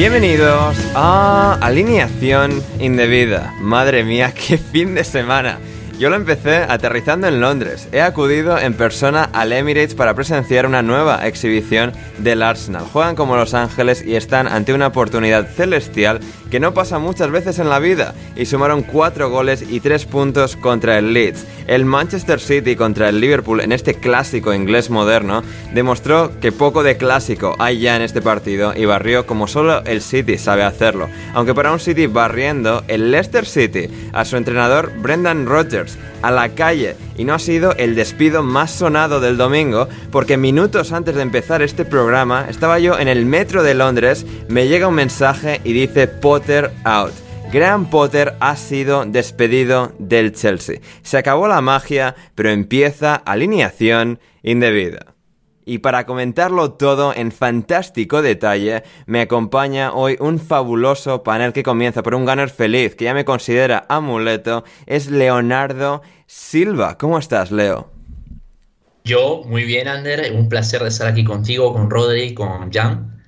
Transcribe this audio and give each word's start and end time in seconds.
Bienvenidos 0.00 0.78
a 0.94 1.58
Alineación 1.60 2.64
Indebida. 2.78 3.52
Madre 3.60 4.02
mía, 4.02 4.32
qué 4.32 4.56
fin 4.56 4.94
de 4.94 5.04
semana. 5.04 5.58
Yo 6.00 6.08
lo 6.08 6.16
empecé 6.16 6.64
aterrizando 6.66 7.28
en 7.28 7.42
Londres. 7.42 7.86
He 7.92 8.00
acudido 8.00 8.58
en 8.58 8.72
persona 8.72 9.28
al 9.34 9.52
Emirates 9.52 9.94
para 9.94 10.14
presenciar 10.14 10.64
una 10.64 10.80
nueva 10.80 11.26
exhibición 11.26 11.92
del 12.16 12.42
Arsenal. 12.42 12.86
Juegan 12.90 13.14
como 13.14 13.36
Los 13.36 13.52
Ángeles 13.52 14.02
y 14.02 14.16
están 14.16 14.48
ante 14.48 14.72
una 14.72 14.86
oportunidad 14.86 15.46
celestial 15.46 16.20
que 16.50 16.58
no 16.58 16.72
pasa 16.72 16.98
muchas 16.98 17.30
veces 17.30 17.58
en 17.58 17.68
la 17.68 17.78
vida 17.78 18.14
y 18.34 18.46
sumaron 18.46 18.82
4 18.82 19.28
goles 19.28 19.62
y 19.68 19.80
3 19.80 20.06
puntos 20.06 20.56
contra 20.56 20.96
el 20.96 21.12
Leeds. 21.12 21.46
El 21.66 21.84
Manchester 21.84 22.40
City 22.40 22.76
contra 22.76 23.10
el 23.10 23.20
Liverpool 23.20 23.60
en 23.60 23.70
este 23.70 23.94
clásico 23.94 24.54
inglés 24.54 24.88
moderno 24.88 25.42
demostró 25.74 26.40
que 26.40 26.50
poco 26.50 26.82
de 26.82 26.96
clásico 26.96 27.54
hay 27.58 27.80
ya 27.80 27.94
en 27.94 28.02
este 28.02 28.22
partido 28.22 28.72
y 28.74 28.86
barrió 28.86 29.26
como 29.26 29.46
solo 29.46 29.84
el 29.84 30.00
City 30.00 30.38
sabe 30.38 30.64
hacerlo. 30.64 31.10
Aunque 31.34 31.54
para 31.54 31.72
un 31.72 31.78
City 31.78 32.06
barriendo, 32.06 32.84
el 32.88 33.10
Leicester 33.10 33.44
City 33.44 34.10
a 34.14 34.24
su 34.24 34.38
entrenador 34.38 34.92
Brendan 34.96 35.44
Rodgers 35.44 35.89
a 36.22 36.30
la 36.30 36.50
calle 36.50 36.96
y 37.16 37.24
no 37.24 37.34
ha 37.34 37.38
sido 37.38 37.74
el 37.76 37.94
despido 37.94 38.42
más 38.42 38.70
sonado 38.70 39.20
del 39.20 39.36
domingo 39.36 39.88
porque 40.10 40.36
minutos 40.36 40.92
antes 40.92 41.14
de 41.14 41.22
empezar 41.22 41.62
este 41.62 41.84
programa 41.84 42.46
estaba 42.48 42.78
yo 42.78 42.98
en 42.98 43.08
el 43.08 43.26
metro 43.26 43.62
de 43.62 43.74
Londres, 43.74 44.26
me 44.48 44.68
llega 44.68 44.88
un 44.88 44.94
mensaje 44.94 45.60
y 45.64 45.72
dice 45.72 46.08
Potter 46.08 46.70
out. 46.84 47.12
Graham 47.52 47.90
Potter 47.90 48.34
ha 48.38 48.54
sido 48.54 49.04
despedido 49.04 49.92
del 49.98 50.32
Chelsea. 50.32 50.80
Se 51.02 51.18
acabó 51.18 51.48
la 51.48 51.60
magia, 51.60 52.14
pero 52.36 52.50
empieza 52.50 53.16
alineación 53.16 54.20
indebida. 54.44 55.14
Y 55.64 55.78
para 55.78 56.06
comentarlo 56.06 56.72
todo 56.72 57.14
en 57.14 57.32
fantástico 57.32 58.22
detalle, 58.22 58.82
me 59.06 59.20
acompaña 59.20 59.92
hoy 59.92 60.16
un 60.18 60.38
fabuloso 60.38 61.22
panel 61.22 61.52
que 61.52 61.62
comienza 61.62 62.02
por 62.02 62.14
un 62.14 62.24
gunner 62.24 62.48
feliz, 62.48 62.94
que 62.94 63.04
ya 63.04 63.14
me 63.14 63.24
considera 63.24 63.84
amuleto, 63.88 64.64
es 64.86 65.10
Leonardo 65.10 66.02
Silva. 66.26 66.96
¿Cómo 66.96 67.18
estás, 67.18 67.50
Leo? 67.50 67.90
Yo, 69.04 69.42
muy 69.46 69.64
bien, 69.64 69.88
Ander. 69.88 70.32
Un 70.34 70.48
placer 70.48 70.82
de 70.82 70.88
estar 70.88 71.06
aquí 71.06 71.24
contigo, 71.24 71.72
con 71.72 71.90
Rodri, 71.90 72.34
con 72.34 72.72
Jan. 72.72 73.22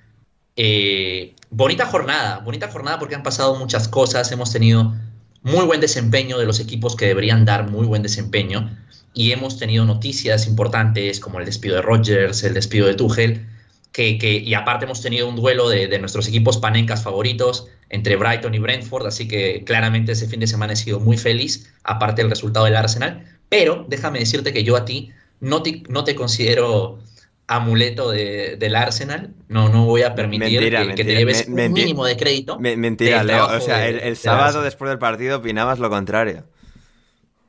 Eh, 0.56 1.34
bonita 1.50 1.86
jornada, 1.86 2.38
bonita 2.38 2.68
jornada 2.68 2.98
porque 2.98 3.14
han 3.14 3.22
pasado 3.22 3.56
muchas 3.56 3.88
cosas. 3.88 4.30
Hemos 4.32 4.52
tenido 4.52 4.94
muy 5.42 5.64
buen 5.66 5.80
desempeño 5.80 6.38
de 6.38 6.46
los 6.46 6.60
equipos 6.60 6.96
que 6.96 7.06
deberían 7.06 7.44
dar 7.44 7.70
muy 7.70 7.86
buen 7.86 8.02
desempeño 8.02 8.70
y 9.14 9.32
hemos 9.32 9.58
tenido 9.58 9.84
noticias 9.84 10.46
importantes 10.46 11.20
como 11.20 11.38
el 11.38 11.44
despido 11.44 11.76
de 11.76 11.82
Rogers, 11.82 12.44
el 12.44 12.54
despido 12.54 12.86
de 12.86 12.94
Tuchel, 12.94 13.46
que, 13.92 14.16
que 14.18 14.38
y 14.38 14.54
aparte 14.54 14.86
hemos 14.86 15.02
tenido 15.02 15.28
un 15.28 15.36
duelo 15.36 15.68
de, 15.68 15.86
de, 15.86 15.98
nuestros 15.98 16.26
equipos 16.28 16.56
panencas 16.56 17.02
favoritos 17.02 17.68
entre 17.90 18.16
Brighton 18.16 18.54
y 18.54 18.58
Brentford, 18.58 19.06
así 19.06 19.28
que 19.28 19.64
claramente 19.64 20.12
ese 20.12 20.26
fin 20.26 20.40
de 20.40 20.46
semana 20.46 20.72
he 20.72 20.76
sido 20.76 20.98
muy 20.98 21.18
feliz, 21.18 21.70
aparte 21.84 22.22
del 22.22 22.30
resultado 22.30 22.64
del 22.64 22.76
Arsenal, 22.76 23.24
pero 23.50 23.84
déjame 23.88 24.18
decirte 24.18 24.52
que 24.52 24.64
yo 24.64 24.76
a 24.76 24.86
ti 24.86 25.10
no 25.40 25.62
te, 25.62 25.82
no 25.88 26.04
te 26.04 26.14
considero 26.14 27.00
amuleto 27.48 28.10
de, 28.10 28.56
del 28.56 28.76
Arsenal, 28.76 29.34
no, 29.48 29.68
no 29.68 29.84
voy 29.84 30.02
a 30.02 30.14
permitir 30.14 30.58
mentira, 30.58 30.80
que, 30.80 30.86
mentira, 30.86 30.94
que, 30.94 31.04
te 31.04 31.18
lleves 31.18 31.48
me, 31.50 31.66
un 31.66 31.72
mínimo 31.74 32.06
de 32.06 32.16
crédito. 32.16 32.58
Me, 32.58 32.78
mentira, 32.78 33.22
Leo, 33.22 33.46
o 33.46 33.60
sea, 33.60 33.86
el, 33.86 33.98
el 33.98 34.16
sábado 34.16 34.62
después 34.62 34.88
del 34.88 34.98
partido 34.98 35.38
opinabas 35.38 35.78
lo 35.78 35.90
contrario 35.90 36.46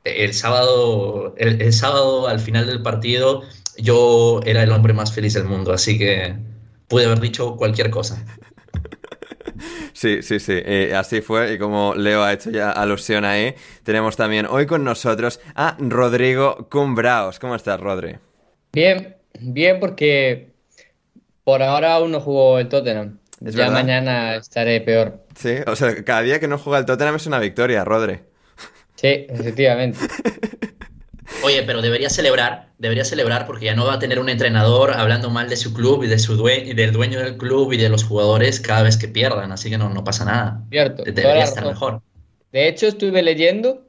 el 0.03 0.33
sábado, 0.33 1.33
el, 1.37 1.61
el, 1.61 1.73
sábado 1.73 2.27
al 2.27 2.39
final 2.39 2.67
del 2.67 2.81
partido 2.81 3.43
yo 3.77 4.41
era 4.45 4.63
el 4.63 4.71
hombre 4.71 4.93
más 4.93 5.13
feliz 5.13 5.33
del 5.33 5.45
mundo, 5.45 5.73
así 5.73 5.97
que 5.97 6.35
pude 6.87 7.05
haber 7.05 7.19
dicho 7.19 7.55
cualquier 7.55 7.89
cosa. 7.89 8.23
Sí, 9.93 10.21
sí, 10.23 10.39
sí, 10.39 10.53
eh, 10.55 10.93
así 10.95 11.21
fue 11.21 11.53
y 11.53 11.59
como 11.59 11.93
Leo 11.95 12.23
ha 12.23 12.33
hecho 12.33 12.49
ya 12.49 12.71
alusión 12.71 13.23
ahí, 13.23 13.53
tenemos 13.83 14.17
también 14.17 14.47
hoy 14.47 14.65
con 14.65 14.83
nosotros 14.83 15.39
a 15.55 15.77
Rodrigo 15.79 16.67
Cumbraos. 16.69 17.39
¿Cómo 17.39 17.55
estás, 17.55 17.79
Rodri? 17.79 18.17
Bien, 18.73 19.15
bien 19.39 19.79
porque 19.79 20.53
por 21.43 21.61
ahora 21.61 21.93
aún 21.93 22.11
no 22.11 22.19
jugó 22.19 22.59
el 22.59 22.67
Tottenham. 22.67 23.19
¿Es 23.45 23.53
ya 23.53 23.65
verdad? 23.65 23.73
mañana 23.73 24.35
estaré 24.35 24.81
peor. 24.81 25.25
Sí, 25.35 25.57
o 25.67 25.75
sea, 25.75 26.03
cada 26.03 26.21
día 26.23 26.39
que 26.39 26.47
no 26.47 26.57
juega 26.57 26.79
el 26.79 26.85
Tottenham 26.85 27.15
es 27.15 27.27
una 27.27 27.39
victoria, 27.39 27.85
Rodri. 27.85 28.19
Sí, 29.03 29.25
efectivamente. 29.27 29.99
Oye, 31.43 31.63
pero 31.63 31.81
debería 31.81 32.09
celebrar, 32.09 32.69
debería 32.77 33.03
celebrar 33.03 33.45
porque 33.45 33.65
ya 33.65 33.75
no 33.75 33.85
va 33.85 33.95
a 33.95 33.99
tener 33.99 34.17
un 34.17 34.29
entrenador 34.29 34.93
hablando 34.93 35.29
mal 35.29 35.49
de 35.49 35.57
su 35.57 35.73
club 35.73 36.03
y 36.03 36.07
de 36.07 36.19
su 36.19 36.37
due 36.37 36.59
y 36.59 36.73
del 36.73 36.93
dueño 36.93 37.19
del 37.19 37.37
club 37.37 37.73
y 37.73 37.77
de 37.77 37.89
los 37.89 38.05
jugadores 38.05 38.61
cada 38.61 38.83
vez 38.83 38.95
que 38.95 39.09
pierdan, 39.09 39.51
así 39.51 39.69
que 39.69 39.77
no, 39.77 39.89
no 39.89 40.05
pasa 40.05 40.23
nada. 40.23 40.63
Cierto. 40.69 41.03
Debería 41.03 41.43
estar 41.43 41.65
mejor. 41.65 42.01
De 42.53 42.69
hecho, 42.69 42.87
estuve 42.87 43.21
leyendo 43.21 43.81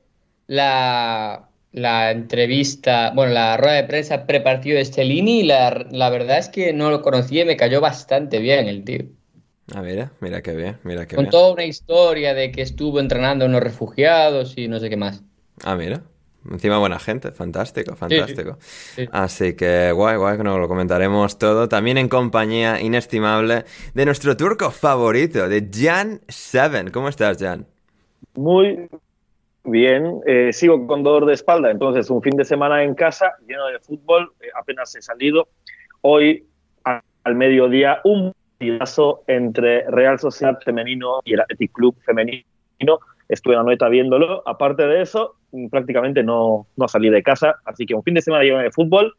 la, 0.49 1.49
la 1.71 2.11
entrevista, 2.11 3.13
bueno, 3.15 3.33
la 3.33 3.57
rueda 3.57 3.75
de 3.75 3.85
prensa 3.85 4.27
prepartido 4.27 4.79
de 4.79 4.85
Stellini 4.85 5.41
y 5.41 5.45
la, 5.45 5.87
la 5.93 6.11
verdad 6.11 6.39
es 6.39 6.49
que 6.49 6.73
no 6.73 6.91
lo 6.91 7.03
conocía 7.03 7.43
y 7.43 7.47
me 7.47 7.57
cayó 7.57 7.81
bastante 7.81 8.41
bien 8.41 8.67
el 8.67 8.83
tío. 8.83 9.05
Ah, 9.73 9.81
mira, 9.81 10.13
mira 10.21 10.43
qué 10.43 10.55
bien, 10.55 10.79
mira 10.83 11.07
qué 11.07 11.17
Con 11.17 11.25
bien. 11.25 11.31
toda 11.31 11.53
una 11.53 11.65
historia 11.65 12.35
de 12.35 12.53
que 12.53 12.63
estuvo 12.63 13.01
entrenando 13.01 13.45
a 13.45 13.49
unos 13.49 13.63
refugiados 13.63 14.59
y 14.59 14.69
no 14.69 14.79
sé 14.79 14.91
qué 14.91 14.97
más. 14.97 15.23
Ah, 15.65 15.77
mira. 15.77 16.03
Encima 16.51 16.79
buena 16.79 16.99
gente, 16.99 17.33
fantástico, 17.33 17.97
fantástico. 17.97 18.59
Sí, 18.61 19.05
sí. 19.05 19.09
Así 19.13 19.55
que 19.57 19.93
guay, 19.93 20.19
guay, 20.19 20.37
que 20.37 20.45
nos 20.45 20.59
lo 20.59 20.69
comentaremos 20.69 21.39
todo. 21.39 21.71
También 21.71 21.97
en 21.97 22.11
compañía 22.11 22.83
inestimable 22.83 23.65
de 23.95 24.05
nuestro 24.05 24.37
turco 24.37 24.71
favorito, 24.71 25.49
de 25.49 25.67
Jan 25.73 26.21
Seven. 26.29 26.91
¿Cómo 26.91 27.09
estás, 27.09 27.39
Jan? 27.39 27.67
Muy 28.35 28.91
bien. 29.65 30.21
Eh, 30.27 30.53
sigo 30.53 30.87
con 30.87 31.03
dolor 31.03 31.25
de 31.25 31.33
espalda, 31.33 31.71
entonces 31.71 32.11
un 32.11 32.21
fin 32.21 32.37
de 32.37 32.45
semana 32.45 32.85
en 32.85 32.95
casa, 32.95 33.33
lleno 33.49 33.67
de 33.69 33.79
fútbol, 33.79 34.35
eh, 34.41 34.49
apenas 34.55 34.95
he 34.97 35.01
salido. 35.01 35.49
Hoy, 36.03 36.45
a, 36.85 37.03
al 37.23 37.35
mediodía, 37.37 38.01
un 38.05 38.35
partidazo 38.59 39.25
entre 39.27 39.85
Real 39.91 40.19
Sociedad 40.19 40.59
femenino 40.65 41.21
y 41.25 41.35
el 41.35 41.41
Athletic 41.41 41.73
Club 41.73 41.97
femenino. 42.05 42.45
Estuve 43.29 43.55
en 43.55 43.59
la 43.59 43.65
noeta 43.65 43.89
viéndolo. 43.89 44.43
Aparte 44.47 44.87
de 44.87 45.03
eso, 45.03 45.37
prácticamente 45.71 46.23
no, 46.23 46.67
no 46.77 46.89
salí 46.89 47.11
de 47.11 47.23
casa, 47.23 47.57
así 47.65 47.87
que 47.87 47.95
un 47.95 48.03
fin 48.03 48.15
de 48.15 48.23
semana 48.23 48.45
lleno 48.45 48.59
de 48.59 48.71
fútbol. 48.71 49.15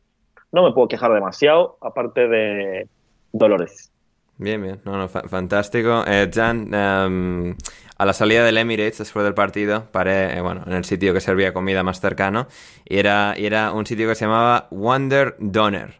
No 0.51 0.63
me 0.63 0.71
puedo 0.71 0.87
quejar 0.87 1.13
demasiado, 1.13 1.77
aparte 1.81 2.27
de 2.27 2.87
dolores. 3.33 3.91
Bien, 4.37 4.61
bien, 4.61 4.81
no, 4.83 4.97
no, 4.97 5.07
fa 5.07 5.21
fantástico. 5.23 6.03
Eh, 6.05 6.29
Jan, 6.31 6.73
um, 6.73 7.55
a 7.97 8.05
la 8.05 8.13
salida 8.13 8.43
del 8.43 8.57
Emirates 8.57 8.97
después 8.99 9.23
del 9.23 9.33
partido, 9.33 9.85
paré, 9.91 10.37
eh, 10.37 10.41
bueno, 10.41 10.63
en 10.67 10.73
el 10.73 10.83
sitio 10.83 11.13
que 11.13 11.21
servía 11.21 11.53
comida 11.53 11.83
más 11.83 12.01
cercano, 12.01 12.47
y 12.83 12.97
era, 12.97 13.33
y 13.37 13.45
era 13.45 13.71
un 13.71 13.85
sitio 13.85 14.09
que 14.09 14.15
se 14.15 14.25
llamaba 14.25 14.67
Wonder 14.71 15.35
Donner. 15.39 15.95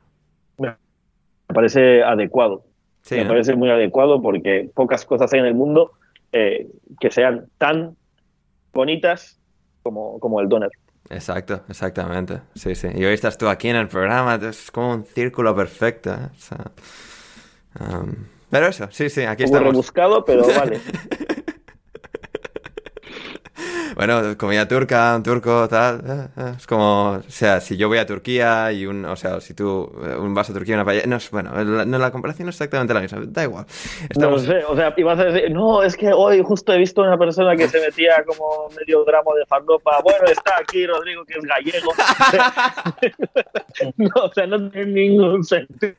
Me 0.57 0.75
parece 1.53 2.03
adecuado. 2.03 2.63
Sí, 3.05 3.15
me 3.15 3.23
¿no? 3.23 3.29
parece 3.29 3.55
muy 3.55 3.69
adecuado 3.69 4.19
porque 4.19 4.71
pocas 4.73 5.05
cosas 5.05 5.31
hay 5.31 5.39
en 5.39 5.45
el 5.45 5.53
mundo 5.53 5.91
eh, 6.31 6.67
que 6.99 7.11
sean 7.11 7.45
tan 7.59 7.95
bonitas 8.73 9.39
como, 9.83 10.19
como 10.19 10.41
el 10.41 10.49
Donner. 10.49 10.71
Exacto, 11.11 11.61
exactamente. 11.69 12.41
Sí, 12.55 12.73
sí. 12.73 12.87
Y 12.95 13.05
hoy 13.05 13.13
estás 13.13 13.37
tú 13.37 13.47
aquí 13.47 13.69
en 13.69 13.75
el 13.75 13.87
programa, 13.87 14.39
es 14.41 14.71
como 14.71 14.91
un 14.91 15.05
círculo 15.05 15.55
perfecto. 15.55 16.11
¿eh? 16.13 16.29
O 16.31 16.39
sea, 16.39 16.71
um, 17.79 18.11
pero 18.49 18.67
eso, 18.67 18.87
sí, 18.89 19.07
sí, 19.11 19.21
aquí 19.21 19.43
poco 19.43 19.57
estamos. 19.57 19.73
rebuscado, 19.73 20.25
pero 20.25 20.47
vale. 20.57 20.79
Bueno, 23.95 24.37
comida 24.37 24.67
turca, 24.67 25.15
un 25.15 25.23
turco, 25.23 25.69
tal. 25.69 26.01
eh, 26.05 26.27
eh, 26.35 26.53
Es 26.57 26.67
como, 26.67 27.11
o 27.11 27.21
sea, 27.29 27.61
si 27.61 27.77
yo 27.77 27.87
voy 27.87 27.97
a 27.97 28.05
Turquía 28.05 28.69
y 28.73 28.85
un, 28.85 29.05
o 29.05 29.15
sea, 29.15 29.39
si 29.39 29.53
tú 29.53 29.89
eh, 30.03 30.17
un 30.17 30.33
vas 30.33 30.49
a 30.49 30.53
Turquía 30.53 30.73
y 30.73 30.75
una 30.75 30.83
paella, 30.83 31.03
no 31.07 31.15
es, 31.15 31.31
bueno, 31.31 31.51
la, 31.63 31.85
no, 31.85 31.97
la 31.97 32.11
comparación 32.11 32.45
no 32.45 32.49
es 32.49 32.57
exactamente 32.57 32.93
la 32.93 32.99
misma, 32.99 33.19
da 33.25 33.43
igual. 33.43 33.65
No 34.19 34.37
sé, 34.37 34.65
o 34.65 34.75
sea, 34.75 34.93
ibas 34.97 35.17
a 35.19 35.23
decir, 35.25 35.49
no, 35.49 35.81
es 35.81 35.95
que 35.95 36.11
hoy 36.11 36.43
justo 36.43 36.73
he 36.73 36.77
visto 36.77 37.03
una 37.03 37.17
persona 37.17 37.55
que 37.55 37.69
se 37.69 37.79
metía 37.79 38.21
como 38.25 38.67
medio 38.77 39.05
gramo 39.05 39.33
de 39.33 39.45
farlopa. 39.45 40.01
Bueno, 40.01 40.25
está 40.25 40.55
aquí 40.59 40.85
Rodrigo, 40.85 41.23
que 41.23 41.39
es 41.39 41.45
gallego. 41.45 41.93
no, 43.97 44.23
o 44.25 44.33
sea, 44.33 44.45
no 44.45 44.69
tiene 44.71 44.91
ningún 44.91 45.41
sentido. 45.45 45.95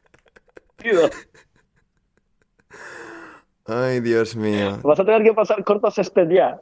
Ay, 3.64 4.00
Dios 4.00 4.36
mío. 4.36 4.78
Vas 4.82 5.00
a 5.00 5.04
tener 5.04 5.22
que 5.22 5.32
pasar 5.32 5.64
cortos 5.64 5.98
este 5.98 6.26
ya. 6.30 6.60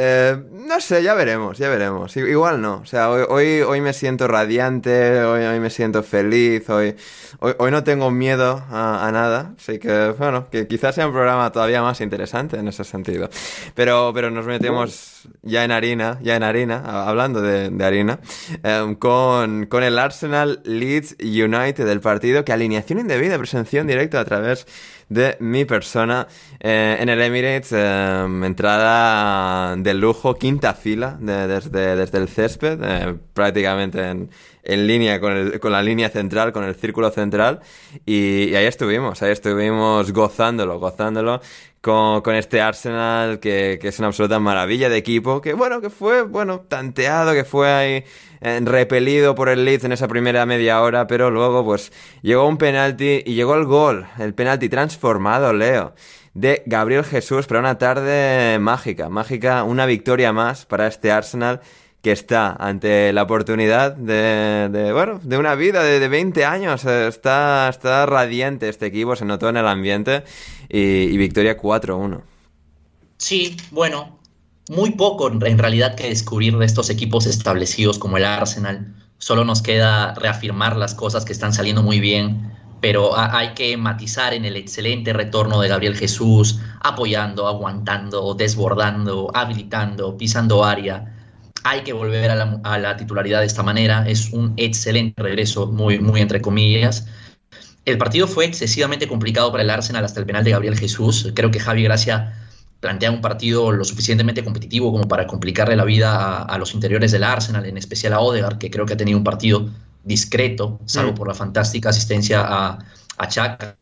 Eh, 0.00 0.36
no 0.52 0.80
sé, 0.80 1.02
ya 1.02 1.12
veremos, 1.14 1.58
ya 1.58 1.68
veremos. 1.68 2.16
Igual 2.16 2.60
no. 2.60 2.76
O 2.76 2.86
sea, 2.86 3.10
hoy, 3.10 3.62
hoy, 3.62 3.80
me 3.80 3.92
siento 3.92 4.28
radiante, 4.28 5.22
hoy, 5.22 5.42
hoy 5.42 5.58
me 5.58 5.70
siento 5.70 6.04
feliz, 6.04 6.70
hoy, 6.70 6.94
hoy, 7.40 7.70
no 7.72 7.82
tengo 7.82 8.12
miedo 8.12 8.64
a, 8.70 9.10
nada. 9.12 9.54
Así 9.58 9.80
que, 9.80 10.14
bueno, 10.16 10.48
que 10.50 10.68
quizás 10.68 10.94
sea 10.94 11.06
un 11.08 11.12
programa 11.12 11.50
todavía 11.50 11.82
más 11.82 12.00
interesante 12.00 12.58
en 12.58 12.68
ese 12.68 12.84
sentido. 12.84 13.28
Pero, 13.74 14.12
pero 14.14 14.30
nos 14.30 14.46
metemos 14.46 15.28
ya 15.42 15.64
en 15.64 15.72
harina, 15.72 16.20
ya 16.22 16.36
en 16.36 16.44
harina, 16.44 17.08
hablando 17.08 17.42
de, 17.42 17.70
de 17.70 17.84
harina, 17.84 18.20
eh, 18.62 18.94
con, 19.00 19.66
con 19.66 19.82
el 19.82 19.98
Arsenal 19.98 20.60
Leeds 20.64 21.16
United 21.20 21.84
del 21.84 22.00
partido 22.00 22.44
que 22.44 22.52
alineación 22.52 23.00
indebida 23.00 23.36
presenció 23.36 23.80
en 23.80 23.88
directo 23.88 24.16
a 24.16 24.24
través 24.24 24.64
de 25.08 25.36
mi 25.40 25.64
persona 25.64 26.26
eh, 26.60 26.96
en 27.00 27.08
el 27.08 27.20
Emirates. 27.20 27.72
Eh, 27.72 28.24
entrada 28.44 29.76
de 29.76 29.94
lujo, 29.94 30.34
quinta 30.34 30.74
fila 30.74 31.16
desde, 31.20 31.96
desde 31.96 32.18
el 32.18 32.28
césped, 32.28 32.78
eh, 32.82 33.16
prácticamente 33.32 34.08
en, 34.08 34.30
en 34.62 34.86
línea 34.86 35.20
con, 35.20 35.32
el, 35.32 35.60
con, 35.60 35.72
la 35.72 35.82
línea 35.82 36.10
central, 36.10 36.52
con 36.52 36.64
el 36.64 36.74
círculo 36.74 37.10
central. 37.10 37.60
Y, 38.04 38.50
y, 38.50 38.54
ahí 38.54 38.66
estuvimos, 38.66 39.22
ahí 39.22 39.32
estuvimos 39.32 40.12
gozándolo, 40.12 40.78
gozándolo 40.78 41.40
con, 41.80 42.20
con 42.22 42.34
este 42.34 42.60
Arsenal 42.60 43.40
que, 43.40 43.78
que, 43.80 43.88
es 43.88 43.98
una 43.98 44.08
absoluta 44.08 44.38
maravilla 44.38 44.88
de 44.88 44.96
equipo, 44.96 45.40
que 45.40 45.54
bueno, 45.54 45.80
que 45.80 45.90
fue, 45.90 46.22
bueno, 46.22 46.60
tanteado, 46.60 47.32
que 47.32 47.44
fue 47.44 47.70
ahí 47.70 48.04
repelido 48.40 49.34
por 49.34 49.48
el 49.48 49.64
Leeds 49.64 49.84
en 49.84 49.92
esa 49.92 50.08
primera 50.08 50.46
media 50.46 50.80
hora, 50.80 51.06
pero 51.06 51.30
luego 51.30 51.64
pues 51.64 51.92
llegó 52.22 52.46
un 52.46 52.58
penalti 52.58 53.22
y 53.24 53.34
llegó 53.34 53.54
el 53.54 53.64
gol, 53.64 54.06
el 54.18 54.34
penalti 54.34 54.68
transformado, 54.68 55.52
Leo 55.52 55.94
de 56.34 56.62
Gabriel 56.66 57.04
Jesús 57.04 57.46
para 57.46 57.58
una 57.58 57.78
tarde 57.78 58.58
mágica, 58.60 59.08
mágica, 59.08 59.64
una 59.64 59.86
victoria 59.86 60.32
más 60.32 60.66
para 60.66 60.86
este 60.86 61.10
Arsenal 61.10 61.60
que 62.00 62.12
está 62.12 62.52
ante 62.52 63.12
la 63.12 63.24
oportunidad 63.24 63.96
de, 63.96 64.92
bueno, 64.92 65.20
de 65.22 65.36
una 65.36 65.56
vida 65.56 65.82
de, 65.82 65.98
de, 65.98 66.08
20 66.08 66.44
años. 66.44 66.84
Está, 66.84 67.68
está 67.68 68.06
radiante 68.06 68.68
este 68.68 68.86
equipo, 68.86 69.16
se 69.16 69.24
notó 69.24 69.48
en 69.48 69.56
el 69.56 69.66
ambiente 69.66 70.22
y 70.68 71.16
victoria 71.16 71.58
4-1. 71.58 72.22
Sí, 73.16 73.56
bueno, 73.72 74.17
muy 74.68 74.92
poco 74.92 75.28
en 75.28 75.58
realidad 75.58 75.94
que 75.94 76.08
descubrir 76.08 76.56
de 76.56 76.66
estos 76.66 76.90
equipos 76.90 77.26
establecidos 77.26 77.98
como 77.98 78.16
el 78.16 78.24
Arsenal. 78.24 78.94
Solo 79.18 79.44
nos 79.44 79.62
queda 79.62 80.14
reafirmar 80.14 80.76
las 80.76 80.94
cosas 80.94 81.24
que 81.24 81.32
están 81.32 81.52
saliendo 81.52 81.82
muy 81.82 82.00
bien, 82.00 82.52
pero 82.80 83.18
hay 83.18 83.54
que 83.54 83.76
matizar 83.76 84.34
en 84.34 84.44
el 84.44 84.56
excelente 84.56 85.12
retorno 85.12 85.60
de 85.60 85.68
Gabriel 85.68 85.96
Jesús, 85.96 86.60
apoyando, 86.80 87.48
aguantando, 87.48 88.34
desbordando, 88.34 89.30
habilitando, 89.34 90.16
pisando 90.16 90.64
área 90.64 91.14
hay 91.64 91.82
que 91.82 91.92
volver 91.92 92.30
a 92.30 92.34
la, 92.34 92.60
a 92.64 92.78
la, 92.78 92.96
titularidad 92.96 93.40
de 93.40 93.46
esta 93.46 93.62
manera. 93.62 94.08
Es 94.08 94.30
un 94.32 94.54
excelente 94.56 95.22
regreso, 95.22 95.66
muy, 95.66 95.98
muy 95.98 96.20
entre 96.20 96.40
comillas. 96.40 97.06
El 97.84 97.98
partido 97.98 98.26
fue 98.26 98.44
excesivamente 98.44 99.08
complicado 99.08 99.50
para 99.50 99.62
el 99.62 99.70
Arsenal 99.70 100.04
hasta 100.04 100.20
el 100.20 100.26
penal 100.26 100.44
de 100.44 100.52
Gabriel 100.52 100.78
Jesús. 100.78 101.30
Creo 101.34 101.50
que 101.50 101.60
Javi 101.60 101.82
Gracia 101.82 102.47
plantea 102.80 103.10
un 103.10 103.20
partido 103.20 103.72
lo 103.72 103.84
suficientemente 103.84 104.44
competitivo 104.44 104.92
como 104.92 105.08
para 105.08 105.26
complicarle 105.26 105.76
la 105.76 105.84
vida 105.84 106.14
a, 106.14 106.42
a 106.42 106.58
los 106.58 106.74
interiores 106.74 107.12
del 107.12 107.24
Arsenal, 107.24 107.66
en 107.66 107.76
especial 107.76 108.12
a 108.12 108.20
Odegaard, 108.20 108.58
que 108.58 108.70
creo 108.70 108.86
que 108.86 108.94
ha 108.94 108.96
tenido 108.96 109.18
un 109.18 109.24
partido 109.24 109.68
discreto, 110.04 110.80
salvo 110.86 111.12
mm. 111.12 111.14
por 111.14 111.28
la 111.28 111.34
fantástica 111.34 111.90
asistencia 111.90 112.42
a, 112.42 112.78
a 113.16 113.28
Chaka. 113.28 113.76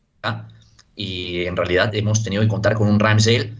Y 0.95 1.45
en 1.45 1.57
realidad 1.57 1.95
hemos 1.95 2.23
tenido 2.23 2.43
que 2.43 2.49
contar 2.49 2.75
con 2.75 2.89
un 2.89 2.99
Ramsdale 2.99 3.53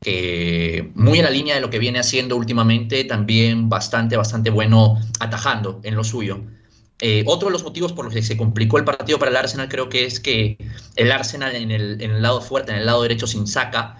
que 0.00 0.90
muy 0.94 1.18
en 1.18 1.24
la 1.24 1.30
línea 1.30 1.54
de 1.54 1.60
lo 1.60 1.70
que 1.70 1.78
viene 1.78 1.98
haciendo 1.98 2.36
últimamente, 2.36 3.04
también 3.04 3.68
bastante, 3.68 4.16
bastante 4.16 4.50
bueno 4.50 4.98
atajando 5.20 5.80
en 5.82 5.94
lo 5.94 6.04
suyo. 6.04 6.40
Eh, 7.02 7.22
otro 7.26 7.48
de 7.48 7.52
los 7.52 7.62
motivos 7.62 7.92
por 7.92 8.06
los 8.06 8.14
que 8.14 8.22
se 8.22 8.36
complicó 8.36 8.78
el 8.78 8.84
partido 8.84 9.18
para 9.18 9.30
el 9.30 9.36
Arsenal 9.36 9.68
creo 9.68 9.88
que 9.88 10.04
es 10.04 10.20
que 10.20 10.58
el 10.96 11.12
Arsenal 11.12 11.54
en 11.54 11.70
el, 11.70 12.00
en 12.02 12.10
el 12.12 12.22
lado 12.22 12.40
fuerte, 12.40 12.72
en 12.72 12.78
el 12.78 12.86
lado 12.86 13.02
derecho 13.02 13.26
sin 13.26 13.46
saca, 13.46 13.96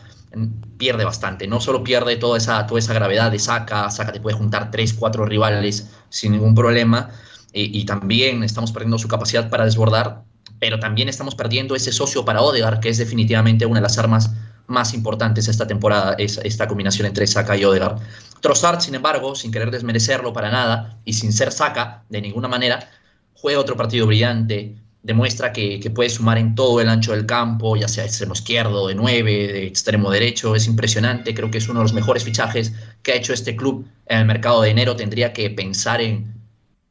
pierde 0.76 1.04
bastante. 1.04 1.46
No 1.46 1.60
solo 1.60 1.82
pierde 1.82 2.16
toda 2.16 2.38
esa, 2.38 2.66
toda 2.66 2.78
esa 2.78 2.94
gravedad 2.94 3.30
de 3.30 3.38
saca, 3.38 3.90
saca 3.90 4.12
te 4.12 4.20
puede 4.20 4.36
juntar 4.36 4.70
3, 4.70 4.94
4 4.94 5.24
rivales 5.26 5.90
sin 6.08 6.32
ningún 6.32 6.54
problema, 6.54 7.10
y 7.52 7.84
también 7.84 8.44
estamos 8.44 8.70
perdiendo 8.70 8.98
su 8.98 9.08
capacidad 9.08 9.50
para 9.50 9.64
desbordar, 9.64 10.22
pero 10.60 10.78
también 10.78 11.08
estamos 11.08 11.34
perdiendo 11.34 11.74
ese 11.74 11.90
socio 11.90 12.24
para 12.24 12.42
Odegaard, 12.42 12.80
que 12.80 12.90
es 12.90 12.98
definitivamente 12.98 13.66
una 13.66 13.80
de 13.80 13.82
las 13.82 13.98
armas 13.98 14.30
más 14.68 14.94
importantes 14.94 15.48
esta 15.48 15.66
temporada, 15.66 16.14
es 16.16 16.38
esta 16.44 16.68
combinación 16.68 17.08
entre 17.08 17.26
Saka 17.26 17.56
y 17.56 17.64
Odegaard. 17.64 17.98
Trossard, 18.40 18.78
sin 18.80 18.94
embargo, 18.94 19.34
sin 19.34 19.50
querer 19.50 19.72
desmerecerlo 19.72 20.32
para 20.32 20.50
nada 20.50 21.00
y 21.04 21.14
sin 21.14 21.32
ser 21.32 21.50
Saka 21.50 22.04
de 22.08 22.22
ninguna 22.22 22.46
manera, 22.46 22.88
juega 23.34 23.58
otro 23.58 23.76
partido 23.76 24.06
brillante, 24.06 24.76
demuestra 25.02 25.52
que, 25.52 25.81
que, 25.81 25.91
puede 25.91 26.11
sumar 26.11 26.38
en 26.38 26.55
todo 26.55 26.81
el 26.81 26.88
ancho 26.88 27.12
del 27.12 27.26
campo, 27.26 27.76
ya 27.76 27.88
sea 27.88 28.05
extremo 28.05 28.35
izquierdo, 28.35 28.88
de 28.88 28.94
9, 28.94 29.52
de 29.52 29.67
extremo 29.67 30.11
derecho, 30.11 30.55
es 30.55 30.67
impresionante, 30.67 31.35
creo 31.35 31.50
que 31.50 31.58
es 31.58 31.69
uno 31.69 31.81
de 31.81 31.85
los 31.85 31.94
mejores 31.94 32.25
fichajes 32.25 32.73
que 33.02 33.12
ha 33.12 33.14
hecho 33.17 33.32
este 33.32 33.56
club 33.56 33.87
en 34.06 34.19
el 34.19 34.26
mercado 34.26 34.62
de 34.62 34.70
enero, 34.70 34.97
tendría 34.97 35.32
que 35.32 35.49
pensar 35.50 36.00
en, 36.02 36.35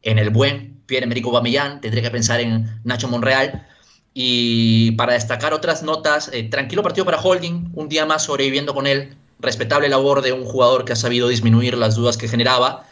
en 0.01 0.17
el 0.17 0.31
buen 0.31 0.81
Pierre-Emerick 0.87 1.25
Aubameyang, 1.25 1.81
tendría 1.81 2.03
que 2.03 2.11
pensar 2.11 2.39
en 2.39 2.81
Nacho 2.83 3.07
Monreal, 3.07 3.67
y 4.13 4.91
para 4.91 5.13
destacar 5.13 5.53
otras 5.53 5.83
notas, 5.83 6.29
eh, 6.33 6.43
tranquilo 6.43 6.83
partido 6.83 7.05
para 7.05 7.21
Holding, 7.21 7.71
un 7.73 7.89
día 7.89 8.05
más 8.05 8.23
sobreviviendo 8.23 8.73
con 8.73 8.87
él, 8.87 9.15
respetable 9.39 9.87
labor 9.87 10.21
de 10.21 10.33
un 10.33 10.45
jugador 10.45 10.85
que 10.85 10.93
ha 10.93 10.95
sabido 10.95 11.27
disminuir 11.29 11.77
las 11.77 11.95
dudas 11.95 12.17
que 12.17 12.27
generaba. 12.27 12.85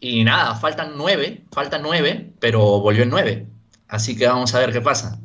Y 0.00 0.24
nada, 0.24 0.54
faltan 0.56 0.92
nueve, 0.96 1.44
faltan 1.52 1.82
nueve, 1.82 2.30
pero 2.40 2.80
volvió 2.80 3.04
en 3.04 3.10
nueve. 3.10 3.46
Así 3.88 4.16
que 4.16 4.26
vamos 4.26 4.54
a 4.54 4.60
ver 4.60 4.72
qué 4.72 4.80
pasa. 4.80 5.18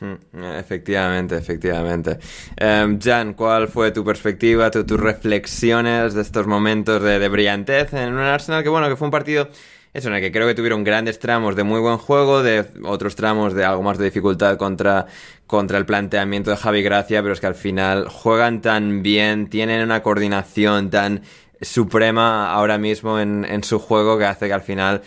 Hmm, 0.00 0.14
efectivamente, 0.56 1.36
efectivamente. 1.36 2.18
Um, 2.60 2.98
Jan, 2.98 3.34
¿cuál 3.34 3.68
fue 3.68 3.90
tu 3.90 4.04
perspectiva, 4.04 4.70
tu, 4.70 4.84
tus 4.84 4.98
reflexiones 4.98 6.14
de 6.14 6.22
estos 6.22 6.46
momentos 6.46 7.02
de, 7.02 7.18
de 7.18 7.28
brillantez 7.28 7.92
en 7.92 8.14
un 8.14 8.20
Arsenal 8.20 8.62
que, 8.62 8.70
bueno, 8.70 8.88
que 8.88 8.96
fue 8.96 9.06
un 9.06 9.12
partido 9.12 9.50
eso, 9.92 10.08
en 10.08 10.14
el 10.14 10.20
que 10.20 10.30
creo 10.30 10.46
que 10.46 10.54
tuvieron 10.54 10.84
grandes 10.84 11.18
tramos 11.18 11.56
de 11.56 11.64
muy 11.64 11.80
buen 11.80 11.98
juego, 11.98 12.44
de 12.44 12.64
otros 12.84 13.16
tramos 13.16 13.54
de 13.54 13.64
algo 13.64 13.82
más 13.82 13.98
de 13.98 14.04
dificultad 14.04 14.56
contra, 14.56 15.06
contra 15.48 15.78
el 15.78 15.86
planteamiento 15.86 16.50
de 16.50 16.56
Javi 16.56 16.82
Gracia, 16.82 17.22
pero 17.22 17.34
es 17.34 17.40
que 17.40 17.48
al 17.48 17.56
final 17.56 18.08
juegan 18.08 18.60
tan 18.60 19.02
bien, 19.02 19.50
tienen 19.50 19.82
una 19.82 20.00
coordinación 20.00 20.90
tan 20.90 21.22
suprema 21.60 22.52
ahora 22.52 22.78
mismo 22.78 23.18
en, 23.18 23.44
en 23.44 23.64
su 23.64 23.80
juego 23.80 24.16
que 24.16 24.26
hace 24.26 24.46
que 24.46 24.54
al 24.54 24.62
final 24.62 25.02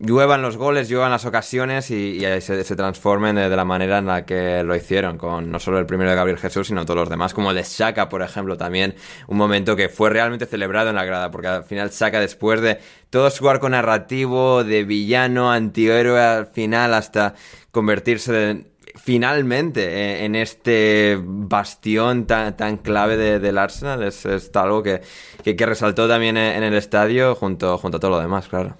lluevan 0.00 0.42
los 0.42 0.56
goles, 0.56 0.88
lluevan 0.88 1.10
las 1.10 1.24
ocasiones 1.24 1.90
y, 1.90 2.24
y 2.24 2.40
se, 2.40 2.62
se, 2.62 2.76
transformen 2.76 3.36
de, 3.36 3.48
la 3.48 3.64
manera 3.64 3.98
en 3.98 4.06
la 4.06 4.24
que 4.24 4.62
lo 4.62 4.76
hicieron, 4.76 5.18
con 5.18 5.50
no 5.50 5.58
solo 5.58 5.78
el 5.78 5.86
primero 5.86 6.10
de 6.10 6.16
Gabriel 6.16 6.38
Jesús, 6.38 6.68
sino 6.68 6.84
todos 6.84 7.00
los 7.00 7.08
demás, 7.08 7.34
como 7.34 7.50
el 7.50 7.56
de 7.56 7.64
Saka, 7.64 8.08
por 8.08 8.22
ejemplo, 8.22 8.56
también 8.56 8.94
un 9.26 9.36
momento 9.36 9.76
que 9.76 9.88
fue 9.88 10.10
realmente 10.10 10.46
celebrado 10.46 10.90
en 10.90 10.96
la 10.96 11.04
grada, 11.04 11.30
porque 11.30 11.48
al 11.48 11.64
final 11.64 11.90
Saka, 11.90 12.20
después 12.20 12.60
de 12.60 12.78
todo 13.10 13.30
su 13.30 13.48
arco 13.48 13.68
narrativo 13.68 14.64
de 14.64 14.84
villano, 14.84 15.50
antihéroe, 15.50 16.20
al 16.20 16.46
final 16.46 16.94
hasta 16.94 17.34
convertirse 17.70 18.66
finalmente 18.94 19.84
eh, 19.84 20.24
en 20.24 20.34
este 20.34 21.18
bastión 21.22 22.26
tan, 22.26 22.56
tan 22.56 22.78
clave 22.78 23.16
de, 23.16 23.38
del 23.38 23.58
Arsenal, 23.58 24.02
es, 24.02 24.26
es 24.26 24.54
algo 24.54 24.82
que, 24.82 25.00
que, 25.42 25.56
que, 25.56 25.66
resaltó 25.66 26.08
también 26.08 26.36
en 26.36 26.62
el 26.62 26.74
estadio 26.74 27.34
junto, 27.34 27.78
junto 27.78 27.96
a 27.98 28.00
todo 28.00 28.12
lo 28.12 28.20
demás, 28.20 28.48
claro. 28.48 28.76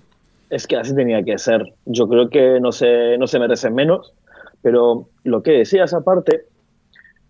Es 0.51 0.67
que 0.67 0.77
así 0.77 0.95
tenía 0.95 1.23
que 1.23 1.39
ser. 1.39 1.75
Yo 1.85 2.09
creo 2.09 2.31
que 2.31 2.61
no 2.61 2.73
se, 2.73 3.19
no 3.19 3.27
se 3.27 3.39
merecen 3.39 3.75
menos, 3.75 4.15
pero 4.63 5.09
lo 5.25 5.43
que 5.43 5.53
decías 5.53 5.93
aparte, 5.93 6.45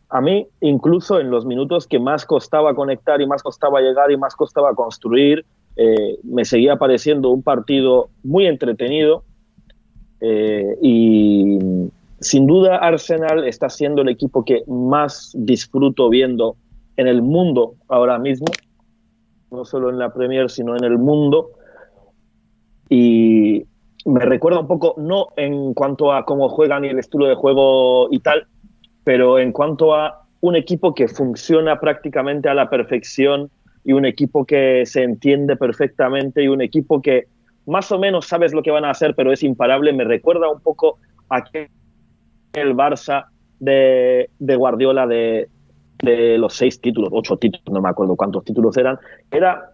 a 0.09 0.21
mí 0.21 0.47
incluso 0.61 1.21
en 1.21 1.31
los 1.31 1.45
minutos 1.45 1.87
que 1.87 1.99
más 1.99 2.25
costaba 2.25 2.75
conectar 2.75 3.21
y 3.21 3.27
más 3.27 3.43
costaba 3.43 3.81
llegar 3.81 4.11
y 4.11 4.17
más 4.17 4.35
costaba 4.35 4.75
construir, 4.75 5.45
eh, 5.77 6.19
me 6.23 6.45
seguía 6.45 6.77
pareciendo 6.77 7.31
un 7.31 7.43
partido 7.43 8.09
muy 8.25 8.47
entretenido 8.47 9.23
eh, 10.21 10.77
y 10.83 11.59
sin 12.21 12.47
duda 12.47 12.79
Arsenal 12.79 13.47
está 13.47 13.69
siendo 13.69 14.03
el 14.03 14.09
equipo 14.09 14.45
que 14.45 14.65
más 14.67 15.33
disfruto 15.37 16.09
viendo 16.09 16.57
en 16.97 17.07
el 17.07 17.23
mundo 17.23 17.75
ahora 17.89 18.19
mismo, 18.19 18.47
no 19.53 19.65
solo 19.65 19.91
en 19.91 19.99
la 19.99 20.13
Premier, 20.13 20.51
sino 20.51 20.77
en 20.77 20.85
el 20.85 20.99
mundo 20.99 21.51
y 22.89 23.65
me 24.05 24.21
recuerda 24.21 24.61
un 24.61 24.67
poco, 24.67 24.95
no 24.97 25.29
en 25.37 25.75
cuanto 25.75 26.13
a 26.13 26.25
cómo 26.25 26.49
juegan 26.49 26.85
y 26.85 26.89
el 26.89 26.99
estilo 26.99 27.27
de 27.27 27.35
juego 27.35 28.09
y 28.11 28.21
tal, 28.21 28.47
pero 29.05 29.39
en 29.39 29.53
cuanto 29.53 29.95
a 29.95 30.25
un 30.41 30.57
equipo 30.57 30.95
que 30.95 31.09
funciona 31.09 31.81
prácticamente 31.81 32.49
a 32.49 32.55
la 32.55 32.71
perfección 32.71 33.51
y 33.85 33.93
un 33.93 34.05
equipo 34.05 34.45
que 34.45 34.85
se 34.87 35.03
entiende 35.03 35.57
perfectamente 35.57 36.43
y 36.43 36.49
un 36.49 36.63
equipo 36.63 37.03
que 37.03 37.27
más 37.67 37.93
o 37.93 37.99
menos 37.99 38.27
sabes 38.27 38.55
lo 38.55 38.63
que 38.63 38.71
van 38.71 38.85
a 38.85 38.91
hacer, 38.91 39.15
pero 39.15 39.33
es 39.33 39.43
imparable, 39.43 39.93
me 39.93 40.05
recuerda 40.05 40.49
un 40.49 40.61
poco 40.61 40.99
a 41.29 41.45
el 42.55 42.75
Barça 42.75 43.27
de, 43.61 44.31
Guardiola 44.39 45.07
de, 45.07 45.49
de, 46.03 46.39
los 46.39 46.55
seis 46.55 46.81
títulos, 46.81 47.11
ocho 47.13 47.37
títulos, 47.37 47.71
no 47.71 47.83
me 47.83 47.91
acuerdo 47.91 48.17
cuántos 48.17 48.45
títulos 48.45 48.77
eran, 48.79 48.99
era, 49.31 49.73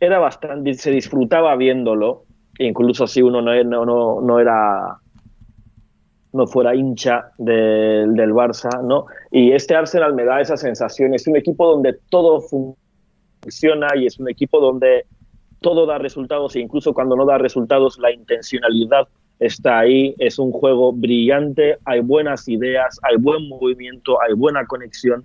era 0.00 0.18
bastante, 0.18 0.74
se 0.74 0.90
disfrutaba 0.90 1.54
viéndolo 1.54 2.24
incluso 2.58 3.06
si 3.06 3.22
uno 3.22 3.40
no, 3.40 3.64
no, 3.64 4.20
no 4.20 4.38
era 4.38 4.98
no 6.32 6.46
fuera 6.46 6.74
hincha 6.74 7.30
del, 7.36 8.14
del 8.14 8.32
Barça, 8.32 8.82
¿no? 8.82 9.06
Y 9.30 9.52
este 9.52 9.74
Arsenal 9.74 10.14
me 10.14 10.24
da 10.24 10.40
esa 10.40 10.56
sensación, 10.56 11.14
es 11.14 11.26
un 11.26 11.36
equipo 11.36 11.66
donde 11.66 11.98
todo 12.08 12.40
funciona 12.40 13.88
y 13.96 14.06
es 14.06 14.18
un 14.18 14.30
equipo 14.30 14.60
donde 14.60 15.04
todo 15.60 15.86
da 15.86 15.98
resultados 15.98 16.56
e 16.56 16.60
incluso 16.60 16.94
cuando 16.94 17.16
no 17.16 17.26
da 17.26 17.38
resultados 17.38 17.98
la 17.98 18.12
intencionalidad 18.12 19.08
está 19.38 19.80
ahí, 19.80 20.14
es 20.18 20.38
un 20.38 20.52
juego 20.52 20.92
brillante, 20.92 21.76
hay 21.84 22.00
buenas 22.00 22.48
ideas, 22.48 22.98
hay 23.02 23.16
buen 23.16 23.48
movimiento, 23.48 24.20
hay 24.22 24.34
buena 24.34 24.66
conexión. 24.66 25.24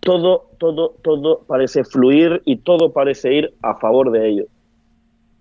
Todo, 0.00 0.50
todo, 0.58 0.94
todo 1.02 1.40
parece 1.46 1.82
fluir 1.84 2.42
y 2.44 2.56
todo 2.58 2.92
parece 2.92 3.32
ir 3.32 3.54
a 3.62 3.74
favor 3.74 4.12
de 4.12 4.28
ellos. 4.28 4.46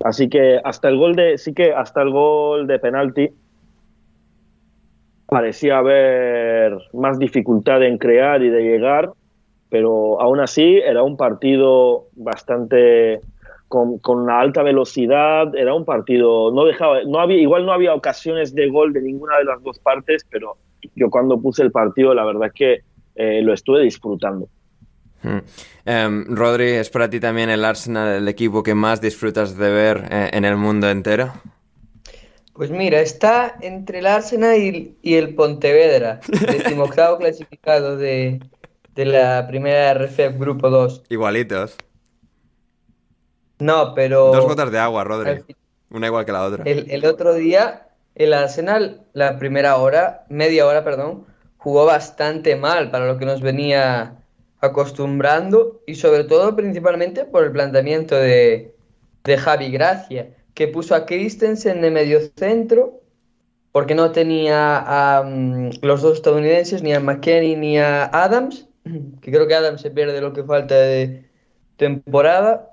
Así 0.04 0.30
que 0.30 0.60
hasta 0.64 0.90
el 0.90 0.98
gol 0.98 1.16
de, 1.16 1.38
sí 1.38 1.54
que 1.54 1.74
hasta 1.74 2.02
el 2.02 2.12
gol 2.12 2.68
de 2.68 2.80
penalti 2.80 3.30
parecía 5.28 5.80
haber 5.80 6.78
más 6.94 7.18
dificultad 7.18 7.84
en 7.84 7.98
crear 7.98 8.44
y 8.44 8.50
de 8.50 8.62
llegar, 8.62 9.12
pero 9.70 10.22
aún 10.22 10.40
así 10.40 10.78
era 10.78 11.02
un 11.04 11.18
partido 11.18 12.06
bastante 12.16 13.22
con, 13.68 13.98
con, 14.00 14.20
una 14.20 14.40
alta 14.40 14.62
velocidad, 14.62 15.56
era 15.56 15.74
un 15.74 15.86
partido, 15.86 16.52
no 16.52 16.66
dejaba, 16.66 17.04
no 17.04 17.20
había, 17.20 17.38
igual 17.38 17.66
no 17.66 17.72
había 17.72 17.96
ocasiones 17.96 18.54
de 18.54 18.70
gol 18.70 18.94
de 18.94 19.02
ninguna 19.02 19.38
de 19.38 19.46
las 19.46 19.62
dos 19.64 19.80
partes, 19.80 20.25
pero 20.30 20.58
yo 20.96 21.10
cuando 21.10 21.42
puse 21.42 21.64
el 21.64 21.72
partido 21.72 22.14
la 22.14 22.25
verdad 22.25 22.48
es 22.48 22.54
que 22.54 22.80
eh, 23.16 23.42
lo 23.42 23.54
estuve 23.54 23.82
disfrutando. 23.82 24.48
Hmm. 25.25 25.39
Um, 25.88 26.36
Rodri, 26.36 26.74
¿es 26.74 26.91
para 26.91 27.10
ti 27.10 27.20
también 27.20 27.50
el 27.50 27.65
Arsenal 27.65 28.10
el 28.10 28.27
equipo 28.27 28.62
que 28.62 28.75
más 28.75 29.01
disfrutas 29.01 29.58
de 29.58 29.72
ver 29.72 30.08
eh, 30.12 30.29
en 30.34 30.46
el 30.46 30.55
mundo 30.55 30.88
entero? 30.88 31.34
Pues 32.53 32.70
mira, 32.70 33.01
está 33.01 33.55
entre 33.62 34.00
el 34.00 34.05
Arsenal 34.05 34.55
y, 34.58 34.98
y 35.01 35.15
el 35.15 35.34
Pontevedra, 35.34 36.20
decimoctavo 36.27 37.17
clasificado 37.17 37.98
de, 37.98 38.39
de 38.94 39.05
la 39.05 39.48
primera 39.48 39.96
RFF 39.96 40.38
Grupo 40.38 40.70
2. 40.70 41.05
Igualitos. 41.10 41.75
No, 43.58 43.96
pero... 43.96 44.32
Dos 44.32 44.46
gotas 44.46 44.72
de 44.72 44.77
agua, 44.77 45.03
Rodri. 45.03 45.44
Una 45.89 46.08
igual 46.08 46.25
que 46.25 46.32
la 46.32 46.44
otra. 46.44 46.63
El, 46.65 46.89
el, 46.91 47.05
otro 47.05 47.34
día, 47.34 47.88
el 48.13 48.34
Arsenal, 48.34 49.01
la 49.13 49.39
primera 49.39 49.77
hora, 49.77 50.25
media 50.29 50.67
hora, 50.67 50.84
perdón, 50.84 51.25
jugó 51.58 51.86
bastante 51.86 52.55
mal 52.55 52.91
para 52.91 53.08
lo 53.08 53.17
que 53.17 53.25
nos 53.25 53.41
venía 53.41 54.22
acostumbrando 54.65 55.81
y 55.86 55.95
sobre 55.95 56.24
todo 56.24 56.55
principalmente 56.55 57.25
por 57.25 57.43
el 57.43 57.51
planteamiento 57.51 58.15
de, 58.15 58.75
de 59.24 59.38
Javi 59.38 59.72
Gracia, 59.72 60.36
que 60.53 60.67
puso 60.67 60.95
a 60.95 61.05
Christensen 61.05 61.81
de 61.81 61.91
medio 61.91 62.19
centro 62.36 63.01
porque 63.75 63.93
no 63.93 64.13
tenía 64.13 64.77
a 64.77 65.19
um, 65.19 65.69
los 65.81 66.01
dos 66.01 66.13
estadounidenses, 66.13 66.81
ni 66.81 66.93
a 66.93 67.01
McKenny 67.01 67.57
ni 67.57 67.77
a 67.77 68.05
Adams, 68.05 68.69
que 69.22 69.31
creo 69.31 69.48
que 69.48 69.53
Adams 69.53 69.81
se 69.81 69.91
pierde 69.91 70.22
lo 70.22 70.31
que 70.31 70.45
falta 70.45 70.75
de 70.75 71.25
temporada. 71.75 72.72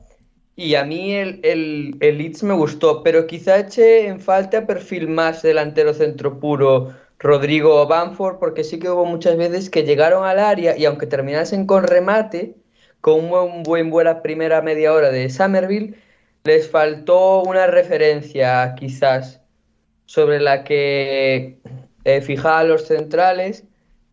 Y 0.55 0.77
a 0.77 0.85
mí 0.85 1.13
el, 1.15 1.41
el, 1.43 1.97
el 1.99 2.19
Leeds 2.19 2.45
me 2.45 2.55
gustó, 2.55 3.03
pero 3.03 3.27
quizá 3.27 3.59
eche 3.59 4.07
en 4.07 4.21
falta 4.21 4.65
perfil 4.65 5.09
más 5.09 5.43
delantero 5.43 5.93
centro 5.93 6.39
puro 6.39 6.95
Rodrigo 7.23 7.87
Banford, 7.87 8.39
porque 8.39 8.65
sí 8.65 8.79
que 8.79 8.91
hubo 8.91 9.05
muchas 9.05 9.37
veces 9.37 9.71
que 9.71 9.85
llegaron 9.85 10.25
al 10.25 10.39
área 10.39 10.77
y 10.77 10.85
aunque 10.85 11.07
terminasen 11.07 11.67
con 11.67 11.85
remate, 11.85 12.57
con 13.01 13.33
un 13.33 13.63
buen, 13.63 13.91
buena 13.91 14.23
primera 14.23 14.61
media 14.63 14.93
hora 14.93 15.11
de 15.11 15.31
Somerville, 15.31 15.95
les 16.45 16.69
faltó 16.69 17.43
una 17.43 17.67
referencia 17.67 18.75
quizás 18.77 19.41
sobre 20.07 20.41
la 20.41 20.65
que 20.65 21.59
eh, 22.05 22.21
fijar 22.21 22.61
a 22.61 22.65
los 22.65 22.87
centrales 22.87 23.65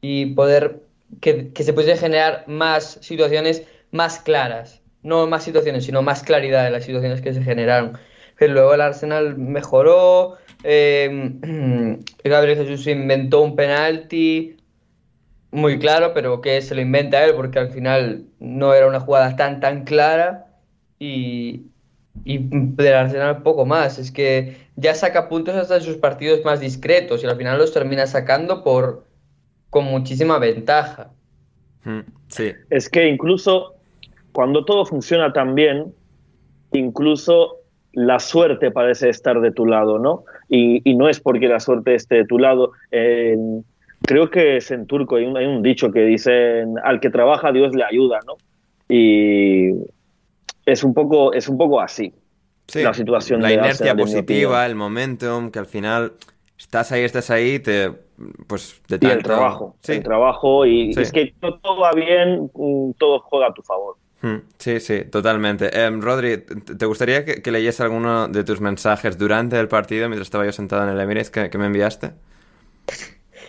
y 0.01 0.27
poder 0.27 0.83
que, 1.21 1.51
que 1.51 1.63
se 1.63 1.73
pudiese 1.73 1.97
generar 1.97 2.45
más 2.47 2.99
situaciones 3.01 3.63
más 3.91 4.19
claras 4.19 4.79
no 5.03 5.27
más 5.27 5.43
situaciones, 5.43 5.85
sino 5.85 6.01
más 6.01 6.23
claridad 6.23 6.63
de 6.63 6.71
las 6.71 6.83
situaciones 6.83 7.21
que 7.21 7.33
se 7.33 7.43
generaron. 7.43 7.97
Pero 8.39 8.53
luego 8.53 8.73
el 8.73 8.81
Arsenal 8.81 9.37
mejoró, 9.37 10.37
eh, 10.63 11.99
Gabriel 12.23 12.57
Jesús 12.57 12.87
inventó 12.87 13.41
un 13.41 13.55
penalti 13.55 14.55
muy 15.51 15.79
claro, 15.79 16.13
pero 16.13 16.41
que 16.41 16.61
se 16.61 16.75
lo 16.75 16.81
inventa 16.81 17.23
él 17.25 17.35
porque 17.35 17.59
al 17.59 17.69
final 17.71 18.25
no 18.39 18.73
era 18.73 18.87
una 18.87 18.99
jugada 18.99 19.35
tan 19.35 19.59
tan 19.59 19.83
clara 19.83 20.45
y, 20.99 21.63
y 22.23 22.37
del 22.39 22.93
Arsenal 22.93 23.41
poco 23.41 23.65
más. 23.65 23.99
Es 23.99 24.11
que 24.11 24.57
ya 24.75 24.93
saca 24.93 25.27
puntos 25.27 25.55
hasta 25.55 25.77
en 25.77 25.81
sus 25.81 25.97
partidos 25.97 26.45
más 26.45 26.59
discretos 26.59 27.23
y 27.23 27.27
al 27.27 27.35
final 27.35 27.57
los 27.57 27.73
termina 27.73 28.07
sacando 28.07 28.63
por 28.63 29.05
con 29.69 29.85
muchísima 29.85 30.39
ventaja. 30.39 31.11
Hmm, 31.83 32.01
Sí. 32.27 32.53
Es 32.69 32.89
que 32.89 33.07
incluso 33.07 33.73
cuando 34.31 34.63
todo 34.63 34.85
funciona 34.85 35.33
tan 35.33 35.55
bien, 35.55 35.93
incluso 36.71 37.58
la 37.99 38.19
suerte 38.19 38.71
parece 38.71 39.09
estar 39.09 39.41
de 39.41 39.51
tu 39.51 39.65
lado, 39.65 39.99
¿no? 39.99 40.23
Y, 40.47 40.81
y 40.89 40.95
no 40.95 41.09
es 41.09 41.19
porque 41.19 41.49
la 41.49 41.59
suerte 41.59 41.95
esté 41.95 42.15
de 42.15 42.25
tu 42.25 42.39
lado. 42.39 42.71
Eh, 42.91 43.35
creo 44.03 44.29
que 44.29 44.55
es 44.55 44.71
en 44.71 44.87
turco, 44.87 45.17
hay 45.17 45.25
un, 45.25 45.35
hay 45.35 45.45
un, 45.45 45.61
dicho 45.61 45.91
que 45.91 46.01
dicen, 46.05 46.75
al 46.83 47.01
que 47.01 47.09
trabaja 47.09 47.51
Dios 47.51 47.75
le 47.75 47.83
ayuda, 47.83 48.19
¿no? 48.25 48.37
Y 48.87 49.71
es 50.65 50.83
un 50.85 50.93
poco, 50.93 51.33
es 51.33 51.49
un 51.49 51.57
poco 51.57 51.81
así. 51.81 52.13
Sí, 52.67 52.83
la 52.83 52.93
situación 52.93 53.41
la 53.41 53.49
de 53.49 53.55
inercia 53.55 53.95
positiva, 53.95 54.65
el 54.65 54.75
momentum, 54.75 55.51
que 55.51 55.59
al 55.59 55.65
final 55.65 56.13
estás 56.57 56.93
ahí, 56.93 57.03
estás 57.03 57.29
ahí, 57.29 57.59
te 57.59 57.91
pues 58.47 58.81
de 58.87 58.97
Y 59.01 59.11
el 59.11 59.23
trabajo, 59.23 59.75
Sí. 59.81 59.93
el 59.93 60.03
trabajo, 60.03 60.65
y 60.65 60.93
Sí. 60.93 61.01
es 61.01 61.11
que 61.11 61.33
todo 61.41 61.79
va 61.81 61.91
bien, 61.91 62.49
mm, 62.53 62.91
todo 62.97 63.19
juega 63.19 63.47
a 63.47 63.53
tu 63.53 63.61
favor. 63.61 63.95
Hmm, 64.21 64.37
Sí, 64.57 64.79
sí, 64.81 65.05
totalmente. 65.05 65.69
Em, 65.85 66.01
Rodri, 66.01 66.39
¿te 66.39 66.85
gustaría 66.85 67.23
que, 67.23 67.41
que 67.41 67.51
leyese 67.51 67.83
alguno 67.83 68.27
de 68.27 68.43
tus 68.43 68.59
mensajes 68.59 69.17
durante 69.17 69.57
el 69.59 69.67
partido, 69.69 70.09
mientras 70.09 70.27
estaba 70.27 70.45
yo 70.45 70.51
sentado 70.51 70.83
en 70.83 70.89
el 70.89 70.99
Emirates, 70.99 71.29
que, 71.31 71.49
que 71.49 71.57
me 71.57 71.67
enviaste? 71.67 72.13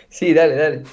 Sí, 0.09 0.33
dale, 0.33 0.55
dale. 0.55 0.83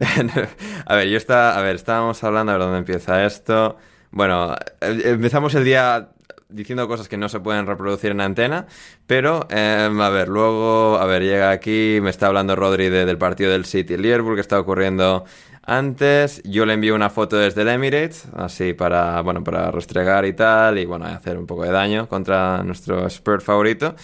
a 0.86 0.94
ver, 0.96 1.08
yo 1.08 1.16
estaba, 1.16 1.56
a 1.56 1.62
ver, 1.62 1.76
estábamos 1.76 2.22
hablando, 2.24 2.52
a 2.52 2.56
ver 2.56 2.62
dónde 2.64 2.78
empieza 2.78 3.24
esto. 3.24 3.76
Bueno, 4.10 4.54
eh, 4.80 5.02
empezamos 5.04 5.54
el 5.54 5.64
día 5.64 6.10
diciendo 6.48 6.86
cosas 6.88 7.08
que 7.08 7.16
no 7.16 7.28
se 7.28 7.40
pueden 7.40 7.66
reproducir 7.66 8.12
en 8.12 8.20
antena, 8.20 8.66
pero 9.06 9.46
em, 9.50 10.00
a 10.00 10.08
ver, 10.10 10.28
luego, 10.28 10.96
a 10.98 11.06
ver, 11.06 11.22
llega 11.22 11.50
aquí, 11.50 11.98
me 12.02 12.10
está 12.10 12.28
hablando 12.28 12.56
Rodri 12.56 12.88
de- 12.88 13.04
del 13.04 13.18
partido 13.18 13.50
del 13.52 13.64
City 13.64 13.96
Liverpool 13.96 14.34
que 14.36 14.40
está 14.40 14.58
ocurriendo 14.60 15.24
antes. 15.66 16.42
Yo 16.44 16.64
le 16.64 16.74
envío 16.74 16.94
una 16.94 17.10
foto 17.10 17.36
desde 17.36 17.62
el 17.62 17.68
Emirates, 17.68 18.28
así 18.34 18.72
para, 18.72 19.20
bueno, 19.20 19.44
para 19.44 19.70
restregar 19.70 20.24
y 20.24 20.32
tal, 20.32 20.78
y 20.78 20.86
bueno, 20.86 21.04
hacer 21.04 21.36
un 21.36 21.46
poco 21.46 21.64
de 21.64 21.72
daño 21.72 22.08
contra 22.08 22.62
nuestro 22.62 23.06
Spurs 23.08 23.44
favorito. 23.44 23.94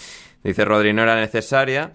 Dice 0.45 0.65
Rodri, 0.65 0.93
no 0.93 1.03
era 1.03 1.17
necesaria. 1.17 1.93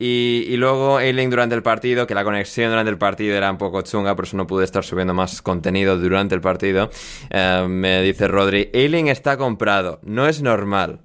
Y, 0.00 0.44
y 0.46 0.56
luego 0.56 0.98
Ailing 0.98 1.28
durante 1.28 1.56
el 1.56 1.62
partido, 1.64 2.06
que 2.06 2.14
la 2.14 2.22
conexión 2.22 2.70
durante 2.70 2.88
el 2.88 2.98
partido 2.98 3.36
era 3.36 3.50
un 3.50 3.58
poco 3.58 3.82
chunga, 3.82 4.14
por 4.14 4.26
eso 4.26 4.36
no 4.36 4.46
pude 4.46 4.64
estar 4.64 4.84
subiendo 4.84 5.12
más 5.12 5.42
contenido 5.42 5.98
durante 5.98 6.36
el 6.36 6.40
partido. 6.40 6.88
Eh, 7.30 7.66
me 7.68 8.00
dice 8.02 8.28
Rodri, 8.28 8.70
Ailing 8.72 9.08
está 9.08 9.36
comprado, 9.36 9.98
no 10.04 10.28
es 10.28 10.40
normal. 10.40 11.00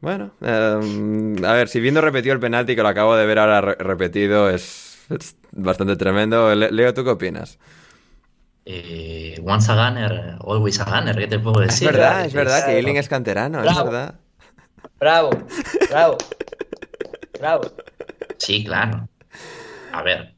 Bueno, 0.00 0.30
eh, 0.40 1.36
a 1.44 1.52
ver, 1.52 1.68
si 1.68 1.80
viendo 1.80 2.00
repetido 2.00 2.32
el 2.32 2.40
penalti, 2.40 2.74
que 2.74 2.82
lo 2.82 2.88
acabo 2.88 3.14
de 3.14 3.26
ver 3.26 3.40
ahora 3.40 3.60
re- 3.60 3.76
repetido, 3.78 4.48
es, 4.48 4.87
es 5.10 5.36
bastante 5.52 5.96
tremendo. 5.96 6.54
Le- 6.54 6.70
Leo, 6.70 6.92
¿tú 6.94 7.04
qué 7.04 7.10
opinas? 7.10 7.58
Eh, 8.64 9.40
once 9.46 9.72
a 9.72 9.74
gunner, 9.88 10.36
always 10.46 10.78
a 10.80 10.84
gunner, 10.84 11.16
¿qué 11.16 11.26
te 11.26 11.38
puedo 11.38 11.62
Es 11.62 11.68
decir? 11.68 11.88
verdad, 11.90 12.26
es 12.26 12.34
verdad 12.34 12.66
que. 12.66 12.72
Ailing 12.72 12.96
es 12.98 13.08
canterano, 13.08 13.58
es 13.60 13.64
Bravo. 13.64 13.84
verdad. 13.84 14.14
Bravo, 15.00 15.30
bravo, 15.90 16.18
bravo. 17.38 17.62
Sí, 18.36 18.64
claro. 18.64 19.08
A 19.92 20.02
ver, 20.02 20.34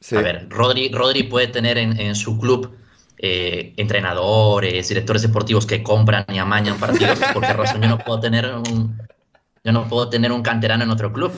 Sí. 0.00 0.16
a 0.16 0.20
ver, 0.22 0.46
Rodri, 0.50 0.90
Rodri 0.92 1.22
puede 1.24 1.46
tener 1.48 1.78
en, 1.78 1.98
en 2.00 2.14
su 2.14 2.38
club 2.38 2.74
eh, 3.18 3.74
entrenadores, 3.76 4.88
directores 4.88 5.22
deportivos 5.22 5.66
que 5.66 5.82
compran 5.82 6.24
y 6.28 6.38
amañan 6.38 6.78
partidos. 6.78 7.18
¿Por 7.32 7.46
qué 7.46 7.52
razón 7.52 7.82
yo 7.82 7.88
no 7.88 7.98
puedo 7.98 8.18
tener 8.20 8.52
un, 8.54 8.98
yo 9.64 9.72
no 9.72 9.88
puedo 9.88 10.08
tener 10.08 10.32
un 10.32 10.42
canterano 10.42 10.84
en 10.84 10.90
otro 10.90 11.12
club? 11.12 11.32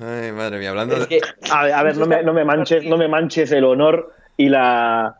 Ay, 0.00 0.32
madre 0.32 0.58
mía, 0.58 0.70
hablando 0.70 0.94
Es 0.96 1.00
de... 1.02 1.06
que 1.08 1.20
A 1.50 1.64
ver, 1.64 1.72
a 1.74 1.82
ver, 1.82 1.96
no 1.96 2.06
me, 2.06 2.22
no 2.22 2.32
me 2.32 2.44
manches, 2.44 2.84
no 2.84 2.96
me 2.96 3.08
manches 3.08 3.50
el 3.52 3.64
honor 3.64 4.12
y 4.36 4.48
la. 4.48 5.16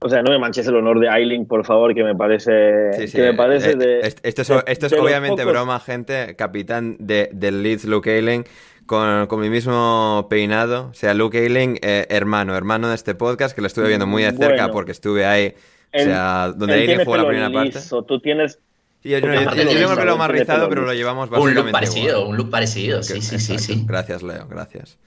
O 0.00 0.08
sea, 0.08 0.22
no 0.22 0.30
me 0.32 0.38
manches 0.38 0.66
el 0.66 0.76
honor 0.76 1.00
de 1.00 1.08
Ailing, 1.08 1.46
por 1.46 1.64
favor, 1.64 1.94
que 1.94 2.04
me 2.04 2.14
parece. 2.14 2.92
Sí, 2.92 3.08
sí, 3.08 3.16
que 3.16 3.22
me 3.22 3.34
parece 3.34 3.70
eh, 3.70 3.76
de. 3.76 4.00
est- 4.00 4.18
Esto 4.22 4.42
es, 4.42 4.48
de- 4.48 4.62
esto 4.66 4.86
es 4.86 4.92
de 4.92 5.00
obviamente 5.00 5.42
pocos- 5.44 5.52
broma, 5.52 5.80
gente. 5.80 6.36
Capitán 6.36 6.96
de, 6.98 7.30
del 7.32 7.62
Leeds, 7.62 7.84
Luke 7.86 8.10
Ayling, 8.10 8.44
con, 8.86 9.26
con 9.28 9.40
mi 9.40 9.48
mismo 9.48 10.26
peinado. 10.28 10.88
O 10.90 10.94
sea, 10.94 11.14
Luke 11.14 11.38
Ayling, 11.38 11.78
eh, 11.82 12.06
hermano, 12.10 12.54
hermano 12.54 12.88
de 12.90 12.94
este 12.96 13.14
podcast, 13.14 13.54
que 13.54 13.62
lo 13.62 13.66
estuve 13.66 13.88
viendo 13.88 14.06
muy 14.06 14.22
de 14.24 14.32
cerca 14.32 14.46
Bueno. 14.64 14.72
porque 14.72 14.92
estuve 14.92 15.24
ahí. 15.24 15.54
O 15.94 15.98
sea, 16.00 16.52
donde 16.54 16.84
tiene 16.86 17.04
jugó 17.04 17.16
la 17.16 17.26
primera 17.26 17.50
parte. 17.50 17.78
liso, 17.78 18.02
Tú 18.02 18.20
tienes. 18.20 18.58
Sí, 19.04 19.10
yo, 19.10 19.18
yo- 19.18 19.34
yo- 19.34 19.54
yo 19.54 19.78
tengo 19.78 19.92
el 19.92 19.98
pelo 19.98 20.16
más 20.16 20.30
rizado, 20.30 20.66
pero 20.70 20.82
lo 20.86 20.94
llevamos 20.94 21.28
Un 21.28 21.34
look 21.34 21.40
básicamente 21.44 21.72
parecido, 21.72 22.18
igual. 22.20 22.30
un 22.30 22.36
look 22.38 22.50
parecido, 22.50 23.02
sí, 23.02 23.20
sí, 23.20 23.38
sí, 23.38 23.58
sí. 23.58 23.84
Gracias, 23.86 24.22
Leo, 24.22 24.46
gracias. 24.48 24.98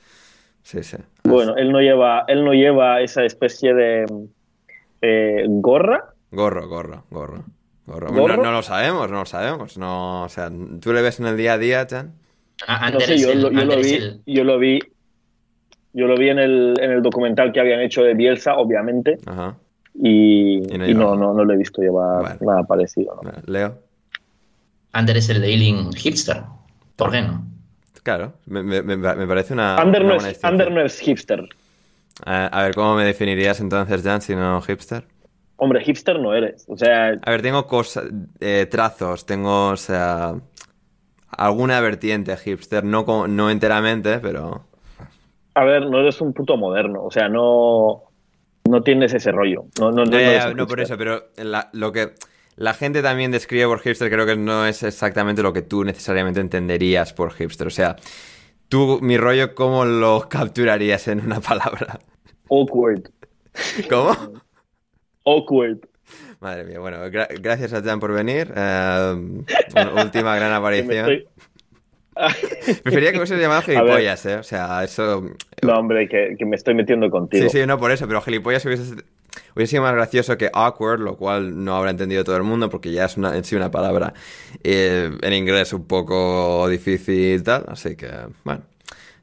Sí, 0.62 0.84
sí. 0.84 0.98
Bueno, 1.24 1.56
él 1.58 1.72
no 1.72 1.80
lleva, 1.82 2.24
él 2.28 2.46
no 2.46 2.54
lleva 2.54 3.02
esa 3.02 3.26
especie 3.26 3.74
de 3.74 4.06
eh, 5.02 5.46
gorra. 5.48 6.14
Gorro, 6.30 6.68
gorro, 6.68 7.06
gorro. 7.10 7.44
gorro. 7.88 8.12
¿Gorro? 8.14 8.38
No, 8.38 8.44
no 8.44 8.52
lo 8.52 8.62
sabemos, 8.62 9.10
no 9.10 9.20
lo 9.20 9.26
sabemos. 9.26 9.78
No, 9.80 10.24
o 10.26 10.30
sea, 10.30 10.52
¿tú 10.80 10.94
le 10.94 11.02
ves 11.02 11.20
en 11.20 11.26
el 11.26 11.36
día 11.38 11.54
a 11.54 11.58
día, 11.58 11.88
Chan? 11.88 12.14
Ah, 12.68 12.92
No 12.92 13.00
sé, 13.00 13.18
yo, 13.18 13.32
el- 13.32 13.42
lo, 13.42 13.52
yo 13.52 13.78
vi, 13.82 13.94
el- 13.94 14.22
yo 14.28 14.44
lo 14.44 14.60
vi, 14.60 14.80
yo 15.94 16.06
lo 16.06 16.18
vi 16.18 16.30
en 16.30 16.38
el, 16.40 16.74
en 16.80 16.92
el 16.92 17.02
documental 17.02 17.52
que 17.52 17.60
habían 17.62 17.80
hecho 17.82 18.04
de 18.04 18.14
Bielsa, 18.14 18.58
obviamente, 18.58 19.18
Ajá. 19.26 19.56
y, 19.96 20.58
Y 20.74 20.78
no 20.78 20.88
y 20.88 20.94
no, 20.94 21.16
no, 21.16 21.34
no 21.34 21.44
lo 21.46 21.54
he 21.54 21.58
visto 21.58 21.82
llevar 21.82 22.22
Vale. 22.24 22.38
nada 22.42 22.64
parecido. 22.64 23.20
Leo. 23.48 23.87
Ander 24.94 25.18
es 25.18 25.30
el 25.30 25.44
Ailing 25.44 25.94
hipster. 25.94 26.44
¿Por 26.96 27.12
qué 27.12 27.22
no? 27.22 27.46
Claro, 28.04 28.34
me, 28.46 28.64
me- 28.64 28.82
me- 28.82 28.96
me 28.98 29.28
parece 29.28 29.54
una. 29.54 29.78
Ander, 29.78 30.02
una 30.02 30.10
no 30.10 30.16
buena 30.16 30.30
es, 30.30 30.36
distinción. 30.36 30.62
Ander 30.62 30.72
no 30.72 30.82
es 30.86 31.00
hipster. 31.00 31.40
Eh, 32.26 32.50
a 32.52 32.64
ver, 32.64 32.74
¿cómo 32.74 32.96
me 32.96 33.04
definirías 33.06 33.60
entonces, 33.60 34.02
Jan, 34.02 34.22
si 34.22 34.36
no 34.36 34.62
hipster? 34.62 35.06
Hombre, 35.58 35.84
hipster 35.84 36.20
no 36.20 36.34
eres. 36.34 36.66
O 36.68 36.78
sea, 36.78 37.10
A 37.22 37.32
ver, 37.32 37.42
tengo 37.42 37.68
cosas, 37.68 38.06
eh, 38.40 38.68
trazos, 38.70 39.26
tengo, 39.26 39.70
o 39.70 39.78
sea, 39.78 40.36
alguna 41.30 41.80
vertiente 41.82 42.36
hipster, 42.38 42.84
no, 42.84 43.28
no 43.28 43.50
enteramente, 43.52 44.20
pero... 44.20 44.66
a 45.56 45.64
ver, 45.64 45.88
no 45.90 46.00
eres 46.00 46.22
un 46.22 46.34
puto 46.34 46.58
moderno. 46.58 47.04
O 47.04 47.12
sea, 47.12 47.28
no, 47.28 48.04
no 48.70 48.84
tienes 48.84 49.14
ese 49.14 49.32
rollo. 49.32 49.66
No, 49.80 49.92
no, 49.92 50.06
no, 50.06 50.54
no 50.54 50.68
por 50.68 50.80
eso, 50.80 50.98
pero 50.98 51.26
la- 51.38 51.70
lo 51.74 51.92
que 51.92 52.14
la 52.58 52.74
gente 52.74 53.02
también 53.02 53.32
describe 53.32 53.66
por 53.68 53.80
hipster 53.80 54.12
creo 54.12 54.26
que 54.26 54.36
no 54.36 54.66
es 54.66 54.84
exactamente 54.84 55.42
lo 55.44 55.54
que 55.54 55.62
tú 55.62 55.84
necesariamente 55.84 56.40
entenderías 56.42 57.14
por 57.14 57.32
hipster. 57.32 57.68
O 57.68 57.72
sea, 57.72 57.96
tú, 58.68 59.00
mi 59.02 59.18
rollo, 59.18 59.56
¿cómo 59.56 59.86
lo 59.86 60.28
capturarías 60.30 61.08
en 61.08 61.22
una 61.22 61.40
palabra? 61.40 62.00
Awkward. 62.50 63.10
¿Cómo? 63.90 64.42
Awkward. 65.26 65.80
Madre 66.40 66.64
mía, 66.66 66.80
bueno, 66.80 66.98
gra- 67.08 67.28
gracias 67.42 67.74
a 67.74 67.82
Jan 67.82 68.00
por 68.00 68.12
venir. 68.14 68.52
Eh, 68.56 69.44
última 70.04 70.36
gran 70.36 70.54
aparición. 70.54 71.24
Prefería 72.84 73.12
que 73.12 73.18
hubiese 73.18 73.38
llamado 73.38 73.62
gilipollas, 73.64 74.26
¿eh? 74.26 74.36
O 74.38 74.44
sea, 74.44 74.84
eso... 74.84 75.30
No, 75.62 75.74
hombre, 75.76 76.08
que, 76.08 76.36
que 76.38 76.46
me 76.46 76.56
estoy 76.56 76.74
metiendo 76.74 77.10
contigo. 77.10 77.48
Sí, 77.50 77.60
sí, 77.60 77.66
no 77.68 77.78
por 77.80 77.92
eso, 77.92 78.08
pero 78.08 78.22
gilipollas 78.22 78.66
hubiese, 78.66 78.96
hubiese 79.58 79.72
sido 79.72 79.84
más 79.84 79.94
gracioso 79.94 80.38
que 80.38 80.50
awkward, 80.54 81.02
lo 81.02 81.18
cual 81.18 81.64
no 81.66 81.76
habrá 81.76 81.92
entendido 81.92 82.24
todo 82.24 82.38
el 82.38 82.44
mundo 82.44 82.70
porque 82.70 82.92
ya 82.92 83.06
es 83.06 83.18
una, 83.18 83.36
en 83.36 83.44
sí 83.44 83.56
una 83.56 83.70
palabra 83.72 84.14
eh, 84.64 85.12
en 85.22 85.34
inglés 85.34 85.74
un 85.74 85.86
poco 85.86 86.68
difícil 86.70 87.40
y 87.40 87.44
tal, 87.44 87.66
así 87.68 87.96
que, 87.98 88.10
bueno, 88.46 88.62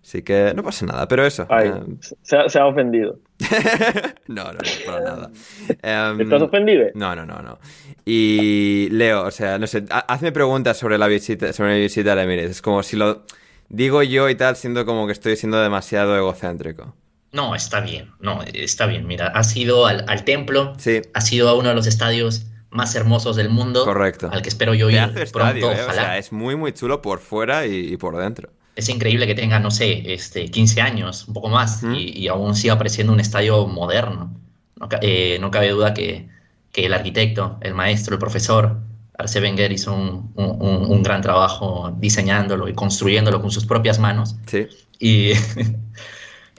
así 0.03 0.23
que 0.23 0.53
no 0.55 0.63
pasa 0.63 0.85
nada, 0.85 1.09
pero 1.09 1.25
eso. 1.25 1.47
Ay, 1.49 1.69
eh, 1.69 1.95
se, 2.23 2.37
ha- 2.37 2.49
se 2.49 2.59
ha 2.59 2.67
ofendido. 2.67 3.19
no, 4.29 4.45
no, 4.45 4.53
no, 4.53 4.59
para 4.87 5.01
nada. 5.01 5.31
Em, 5.83 6.21
¿Estás 6.21 6.43
ofendido? 6.43 6.87
no, 6.95 7.15
no, 7.17 7.25
no, 7.27 7.41
no. 7.43 7.59
Y 8.05 8.89
Leo, 8.91 9.25
o 9.25 9.31
sea, 9.31 9.59
no 9.59 9.67
sé, 9.67 9.85
ha- 9.91 10.01
hazme 10.13 10.31
preguntas 10.33 10.77
sobre 10.77 10.99
la 10.99 11.07
visita, 11.07 11.53
sobre 11.53 11.75
mi 11.75 11.81
visita 11.81 12.13
a 12.13 12.23
Emirates. 12.23 12.51
Es 12.53 12.63
como 12.63 12.83
si 12.83 12.97
lo 12.97 13.23
digo 13.69 14.03
yo 14.03 14.29
y 14.29 14.35
tal, 14.35 14.57
siendo 14.57 14.85
como 14.85 15.07
que 15.07 15.13
estoy 15.13 15.37
siendo 15.37 15.61
demasiado 15.61 16.17
egocéntrico. 16.17 16.95
No, 17.35 17.55
está 17.55 17.81
bien. 17.81 18.13
No, 18.21 18.41
está 18.55 18.87
bien. 18.87 19.07
Mira, 19.07 19.27
has 19.29 19.55
ido 19.57 19.87
al, 19.87 20.05
al 20.09 20.25
templo, 20.25 20.73
Sí, 20.79 21.03
has 21.13 21.31
ido 21.33 21.49
a 21.49 21.55
uno 21.55 21.69
de 21.71 21.75
los 21.75 21.87
estadios 21.87 22.47
más 22.71 22.95
hermosos 22.95 23.37
del 23.37 23.51
mundo. 23.51 23.85
Correcto. 23.85 24.31
Al 24.33 24.41
que 24.43 24.49
espero 24.49 24.73
yo 24.75 24.89
ir 24.89 24.97
pronto, 24.99 25.21
estadio, 25.23 25.71
eh, 25.73 25.81
o 25.81 25.85
ojalá. 25.85 26.03
sea, 26.03 26.19
es 26.19 26.33
muy, 26.33 26.57
muy 26.57 26.73
chulo 26.73 27.03
por 27.03 27.19
fuera 27.21 27.67
y, 27.67 27.93
y 27.93 27.97
por 27.97 28.17
dentro. 28.17 28.51
Es 28.77 28.89
increíble 28.89 29.27
que 29.27 29.35
tenga, 29.35 29.59
no 29.61 29.71
sé, 29.71 30.13
este, 30.15 30.51
15 30.51 30.81
años, 30.81 31.29
un 31.29 31.35
poco 31.35 31.49
más, 31.49 31.83
y, 31.95 32.19
y 32.19 32.27
aún 32.29 32.57
siga 32.57 32.77
pareciendo 32.79 33.13
un 33.13 33.21
estadio 33.21 33.67
moderno. 33.69 34.37
No, 34.81 34.89
ca- 34.89 34.99
eh, 35.03 35.39
no 35.41 35.51
cabe 35.53 35.69
duda 35.71 35.95
que, 35.95 36.29
que 36.73 36.87
el 36.87 36.95
arquitecto, 36.95 37.59
el 37.61 37.75
maestro, 37.75 38.15
el 38.15 38.19
profesor, 38.19 38.79
Arsene 39.17 39.47
Wenger 39.47 39.71
hizo 39.71 39.95
un, 39.95 40.33
un- 40.35 40.57
un- 40.61 40.91
un 40.91 41.03
gran 41.05 41.21
trabajo 41.23 41.95
diseñándolo 41.99 42.69
y 42.69 42.75
construyéndolo 42.75 43.41
con 43.41 43.53
sus 43.53 43.65
propias 43.67 44.01
manos. 44.01 44.35
Sí. 44.47 44.67
Y, 44.99 45.33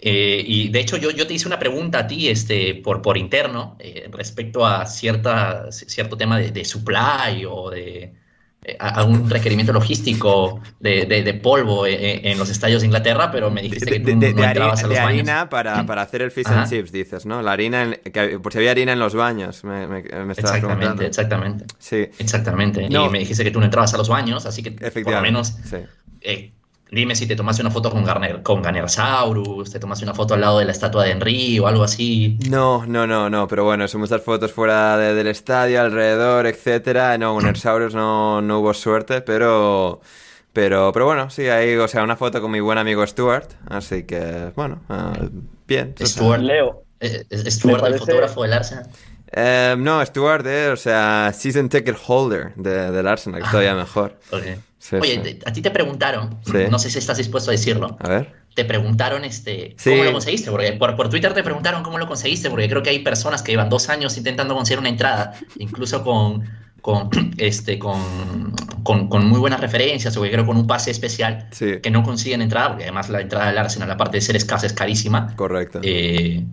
eh, 0.07 0.43
y 0.45 0.69
de 0.69 0.79
hecho 0.81 0.97
yo, 0.97 1.09
yo 1.11 1.25
te 1.27 1.33
hice 1.33 1.47
una 1.47 1.57
pregunta 1.59 1.99
a 1.99 2.07
ti 2.07 2.27
este, 2.29 2.75
por, 2.75 3.01
por 3.01 3.17
interno 3.17 3.75
eh, 3.79 4.07
respecto 4.11 4.65
a 4.65 4.85
cierta, 4.85 5.71
cierto 5.71 6.15
tema 6.17 6.37
de, 6.39 6.51
de 6.51 6.63
supply 6.65 7.45
o 7.49 7.71
de 7.71 8.13
eh, 8.63 8.77
a- 8.79 8.89
algún 8.99 9.29
requerimiento 9.29 9.73
logístico 9.73 10.61
de, 10.79 11.05
de- 11.05 11.23
de 11.23 11.33
polvo 11.33 11.85
eh, 11.87 12.21
en 12.31 12.37
los 12.37 12.49
estadios 12.49 12.81
de 12.81 12.87
Inglaterra, 12.87 13.31
pero 13.31 13.49
me 13.51 13.61
dijiste 13.61 13.91
que 13.91 13.99
tú 13.99 14.15
no 14.15 14.43
entrabas 14.43 14.83
a 14.83 14.87
los 14.87 14.95
de 14.97 15.03
baños. 15.03 15.19
harina 15.21 15.49
para, 15.49 15.85
para 15.85 16.01
hacer 16.03 16.21
el 16.21 16.31
fish 16.31 16.45
Ajá. 16.47 16.61
and 16.61 16.69
chips, 16.69 16.91
dices, 16.91 17.25
¿no? 17.25 17.41
La 17.41 17.53
harina, 17.53 17.83
en- 17.83 18.11
que- 18.11 18.39
por 18.39 18.51
si 18.51 18.59
había 18.59 18.71
harina 18.71 18.93
en 18.93 18.99
los 18.99 19.15
baños, 19.15 19.63
me, 19.63 19.87
me, 19.87 20.03
me 20.03 20.33
estabas 20.33 20.59
preguntando. 20.59 21.01
Exactamente, 21.03 21.05
exactamente, 21.05 21.65
Sí, 21.79 22.07
exactamente. 22.19 22.89
No. 22.89 23.05
Y 23.07 23.09
me 23.09 23.19
dijiste 23.19 23.43
que 23.43 23.51
tú 23.51 23.59
no 23.59 23.65
entrabas 23.65 23.93
a 23.93 23.97
los 23.97 24.09
baños, 24.09 24.45
así 24.45 24.63
que 24.63 24.71
por 24.71 25.13
lo 25.13 25.21
menos 25.21 25.55
sí. 25.63 25.77
eh, 26.21 26.51
dime 26.91 27.15
si 27.15 27.28
te 27.28 27.36
tomaste 27.36 27.62
una 27.62 27.71
foto 27.71 27.89
con 27.91 28.04
Garner, 28.04 28.41
con 28.43 28.62
Ganersaurus, 28.62 29.71
te 29.71 29.80
tomaste 29.80 30.06
una 30.06 30.13
foto 30.13 30.34
al 30.36 30.41
lado 30.41 30.60
de 30.60 30.65
la 30.65 30.71
estatua 30.71 31.04
de 31.06 31.12
Henry 31.12 31.60
o 31.60 31.67
algo 31.67 31.84
así. 31.84 32.38
No, 32.38 32.86
no, 32.86 33.08
no, 33.08 33.30
no, 33.30 33.48
pero 33.48 33.63
bueno, 33.63 33.88
son 33.88 34.02
muchas 34.02 34.21
fotos 34.21 34.52
fuera 34.52 34.98
de- 34.98 35.13
del 35.15 35.28
estadio, 35.28 35.80
alrededor, 35.82 36.45
etcétera. 36.48 37.17
No, 37.17 37.34
con 37.34 37.45
Ersaurus 37.48 37.95
no, 37.95 38.41
no 38.41 38.60
hubo 38.60 38.74
suerte, 38.74 39.21
pero, 39.21 40.02
pero, 40.52 40.91
pero 40.91 41.06
bueno, 41.06 41.30
sí, 41.30 41.48
ahí, 41.48 41.76
o 41.78 41.88
sea, 41.88 42.04
una 42.04 42.17
foto 42.17 42.41
con 42.41 42.52
mi 42.52 42.60
buen 42.60 42.78
amigo 42.78 43.06
Stuart, 43.08 43.52
así 43.67 44.04
que, 44.04 44.52
bueno, 44.56 44.82
ah, 44.89 45.30
bien. 45.65 45.95
o 46.02 46.08
sea, 46.08 46.08
Stuart. 46.08 46.41
Leo, 46.41 46.84
Eh, 47.00 47.26
¿Es 47.30 47.45
es 47.45 47.56
Stuart 47.56 47.86
el 47.86 47.95
fotógrafo 47.95 48.43
del 48.43 48.54
Arsenal? 48.54 48.89
Eh, 49.31 49.75
no, 49.77 50.05
Stuart, 50.05 50.45
eh, 50.47 50.69
o 50.69 50.75
sea, 50.77 51.31
season 51.33 51.69
ticket 51.69 51.97
holder 52.07 52.53
de- 52.55 52.91
del 52.91 53.07
Arsenal, 53.07 53.41
que 53.43 53.49
todavía 53.49 53.75
mejor. 53.75 54.19
Ok. 54.31 54.43
Sí, 54.77 54.95
Oye, 54.97 55.21
sí. 55.23 55.39
a 55.45 55.51
ti 55.51 55.61
te 55.63 55.71
preguntaron, 55.71 56.38
Sí. 56.45 56.57
no 56.69 56.77
sé 56.77 56.91
si 56.91 56.99
estás 56.99 57.17
dispuesto 57.17 57.49
a 57.49 57.53
decirlo, 57.53 57.97
A 57.99 58.07
ver. 58.07 58.33
te 58.53 58.65
preguntaron 58.65 59.25
este, 59.25 59.73
Sí. 59.79 59.89
cómo 59.89 60.03
lo 60.03 60.11
conseguiste, 60.13 60.51
porque 60.51 60.73
por, 60.73 60.95
por 60.95 61.09
Twitter 61.09 61.33
te 61.33 61.41
preguntaron 61.43 61.81
cómo 61.81 61.97
lo 61.97 62.07
conseguiste, 62.07 62.51
porque 62.51 62.69
creo 62.69 62.83
que 62.83 62.91
hay 62.91 62.99
personas 62.99 63.41
que 63.41 63.51
llevan 63.51 63.69
dos 63.69 63.89
años 63.89 64.15
intentando 64.15 64.53
conseguir 64.53 64.79
una 64.79 64.89
entrada, 64.89 65.33
incluso 65.57 66.03
con, 66.03 66.43
con, 66.81 67.09
este, 67.39 67.79
con, 67.79 68.53
con, 68.83 69.09
con 69.09 69.25
muy 69.25 69.39
buenas 69.39 69.59
referencias, 69.59 70.15
o 70.17 70.21
que 70.21 70.29
creo 70.31 70.45
con 70.45 70.55
un 70.55 70.67
pase 70.67 70.91
especial, 70.91 71.47
Sí, 71.51 71.79
que 71.81 71.89
no 71.89 72.03
consiguen 72.03 72.43
entrada, 72.43 72.67
porque 72.69 72.83
además 72.83 73.09
la 73.09 73.21
entrada 73.21 73.47
del 73.47 73.57
Arsenal, 73.57 73.89
aparte 73.89 74.17
de 74.17 74.21
ser 74.21 74.35
escasa, 74.35 74.67
es 74.67 74.73
carísima. 74.73 75.35
correcto. 75.35 75.79
Eh, 75.81 76.45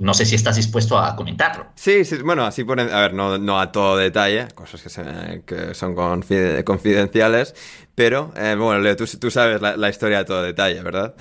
no 0.00 0.12
sé 0.14 0.24
si 0.26 0.34
estás 0.34 0.56
dispuesto 0.56 0.98
a 0.98 1.14
comentarlo. 1.14 1.66
Sí, 1.76 2.04
sí, 2.04 2.16
bueno, 2.22 2.44
así 2.44 2.64
ponen, 2.64 2.90
a 2.92 3.00
ver, 3.00 3.14
no, 3.14 3.38
no 3.38 3.60
a 3.60 3.70
todo 3.70 3.96
detalle, 3.96 4.48
cosas 4.54 4.82
que, 4.82 4.88
se- 4.88 5.74
son 5.74 5.94
confide- 5.94 6.64
confidenciales, 6.64 7.54
pero, 7.94 8.32
eh, 8.36 8.56
bueno, 8.58 8.80
Leo, 8.80 8.96
tú, 8.96 9.06
tú 9.06 9.30
sabes 9.30 9.60
la 9.60 9.88
historia 9.88 10.20
a 10.20 10.24
todo 10.24 10.42
detalle, 10.42 10.82
¿verdad? 10.82 11.14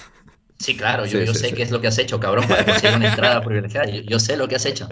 Sí, 0.60 0.76
claro, 0.78 1.06
yo, 1.06 1.20
Sí, 1.20 1.24
yo 1.24 1.34
sí, 1.34 1.40
sé 1.40 1.50
sí. 1.50 1.56
qué 1.56 1.64
es 1.64 1.72
lo 1.72 1.82
que 1.82 1.88
has 1.88 1.98
hecho, 1.98 2.20
cabrón, 2.20 2.48
para 2.48 2.66
conseguir 2.66 2.96
una 2.98 3.08
entrada 3.08 3.42
privilegiada. 3.44 3.88
Yo, 3.90 4.02
yo 4.02 4.20
sé 4.20 4.38
lo 4.38 4.48
que 4.48 4.56
has 4.56 4.66
hecho. 4.66 4.90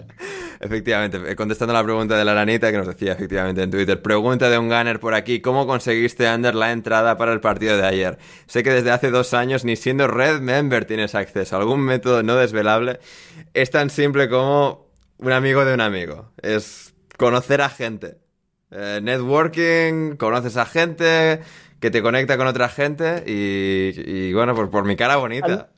Efectivamente, 0.60 1.20
eh, 1.30 1.36
contestando 1.36 1.72
a 1.72 1.78
la 1.80 1.84
pregunta 1.84 2.16
de 2.16 2.24
la 2.24 2.34
ranita 2.34 2.70
que 2.72 2.78
nos 2.78 2.86
decía 2.88 3.12
efectivamente 3.12 3.62
en 3.62 3.70
Twitter, 3.70 4.02
pregunta 4.02 4.50
de 4.50 4.58
un 4.58 4.68
gunner 4.68 4.98
por 4.98 5.14
aquí, 5.14 5.40
¿cómo 5.40 5.66
conseguiste, 5.66 6.26
Ander, 6.26 6.54
la 6.54 6.72
entrada 6.72 7.16
para 7.16 7.32
el 7.32 7.40
partido 7.40 7.76
de 7.76 7.86
ayer? 7.86 8.18
Sé 8.46 8.62
que 8.64 8.70
desde 8.70 8.90
hace 8.90 9.10
dos 9.10 9.34
años 9.34 9.64
ni 9.64 9.76
siendo 9.76 10.08
Red 10.08 10.40
Member 10.40 10.84
tienes 10.84 11.14
acceso, 11.14 11.56
algún 11.56 11.80
método 11.82 12.22
no 12.24 12.34
desvelable, 12.36 12.98
es 13.54 13.70
tan 13.70 13.90
simple 13.90 14.28
como 14.28 14.88
un 15.18 15.32
amigo 15.32 15.64
de 15.64 15.74
un 15.74 15.80
amigo, 15.80 16.32
es 16.42 16.94
conocer 17.16 17.60
a 17.60 17.68
gente, 17.68 18.18
Eh, 18.70 19.00
networking, 19.02 20.16
conoces 20.16 20.56
a 20.58 20.66
gente 20.66 21.40
que 21.80 21.90
te 21.90 22.02
conecta 22.02 22.36
con 22.36 22.46
otra 22.46 22.68
gente 22.68 23.22
y, 23.26 23.92
y, 24.04 24.32
bueno, 24.32 24.54
por, 24.54 24.70
por 24.70 24.84
mi 24.84 24.96
cara 24.96 25.16
bonita. 25.16 25.68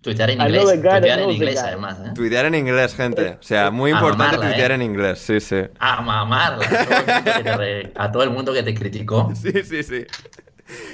Tuitear 0.00 0.30
en 0.30 0.40
inglés, 0.40 0.62
tuitear 0.64 1.04
en 1.20 1.30
inglés 1.30 1.58
además, 1.58 1.98
¿eh? 2.06 2.10
Tuitear 2.14 2.46
en 2.46 2.54
inglés, 2.54 2.94
gente. 2.94 3.36
O 3.40 3.42
sea, 3.42 3.70
muy 3.70 3.90
A 3.90 3.94
importante 3.94 4.36
mamarla, 4.36 4.46
tuitear 4.52 4.70
¿eh? 4.70 4.74
en 4.74 4.82
inglés, 4.82 5.18
sí, 5.18 5.40
sí. 5.40 5.56
A 5.78 6.00
mamarla. 6.00 6.64
A 6.64 6.70
todo, 6.72 7.02
el 7.02 7.10
mundo 7.10 7.32
que 7.34 7.42
te 7.42 7.56
re- 7.56 7.92
a 7.96 8.12
todo 8.12 8.22
el 8.22 8.30
mundo 8.30 8.52
que 8.54 8.62
te 8.62 8.74
criticó. 8.74 9.32
Sí, 9.34 9.52
sí, 9.64 9.82
sí. 9.82 10.06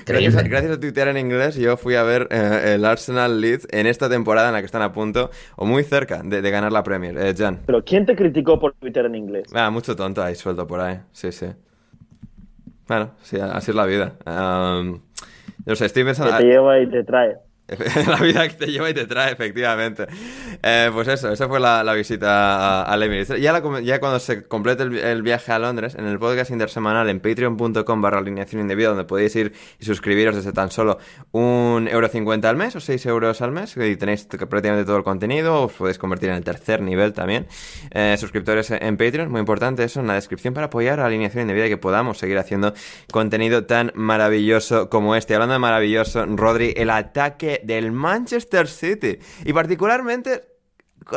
Gracias 0.07 0.37
a, 0.37 0.43
gracias 0.43 0.73
a 0.77 0.81
tuitear 0.81 1.09
en 1.09 1.17
inglés, 1.19 1.57
yo 1.57 1.77
fui 1.77 1.97
a 1.97 2.03
ver 2.05 2.29
eh, 2.31 2.75
el 2.77 2.85
Arsenal 2.85 3.41
Leeds 3.41 3.67
en 3.73 3.87
esta 3.89 4.09
temporada 4.09 4.49
en 4.49 4.55
la 4.55 4.61
que 4.61 4.67
están 4.67 4.83
a 4.83 4.93
punto, 4.93 5.31
o 5.57 5.67
muy 5.67 5.83
cerca, 5.83 6.23
de, 6.25 6.43
de 6.43 6.51
ganar 6.51 6.71
la 6.73 6.83
Premier. 6.85 7.17
Eh, 7.19 7.35
Jan. 7.37 7.61
pero 7.67 7.85
¿quién 7.85 8.07
te 8.07 8.15
criticó 8.15 8.59
por 8.61 8.73
Twitter 8.75 9.05
en 9.07 9.17
inglés? 9.17 9.49
Ah, 9.53 9.71
mucho 9.71 9.97
tonto 9.97 10.23
ahí 10.23 10.35
suelto 10.37 10.67
por 10.67 10.81
ahí. 10.81 11.01
Sí, 11.13 11.33
sí. 11.33 11.47
Bueno, 12.87 13.13
sí, 13.23 13.39
así 13.41 13.71
es 13.71 13.75
la 13.75 13.87
vida. 13.87 14.15
Um, 14.27 15.01
no 15.67 15.75
sé, 15.75 15.87
estoy 15.87 16.03
Que 16.03 16.07
pensando... 16.07 16.37
te 16.37 16.45
lleva 16.45 16.79
y 16.81 16.87
te 16.91 17.03
trae. 17.05 17.37
la 18.07 18.17
vida 18.17 18.47
que 18.47 18.55
te 18.55 18.67
lleva 18.67 18.91
y 18.91 18.95
te 18.95 19.07
trae, 19.07 19.33
efectivamente. 19.33 20.07
Eh, 20.63 20.91
pues 20.93 21.09
eso, 21.09 21.33
esa 21.33 21.49
fue 21.49 21.59
la, 21.59 21.95
visita 21.95 22.83
al 22.83 23.03
Emirates. 23.03 23.41
Ya, 23.41 23.63
ya, 23.83 24.01
cuando 24.01 24.19
se 24.19 24.45
complete 24.45 24.83
el, 24.83 25.23
viaje 25.23 25.51
a 25.51 25.59
Londres, 25.59 25.95
en 25.95 26.07
el 26.07 26.19
podcast 26.19 26.51
intersemanal 26.51 27.09
en 27.09 27.21
patreon.com 27.21 28.03
barra 28.03 28.19
alineación 28.19 28.61
indebida, 28.61 28.89
donde 28.89 29.05
podéis 29.05 29.35
ir 29.37 29.55
y 29.81 29.85
suscribiros 29.87 30.37
desde 30.37 30.53
tan 30.53 30.71
solo 30.71 30.99
un 31.33 31.89
euro 31.91 32.09
cincuenta 32.09 32.51
al 32.51 32.57
mes 32.57 32.77
o 32.77 32.81
seis 32.81 33.07
euros 33.07 33.41
al 33.41 33.53
mes, 33.53 33.75
y 33.79 33.97
tenéis 33.97 34.27
prácticamente 34.27 34.85
todo 34.85 34.99
el 34.99 35.05
contenido, 35.05 35.63
os 35.63 35.73
podéis 35.73 35.97
convertir 35.97 36.29
en 36.31 36.37
el 36.37 36.45
tercer 36.45 36.83
nivel 36.83 37.15
también. 37.15 37.47
Eh, 37.93 38.17
suscriptores 38.19 38.71
en 38.73 38.97
Patreon, 38.99 39.31
muy 39.31 39.41
importante 39.41 39.85
eso 39.85 40.01
en 40.01 40.07
la 40.07 40.15
descripción 40.15 40.53
para 40.53 40.67
apoyar 40.67 41.01
a 41.01 41.07
alineación 41.07 41.43
indebida 41.43 41.67
y 41.67 41.71
que 41.71 41.79
podamos 41.79 42.19
seguir 42.19 42.37
haciendo 42.37 42.75
contenido 43.11 43.65
tan 43.65 43.91
maravilloso 43.95 44.91
como 44.91 45.17
este. 45.17 45.35
Hablando 45.35 45.55
de 45.55 45.61
maravilloso, 45.61 46.27
Rodri, 46.27 46.75
el 46.77 46.91
ataque 46.91 47.54
del 47.63 47.93
Manchester 47.93 48.67
City. 48.67 49.19
Y 49.45 49.53
particularmente 49.53 50.55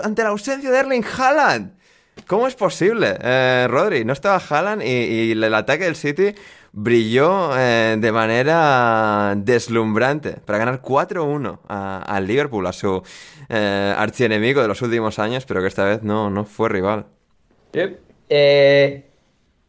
ante 0.04 0.24
la 0.24 0.30
ausencia 0.30 0.70
de 0.72 0.78
Erling 0.78 1.04
Haaland. 1.18 1.78
¿Cómo 2.26 2.48
es 2.48 2.56
posible, 2.56 3.16
eh, 3.22 3.68
Rodri? 3.70 4.04
No 4.04 4.14
estaba 4.14 4.38
Haaland 4.38 4.82
y, 4.84 5.32
el 5.32 5.54
ataque 5.54 5.86
del 5.86 5.96
City 5.96 6.34
brilló 6.72 7.58
eh, 7.58 7.96
de 7.98 8.12
manera 8.12 9.34
deslumbrante 9.38 10.34
para 10.46 10.58
ganar 10.58 10.82
4-1 10.82 11.60
al 11.68 12.28
Liverpool, 12.28 12.66
a 12.66 12.74
su 12.74 13.02
eh, 13.50 13.94
archienemigo 13.96 14.62
de 14.62 14.68
los 14.68 14.82
últimos 14.82 15.20
años, 15.20 15.46
pero 15.46 15.62
que 15.62 15.68
esta 15.68 15.86
vez 15.86 16.04
no, 16.04 16.30
no 16.30 16.44
fue 16.44 16.70
rival. 16.70 17.06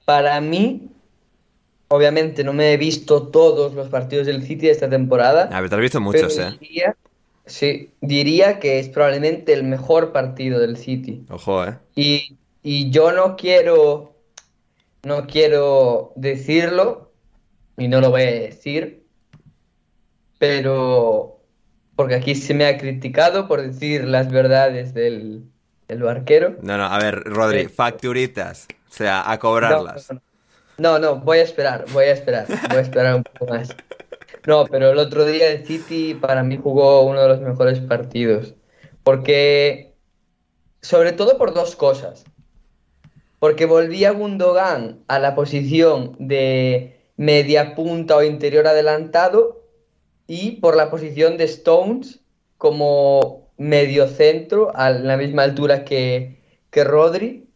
para 0.05 0.41
mí, 0.41 0.91
Obviamente 1.91 2.45
no 2.45 2.53
me 2.53 2.73
he 2.73 2.77
visto 2.77 3.29
todos 3.29 3.73
los 3.75 3.89
partidos 3.89 4.27
del 4.27 4.43
City 4.43 4.67
de 4.67 4.73
esta 4.73 4.91
temporada. 4.91 5.49
A 5.51 5.61
ver, 5.61 5.71
te 5.71 5.77
has 5.77 5.81
visto 5.81 6.01
muchos, 6.01 6.39
¿eh? 6.39 6.59
sí, 7.47 7.91
diría 8.03 8.61
que 8.61 8.79
es 8.79 8.91
probablemente 8.91 9.55
el 9.55 9.65
mejor 9.65 10.13
partido 10.13 10.61
del 10.61 10.77
City. 10.77 11.25
Ojo, 11.31 11.65
¿eh? 11.65 11.79
Y, 11.95 12.37
yo 12.91 13.13
no 13.13 13.37
quiero, 13.37 14.15
no 15.03 15.27
quiero 15.27 16.13
decirlo, 16.15 17.11
y 17.79 17.89
no 17.89 18.03
lo 18.03 18.11
voy 18.11 18.23
a 18.23 18.33
decir, 18.33 19.07
pero 20.39 21.41
porque 21.97 22.17
aquí 22.17 22.35
se 22.35 22.53
me 22.53 22.67
ha 22.67 22.77
criticado 22.77 23.49
por 23.49 23.63
decir 23.63 24.05
las 24.05 24.31
verdades 24.31 24.93
del, 24.93 25.45
del 25.89 26.03
barquero. 26.03 26.57
No, 26.61 26.77
no, 26.77 26.85
a 26.85 26.99
ver, 26.99 27.23
Rodri, 27.25 27.61
eh, 27.61 27.69
facturitas, 27.71 28.69
o 28.91 28.93
sea, 28.93 29.31
a 29.31 29.39
cobrarlas. 29.39 30.11
No, 30.11 30.17
no, 30.17 30.28
voy 30.79 31.39
a 31.39 31.43
esperar, 31.43 31.85
voy 31.93 32.05
a 32.05 32.13
esperar, 32.13 32.47
voy 32.69 32.79
a 32.79 32.81
esperar 32.81 33.17
un 33.17 33.25
poco 33.25 33.47
más. 33.53 33.69
No, 34.47 34.65
pero 34.67 34.93
el 34.93 34.99
otro 34.99 35.27
día 35.27 35.51
el 35.51 35.67
City 35.67 36.15
para 36.15 36.43
mí 36.43 36.57
jugó 36.57 37.03
uno 37.03 37.21
de 37.21 37.29
los 37.29 37.41
mejores 37.41 37.81
partidos. 37.81 38.55
Porque, 39.03 39.95
sobre 40.81 41.13
todo 41.13 41.37
por 41.37 41.53
dos 41.53 41.77
cosas. 41.77 42.25
Porque 43.39 43.67
volvía 43.67 44.13
Gundogan 44.13 45.01
a 45.09 45.19
la 45.19 45.35
posición 45.35 46.17
de 46.19 47.01
media 47.17 47.75
punta 47.75 48.17
o 48.17 48.23
interior 48.23 48.67
adelantado 48.67 49.65
y 50.27 50.53
por 50.61 50.77
la 50.77 50.91
posición 50.91 51.37
de 51.37 51.45
Stones 51.45 52.21
como 52.57 53.51
medio 53.57 54.09
centro 54.09 54.71
a 54.75 54.91
la 54.91 55.17
misma 55.17 55.43
altura 55.43 55.85
que, 55.85 56.41
que 56.71 56.85
Rodri 56.85 57.48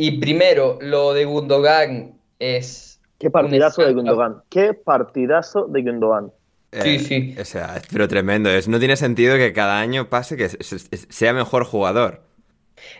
y 0.00 0.12
primero, 0.20 0.78
lo 0.80 1.12
de 1.12 1.24
Gundogan 1.24 2.12
es. 2.38 3.00
Qué 3.18 3.30
partidazo 3.30 3.84
de 3.84 3.92
Gundogan. 3.92 4.42
Qué 4.48 4.72
partidazo 4.72 5.66
de 5.66 5.82
Gundogan. 5.82 6.30
sí, 6.70 6.94
eh, 6.94 6.98
sí. 7.00 7.36
O 7.40 7.44
sea, 7.44 7.82
pero 7.90 8.06
tremendo. 8.06 8.48
Es, 8.48 8.68
no 8.68 8.78
tiene 8.78 8.94
sentido 8.94 9.36
que 9.36 9.52
cada 9.52 9.80
año 9.80 10.08
pase 10.08 10.36
que 10.36 10.48
sea 10.48 11.32
mejor 11.32 11.64
jugador. 11.64 12.22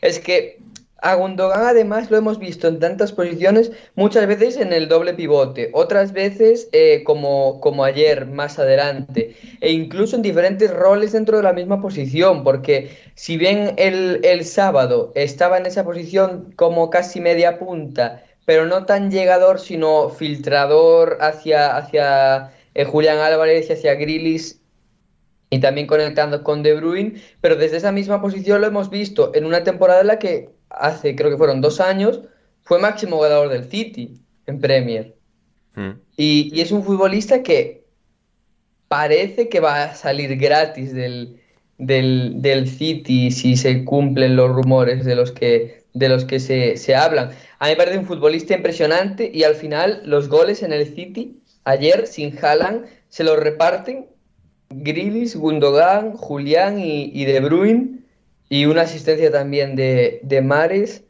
Es 0.00 0.18
que 0.18 0.58
a 1.00 1.14
Gundogan 1.14 1.62
además 1.64 2.10
lo 2.10 2.16
hemos 2.16 2.38
visto 2.38 2.66
en 2.66 2.80
tantas 2.80 3.12
posiciones, 3.12 3.70
muchas 3.94 4.26
veces 4.26 4.56
en 4.56 4.72
el 4.72 4.88
doble 4.88 5.14
pivote, 5.14 5.70
otras 5.72 6.12
veces 6.12 6.68
eh, 6.72 7.04
como, 7.04 7.60
como 7.60 7.84
ayer, 7.84 8.26
más 8.26 8.58
adelante, 8.58 9.36
e 9.60 9.72
incluso 9.72 10.16
en 10.16 10.22
diferentes 10.22 10.72
roles 10.72 11.12
dentro 11.12 11.36
de 11.36 11.44
la 11.44 11.52
misma 11.52 11.80
posición, 11.80 12.42
porque 12.42 12.90
si 13.14 13.36
bien 13.36 13.74
el, 13.76 14.20
el 14.24 14.44
sábado 14.44 15.12
estaba 15.14 15.58
en 15.58 15.66
esa 15.66 15.84
posición 15.84 16.52
como 16.56 16.90
casi 16.90 17.20
media 17.20 17.58
punta, 17.58 18.24
pero 18.44 18.66
no 18.66 18.84
tan 18.86 19.10
llegador, 19.10 19.60
sino 19.60 20.08
filtrador 20.08 21.18
hacia, 21.20 21.76
hacia 21.76 22.52
eh, 22.74 22.84
Julián 22.84 23.18
Álvarez 23.18 23.68
y 23.68 23.74
hacia 23.74 23.94
Grillis 23.94 24.60
y 25.50 25.60
también 25.60 25.86
conectando 25.86 26.42
con 26.42 26.62
De 26.62 26.74
Bruyne, 26.74 27.20
pero 27.40 27.56
desde 27.56 27.76
esa 27.76 27.92
misma 27.92 28.20
posición 28.20 28.60
lo 28.60 28.66
hemos 28.66 28.90
visto 28.90 29.32
en 29.34 29.44
una 29.44 29.64
temporada 29.64 30.00
en 30.00 30.06
la 30.08 30.18
que 30.18 30.57
hace, 30.70 31.14
creo 31.16 31.30
que 31.30 31.36
fueron 31.36 31.60
dos 31.60 31.80
años, 31.80 32.20
fue 32.62 32.78
máximo 32.78 33.18
ganador 33.20 33.48
del 33.48 33.64
City 33.64 34.20
en 34.46 34.60
Premier. 34.60 35.14
Hmm. 35.74 35.92
Y, 36.16 36.60
es 36.60 36.72
un 36.72 36.84
futbolista 36.84 37.42
que 37.42 37.84
parece 38.88 39.48
que 39.48 39.60
va 39.60 39.84
a 39.84 39.94
salir 39.94 40.36
gratis 40.36 40.92
del, 40.92 41.40
del, 41.78 42.68
City 42.68 43.30
si 43.30 43.56
se 43.56 43.84
cumplen 43.84 44.36
los 44.36 44.50
rumores 44.50 45.04
de 45.04 45.14
los 45.14 45.32
que, 45.32 45.84
de 45.94 46.08
los 46.08 46.24
que 46.24 46.40
se, 46.40 46.76
se, 46.76 46.94
hablan. 46.94 47.30
A 47.58 47.66
mí 47.66 47.70
me 47.70 47.76
parece 47.76 47.98
un 47.98 48.06
futbolista 48.06 48.54
impresionante 48.54 49.30
y 49.32 49.44
al 49.44 49.54
final 49.54 50.02
los 50.04 50.28
goles 50.28 50.62
en 50.62 50.72
el 50.72 50.94
City, 50.94 51.40
ayer 51.64 52.06
sin 52.06 52.36
Haaland, 52.38 52.86
se 53.08 53.24
los 53.24 53.38
reparten 53.38 54.06
Grilis, 54.70 55.36
Gundogan, 55.36 56.12
Julián 56.12 56.78
y, 56.80 57.10
y 57.14 57.24
De 57.24 57.40
Bruyne 57.40 57.98
y 58.48 58.66
una 58.66 58.82
asistencia 58.82 59.30
también 59.30 59.76
de, 59.76 60.20
de 60.22 60.40
Mares. 60.40 61.04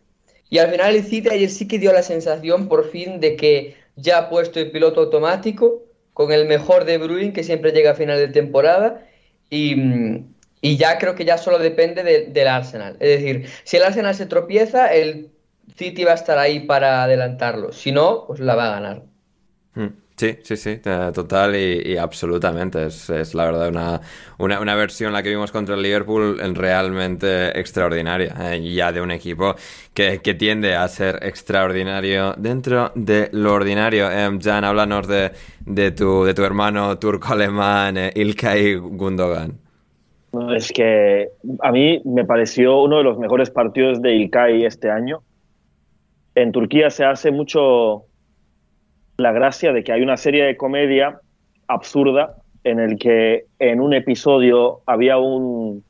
Y 0.51 0.59
al 0.59 0.71
final 0.71 0.95
el 0.95 1.05
City 1.05 1.29
ayer 1.31 1.51
sí 1.51 1.69
que 1.69 1.79
dio 1.79 1.93
la 1.93 2.03
sensación 2.03 2.69
por 2.69 2.91
fin 2.91 3.21
de 3.21 3.37
que 3.37 3.77
ya 3.97 4.19
ha 4.19 4.31
puesto 4.31 4.61
el 4.61 4.71
piloto 4.71 5.01
automático 5.01 5.83
con 6.15 6.33
el 6.33 6.47
mejor 6.47 6.85
de 6.85 6.99
Bruin 6.99 7.33
que 7.33 7.45
siempre 7.45 7.73
llega 7.73 7.93
a 7.93 7.95
final 7.95 8.19
de 8.19 8.29
temporada 8.29 9.07
y, 9.51 9.77
y 10.61 10.77
ya 10.77 10.99
creo 10.99 11.15
que 11.15 11.25
ya 11.25 11.39
solo 11.39 11.59
depende 11.59 12.27
del 12.29 12.49
Arsenal. 12.49 12.97
Es 13.01 13.21
decir, 13.21 13.49
si 13.65 13.77
el 13.77 13.85
Arsenal 13.85 14.15
se 14.15 14.27
tropieza, 14.27 14.93
el 14.93 15.31
City 15.77 16.05
va 16.05 16.13
a 16.13 16.17
estar 16.17 16.39
ahí 16.39 16.61
para 16.61 17.05
adelantarlo. 17.05 17.73
Si 17.73 17.93
no, 17.93 18.25
pues 18.27 18.41
la 18.41 18.55
va 18.57 18.69
a 18.69 18.81
ganar. 18.81 19.03
Hmm. 19.75 19.89
Sí, 20.19 20.37
sí, 20.43 20.57
sí, 20.57 20.81
total 21.15 21.55
y, 21.55 21.97
absolutamente. 21.97 22.87
Es, 22.87 23.35
la 23.37 23.45
verdad 23.45 24.03
una, 24.37 24.61
una, 24.61 24.75
versión, 24.75 25.13
la 25.13 25.23
que 25.23 25.29
vimos 25.29 25.53
contra 25.53 25.77
el 25.77 25.83
Liverpool, 25.83 26.39
realmente 26.57 27.57
extraordinaria. 27.57 28.35
Eh, 28.53 28.75
ya 28.75 28.91
de 28.91 29.01
un 29.01 29.13
equipo 29.13 29.55
que, 29.95 30.19
tiende 30.19 30.75
a 30.75 30.89
ser 30.89 31.21
extraordinario 31.23 32.35
dentro 32.37 32.91
de 32.97 33.29
lo 33.31 33.55
ordinario. 33.55 34.11
Eh, 34.11 34.29
Jan, 34.43 34.65
háblanos 34.65 35.07
de, 35.07 35.31
de, 35.65 35.93
tu, 35.93 36.25
de 36.25 36.35
tu 36.35 36.43
hermano 36.43 36.99
turco-alemán, 36.99 37.97
eh, 37.97 38.11
Ilkay 38.13 38.75
Gundogan. 38.75 39.57
es 40.57 40.73
que 40.73 41.29
a 41.63 41.71
mí 41.71 42.03
me 42.05 42.25
pareció 42.25 42.83
uno 42.83 42.99
de 42.99 43.05
los 43.05 43.19
mejores 43.19 43.51
partidos 43.51 44.03
de 44.03 44.17
Ilkay 44.17 44.65
este 44.65 44.91
año. 44.91 45.23
En 46.35 46.51
Turquía 46.51 46.91
se 46.91 47.05
hace 47.05 47.31
mucho 47.31 48.08
la 49.19 49.33
gracia 49.33 49.73
de 49.73 49.83
que 49.83 49.93
hay 49.93 50.01
una 50.01 50.17
serie 50.17 50.45
de 50.45 50.57
comedia 50.57 51.21
absurda 51.67 52.37
en 52.63 52.79
el 52.79 52.99
que 52.99 53.47
en 53.59 53.81
un 53.81 53.93
episodio 53.93 54.81
había 54.87 55.19
un 55.19 55.83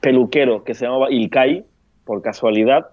peluquero 0.00 0.64
que 0.64 0.74
se 0.74 0.84
llamaba 0.84 1.10
Ilkay, 1.10 1.64
por 2.04 2.22
casualidad, 2.22 2.86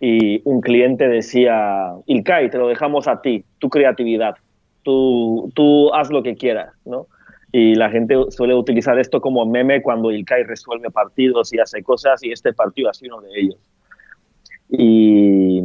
y 0.00 0.42
un 0.44 0.60
cliente 0.60 1.08
decía, 1.08 1.92
Ilkay, 2.06 2.50
te 2.50 2.58
lo 2.58 2.66
dejamos 2.66 3.06
a 3.06 3.22
ti, 3.22 3.44
tu 3.58 3.70
creatividad, 3.70 4.34
tú, 4.82 5.52
tú 5.54 5.94
haz 5.94 6.10
lo 6.10 6.24
que 6.24 6.34
quieras, 6.34 6.74
¿no? 6.84 7.06
Y 7.52 7.76
la 7.76 7.90
gente 7.90 8.16
suele 8.30 8.54
utilizar 8.54 8.98
esto 8.98 9.20
como 9.20 9.46
meme 9.46 9.80
cuando 9.80 10.10
Ilkay 10.10 10.42
resuelve 10.42 10.90
partidos 10.90 11.52
y 11.52 11.60
hace 11.60 11.84
cosas, 11.84 12.20
y 12.24 12.32
este 12.32 12.52
partido 12.52 12.90
ha 12.90 12.94
sido 12.94 13.18
uno 13.18 13.28
de 13.28 13.40
ellos. 13.40 13.58
Y, 14.70 15.62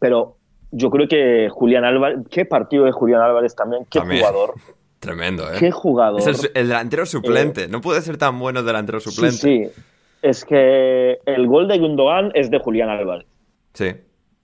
pero 0.00 0.39
yo 0.70 0.90
creo 0.90 1.08
que 1.08 1.48
Julián 1.50 1.84
Álvarez, 1.84 2.18
qué 2.30 2.44
partido 2.44 2.84
de 2.84 2.92
Julián 2.92 3.22
Álvarez 3.22 3.54
también, 3.54 3.84
qué 3.90 4.00
jugador. 4.00 4.54
Tremendo, 5.00 5.50
¿eh? 5.50 5.56
Qué 5.58 5.70
jugador. 5.70 6.20
Es 6.20 6.50
el, 6.54 6.68
delantero 6.68 7.06
suplente, 7.06 7.64
eh, 7.64 7.68
no 7.68 7.80
puede 7.80 8.02
ser 8.02 8.18
tan 8.18 8.38
bueno 8.38 8.60
el 8.60 8.66
delantero 8.66 9.00
suplente. 9.00 9.38
Sí, 9.38 9.64
sí, 9.64 9.82
es 10.20 10.44
que 10.44 11.18
el 11.24 11.46
gol 11.46 11.68
de 11.68 11.78
Gundogan 11.78 12.32
es 12.34 12.50
de 12.50 12.58
Julián 12.58 12.90
Álvarez. 12.90 13.26
Sí, 13.72 13.92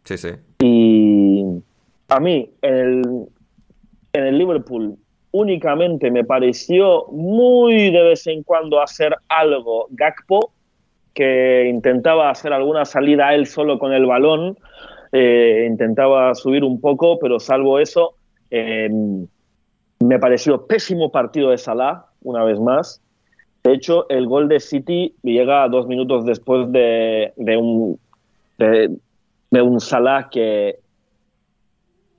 sí, 0.04 0.16
sí. 0.16 0.30
Y 0.60 1.44
a 2.08 2.20
mí, 2.20 2.50
en 2.62 2.74
el, 2.74 3.02
en 4.14 4.26
el 4.26 4.38
Liverpool, 4.38 4.96
únicamente 5.32 6.10
me 6.10 6.24
pareció 6.24 7.06
muy 7.12 7.90
de 7.90 8.02
vez 8.02 8.26
en 8.26 8.42
cuando 8.42 8.80
hacer 8.80 9.14
algo 9.28 9.88
Gakpo, 9.90 10.52
que 11.12 11.68
intentaba 11.68 12.30
hacer 12.30 12.52
alguna 12.52 12.84
salida 12.84 13.28
a 13.28 13.34
él 13.34 13.46
solo 13.46 13.78
con 13.78 13.92
el 13.92 14.06
balón, 14.06 14.58
eh, 15.12 15.66
intentaba 15.68 16.34
subir 16.34 16.64
un 16.64 16.80
poco, 16.80 17.18
pero 17.18 17.38
salvo 17.40 17.78
eso, 17.78 18.14
eh, 18.50 18.88
me 20.00 20.18
pareció 20.18 20.66
pésimo 20.66 21.10
partido 21.10 21.50
de 21.50 21.58
Salah. 21.58 22.06
una 22.22 22.44
vez 22.44 22.60
más. 22.60 23.00
De 23.62 23.72
hecho, 23.72 24.08
el 24.08 24.26
gol 24.26 24.48
de 24.48 24.60
City 24.60 25.14
llega 25.22 25.68
dos 25.68 25.86
minutos 25.86 26.24
después 26.24 26.70
de, 26.70 27.32
un, 27.36 27.98
de, 28.58 29.62
un 29.62 29.80
Salah 29.80 30.28
que 30.30 30.78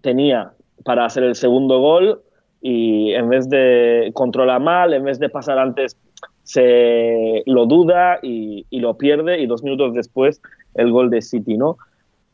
tenía 0.01 0.51
para 0.83 1.05
hacer 1.05 1.23
el 1.23 1.35
segundo 1.35 1.79
gol 1.79 2.21
y 2.61 3.13
en 3.13 3.29
vez 3.29 3.49
de 3.49 4.11
controlar 4.13 4.59
mal, 4.61 4.93
en 4.93 5.03
vez 5.03 5.19
de 5.19 5.29
pasar 5.29 5.57
antes, 5.57 5.95
se 6.43 7.43
lo 7.45 7.65
duda 7.65 8.19
y, 8.21 8.65
lo 8.71 8.97
pierde 8.97 9.39
y 9.41 9.47
dos 9.47 9.63
minutos 9.63 9.93
después 9.93 10.41
el 10.75 10.91
gol 10.91 11.09
de 11.09 11.21
City, 11.21 11.57
¿no? 11.57 11.77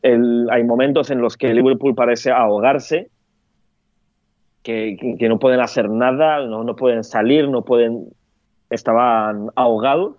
Hay 0.04 0.64
momentos 0.64 1.10
en 1.10 1.20
los 1.20 1.36
que 1.36 1.54
Liverpool 1.54 1.94
parece 1.94 2.30
ahogarse, 2.30 3.10
que, 4.62 4.96
que, 5.18 5.28
no 5.28 5.38
pueden 5.38 5.60
hacer 5.60 5.90
nada, 5.90 6.46
no, 6.46 6.64
no 6.64 6.76
pueden 6.76 7.04
salir, 7.04 7.48
no 7.48 7.62
pueden, 7.64 8.08
estaban 8.70 9.48
ahogados. 9.56 10.16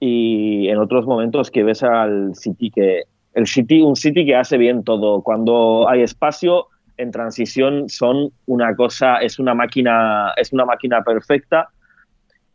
Y 0.00 0.68
en 0.68 0.78
otros 0.78 1.06
momentos 1.06 1.50
que 1.50 1.62
ves 1.62 1.82
al 1.82 2.34
City 2.34 2.70
que 2.70 3.02
el 3.34 3.46
City 3.46 3.82
un 3.82 3.96
City 3.96 4.24
que 4.24 4.34
hace 4.34 4.58
bien 4.58 4.82
todo. 4.82 5.22
Cuando 5.22 5.88
hay 5.88 6.02
espacio 6.02 6.66
en 6.96 7.10
transición 7.10 7.88
son 7.88 8.30
una 8.46 8.74
cosa, 8.74 9.18
es 9.18 9.38
una 9.38 9.54
máquina, 9.54 10.32
es 10.36 10.52
una 10.52 10.64
máquina 10.64 11.02
perfecta. 11.02 11.68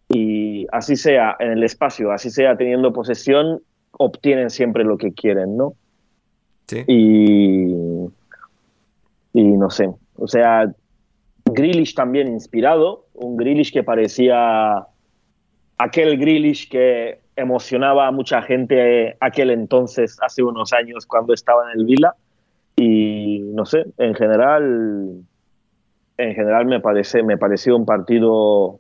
Y 0.10 0.68
así 0.72 0.96
sea 0.96 1.36
en 1.40 1.52
el 1.52 1.64
espacio, 1.64 2.12
así 2.12 2.30
sea 2.30 2.56
teniendo 2.56 2.94
posesión, 2.94 3.62
obtienen 3.92 4.50
siempre 4.50 4.84
lo 4.84 4.98
que 4.98 5.14
quieren, 5.14 5.58
¿no? 5.58 5.74
Y, 6.88 7.74
y 9.34 9.44
no 9.44 9.70
sé, 9.70 9.90
o 10.18 10.28
sea, 10.28 10.72
Grealish 11.46 11.94
también 11.94 12.28
inspirado, 12.28 13.06
un 13.14 13.38
Grealish 13.38 13.72
que 13.72 13.84
parecía 13.84 14.86
aquel 15.78 16.18
Grealish 16.18 16.70
que 16.70 17.20
emocionaba 17.36 18.08
a 18.08 18.12
mucha 18.12 18.42
gente 18.42 19.16
aquel 19.20 19.52
entonces, 19.52 20.18
hace 20.22 20.42
unos 20.42 20.74
años, 20.74 21.06
cuando 21.06 21.34
estaba 21.34 21.72
en 21.72 21.80
el 21.80 21.86
Vila 21.86 22.16
y 22.76 23.40
no 23.54 23.66
sé, 23.66 23.86
en 23.98 24.16
general, 24.16 25.22
en 26.18 26.34
general 26.34 26.66
me 26.66 26.80
parece, 26.80 27.24
me 27.24 27.38
pareció 27.38 27.76
un 27.76 27.86
partido 27.86 28.80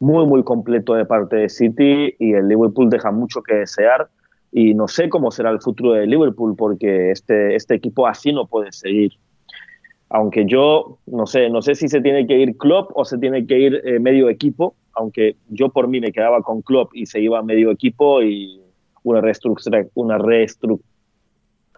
muy 0.00 0.26
muy 0.26 0.44
completo 0.44 0.94
de 0.94 1.04
parte 1.04 1.36
de 1.36 1.48
City 1.48 2.14
y 2.18 2.32
el 2.32 2.48
Liverpool 2.48 2.88
deja 2.88 3.10
mucho 3.10 3.42
que 3.42 3.54
desear 3.54 4.08
y 4.52 4.74
no 4.74 4.88
sé 4.88 5.08
cómo 5.08 5.30
será 5.30 5.50
el 5.50 5.60
futuro 5.60 5.92
de 5.92 6.06
Liverpool 6.06 6.56
porque 6.56 7.10
este, 7.10 7.54
este 7.54 7.74
equipo 7.74 8.06
así 8.06 8.32
no 8.32 8.46
puede 8.46 8.72
seguir. 8.72 9.12
Aunque 10.10 10.46
yo 10.46 10.98
no 11.06 11.26
sé, 11.26 11.50
no 11.50 11.60
sé 11.60 11.74
si 11.74 11.88
se 11.88 12.00
tiene 12.00 12.26
que 12.26 12.38
ir 12.38 12.56
Klopp 12.56 12.92
o 12.94 13.04
se 13.04 13.18
tiene 13.18 13.46
que 13.46 13.58
ir 13.58 13.82
eh, 13.84 13.98
medio 13.98 14.30
equipo, 14.30 14.74
aunque 14.94 15.36
yo 15.48 15.68
por 15.68 15.86
mí 15.86 16.00
me 16.00 16.12
quedaba 16.12 16.40
con 16.40 16.62
Klopp 16.62 16.94
y 16.94 17.04
se 17.06 17.20
iba 17.20 17.42
medio 17.42 17.70
equipo 17.70 18.22
y 18.22 18.60
una 19.02 19.20
reestructura, 19.20 19.84
una 19.94 20.16
reestru, 20.16 20.80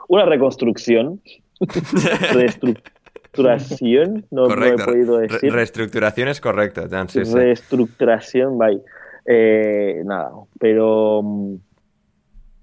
una 0.08 0.24
reconstrucción 0.24 1.20
reestructuración, 2.32 4.26
no, 4.30 4.46
no, 4.46 4.64
he 4.64 4.76
podido 4.78 5.18
decir. 5.18 5.52
reestructuración 5.52 6.28
es 6.28 6.40
correcto, 6.40 6.86
Reestructuración, 6.88 8.56
bye. 8.58 8.80
Eh, 9.26 10.02
nada, 10.04 10.30
pero 10.58 11.20
mm, 11.22 11.56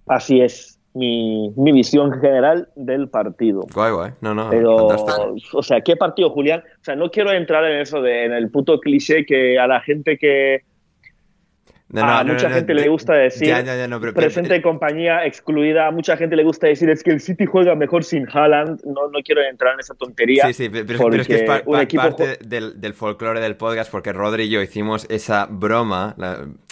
así 0.07 0.41
es 0.41 0.79
mi, 0.93 1.51
mi, 1.55 1.71
visión 1.71 2.11
general 2.19 2.69
del 2.75 3.09
partido. 3.09 3.61
Guay, 3.73 3.91
guay. 3.91 4.11
No, 4.21 4.33
no, 4.33 4.49
Pero, 4.49 4.87
o 5.53 5.63
sea, 5.63 5.81
¿qué 5.81 5.95
partido, 5.95 6.31
Julián? 6.31 6.63
O 6.81 6.83
sea, 6.83 6.95
no 6.95 7.11
quiero 7.11 7.31
entrar 7.31 7.63
en 7.65 7.81
eso 7.81 8.01
de, 8.01 8.25
en 8.25 8.33
el 8.33 8.49
puto 8.49 8.79
cliché 8.79 9.25
que 9.25 9.59
a 9.59 9.67
la 9.67 9.81
gente 9.81 10.17
que 10.17 10.63
a 11.95 12.23
mucha 12.25 12.49
gente 12.49 12.73
le 12.73 12.89
gusta 12.89 13.13
decir 13.13 13.53
presente 14.13 14.61
compañía 14.61 15.25
excluida. 15.25 15.87
A 15.87 15.91
mucha 15.91 16.17
gente 16.17 16.35
le 16.35 16.43
gusta 16.43 16.67
decir 16.67 16.89
es 16.89 17.01
que 17.01 17.11
el 17.11 17.21
City 17.21 17.45
juega 17.45 17.75
mejor 17.75 18.03
sin 18.03 18.27
Haaland. 18.29 18.81
No, 18.83 19.09
no 19.09 19.19
quiero 19.23 19.41
entrar 19.41 19.73
en 19.73 19.79
esa 19.79 19.95
tontería. 19.95 20.47
Sí, 20.47 20.53
sí, 20.53 20.69
pero, 20.69 21.13
es 21.13 21.27
que 21.27 21.35
es 21.35 21.43
parte 21.95 22.39
del, 22.45 22.81
del 22.81 22.93
folclore 22.93 23.39
del 23.39 23.55
podcast 23.55 23.89
porque 23.89 24.11
Rodri 24.11 24.43
y 24.43 24.49
yo 24.49 24.61
hicimos 24.61 25.05
esa 25.09 25.47
broma. 25.49 26.15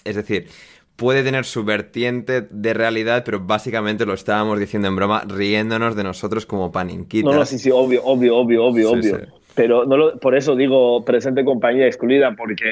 es 0.03 0.15
decir, 0.15 0.47
puede 0.95 1.23
tener 1.23 1.45
su 1.45 1.63
vertiente 1.63 2.47
de 2.49 2.73
realidad, 2.73 3.23
pero 3.25 3.39
básicamente 3.41 4.05
lo 4.05 4.13
estábamos 4.13 4.59
diciendo 4.59 4.87
en 4.87 4.95
broma, 4.95 5.23
riéndonos 5.27 5.95
de 5.95 6.03
nosotros 6.03 6.45
como 6.45 6.71
paninquitas. 6.71 7.31
No, 7.31 7.39
no, 7.39 7.45
sí, 7.45 7.59
sí, 7.59 7.69
obvio, 7.71 8.03
obvio, 8.03 8.37
obvio, 8.37 8.65
obvio, 8.65 8.91
obvio. 8.91 9.19
Pero 9.55 9.85
no 9.85 10.17
por 10.19 10.35
eso 10.35 10.55
digo 10.55 11.03
presente 11.05 11.45
compañía 11.45 11.85
excluida, 11.85 12.35
porque 12.35 12.65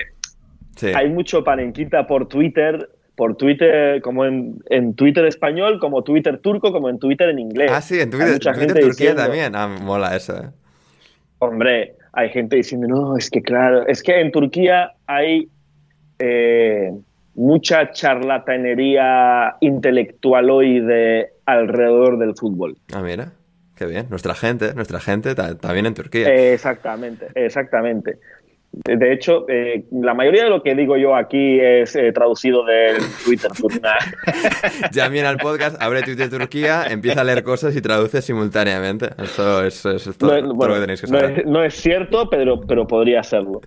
hay 0.94 1.10
mucho 1.10 1.44
panenquita 1.44 2.08
por 2.08 2.28
Twitter, 2.28 2.90
por 3.16 3.36
Twitter, 3.36 4.02
como 4.02 4.26
en, 4.26 4.60
en, 4.70 4.96
Twitter 4.96 5.26
español, 5.26 5.80
como 5.80 6.04
Twitter 6.04 6.40
turco, 6.40 6.72
como 6.72 6.90
en 6.90 7.00
Twitter 7.00 7.30
en 7.30 7.40
inglés. 7.40 7.72
Ah, 7.74 7.82
sí, 7.82 8.00
en 8.00 8.10
Twitter, 8.10 8.40
Twitter 8.40 8.82
Turquía 8.82 9.16
también. 9.16 9.56
Ah, 9.56 9.68
mola 9.68 10.16
eso. 10.16 10.36
Eh. 10.36 10.50
Hombre, 11.40 11.96
hay 12.12 12.30
gente 12.30 12.56
diciendo, 12.56 12.88
no, 12.88 13.18
es 13.18 13.30
que 13.30 13.42
claro, 13.42 13.86
es 13.88 14.02
que 14.02 14.20
en 14.20 14.32
Turquía 14.32 14.94
hay 15.08 15.48
eh, 16.20 16.92
mucha 17.36 17.92
charlatanería 17.92 19.56
intelectual 19.62 20.50
hoy 20.50 20.80
de 20.80 21.30
alrededor 21.46 22.20
del 22.20 22.36
fútbol. 22.36 22.78
Ah, 22.94 23.02
mira. 23.02 23.34
Qué 23.76 23.88
bien, 23.88 24.06
nuestra 24.10 24.36
gente, 24.36 24.76
nuestra 24.76 25.00
gente 25.00 25.34
bien 25.74 25.88
en 25.88 25.94
Turquía. 25.96 26.28
exactamente, 26.54 27.28
exactamente. 27.34 28.20
De 28.72 29.14
hecho, 29.14 29.46
eh, 29.50 29.86
la 29.92 30.16
mayoría 30.16 30.46
de 30.46 30.50
lo 30.50 30.64
que 30.64 30.74
digo 30.74 30.98
yo 30.98 31.16
aquí 31.16 31.60
es 31.60 31.96
eh, 31.96 32.12
traducido 32.12 32.66
del 32.66 32.98
Twitter. 33.24 33.52
ya 34.92 35.10
viene 35.10 35.28
al 35.28 35.38
podcast, 35.38 35.80
abre 35.80 36.02
Twitter 36.02 36.28
Turquía, 36.28 36.86
empieza 36.90 37.22
a 37.22 37.24
leer 37.24 37.44
cosas 37.44 37.76
y 37.76 37.82
traduce 37.82 38.24
simultáneamente. 38.24 39.10
Eso 39.22 39.64
es, 39.64 39.84
todo, 40.18 40.42
lo 40.42 40.74
que 40.74 40.80
tenéis 40.80 41.02
que 41.02 41.08
saber. 41.08 41.46
No 41.46 41.64
es, 41.64 41.76
cierto, 41.76 42.30
pero, 42.32 42.62
pero 42.62 42.88
podría 42.88 43.22
serlo. 43.22 43.62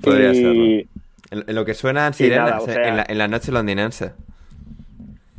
podría 0.00 0.34
serlo. 0.34 0.82
En, 1.30 1.54
lo 1.54 1.64
que 1.64 1.74
suena 1.74 2.12
sirenas, 2.12 2.66
en, 2.68 2.96
la, 2.96 3.06
en 3.08 3.18
la 3.18 3.28
noche 3.28 3.52
londinense. 3.52 4.12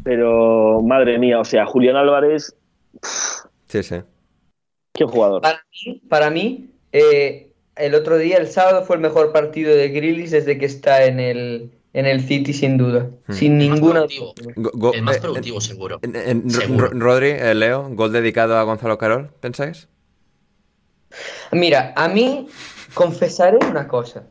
Pero, 0.03 0.81
madre 0.81 1.17
mía, 1.17 1.39
o 1.39 1.45
sea, 1.45 1.65
Julián 1.65 1.95
Álvarez... 1.95 2.55
Sí, 3.67 3.83
sí. 3.83 3.97
Qué 4.93 5.05
jugador. 5.05 5.41
Para 5.41 5.61
mí, 5.71 6.01
para 6.09 6.29
mí 6.29 6.69
eh, 6.91 7.51
el 7.75 7.95
otro 7.95 8.17
día, 8.17 8.37
el 8.37 8.47
sábado, 8.47 8.83
fue 8.83 8.95
el 8.95 9.01
mejor 9.01 9.31
partido 9.31 9.75
de 9.75 9.89
Grillis 9.89 10.31
desde 10.31 10.57
que 10.57 10.65
está 10.65 11.05
en 11.05 11.19
el, 11.19 11.71
en 11.93 12.05
el 12.05 12.21
City, 12.21 12.53
sin 12.53 12.77
duda. 12.77 13.09
Hmm. 13.27 13.33
Sin 13.33 13.57
ninguna. 13.57 14.05
el 14.05 15.01
más 15.01 15.17
eh, 15.17 15.21
productivo, 15.21 15.61
seguro. 15.61 15.99
Rodri, 16.91 17.29
eh, 17.29 17.53
Leo, 17.53 17.89
gol 17.91 18.11
dedicado 18.11 18.57
a 18.57 18.63
Gonzalo 18.63 18.97
Carol, 18.97 19.29
¿pensáis? 19.39 19.87
Mira, 21.51 21.93
a 21.95 22.07
mí, 22.07 22.47
confesaré 22.93 23.57
una 23.69 23.87
cosa. 23.87 24.23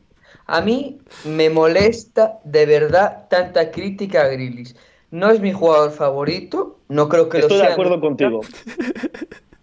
A 0.47 0.61
mí 0.61 0.97
me 1.25 1.49
molesta 1.49 2.39
de 2.43 2.65
verdad 2.65 3.27
tanta 3.29 3.69
crítica 3.71 4.23
a 4.23 4.27
Grillis. 4.27 4.75
No 5.11 5.29
es 5.29 5.39
mi 5.39 5.51
jugador 5.51 5.91
favorito, 5.91 6.79
no 6.89 7.07
creo 7.09 7.29
que 7.29 7.39
lo 7.39 7.47
sea. 7.49 7.57
Estoy 7.57 7.67
de 7.67 7.73
acuerdo 7.73 8.01
contigo. 8.01 8.41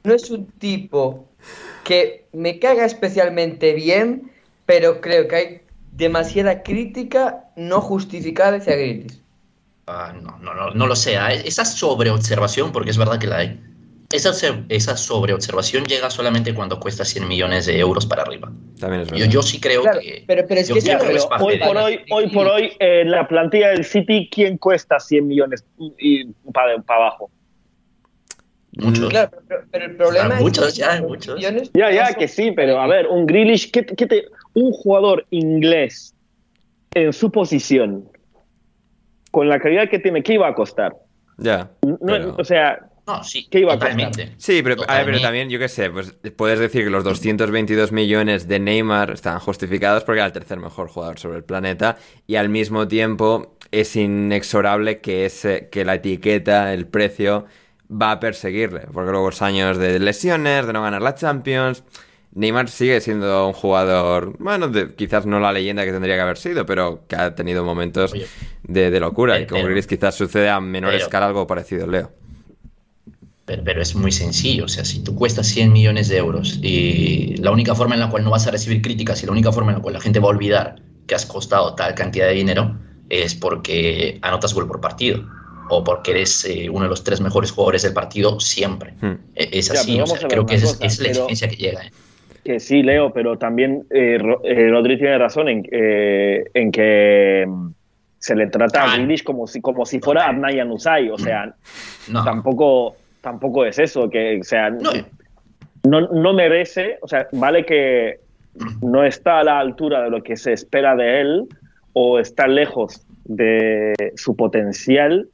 No 0.04 0.12
es 0.12 0.30
un 0.30 0.46
tipo 0.58 1.26
que 1.84 2.26
me 2.32 2.58
caga 2.58 2.84
especialmente 2.84 3.72
bien, 3.72 4.30
pero 4.66 5.00
creo 5.00 5.28
que 5.28 5.36
hay 5.36 5.60
demasiada 5.92 6.62
crítica 6.62 7.44
no 7.56 7.80
justificada 7.80 8.58
hacia 8.58 8.76
Grealish. 8.76 9.18
Ah, 9.86 10.14
no, 10.14 10.38
no, 10.38 10.54
no, 10.54 10.70
no, 10.70 10.86
lo 10.86 10.96
sé. 10.96 11.14
¿eh? 11.14 11.42
Esa 11.46 11.64
sobreobservación, 11.64 12.72
porque 12.72 12.90
es 12.90 12.98
verdad 12.98 13.18
que 13.18 13.26
la 13.26 13.38
hay, 13.38 13.60
esa, 14.14 14.64
esa 14.68 14.96
sobreobservación 14.96 15.84
llega 15.84 16.08
solamente 16.08 16.54
cuando 16.54 16.78
cuesta 16.78 17.04
100 17.04 17.26
millones 17.26 17.66
de 17.66 17.78
euros 17.78 18.06
para 18.06 18.22
arriba. 18.22 18.52
También 18.78 19.02
es 19.02 19.10
verdad. 19.10 19.26
Yo, 19.26 19.42
sí 19.42 19.60
creo 19.60 19.82
que. 19.82 20.24
Pero, 20.26 20.44
pero 20.46 20.60
es 20.60 20.68
que 20.68 20.96
hoy, 21.40 21.58
por 21.58 21.76
hoy, 21.76 22.00
hoy 22.10 22.30
por 22.30 22.46
hoy, 22.46 22.72
en 22.78 23.10
la 23.10 23.26
plantilla 23.26 23.70
del 23.70 23.84
City, 23.84 24.28
¿quién 24.30 24.58
cuesta 24.58 25.00
100 25.00 25.26
millones 25.26 25.64
y 25.98 26.26
para, 26.52 26.80
para 26.82 27.06
abajo? 27.06 27.30
Muchos. 28.76 29.08
Claro, 29.08 29.30
pero, 29.70 29.84
el 29.84 29.96
problema 29.96 30.36
muchos, 30.40 30.76
ya, 30.76 31.00
muchos. 31.00 31.40
Ya, 31.40 31.90
ya, 31.90 32.14
que 32.14 32.28
sí, 32.28 32.52
pero 32.52 32.80
a 32.80 32.86
ver, 32.86 33.06
un 33.06 33.26
Grealish, 33.26 33.70
¿qué, 33.70 33.82
te, 33.82 34.26
un 34.54 34.72
jugador 34.72 35.26
inglés 35.30 36.14
en 36.94 37.12
su 37.12 37.30
posición, 37.30 38.08
con 39.30 39.48
la 39.48 39.60
calidad 39.60 39.88
que 39.88 39.98
tiene, 39.98 40.22
¿qué 40.22 40.34
iba 40.34 40.48
a 40.48 40.54
costar? 40.54 40.96
Ya. 41.38 41.70
O 42.36 42.44
sea, 42.44 42.88
¿qué 43.50 43.60
iba 43.60 43.74
a 43.74 43.78
costar? 43.78 44.12
Sí, 44.38 44.62
pero, 44.62 44.76
pero 44.86 45.20
también, 45.20 45.50
yo 45.50 45.58
qué 45.58 45.68
sé, 45.68 45.90
pues 45.90 46.14
puedes 46.36 46.58
decir 46.58 46.84
que 46.84 46.90
los 46.90 47.04
222 47.04 47.92
millones 47.92 48.48
de 48.48 48.58
Neymar 48.58 49.10
están 49.10 49.38
justificados 49.40 50.04
porque 50.04 50.20
era 50.20 50.26
el 50.26 50.32
tercer 50.32 50.58
mejor 50.58 50.88
jugador 50.88 51.18
sobre 51.18 51.38
el 51.38 51.44
planeta 51.44 51.96
y 52.26 52.36
al 52.36 52.48
mismo 52.48 52.88
tiempo 52.88 53.56
es 53.70 53.96
inexorable 53.96 55.00
que, 55.00 55.26
ese, 55.26 55.68
que 55.70 55.84
la 55.84 55.96
etiqueta, 55.96 56.72
el 56.72 56.86
precio 56.86 57.46
va 57.90 58.12
a 58.12 58.20
perseguirle, 58.20 58.86
porque 58.92 59.10
luego 59.10 59.26
los 59.26 59.42
años 59.42 59.76
de 59.78 59.98
lesiones, 59.98 60.66
de 60.66 60.72
no 60.72 60.82
ganar 60.82 61.02
la 61.02 61.14
Champions, 61.14 61.84
Neymar 62.32 62.68
sigue 62.68 63.00
siendo 63.00 63.46
un 63.46 63.52
jugador, 63.52 64.36
bueno, 64.38 64.70
quizás 64.96 65.24
no 65.24 65.38
la 65.38 65.52
leyenda 65.52 65.84
que 65.84 65.92
tendría 65.92 66.16
que 66.16 66.20
haber 66.20 66.36
sido, 66.36 66.66
pero 66.66 67.04
que 67.06 67.16
ha 67.16 67.34
tenido 67.34 67.64
momentos 67.64 68.12
de, 68.62 69.00
locura. 69.00 69.38
y 69.38 69.46
con 69.46 69.62
Grealish 69.62 69.86
quizás 69.86 70.16
sucede 70.16 70.48
a 70.48 70.60
menor 70.60 70.94
escala 70.94 71.26
algo 71.26 71.46
parecido, 71.46 71.86
Leo. 71.86 72.23
Pero, 73.46 73.82
es 73.82 73.94
muy 73.94 74.10
sencillo, 74.10 74.64
o 74.64 74.68
sea, 74.68 74.84
si 74.86 75.04
tú 75.04 75.14
cuestas 75.14 75.46
100 75.48 75.70
millones 75.70 76.08
de 76.08 76.16
euros 76.16 76.58
y 76.62 77.36
la 77.36 77.50
única 77.50 77.74
forma 77.74 77.94
en 77.94 78.00
la 78.00 78.08
cual 78.08 78.24
no 78.24 78.30
vas 78.30 78.46
a 78.46 78.50
recibir 78.50 78.80
críticas 78.80 79.22
y 79.22 79.26
la 79.26 79.32
única 79.32 79.52
forma 79.52 79.72
en 79.72 79.78
la 79.78 79.82
cual 79.82 79.94
la 79.94 80.00
gente 80.00 80.18
va 80.18 80.26
a 80.26 80.30
olvidar 80.30 80.76
que 81.06 81.14
has 81.14 81.26
costado 81.26 81.74
tal 81.74 81.94
cantidad 81.94 82.26
de 82.26 82.32
dinero 82.32 82.78
es 83.10 83.34
porque 83.34 84.18
anotas 84.22 84.54
gol 84.54 84.66
por 84.66 84.80
partido 84.80 85.22
o 85.68 85.84
porque 85.84 86.12
eres 86.12 86.44
eh, 86.46 86.70
uno 86.70 86.84
de 86.84 86.88
los 86.88 87.04
tres 87.04 87.20
mejores 87.20 87.50
jugadores 87.50 87.82
del 87.82 87.92
partido 87.92 88.40
siempre. 88.40 88.94
Hmm. 89.00 89.16
E, 89.34 89.48
es 89.52 89.70
así, 89.70 90.00
o 90.00 90.06
sea, 90.06 90.26
creo 90.26 90.46
que 90.46 90.54
es, 90.54 90.80
la 91.00 91.08
exigencia 91.08 91.48
que 91.48 91.56
llega. 91.56 91.84
¿eh? 91.84 91.90
Que 92.44 92.60
sí, 92.60 92.82
Leo, 92.82 93.12
pero 93.12 93.38
también 93.38 93.86
eh, 93.90 94.18
eh 94.44 94.68
Rodri 94.70 94.98
tiene 94.98 95.18
razón 95.18 95.48
en, 95.48 95.66
en 95.70 96.72
que 96.72 97.44
mm, 97.46 97.68
se 98.18 98.34
le 98.34 98.46
trata 98.48 98.82
a 98.82 98.92
ah. 98.92 98.96
Grealish 98.96 99.22
como 99.22 99.46
si, 99.46 99.60
como 99.60 99.86
si 99.86 100.00
fuera 100.00 100.28
Adnayan 100.28 100.70
Usai, 100.70 101.10
o 101.10 101.18
sea, 101.18 101.54
tampoco 102.24 102.96
tampoco 103.24 103.64
es 103.64 103.78
eso, 103.78 104.08
que, 104.10 104.38
o 104.38 104.44
sea, 104.44 104.70
no. 104.70 106.00
no, 106.02 106.32
merece, 106.34 106.98
o 107.00 107.08
sea, 107.08 107.26
vale 107.32 107.64
que 107.64 108.20
no 108.82 109.02
está 109.02 109.40
a 109.40 109.44
la 109.44 109.58
altura 109.58 110.02
de 110.02 110.10
lo 110.10 110.22
que 110.22 110.36
se 110.36 110.52
espera 110.52 110.94
de 110.94 111.22
él 111.22 111.48
o 111.94 112.18
está 112.18 112.46
lejos 112.46 113.06
de 113.24 113.94
su 114.14 114.36
potencial, 114.36 115.26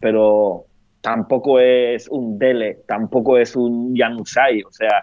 pero 0.00 0.64
tampoco 1.02 1.60
es 1.60 2.08
un 2.08 2.38
Dele, 2.38 2.78
tampoco 2.88 3.36
es 3.36 3.54
un 3.54 3.94
Yanusai, 3.94 4.62
o 4.62 4.72
sea, 4.72 5.02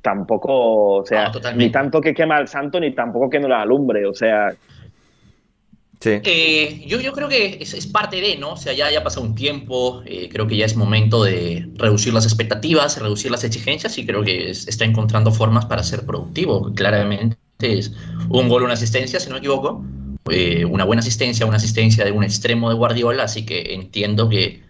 tampoco, 0.00 1.00
o 1.00 1.04
sea, 1.04 1.30
ni 1.54 1.70
tanto 1.70 2.00
que 2.00 2.14
quema 2.14 2.36
al 2.36 2.48
santo, 2.48 2.80
ni 2.80 2.92
tampoco 2.94 3.28
que 3.28 3.40
no 3.40 3.48
la 3.48 3.60
alumbre, 3.60 4.06
o 4.06 4.14
sea, 4.14 4.54
eh, 6.04 6.84
yo, 6.86 7.00
yo 7.00 7.12
creo 7.12 7.28
que 7.28 7.58
es, 7.60 7.86
parte 7.86 8.20
de, 8.20 8.36
¿no? 8.36 8.52
O 8.52 8.56
sea, 8.56 8.72
ya, 8.72 8.90
ya 8.90 9.02
pasado 9.02 9.26
un 9.26 9.34
tiempo, 9.34 10.02
eh, 10.06 10.28
creo 10.30 10.46
que 10.46 10.56
ya 10.56 10.66
es 10.66 10.76
momento 10.76 11.24
de 11.24 11.68
reducir 11.74 12.12
las 12.12 12.24
expectativas, 12.24 13.00
reducir 13.00 13.30
las 13.30 13.44
exigencias 13.44 13.96
y 13.98 14.06
creo 14.06 14.22
que 14.22 14.50
está 14.50 14.84
encontrando 14.84 15.32
formas 15.32 15.66
para 15.66 15.82
ser 15.82 16.04
productivo. 16.06 16.72
Claramente 16.74 17.36
es 17.60 17.92
un 18.28 18.48
gol, 18.48 18.62
una 18.64 18.74
asistencia, 18.74 19.20
si 19.20 19.28
no 19.28 19.34
me 19.34 19.38
equivoco, 19.38 19.84
eh, 20.30 20.64
una 20.64 20.84
buena 20.84 21.00
asistencia, 21.00 21.46
una 21.46 21.56
asistencia 21.56 22.04
de 22.04 22.12
un 22.12 22.24
extremo 22.24 22.68
de 22.68 22.74
Guardiola, 22.76 23.24
así 23.24 23.44
que 23.44 23.74
entiendo 23.74 24.28
que 24.28 24.61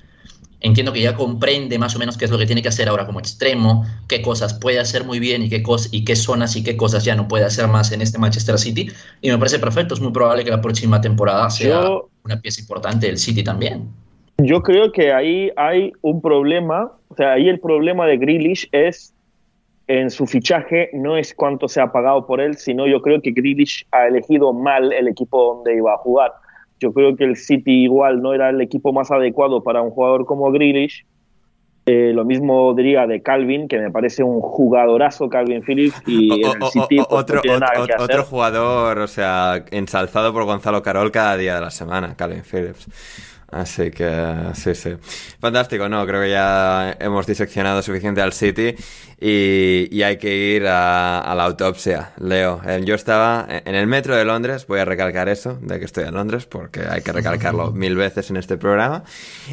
entiendo 0.62 0.92
que 0.92 1.00
ya 1.00 1.14
comprende 1.14 1.78
más 1.78 1.94
o 1.94 1.98
menos 1.98 2.16
qué 2.16 2.24
es 2.24 2.30
lo 2.30 2.38
que 2.38 2.46
tiene 2.46 2.62
que 2.62 2.68
hacer 2.68 2.88
ahora 2.88 3.06
como 3.06 3.18
extremo, 3.18 3.84
qué 4.08 4.22
cosas 4.22 4.54
puede 4.54 4.78
hacer 4.78 5.04
muy 5.04 5.18
bien 5.18 5.42
y 5.42 5.48
qué, 5.48 5.62
y 5.90 6.04
qué 6.04 6.16
zonas 6.16 6.56
y 6.56 6.64
qué 6.64 6.76
cosas 6.76 7.04
ya 7.04 7.14
no 7.14 7.28
puede 7.28 7.44
hacer 7.44 7.68
más 7.68 7.92
en 7.92 8.00
este 8.00 8.18
Manchester 8.18 8.58
City. 8.58 8.88
Y 9.20 9.30
me 9.30 9.38
parece 9.38 9.58
perfecto, 9.58 9.94
es 9.94 10.00
muy 10.00 10.12
probable 10.12 10.44
que 10.44 10.50
la 10.50 10.60
próxima 10.60 11.00
temporada 11.00 11.50
sea 11.50 11.90
una 12.24 12.40
pieza 12.40 12.60
importante 12.60 13.06
del 13.06 13.18
City 13.18 13.42
también. 13.42 13.88
Yo 14.38 14.62
creo 14.62 14.90
que 14.92 15.12
ahí 15.12 15.50
hay 15.56 15.92
un 16.00 16.20
problema, 16.20 16.90
o 17.08 17.14
sea, 17.16 17.32
ahí 17.32 17.48
el 17.48 17.60
problema 17.60 18.06
de 18.06 18.16
Grealish 18.16 18.68
es 18.72 19.12
en 19.88 20.10
su 20.10 20.26
fichaje, 20.26 20.90
no 20.92 21.16
es 21.16 21.34
cuánto 21.34 21.68
se 21.68 21.80
ha 21.80 21.92
pagado 21.92 22.26
por 22.26 22.40
él, 22.40 22.56
sino 22.56 22.86
yo 22.86 23.02
creo 23.02 23.20
que 23.20 23.32
Grealish 23.32 23.86
ha 23.90 24.06
elegido 24.06 24.52
mal 24.52 24.92
el 24.92 25.08
equipo 25.08 25.54
donde 25.54 25.76
iba 25.76 25.92
a 25.92 25.98
jugar 25.98 26.32
yo 26.82 26.92
creo 26.92 27.16
que 27.16 27.24
el 27.24 27.36
City 27.36 27.84
igual 27.84 28.20
no 28.20 28.34
era 28.34 28.50
el 28.50 28.60
equipo 28.60 28.92
más 28.92 29.10
adecuado 29.10 29.62
para 29.62 29.80
un 29.82 29.90
jugador 29.90 30.26
como 30.26 30.50
Grealish. 30.50 31.06
Eh, 31.86 32.12
lo 32.14 32.24
mismo 32.24 32.74
diría 32.74 33.06
de 33.06 33.22
Calvin, 33.22 33.66
que 33.66 33.78
me 33.78 33.90
parece 33.90 34.22
un 34.22 34.40
jugadorazo 34.40 35.28
Calvin 35.28 35.62
Phillips 35.62 36.00
y 36.06 36.44
el 36.44 36.62
City 36.70 36.96
pues, 36.96 37.06
otro, 37.10 37.40
otro 37.98 38.24
jugador, 38.24 38.98
o 38.98 39.08
sea, 39.08 39.64
ensalzado 39.72 40.32
por 40.32 40.44
Gonzalo 40.44 40.82
Carol 40.82 41.10
cada 41.10 41.36
día 41.36 41.56
de 41.56 41.60
la 41.60 41.70
semana, 41.70 42.14
Calvin 42.16 42.42
Phillips. 42.42 42.88
Así 43.52 43.90
que 43.90 44.50
sí, 44.54 44.74
sí. 44.74 44.96
Fantástico, 45.38 45.86
no, 45.86 46.06
creo 46.06 46.22
que 46.22 46.30
ya 46.30 46.96
hemos 46.98 47.26
diseccionado 47.26 47.82
suficiente 47.82 48.22
al 48.22 48.32
City 48.32 48.74
y, 49.20 50.02
hay 50.02 50.16
que 50.16 50.34
ir 50.34 50.66
a, 50.66 51.34
la 51.36 51.44
autopsia. 51.44 52.12
Leo, 52.18 52.62
eh, 52.66 52.80
yo 52.82 52.94
estaba 52.94 53.46
en 53.48 53.74
el 53.74 53.86
metro 53.86 54.16
de 54.16 54.24
Londres, 54.24 54.66
voy 54.66 54.80
a 54.80 54.86
recalcar 54.86 55.28
eso, 55.28 55.58
de 55.60 55.78
que 55.78 55.84
estoy 55.84 56.04
en 56.04 56.14
Londres, 56.14 56.46
porque 56.46 56.80
hay 56.88 57.02
que 57.02 57.12
recalcarlo 57.12 57.72
mil 57.72 57.94
veces 57.94 58.30
en 58.30 58.38
este 58.38 58.56
programa. 58.56 59.04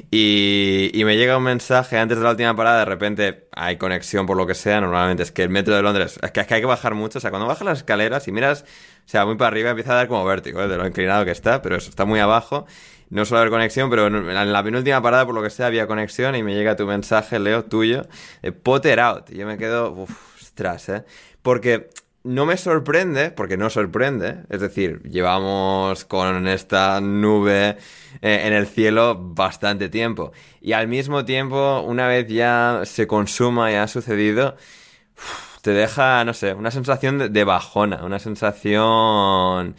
Y, 0.10 0.92
y 0.94 1.04
me 1.04 1.18
llega 1.18 1.36
un 1.36 1.44
mensaje 1.44 1.98
antes 1.98 2.18
de 2.18 2.24
la 2.24 2.32
última 2.32 2.56
parada, 2.56 2.80
de 2.80 2.86
repente 2.86 3.50
hay 3.52 3.76
conexión 3.76 4.26
por 4.26 4.38
lo 4.38 4.48
que 4.48 4.56
sea, 4.56 4.80
normalmente 4.80 5.24
es 5.24 5.34
que 5.34 5.44
el 5.44 5.50
metro 5.50 5.76
de 5.76 5.82
Londres, 5.82 6.18
es 6.24 6.32
que, 6.32 6.40
es 6.40 6.48
que 6.48 6.54
hay 6.54 6.62
que 6.62 6.68
bajar 6.68 6.96
mucho, 6.96 7.18
o 7.18 7.22
sea, 7.22 7.32
cuando 7.32 7.48
bajas 7.48 7.66
las 7.66 7.80
escaleras 7.80 8.30
y 8.30 8.32
miras, 8.32 8.64
o 9.06 9.10
sea, 9.10 9.26
muy 9.26 9.36
para 9.36 9.50
arriba 9.50 9.72
empieza 9.72 9.92
a 9.92 9.96
dar 9.96 10.08
como 10.08 10.24
vértigo, 10.24 10.62
¿eh? 10.62 10.70
de 10.70 10.78
lo 10.78 10.88
inclinado 10.88 11.26
que 11.26 11.32
está, 11.32 11.62
pero 11.62 11.76
eso 11.76 11.90
está 11.90 12.06
muy 12.06 12.22
abajo 12.22 12.66
no 13.10 13.26
suele 13.26 13.42
haber 13.42 13.52
conexión, 13.52 13.90
pero 13.90 14.08
en 14.08 14.54
la 14.54 14.64
penúltima 14.64 15.02
parada, 15.02 15.26
por 15.26 15.36
lo 15.36 15.42
que 15.42 15.50
sea, 15.50 15.68
había 15.68 15.88
conexión 15.88 16.36
y 16.36 16.44
me 16.44 16.54
llega 16.54 16.76
tu 16.76 16.86
mensaje, 16.86 17.40
Leo, 17.40 17.66
tuyo, 17.66 18.04
de 18.42 18.52
Potter 18.52 19.00
out. 19.00 19.30
Y 19.32 19.38
yo 19.38 19.48
me 19.48 19.58
quedo, 19.58 19.92
uff, 19.92 20.42
ostras, 20.42 20.90
¿eh? 20.90 21.06
Porque 21.42 21.90
no 22.24 22.46
me 22.46 22.58
sorprende, 22.58 23.32
porque 23.32 23.58
no 23.58 23.70
sorprende, 23.70 24.44
es 24.50 24.60
decir, 24.60 25.02
llevamos 25.04 26.06
con 26.06 26.48
esta 26.48 27.00
nube 27.02 27.78
eh, 28.22 28.42
en 28.46 28.54
el 28.54 28.68
cielo 28.68 29.18
bastante 29.18 29.90
tiempo. 29.90 30.32
Y 30.62 30.74
al 30.74 30.88
mismo 30.88 31.26
tiempo, 31.26 31.82
una 31.82 32.08
vez 32.08 32.28
ya 32.28 32.82
se 32.84 33.08
consuma 33.08 33.72
y 33.72 33.76
ha 33.76 33.88
sucedido, 33.88 34.58
te 35.62 35.72
deja, 35.72 36.24
no 36.26 36.34
sé, 36.34 36.54
una 36.54 36.72
sensación 36.72 37.32
de 37.32 37.44
bajona, 37.44 38.04
una 38.06 38.20
sensación 38.20 39.76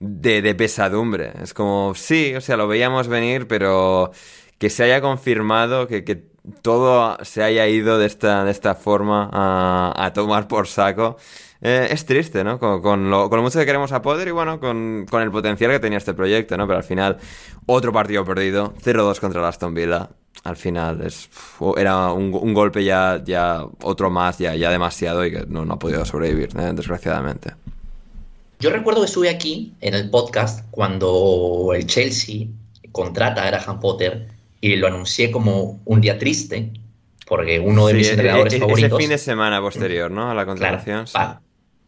de, 0.00 0.54
pesadumbre. 0.54 1.32
Es 1.42 1.54
como, 1.54 1.94
sí, 1.94 2.34
o 2.34 2.40
sea, 2.40 2.56
lo 2.56 2.68
veíamos 2.68 3.08
venir, 3.08 3.46
pero 3.46 4.10
que 4.58 4.70
se 4.70 4.84
haya 4.84 5.00
confirmado, 5.00 5.86
que, 5.86 6.04
que 6.04 6.24
todo 6.62 7.16
se 7.22 7.42
haya 7.42 7.66
ido 7.66 7.98
de 7.98 8.06
esta, 8.06 8.44
de 8.44 8.50
esta 8.50 8.74
forma 8.74 9.30
a, 9.32 10.12
tomar 10.12 10.48
por 10.48 10.66
saco. 10.66 11.16
Eh, 11.60 11.88
es 11.90 12.04
triste, 12.04 12.44
¿no? 12.44 12.58
Con, 12.58 13.08
lo, 13.10 13.30
con, 13.30 13.40
mucho 13.40 13.58
que 13.58 13.64
queremos 13.64 13.92
a 13.92 14.02
Poder 14.02 14.28
y 14.28 14.32
bueno, 14.32 14.60
con, 14.60 15.06
el 15.10 15.30
potencial 15.30 15.70
que 15.70 15.80
tenía 15.80 15.98
este 15.98 16.12
proyecto, 16.12 16.58
¿no? 16.58 16.66
Pero 16.66 16.76
al 16.76 16.84
final, 16.84 17.16
otro 17.66 17.92
partido 17.92 18.24
perdido, 18.24 18.74
0-2 18.84 19.18
contra 19.18 19.40
el 19.40 19.46
Aston 19.46 19.72
Villa. 19.72 20.10
Al 20.42 20.56
final 20.56 21.00
es, 21.00 21.30
era 21.78 22.12
un, 22.12 22.52
golpe 22.52 22.84
ya, 22.84 23.22
ya, 23.24 23.64
otro 23.82 24.10
más, 24.10 24.36
ya, 24.36 24.54
ya 24.54 24.70
demasiado 24.70 25.24
y 25.24 25.30
que 25.30 25.46
no, 25.48 25.64
no 25.64 25.74
ha 25.74 25.78
podido 25.78 26.04
sobrevivir, 26.04 26.50
¿eh? 26.58 26.72
desgraciadamente. 26.74 27.54
Yo 28.64 28.70
recuerdo 28.70 29.02
que 29.02 29.08
estuve 29.08 29.28
aquí 29.28 29.74
en 29.82 29.92
el 29.92 30.08
podcast 30.08 30.64
cuando 30.70 31.72
el 31.76 31.86
Chelsea 31.86 32.46
contrata 32.92 33.42
a 33.42 33.50
Graham 33.50 33.78
Potter 33.78 34.28
y 34.58 34.76
lo 34.76 34.86
anuncié 34.86 35.30
como 35.30 35.82
un 35.84 36.00
día 36.00 36.18
triste, 36.18 36.72
porque 37.26 37.60
uno 37.60 37.88
de 37.88 37.92
mis 37.92 38.08
entrenadores 38.08 38.58
favoritos. 38.58 38.90
Ese 38.90 38.96
fin 38.96 39.10
de 39.10 39.18
semana 39.18 39.60
posterior, 39.60 40.10
¿no? 40.10 40.30
A 40.30 40.34
la 40.34 40.46
contratación. 40.46 41.04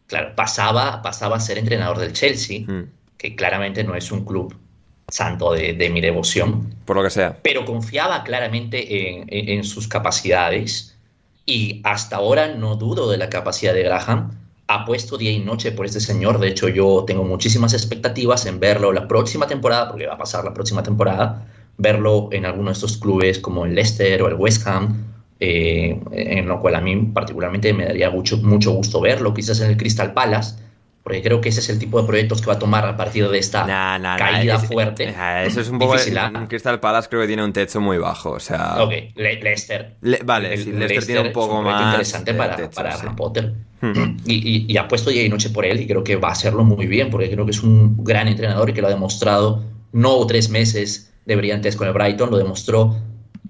Claro, 0.05 0.35
pasaba, 0.35 1.01
pasaba 1.01 1.37
a 1.37 1.39
ser 1.39 1.57
entrenador 1.57 1.97
del 1.97 2.13
Chelsea, 2.13 2.59
mm. 2.67 2.91
que 3.17 3.35
claramente 3.35 3.83
no 3.83 3.95
es 3.95 4.11
un 4.11 4.23
club 4.23 4.55
santo 5.09 5.53
de, 5.53 5.89
mi 5.89 5.99
devoción. 5.99 6.75
Por 6.85 6.97
lo 6.97 7.01
que 7.01 7.09
sea. 7.09 7.39
Pero 7.41 7.65
confiaba 7.65 8.23
claramente 8.23 9.55
en 9.55 9.63
sus 9.63 9.87
capacidades 9.87 10.95
y 11.43 11.81
hasta 11.83 12.17
ahora 12.17 12.49
no 12.49 12.75
dudo 12.75 13.09
de 13.09 13.17
la 13.17 13.31
capacidad 13.31 13.73
de 13.73 13.81
Graham 13.81 14.46
apuesto 14.67 15.17
día 15.17 15.31
y 15.31 15.39
noche 15.39 15.71
por 15.71 15.85
este 15.85 15.99
señor. 15.99 16.39
De 16.39 16.49
hecho, 16.49 16.69
yo 16.69 17.03
tengo 17.07 17.23
muchísimas 17.23 17.73
expectativas 17.73 18.45
en 18.45 18.59
verlo 18.59 18.91
la 18.91 19.07
próxima 19.07 19.47
temporada, 19.47 19.89
porque 19.89 20.07
va 20.07 20.15
a 20.15 20.17
pasar 20.17 20.43
la 20.43 20.53
próxima 20.53 20.83
temporada, 20.83 21.47
verlo 21.77 22.29
en 22.31 22.45
alguno 22.45 22.69
de 22.69 22.73
estos 22.73 22.97
clubes 22.97 23.39
como 23.39 23.65
el 23.65 23.75
Leicester 23.75 24.21
o 24.21 24.27
el 24.27 24.35
West 24.35 24.67
Ham, 24.67 25.05
eh, 25.39 25.99
en 26.11 26.47
lo 26.47 26.59
cual 26.59 26.75
a 26.75 26.81
mí 26.81 26.95
particularmente 27.13 27.73
me 27.73 27.85
daría 27.85 28.09
mucho, 28.09 28.37
mucho 28.37 28.71
gusto 28.71 28.99
verlo, 28.99 29.33
quizás 29.33 29.61
en 29.61 29.69
el 29.69 29.77
Crystal 29.77 30.13
Palace 30.13 30.55
porque 31.07 31.21
creo 31.21 31.39
que 31.39 31.47
ese 31.47 31.61
es 31.61 31.69
el 31.69 31.79
tipo 31.79 32.01
de 32.01 32.05
proyectos 32.05 32.41
que 32.41 32.47
va 32.47 32.55
a 32.55 32.59
tomar 32.59 32.85
a 32.85 32.97
partir 32.97 33.29
de 33.29 33.39
esta 33.39 33.65
caída 34.17 34.59
fuerte. 34.59 35.15
eso 35.45 35.61
es 35.61 35.69
un 35.69 35.79
poco. 35.79 35.95
Crystal 36.49 36.81
Palace 36.81 37.07
creo 37.07 37.21
que 37.21 37.27
tiene 37.27 37.45
un 37.45 37.53
techo 37.53 37.79
muy 37.79 37.97
bajo, 37.97 38.31
o 38.31 38.39
sea. 38.41 38.83
Ok, 38.83 38.91
Leicester. 39.15 39.95
vale, 40.25 40.57
Leicester, 40.57 41.05
tiene 41.05 41.21
un 41.21 41.31
poco 41.31 41.61
más. 41.61 41.81
interesante 41.81 42.33
para, 42.33 42.69
para 42.69 43.15
Potter. 43.15 43.53
Hmm. 43.79 44.17
Y, 44.25 44.65
y, 44.69 44.75
apuesto 44.75 45.09
día 45.09 45.23
y 45.23 45.29
noche 45.29 45.49
por 45.49 45.63
él 45.63 45.79
y 45.79 45.87
creo 45.87 46.03
que 46.03 46.17
va 46.17 46.27
a 46.27 46.31
hacerlo 46.33 46.65
muy 46.65 46.87
bien, 46.87 47.09
porque 47.09 47.31
creo 47.31 47.45
que 47.45 47.51
es 47.51 47.63
un 47.63 48.03
gran 48.03 48.27
entrenador 48.27 48.69
y 48.69 48.73
que 48.73 48.81
lo 48.81 48.87
ha 48.87 48.91
demostrado 48.91 49.63
no 49.93 50.27
tres 50.27 50.49
meses 50.49 51.13
de 51.25 51.37
brillantes 51.37 51.77
con 51.77 51.87
el 51.87 51.93
Brighton, 51.93 52.31
lo 52.31 52.37
demostró 52.37 52.97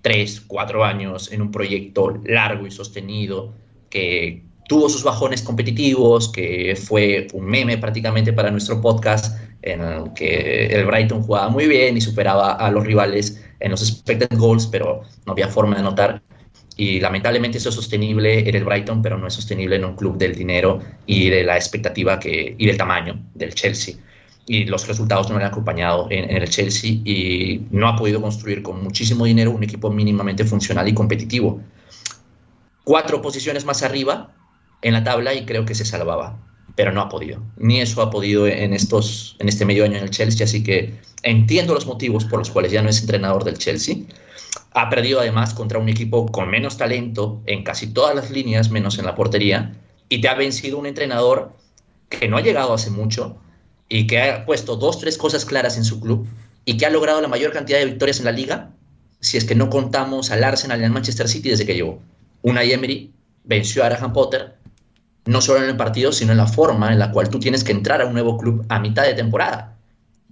tres, 0.04 0.44
cuatro 0.46 0.86
años 0.86 1.32
en 1.32 1.42
un 1.42 1.50
proyecto 1.50 2.22
largo 2.24 2.68
y 2.68 2.72
sostenido 2.72 3.56
que 3.90 4.44
tuvo 4.68 4.90
sus 4.90 5.04
bajones 5.04 5.42
competitivos, 5.42 6.30
que 6.30 6.76
fue 6.76 7.28
un 7.34 7.46
meme 7.46 7.78
prácticamente 7.78 8.34
para 8.34 8.52
nuestro 8.52 8.82
podcast, 8.82 9.40
en 9.62 9.82
el 9.82 10.14
que 10.14 10.68
el 10.68 10.86
Brighton 10.86 11.24
jugaba 11.24 11.50
muy 11.50 11.68
bien 11.68 11.98
y 11.98 12.02
superaba 12.02 12.54
a 12.54 12.70
los 12.70 12.86
rivales 12.86 13.44
en 13.60 13.72
los 13.72 13.82
expected 13.82 14.38
goals, 14.38 14.68
pero 14.68 15.02
no 15.26 15.32
había 15.32 15.48
forma 15.48 15.76
de 15.76 15.82
anotar. 15.82 16.22
y 16.80 17.00
lamentablemente 17.00 17.58
eso 17.58 17.70
es 17.70 17.76
sostenible 17.76 18.48
en 18.48 18.56
el 18.56 18.64
Brighton, 18.64 19.02
pero 19.02 19.18
no 19.18 19.26
es 19.26 19.34
sostenible 19.34 19.78
en 19.78 19.86
un 19.86 19.96
club 19.96 20.16
del 20.18 20.36
dinero 20.36 20.80
y 21.08 21.30
de 21.30 21.44
la 21.44 21.56
expectativa 21.56 22.20
que, 22.20 22.56
y 22.56 22.68
del 22.68 22.78
tamaño 22.78 23.20
del 23.34 23.56
Chelsea. 23.56 23.96
Y 24.46 24.66
los 24.66 24.88
resultados 24.88 25.28
no 25.30 25.40
le 25.40 25.46
han 25.46 25.52
acompañado 25.52 26.08
en, 26.12 26.30
en 26.30 26.38
el 26.38 26.50
Chelsea 26.50 26.92
y 27.04 27.64
no 27.72 27.88
ha 27.88 27.96
podido 27.96 28.22
construir 28.22 28.62
con 28.62 28.84
muchísimo 28.84 29.26
dinero 29.26 29.52
un 29.52 29.64
equipo 29.64 29.90
mínimamente 29.90 30.46
funcional 30.46 30.88
y 30.88 30.94
competitivo. 30.94 31.60
Cuatro 32.84 33.24
posiciones 33.24 33.66
más 33.66 33.82
arriba 33.82 34.37
en 34.82 34.94
la 34.94 35.04
tabla 35.04 35.34
y 35.34 35.46
creo 35.46 35.66
que 35.66 35.76
se 35.76 35.86
salvaba, 35.86 36.38
pero 36.76 36.92
no 36.92 37.02
ha 37.02 37.10
podido. 37.10 37.42
Ni 37.58 37.82
eso 37.82 38.02
ha 38.02 38.10
podido 38.10 38.48
en, 38.48 38.74
estos, 38.74 39.36
en 39.40 39.50
este 39.50 39.66
medio 39.66 39.84
año 39.84 39.98
en 39.98 40.04
el 40.04 40.12
Chelsea, 40.12 40.46
así 40.46 40.64
que 40.64 40.96
entiendo 41.24 41.74
los 41.74 41.88
motivos 41.88 42.26
por 42.26 42.40
los 42.40 42.50
cuales 42.50 42.72
ya 42.72 42.82
no 42.82 42.90
es 42.90 43.02
entrenador 43.02 43.44
del 43.44 43.58
Chelsea 43.58 43.98
ha 44.78 44.90
perdido 44.90 45.20
además 45.20 45.56
contra 45.56 45.80
un 45.80 45.90
equipo 45.90 46.28
con 46.28 46.50
menos 46.50 46.78
talento 46.78 47.42
en 47.46 47.64
casi 47.64 47.88
todas 47.88 48.16
las 48.16 48.30
líneas, 48.30 48.70
menos 48.70 49.00
en 49.00 49.06
la 49.06 49.16
portería, 49.16 49.76
y 50.08 50.22
te 50.22 50.28
ha 50.28 50.36
vencido 50.36 50.78
un 50.78 50.86
entrenador 50.86 51.54
que 52.10 52.28
no 52.28 52.38
ha 52.38 52.42
llegado 52.42 52.74
hace 52.74 52.92
mucho 52.92 53.38
y 53.90 54.06
que 54.06 54.22
ha 54.22 54.46
puesto 54.46 54.76
dos, 54.76 55.00
tres 55.00 55.18
cosas 55.18 55.46
claras 55.46 55.78
en 55.78 55.84
su 55.84 56.00
club 56.00 56.28
y 56.64 56.78
que 56.78 56.86
ha 56.86 56.92
logrado 56.92 57.22
la 57.22 57.28
mayor 57.28 57.52
cantidad 57.52 57.80
de 57.80 57.86
victorias 57.86 58.20
en 58.20 58.26
la 58.26 58.32
liga, 58.32 58.70
si 59.20 59.38
es 59.38 59.46
que 59.46 59.56
no 59.56 59.70
contamos 59.70 60.30
al 60.30 60.44
Arsenal 60.44 60.80
y 60.80 60.84
al 60.84 60.92
Manchester 60.92 61.28
City 61.28 61.50
desde 61.50 61.66
que 61.66 61.74
llegó. 61.74 62.00
Una 62.44 62.64
Emery 62.64 63.12
venció 63.46 63.84
a 63.84 63.90
Graham 63.90 64.14
Potter, 64.14 64.57
no 65.28 65.42
solo 65.42 65.64
en 65.64 65.70
el 65.70 65.78
partido, 65.78 66.12
sino 66.12 66.32
en 66.32 66.38
la 66.38 66.48
forma 66.48 66.92
en 66.92 67.00
la 67.00 67.12
cual 67.12 67.30
tú 67.30 67.40
tienes 67.40 67.64
que 67.64 67.72
entrar 67.72 68.02
a 68.02 68.06
un 68.06 68.14
nuevo 68.14 68.38
club 68.38 68.66
a 68.70 68.80
mitad 68.80 69.04
de 69.04 69.14
temporada. 69.14 69.76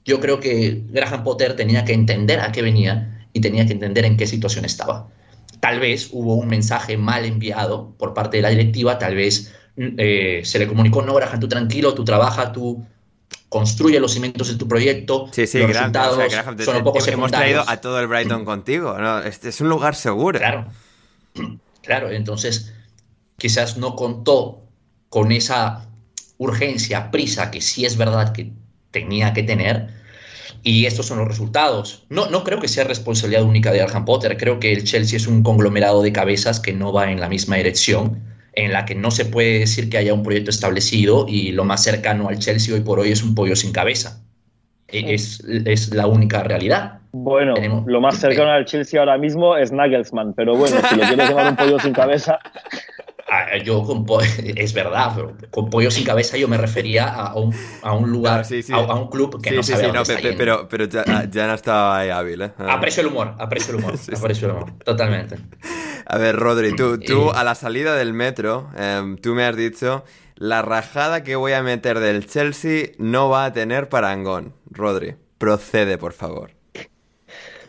Yo 0.06 0.20
creo 0.20 0.39
que 0.39 0.84
Graham 0.89 1.24
Potter 1.24 1.56
tenía 1.56 1.84
que 1.86 1.93
entender 1.93 2.39
a 2.39 2.52
qué 2.52 2.62
venía 2.62 3.28
y 3.34 3.41
tenía 3.41 3.66
que 3.66 3.74
entender 3.74 4.06
en 4.06 4.18
qué 4.18 4.28
situación 4.28 4.66
estaba. 4.66 5.08
Tal 5.60 5.80
vez 5.80 6.10
hubo 6.12 6.36
un 6.36 6.48
mensaje 6.48 6.98
mal 6.98 7.26
enviado 7.26 7.91
por 7.98 8.14
parte 8.14 8.38
de 8.38 8.43
la 8.43 8.50
directiva, 8.50 9.00
tal 9.00 9.16
vez 9.16 9.54
eh, 9.78 10.41
se 10.43 10.60
le 10.60 10.68
comunicó, 10.68 11.02
no, 11.02 11.14
Graham, 11.16 11.39
tú 11.39 11.48
tranquilo, 11.48 11.93
tú 11.93 12.06
trabaja, 12.06 12.52
tú 12.52 12.86
construye 13.50 14.00
los 14.00 14.14
cimientos 14.14 14.50
de 14.50 14.56
tu 14.56 14.68
proyecto. 14.68 15.28
Sí, 15.32 15.48
sí, 15.48 15.60
los 15.60 15.70
Graham, 15.70 15.93
resultados 15.93 16.18
o 16.18 16.30
sea, 16.30 16.41
Graham, 16.41 16.58
te- 16.58 16.66
son 16.66 16.76
un 16.76 16.82
te- 16.82 16.84
poco 16.84 17.06
hemos 17.06 17.32
traído 17.32 17.64
a 17.68 17.78
todo 17.78 18.00
el 18.00 18.08
Brighton 18.08 18.46
contigo. 18.46 18.98
¿no? 18.98 19.20
Este 19.20 19.50
es 19.50 19.62
un 19.62 19.70
lugar 19.70 19.96
seguro. 19.96 20.39
Claro, 20.39 20.68
claro, 21.82 22.12
entonces 22.12 22.74
quizás 23.38 23.78
no 23.78 23.96
contó 23.96 24.64
con 25.16 25.32
esa 25.32 25.86
urgencia, 26.39 27.09
prisa, 27.09 27.49
que 27.49 27.61
sí 27.61 27.86
es 27.86 27.95
verdad 27.95 28.34
que 28.34 28.51
tenía 28.91 29.32
que 29.32 29.43
tener, 29.43 29.88
y 30.61 30.88
estos 30.88 31.05
son 31.05 31.20
los 31.20 31.28
resultados. 31.30 32.03
No, 32.09 32.30
no 32.30 32.43
creo 32.43 32.59
que 32.59 32.68
sea 32.68 32.84
responsabilidad 32.84 33.43
única 33.43 33.72
de 33.72 33.80
Graham 33.80 34.03
Potter, 34.03 34.36
creo 34.36 34.59
que 34.59 34.74
el 34.74 34.84
Chelsea 34.84 35.16
es 35.16 35.28
un 35.28 35.41
conglomerado 35.41 36.03
de 36.03 36.11
cabezas 36.11 36.59
que 36.59 36.74
no 36.74 36.91
va 36.91 37.09
en 37.09 37.22
la 37.22 37.30
misma 37.30 37.55
dirección, 37.55 38.24
en 38.51 38.74
la 38.74 38.84
que 38.84 38.95
no 38.95 39.09
se 39.09 39.24
puede 39.24 39.59
decir 39.59 39.89
que 39.89 39.97
haya 39.99 40.13
un 40.13 40.24
proyecto 40.24 40.49
establecido 40.49 41.26
y 41.30 41.53
lo 41.53 41.63
más 41.63 41.82
cercano 41.82 42.28
al 42.28 42.39
Chelsea 42.39 42.76
hoy 42.76 42.82
por 42.82 42.99
hoy 42.99 43.11
es 43.13 43.24
un 43.24 43.36
pollo 43.36 43.55
sin 43.55 43.72
cabeza. 43.72 44.22
E- 44.89 45.13
Es, 45.13 45.41
es 45.66 45.93
la 45.93 46.07
única 46.07 46.43
realidad. 46.43 46.99
Bueno, 47.18 47.53
Tenemos- 47.53 47.86
lo 47.88 48.01
más 48.01 48.18
cercano 48.18 48.51
al 48.51 48.66
Chelsea 48.66 48.99
ahora 48.99 49.18
mismo 49.18 49.55
es 49.55 49.72
Nagelsmann, 49.72 50.34
pero 50.34 50.57
bueno, 50.57 50.76
si 50.89 50.95
lo 50.97 51.03
quieres 51.07 51.30
llamar 51.30 51.49
un 51.51 51.55
pollo 51.55 51.80
sin 51.80 51.93
cabeza, 51.93 52.39
Yo 53.64 53.84
con 53.84 54.06
es 54.43 54.74
verdad, 54.74 55.12
pero 55.16 55.34
con 55.51 55.70
pollo 55.70 55.91
sin 55.91 56.03
cabeza 56.03 56.38
yo 56.38 56.47
me 56.47 56.58
refería 56.58 57.08
a 57.08 57.36
un, 57.36 57.53
a 57.82 57.93
un 57.93 58.10
lugar, 58.12 58.45
sí, 58.45 58.62
sí. 58.64 58.74
A, 58.74 58.78
a 58.78 58.95
un 58.95 59.08
club 59.10 59.41
que 59.41 59.49
sí, 59.49 59.56
no 59.56 59.64
sí, 59.64 59.72
sabe 59.72 59.84
dónde 59.84 59.97
no, 59.99 60.03
está 60.03 60.16
pe- 60.16 60.22
pe- 60.22 60.22
yendo. 60.30 60.38
pero, 60.38 60.68
pero 60.70 60.86
ya, 60.86 61.06
ah, 61.08 61.26
ya 61.30 61.47
no 61.47 61.53
estaba 61.53 61.97
ahí 61.99 62.10
hábil, 62.10 62.41
¿eh? 62.41 62.51
Ah. 62.58 62.74
Aprecio 62.74 63.01
el 63.01 63.08
humor, 63.08 63.36
aprecio 63.38 63.72
el 63.76 63.80
humor, 63.84 63.97
Sí, 63.97 64.16
sí. 64.16 64.16
aprecio 64.16 64.47
el 64.47 64.53
humor, 64.56 64.72
totalmente. 64.84 65.38
A 66.06 66.18
ver, 66.18 66.36
Rodri, 66.36 66.76
tú, 66.76 66.99
tú 67.06 67.32
a 67.32 67.43
la 67.43 67.56
salida 67.56 67.95
del 67.95 68.14
metro, 68.14 68.70
em, 68.78 69.18
tú 69.18 69.34
me 69.36 69.43
has 69.45 69.56
dicho, 69.56 70.03
la 70.36 70.62
rajada 70.62 71.24
que 71.24 71.36
voy 71.36 71.53
a 71.53 71.64
meter 71.64 71.99
del 71.99 72.28
Chelsea 72.28 72.89
no 72.97 73.30
va 73.30 73.45
a 73.45 73.53
tener 73.53 73.89
parangón. 73.89 74.53
Rodri, 74.70 75.16
procede, 75.38 75.97
por 75.97 76.14
favor. 76.14 76.51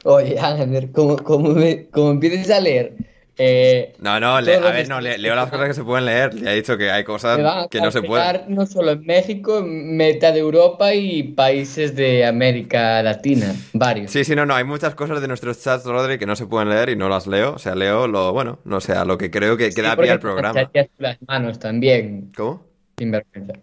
Oye, 0.05 0.39
Ángel, 0.39 0.93
como, 0.93 1.17
como, 1.17 1.51
me- 1.51 1.89
como 1.91 2.11
empieces 2.11 2.51
a 2.51 2.61
leer, 2.61 2.95
eh, 3.39 3.95
No, 3.99 4.19
no, 4.21 4.41
le- 4.41 4.57
a 4.57 4.71
ver, 4.71 4.89
no, 4.89 5.01
le- 5.01 5.19
leo 5.19 5.35
las 5.35 5.51
cosas 5.51 5.69
que 5.69 5.75
se 5.75 5.85
pueden 5.85 6.07
leer. 6.07 6.35
Le 6.35 6.53
he 6.53 6.55
dicho 6.57 6.77
que 6.77 6.91
hay 6.91 7.05
cosas 7.05 7.39
que 7.71 7.81
no 7.81 7.91
se 7.91 8.03
pueden. 8.03 8.55
no 8.55 8.67
solo 8.67 8.93
en 8.93 9.05
México, 9.07 9.63
meta 9.65 10.33
de 10.33 10.41
Europa 10.41 10.95
y 10.95 11.23
países 11.23 11.95
de 11.95 12.25
América 12.25 13.03
Latina, 13.03 13.55
varios. 13.73 14.11
Sí, 14.11 14.25
sí, 14.25 14.35
no, 14.35 14.47
no, 14.47 14.55
hay 14.55 14.65
muchas 14.65 14.95
cosas 14.95 15.21
de 15.21 15.29
nuestros 15.29 15.63
chats, 15.63 15.85
Rodri, 15.85 16.19
que 16.19 16.27
no 16.27 16.37
se 16.37 16.47
pueden 16.47 16.69
leer 16.71 16.91
y 16.91 16.97
no 16.97 17.09
las 17.09 17.27
leo. 17.27 17.55
O 17.55 17.59
sea, 17.59 17.75
leo 17.75 18.07
lo, 18.09 18.33
bueno, 18.33 18.59
no 18.65 18.81
sé, 18.81 18.93
a 18.93 19.05
lo 19.05 19.19
que 19.19 19.31
creo 19.31 19.57
que, 19.57 19.67
que 19.69 19.73
Sí, 19.73 19.83
da 19.83 19.91
porque 19.97 20.07
pie 20.07 20.13
al 20.13 20.21
programa. 20.21 20.71
las 20.99 21.19
manos 21.23 21.59
también, 21.59 22.33
¿Cómo? 22.37 22.65
sin 22.99 23.11
vergüenza. 23.11 23.55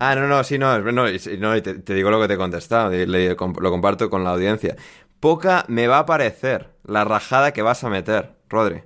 Ah, 0.00 0.14
no, 0.16 0.26
no, 0.26 0.42
sí, 0.44 0.58
no, 0.58 0.78
no, 0.80 1.62
te, 1.62 1.74
te 1.74 1.94
digo 1.94 2.10
lo 2.10 2.20
que 2.20 2.28
te 2.28 2.34
he 2.34 2.36
contestado, 2.36 2.90
le- 2.90 3.06
lo 3.30 3.36
comparto 3.70 4.10
con 4.10 4.24
la 4.24 4.30
audiencia. 4.30 4.76
Poca 5.20 5.64
me 5.68 5.86
va 5.86 6.00
a 6.00 6.06
parecer 6.06 6.70
la 6.84 7.04
rajada 7.04 7.52
que 7.52 7.62
vas 7.62 7.84
a 7.84 7.88
meter, 7.90 8.32
Rodri. 8.48 8.82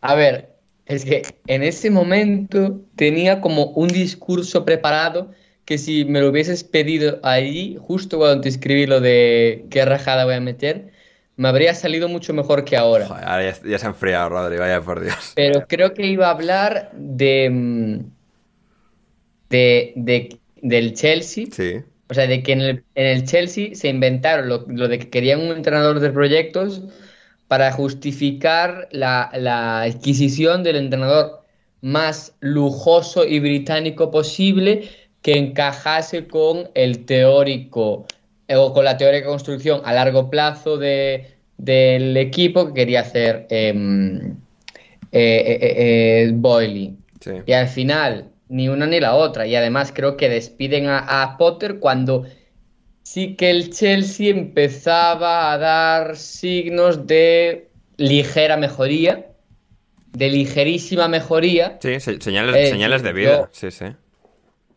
A 0.00 0.14
ver, 0.14 0.50
es 0.86 1.04
que 1.04 1.22
en 1.46 1.62
ese 1.62 1.90
momento 1.90 2.80
tenía 2.96 3.40
como 3.40 3.66
un 3.72 3.88
discurso 3.88 4.64
preparado 4.64 5.30
que 5.64 5.78
si 5.78 6.04
me 6.04 6.20
lo 6.20 6.28
hubieses 6.30 6.62
pedido 6.64 7.18
allí, 7.24 7.76
justo 7.80 8.18
cuando 8.18 8.40
te 8.42 8.48
escribí 8.48 8.86
lo 8.86 9.00
de 9.00 9.66
qué 9.70 9.84
rajada 9.84 10.24
voy 10.24 10.34
a 10.34 10.40
meter, 10.40 10.92
me 11.36 11.48
habría 11.48 11.74
salido 11.74 12.08
mucho 12.08 12.32
mejor 12.34 12.64
que 12.64 12.76
ahora. 12.76 13.06
Joder, 13.08 13.24
ahora 13.24 13.42
ya, 13.50 13.68
ya 13.68 13.78
se 13.78 13.86
ha 13.86 13.88
enfriado, 13.88 14.28
Rodri, 14.28 14.58
vaya 14.58 14.80
por 14.80 15.00
Dios. 15.00 15.32
Pero 15.34 15.66
creo 15.66 15.92
que 15.92 16.06
iba 16.06 16.28
a 16.28 16.30
hablar 16.30 16.92
de, 16.94 18.04
de, 19.50 19.92
de- 19.96 20.40
del 20.62 20.94
Chelsea. 20.94 21.46
Sí, 21.50 21.84
O 22.08 22.14
sea, 22.14 22.26
de 22.26 22.42
que 22.42 22.52
en 22.52 22.60
el, 22.60 22.84
en 22.94 23.06
el 23.06 23.24
Chelsea 23.24 23.74
se 23.74 23.88
inventaron 23.88 24.48
lo, 24.48 24.64
lo 24.68 24.88
de 24.88 24.98
que 24.98 25.10
querían 25.10 25.40
un 25.40 25.50
entrenador 25.56 25.98
de 26.00 26.10
proyectos 26.10 26.82
para 27.48 27.72
justificar 27.72 28.88
la, 28.90 29.30
la 29.34 29.82
adquisición 29.82 30.62
del 30.62 30.76
entrenador 30.76 31.42
más 31.80 32.34
lujoso 32.40 33.24
y 33.24 33.38
británico 33.40 34.10
posible 34.10 34.88
que 35.22 35.38
encajase 35.38 36.26
con 36.26 36.70
el 36.74 37.04
teórico 37.04 38.06
eh, 38.48 38.56
o 38.56 38.72
con 38.72 38.84
la 38.84 38.96
teórica 38.96 39.26
construcción 39.26 39.80
a 39.84 39.92
largo 39.92 40.30
plazo 40.30 40.76
de, 40.78 41.36
del 41.58 42.16
equipo 42.16 42.68
que 42.68 42.74
quería 42.74 43.00
hacer 43.00 43.46
em, 43.50 44.36
eh, 45.12 45.44
eh, 45.46 45.58
eh, 45.62 46.22
eh, 46.28 46.32
Boyle. 46.34 46.94
sí. 47.20 47.30
Y 47.46 47.52
al 47.52 47.68
final, 47.68 48.30
ni 48.48 48.68
una 48.68 48.86
ni 48.86 49.00
la 49.00 49.14
otra. 49.14 49.46
Y 49.46 49.54
además 49.56 49.92
creo 49.94 50.16
que 50.16 50.28
despiden 50.28 50.86
a, 50.88 51.22
a 51.22 51.36
Potter 51.38 51.78
cuando 51.78 52.26
sí 53.06 53.36
que 53.36 53.50
el 53.50 53.70
Chelsea 53.70 54.30
empezaba 54.30 55.52
a 55.52 55.58
dar 55.58 56.16
signos 56.16 57.06
de 57.06 57.68
ligera 57.98 58.56
mejoría, 58.56 59.26
de 60.12 60.28
ligerísima 60.28 61.06
mejoría. 61.06 61.78
Sí, 61.80 62.00
se- 62.00 62.20
señales, 62.20 62.56
Eh, 62.56 62.66
señales 62.66 63.02
de 63.04 63.08
yo- 63.10 63.14
vida, 63.14 63.48
sí, 63.52 63.70
sí. 63.70 63.84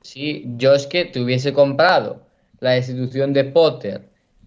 Sí, 0.02 0.44
yo 0.58 0.76
es 0.76 0.86
que 0.86 1.06
te 1.06 1.20
hubiese 1.20 1.54
comprado 1.54 2.22
la 2.60 2.72
destitución 2.72 3.34
de 3.34 3.46
Potter 3.46 4.02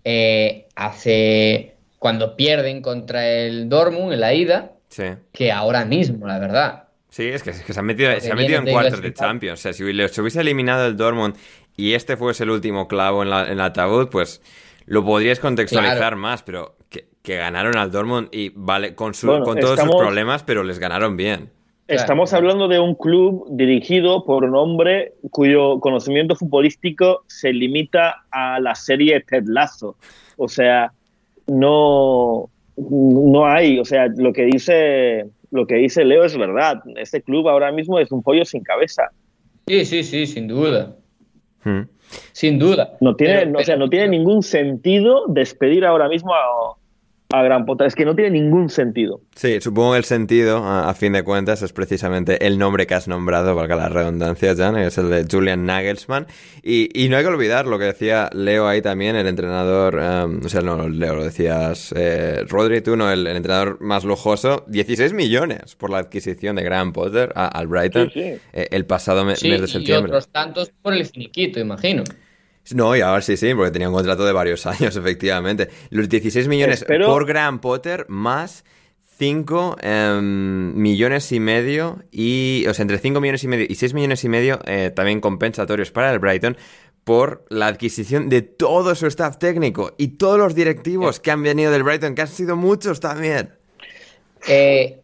eh, 0.05 0.67
hace 0.77 1.75
cuando 1.99 2.37
pierden 2.37 2.83
contra 2.83 3.29
el 3.29 3.69
Dortmund 3.69 4.13
en 4.13 4.21
la 4.21 4.33
ida, 4.35 4.73
Sí. 4.89 5.05
que 5.33 5.51
ahora 5.53 5.85
mismo, 5.85 6.27
la 6.27 6.39
verdad. 6.39 6.85
Sí, 7.09 7.29
es 7.29 7.43
que, 7.43 7.51
es 7.51 7.63
que 7.63 7.73
se 7.75 7.79
ha 7.81 7.83
metido, 7.83 8.11
se 8.21 8.33
ha 8.33 8.35
metido 8.35 8.59
en 8.61 8.67
cuartos 8.71 9.03
de. 9.03 9.13
Champions. 9.13 9.61
O 9.61 9.63
sea, 9.63 9.73
si 9.75 9.85
le- 9.93 10.09
se 10.09 10.21
hubiese 10.23 10.41
eliminado 10.41 10.87
el 10.87 10.97
Dortmund 10.97 11.37
y 11.77 11.95
este 11.95 12.17
fuese 12.17 12.45
el 12.45 12.51
último 12.51 12.89
clavo 12.89 13.23
en, 13.23 13.31
la, 13.31 13.47
en 13.47 13.53
el 13.53 13.61
ataúd, 13.61 14.09
pues 14.09 14.41
lo 14.87 15.05
podrías 15.05 15.39
contextualizar 15.41 15.99
Claro. 15.99 16.17
más, 16.17 16.43
pero 16.43 16.75
que, 16.91 17.07
que 17.23 17.37
ganaron 17.37 17.77
al 17.77 17.91
Dortmund 17.91 18.29
y 18.33 18.51
vale, 18.55 18.95
con, 18.95 19.15
su- 19.15 19.27
Bueno, 19.29 19.45
con 19.45 19.59
todos 19.59 19.79
sus 19.81 19.89
problemas, 19.97 20.43
pero 20.43 20.63
les 20.65 20.79
ganaron 20.79 21.17
bien. 21.17 21.51
estamos 21.89 22.31
Claro. 22.31 22.45
hablando 22.45 22.69
de 22.69 22.81
un 22.81 22.95
club 22.95 23.47
dirigido 23.51 24.25
por 24.25 24.45
un 24.45 24.55
hombre 24.57 25.15
cuyo 25.31 25.79
conocimiento 25.81 26.35
futbolístico 26.37 27.23
se 27.27 27.53
limita 27.53 28.25
a 28.31 28.59
la 28.61 28.75
serie 28.75 29.21
Ted 29.21 29.45
Lasso. 29.47 29.97
O 30.37 30.49
sea, 30.49 30.93
no, 31.47 32.49
no 32.77 33.47
hay, 33.47 33.79
o 33.79 33.85
sea, 33.85 34.07
lo 34.17 34.33
que 34.33 34.45
dice 34.45 35.27
lo 35.51 35.67
que 35.67 35.75
dice 35.77 36.05
Leo 36.05 36.25
es 36.25 36.37
verdad. 36.37 36.83
Este 36.97 37.21
club 37.21 37.47
ahora 37.49 37.71
mismo 37.73 37.99
es 37.99 38.11
un 38.11 38.23
pollo 38.23 38.45
sin 38.47 38.63
cabeza. 38.63 39.11
Sí, 39.67 39.85
sí, 39.85 40.03
sí, 40.03 40.27
sin 40.27 40.49
duda. 40.49 40.97
Sin 42.33 42.59
duda. 42.59 42.97
No 43.01 43.17
tiene, 43.17 43.47
Pero- 43.47 43.59
o 43.59 43.63
sea, 43.65 43.77
no 43.77 43.89
tiene 43.89 44.09
ningún 44.09 44.43
sentido 44.43 45.25
despedir 45.29 45.85
ahora 45.87 46.09
mismo 46.09 46.35
a, 46.35 46.77
a 47.33 47.43
Gran 47.43 47.65
Potter. 47.67 47.87
Es 47.87 47.95
que 47.95 48.05
no 48.05 48.15
tiene 48.15 48.31
ningún 48.31 48.69
sentido. 48.69 49.21
Sí, 49.35 49.61
supongo 49.61 49.93
que 49.93 49.99
el 49.99 50.05
sentido, 50.05 50.59
a, 50.65 50.89
a 50.89 50.95
fin 50.95 51.13
de 51.15 51.23
cuentas, 51.23 51.63
es 51.63 51.73
precisamente 51.73 52.47
el 52.47 52.59
nombre 52.59 52.87
que 52.87 52.95
has 52.95 53.09
nombrado, 53.09 53.55
valga 53.55 53.77
la 53.77 53.89
redundancia, 53.89 54.55
Jan, 54.57 54.75
que 54.75 54.87
es 54.87 54.99
el 54.99 55.11
de 55.11 55.27
Julian 55.31 55.65
Nagelsmann. 55.67 56.27
Y, 56.63 56.89
y 56.95 57.09
no 57.09 57.17
hay 57.17 57.23
que 57.23 57.29
olvidar 57.29 57.67
lo 57.67 57.79
que 57.79 57.87
decía 57.87 58.29
Leo 58.33 58.67
ahí 58.69 58.83
también, 58.83 59.17
el 59.17 59.27
entrenador, 59.27 59.97
um, 59.97 60.41
o 60.45 60.49
sea, 60.49 60.61
no, 60.61 60.89
Leo, 60.89 61.15
lo 61.17 61.25
decías, 61.25 61.93
eh, 61.97 62.45
Rodri, 62.49 62.81
tú, 62.83 62.97
no, 62.97 63.11
el, 63.11 63.27
el 63.27 63.37
entrenador 63.37 63.81
más 63.81 64.05
lujoso, 64.05 64.65
16 64.69 65.13
millones 65.13 65.75
por 65.77 65.91
la 65.91 65.99
adquisición 65.99 66.57
de 66.57 66.63
Graham 66.63 66.93
Potter 66.93 67.33
a- 67.35 67.47
al 67.49 67.67
Brighton 67.67 68.11
Sí, 68.13 68.21
sí. 68.23 68.39
eh, 68.53 68.69
el 68.71 68.85
pasado 68.87 69.25
me- 69.25 69.37
Sí, 69.37 69.49
mes 69.49 69.61
de 69.61 69.67
y 69.67 69.71
septiembre. 69.71 70.11
otros 70.13 70.29
tantos 70.29 70.71
por 70.83 70.93
el 70.95 71.07
finiquito, 71.07 71.59
imagino. 71.61 72.05
No, 72.75 72.95
y 72.97 73.01
ahora 73.01 73.23
sí, 73.23 73.37
sí, 73.37 73.55
porque 73.55 73.71
tenía 73.73 73.89
un 73.89 73.95
contrato 73.95 74.25
de 74.25 74.33
varios 74.33 74.67
años, 74.67 74.97
efectivamente. 74.97 75.69
Los 75.91 76.09
16 76.09 76.47
millones 76.49 76.83
Espero- 76.83 77.07
por 77.07 77.27
Graham 77.27 77.61
Potter 77.61 78.07
más 78.09 78.65
5 79.19 79.77
millones 80.75 81.31
y 81.33 81.41
medio 81.41 82.03
y, 82.11 82.65
o 82.69 82.75
sea, 82.75 82.83
entre 82.83 82.99
5 82.99 83.21
millones 83.21 83.45
y 83.45 83.49
medio 83.49 83.67
y 83.69 83.75
6 83.75 83.95
millones 83.95 84.25
y 84.25 84.29
medio 84.29 84.59
eh, 84.67 84.91
también 84.95 85.21
compensatorios 85.21 85.91
para 85.91 86.13
el 86.13 86.19
Brighton 86.19 86.57
por 87.05 87.45
la 87.49 87.67
adquisición 87.67 88.29
de 88.29 88.43
todo 88.43 88.95
su 88.95 89.07
staff 89.07 89.37
técnico 89.39 89.93
y 89.99 90.09
todos 90.17 90.39
los 90.39 90.55
directivos 90.55 91.21
que 91.21 91.31
han 91.33 91.43
venido 91.43 91.71
del 91.73 91.83
Brighton, 91.83 92.15
que 92.15 92.23
han 92.23 92.29
sido 92.29 92.57
muchos 92.57 93.01
también. 93.01 93.51
Eh, 94.49 95.01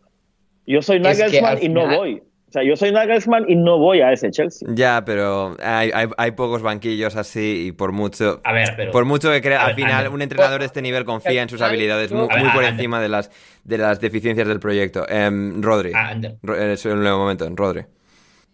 Yo 0.67 0.81
soy 0.83 0.97
Es 0.99 1.19
que 1.19 1.25
Nagelsmann 1.25 1.59
y 1.63 1.69
no 1.69 1.87
voy. 1.89 2.23
O 2.49 2.51
sea, 2.53 2.63
yo 2.63 2.77
soy 2.77 2.93
Nagelsmann 2.93 3.45
y 3.47 3.57
no 3.57 3.77
voy 3.79 4.01
a 4.01 4.11
ese 4.11 4.31
Chelsea. 4.31 4.67
Ya, 4.73 5.05
pero 5.05 5.55
hay, 5.63 5.91
hay- 5.93 6.09
hay 6.17 6.31
pocos 6.31 6.63
banquillos 6.63 7.15
así 7.15 7.67
y 7.67 7.73
por 7.73 7.93
mucho... 7.93 8.41
A 8.43 8.53
ver, 8.55 8.73
pero. 8.75 8.91
Por 8.91 9.05
mucho 9.05 9.31
que 9.31 9.43
crea, 9.43 9.61
A 9.61 9.67
al 9.67 9.75
ver, 9.75 9.85
final 9.85 10.09
un 10.09 10.23
entrenador 10.23 10.61
de 10.61 10.67
este 10.67 10.81
nivel 10.81 11.05
confía 11.05 11.43
en 11.43 11.51
sus 11.51 11.61
habilidades 11.61 12.11
muy, 12.11 12.23
A 12.31 12.35
ver, 12.35 12.39
muy 12.45 12.49
por 12.53 12.65
Ander. 12.65 12.73
encima 12.73 13.03
de 13.03 13.11
las, 13.11 13.31
de 13.65 13.77
las 13.77 14.01
deficiencias 14.01 14.49
del 14.49 14.61
proyecto. 14.61 15.07
Em, 15.11 15.61
Rodri. 15.61 15.93
Ah, 15.95 16.09
Ander. 16.09 16.37
Ro- 16.43 16.57
eh, 16.57 16.73
Es 16.73 16.85
un 16.87 17.01
nuevo 17.03 17.19
momento, 17.19 17.47
Rodri. 17.55 17.85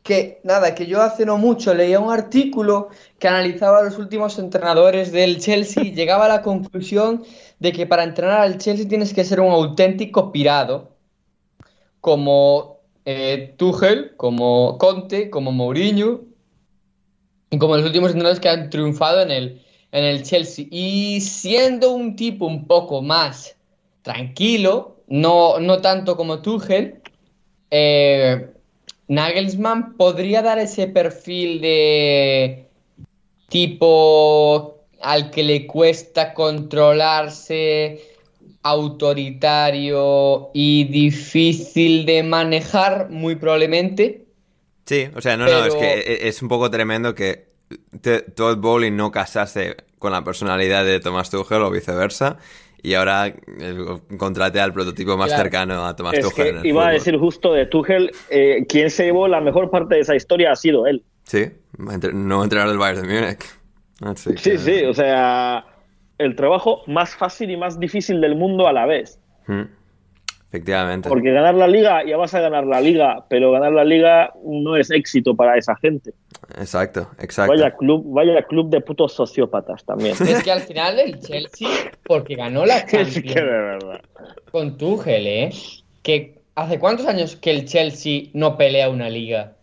que 0.02 0.40
nada, 0.42 0.74
que 0.74 0.86
yo 0.86 1.00
hace 1.00 1.24
no 1.24 1.38
mucho 1.38 1.72
leía 1.72 2.00
un 2.00 2.12
artículo 2.12 2.88
que 3.20 3.28
analizaba 3.28 3.78
a 3.78 3.82
los 3.84 3.96
últimos 3.98 4.38
entrenadores 4.40 5.12
del 5.12 5.38
Chelsea 5.38 5.84
y 5.84 5.94
llegaba 5.94 6.24
a 6.24 6.28
la 6.28 6.42
conclusión 6.42 7.22
de 7.60 7.70
que 7.70 7.86
para 7.86 8.02
entrenar 8.02 8.40
al 8.40 8.58
Chelsea 8.58 8.88
tienes 8.88 9.14
que 9.14 9.22
ser 9.24 9.38
un 9.40 9.52
auténtico 9.52 10.32
pirado, 10.32 10.90
como 12.00 12.73
eh, 13.04 13.54
Tuchel, 13.56 14.14
como 14.16 14.78
Conte, 14.78 15.30
como 15.30 15.52
Mourinho 15.52 16.22
y 17.50 17.58
como 17.58 17.76
los 17.76 17.86
últimos 17.86 18.10
entrenadores 18.10 18.40
que 18.40 18.48
han 18.48 18.70
triunfado 18.70 19.22
en 19.22 19.30
el, 19.30 19.62
en 19.92 20.04
el 20.04 20.22
Chelsea. 20.22 20.66
Y 20.70 21.20
siendo 21.20 21.92
un 21.92 22.16
tipo 22.16 22.46
un 22.46 22.66
poco 22.66 23.02
más 23.02 23.56
tranquilo, 24.02 24.96
no, 25.06 25.60
no 25.60 25.80
tanto 25.80 26.16
como 26.16 26.40
Tuchel, 26.40 27.00
eh, 27.70 28.50
Nagelsmann 29.08 29.96
podría 29.96 30.42
dar 30.42 30.58
ese 30.58 30.86
perfil 30.86 31.60
de 31.60 32.68
tipo 33.48 34.78
al 35.00 35.30
que 35.30 35.42
le 35.42 35.66
cuesta 35.66 36.32
controlarse, 36.32 38.00
autoritario 38.64 40.50
y 40.54 40.84
difícil 40.84 42.06
de 42.06 42.22
manejar, 42.22 43.08
muy 43.10 43.36
probablemente. 43.36 44.26
Sí, 44.86 45.06
o 45.14 45.20
sea, 45.20 45.36
no, 45.36 45.44
no, 45.46 45.64
es 45.64 45.74
que 45.74 45.92
e- 46.00 46.28
es 46.28 46.42
un 46.42 46.48
poco 46.48 46.70
tremendo 46.70 47.14
que 47.14 47.48
Todd 48.34 48.58
Bowley 48.58 48.90
no 48.90 49.10
casase 49.10 49.76
con 49.98 50.12
la 50.12 50.22
personalidad 50.22 50.84
de 50.84 51.00
Thomas 51.00 51.30
Tuchel 51.30 51.62
o 51.62 51.70
viceversa 51.70 52.36
y 52.82 52.92
ahora 52.94 53.28
eh, 53.28 53.34
contrate 54.18 54.60
al 54.60 54.74
prototipo 54.74 55.16
más 55.16 55.28
Claro. 55.28 55.42
cercano 55.44 55.86
a 55.86 55.96
Thomas 55.96 56.14
Es 56.14 56.20
Tuchel 56.20 56.48
en 56.48 56.52
que 56.56 56.60
el 56.60 56.66
iba 56.66 56.86
a 56.88 56.92
decir 56.92 57.16
justo 57.18 57.54
de 57.54 57.64
Tuchel, 57.66 58.10
eh, 58.28 58.66
quien 58.68 58.90
se 58.90 59.04
llevó 59.06 59.26
la 59.26 59.40
mejor 59.40 59.70
parte 59.70 59.94
de 59.94 60.02
esa 60.02 60.14
historia 60.14 60.52
ha 60.52 60.56
sido 60.56 60.86
él. 60.86 61.02
Sí, 61.24 61.46
entre- 61.90 62.12
nuevo 62.12 62.44
entrenador 62.44 62.70
del 62.72 62.78
Bayern 62.78 63.08
de 63.08 63.20
Múnich. 63.20 63.44
Así 64.02 64.30
Sí, 64.36 64.50
que- 64.50 64.58
sí, 64.58 64.84
o 64.84 64.92
sea, 64.92 65.64
el 66.18 66.36
trabajo 66.36 66.82
más 66.86 67.14
fácil 67.14 67.50
y 67.50 67.56
más 67.56 67.78
difícil 67.78 68.20
del 68.20 68.36
mundo 68.36 68.66
a 68.66 68.72
la 68.72 68.86
vez. 68.86 69.18
Mm. 69.46 69.62
Efectivamente. 70.48 71.08
Porque 71.08 71.32
ganar 71.32 71.56
la 71.56 71.66
liga, 71.66 72.04
ya 72.04 72.16
vas 72.16 72.32
a 72.34 72.40
ganar 72.40 72.64
la 72.64 72.80
liga, 72.80 73.24
pero 73.28 73.50
ganar 73.50 73.72
la 73.72 73.84
liga 73.84 74.32
no 74.44 74.76
es 74.76 74.88
éxito 74.90 75.34
para 75.34 75.58
esa 75.58 75.74
gente. 75.76 76.12
Exacto, 76.56 77.10
exacto. 77.18 77.52
Vaya 77.52 77.72
club, 77.74 78.04
vaya 78.06 78.40
club 78.42 78.70
de 78.70 78.80
putos 78.80 79.14
sociópatas 79.14 79.84
también. 79.84 80.14
Es 80.20 80.44
que 80.44 80.52
al 80.52 80.60
final 80.60 81.00
el 81.00 81.18
Chelsea, 81.18 81.68
porque 82.04 82.36
ganó 82.36 82.64
la 82.64 82.78
es 82.78 83.14
que 83.14 83.20
de 83.20 83.34
Champions 83.34 83.84
verdad. 83.84 84.00
con 84.52 84.78
Tuchel, 84.78 85.26
¿eh? 85.26 85.50
Que 86.04 86.44
¿Hace 86.54 86.78
cuántos 86.78 87.06
años 87.06 87.36
que 87.36 87.50
el 87.50 87.64
Chelsea 87.64 88.28
no 88.32 88.56
pelea 88.56 88.88
una 88.88 89.08
liga? 89.08 89.54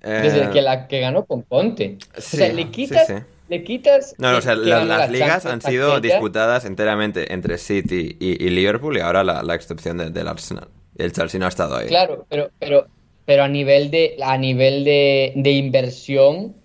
Desde 0.00 0.44
Eh, 0.44 0.50
que 0.52 0.62
la 0.62 0.86
que 0.88 1.00
ganó 1.00 1.26
con 1.26 1.42
Conte. 1.42 1.98
O 2.16 2.20
sí, 2.20 2.38
sea, 2.38 2.52
le 2.52 2.70
quitas, 2.70 3.06
sí, 3.06 3.14
sí. 3.18 3.22
Le 3.48 3.64
quitas. 3.64 4.14
No, 4.18 4.32
no, 4.32 4.38
o 4.38 4.40
sea, 4.40 4.54
la- 4.54 4.84
las 4.84 4.98
la 5.00 5.06
ligas 5.08 5.46
han 5.46 5.60
sido 5.60 5.94
aquella. 5.94 6.14
disputadas 6.14 6.64
enteramente 6.64 7.32
entre 7.32 7.58
City 7.58 8.16
y, 8.20 8.44
y 8.44 8.50
Liverpool 8.50 8.96
y 8.96 9.00
ahora 9.00 9.24
la, 9.24 9.42
la 9.42 9.54
excepción 9.54 9.96
de- 9.98 10.10
del 10.10 10.28
Arsenal. 10.28 10.68
El 10.96 11.12
Chelsea 11.12 11.38
no 11.40 11.46
ha 11.46 11.48
estado 11.48 11.76
ahí. 11.76 11.86
Claro, 11.88 12.26
pero, 12.28 12.50
pero, 12.58 12.86
pero 13.24 13.44
a 13.44 13.48
nivel 13.48 13.90
de, 13.90 14.16
a 14.22 14.36
nivel 14.36 14.84
de, 14.84 15.32
de 15.36 15.50
inversión, 15.52 16.56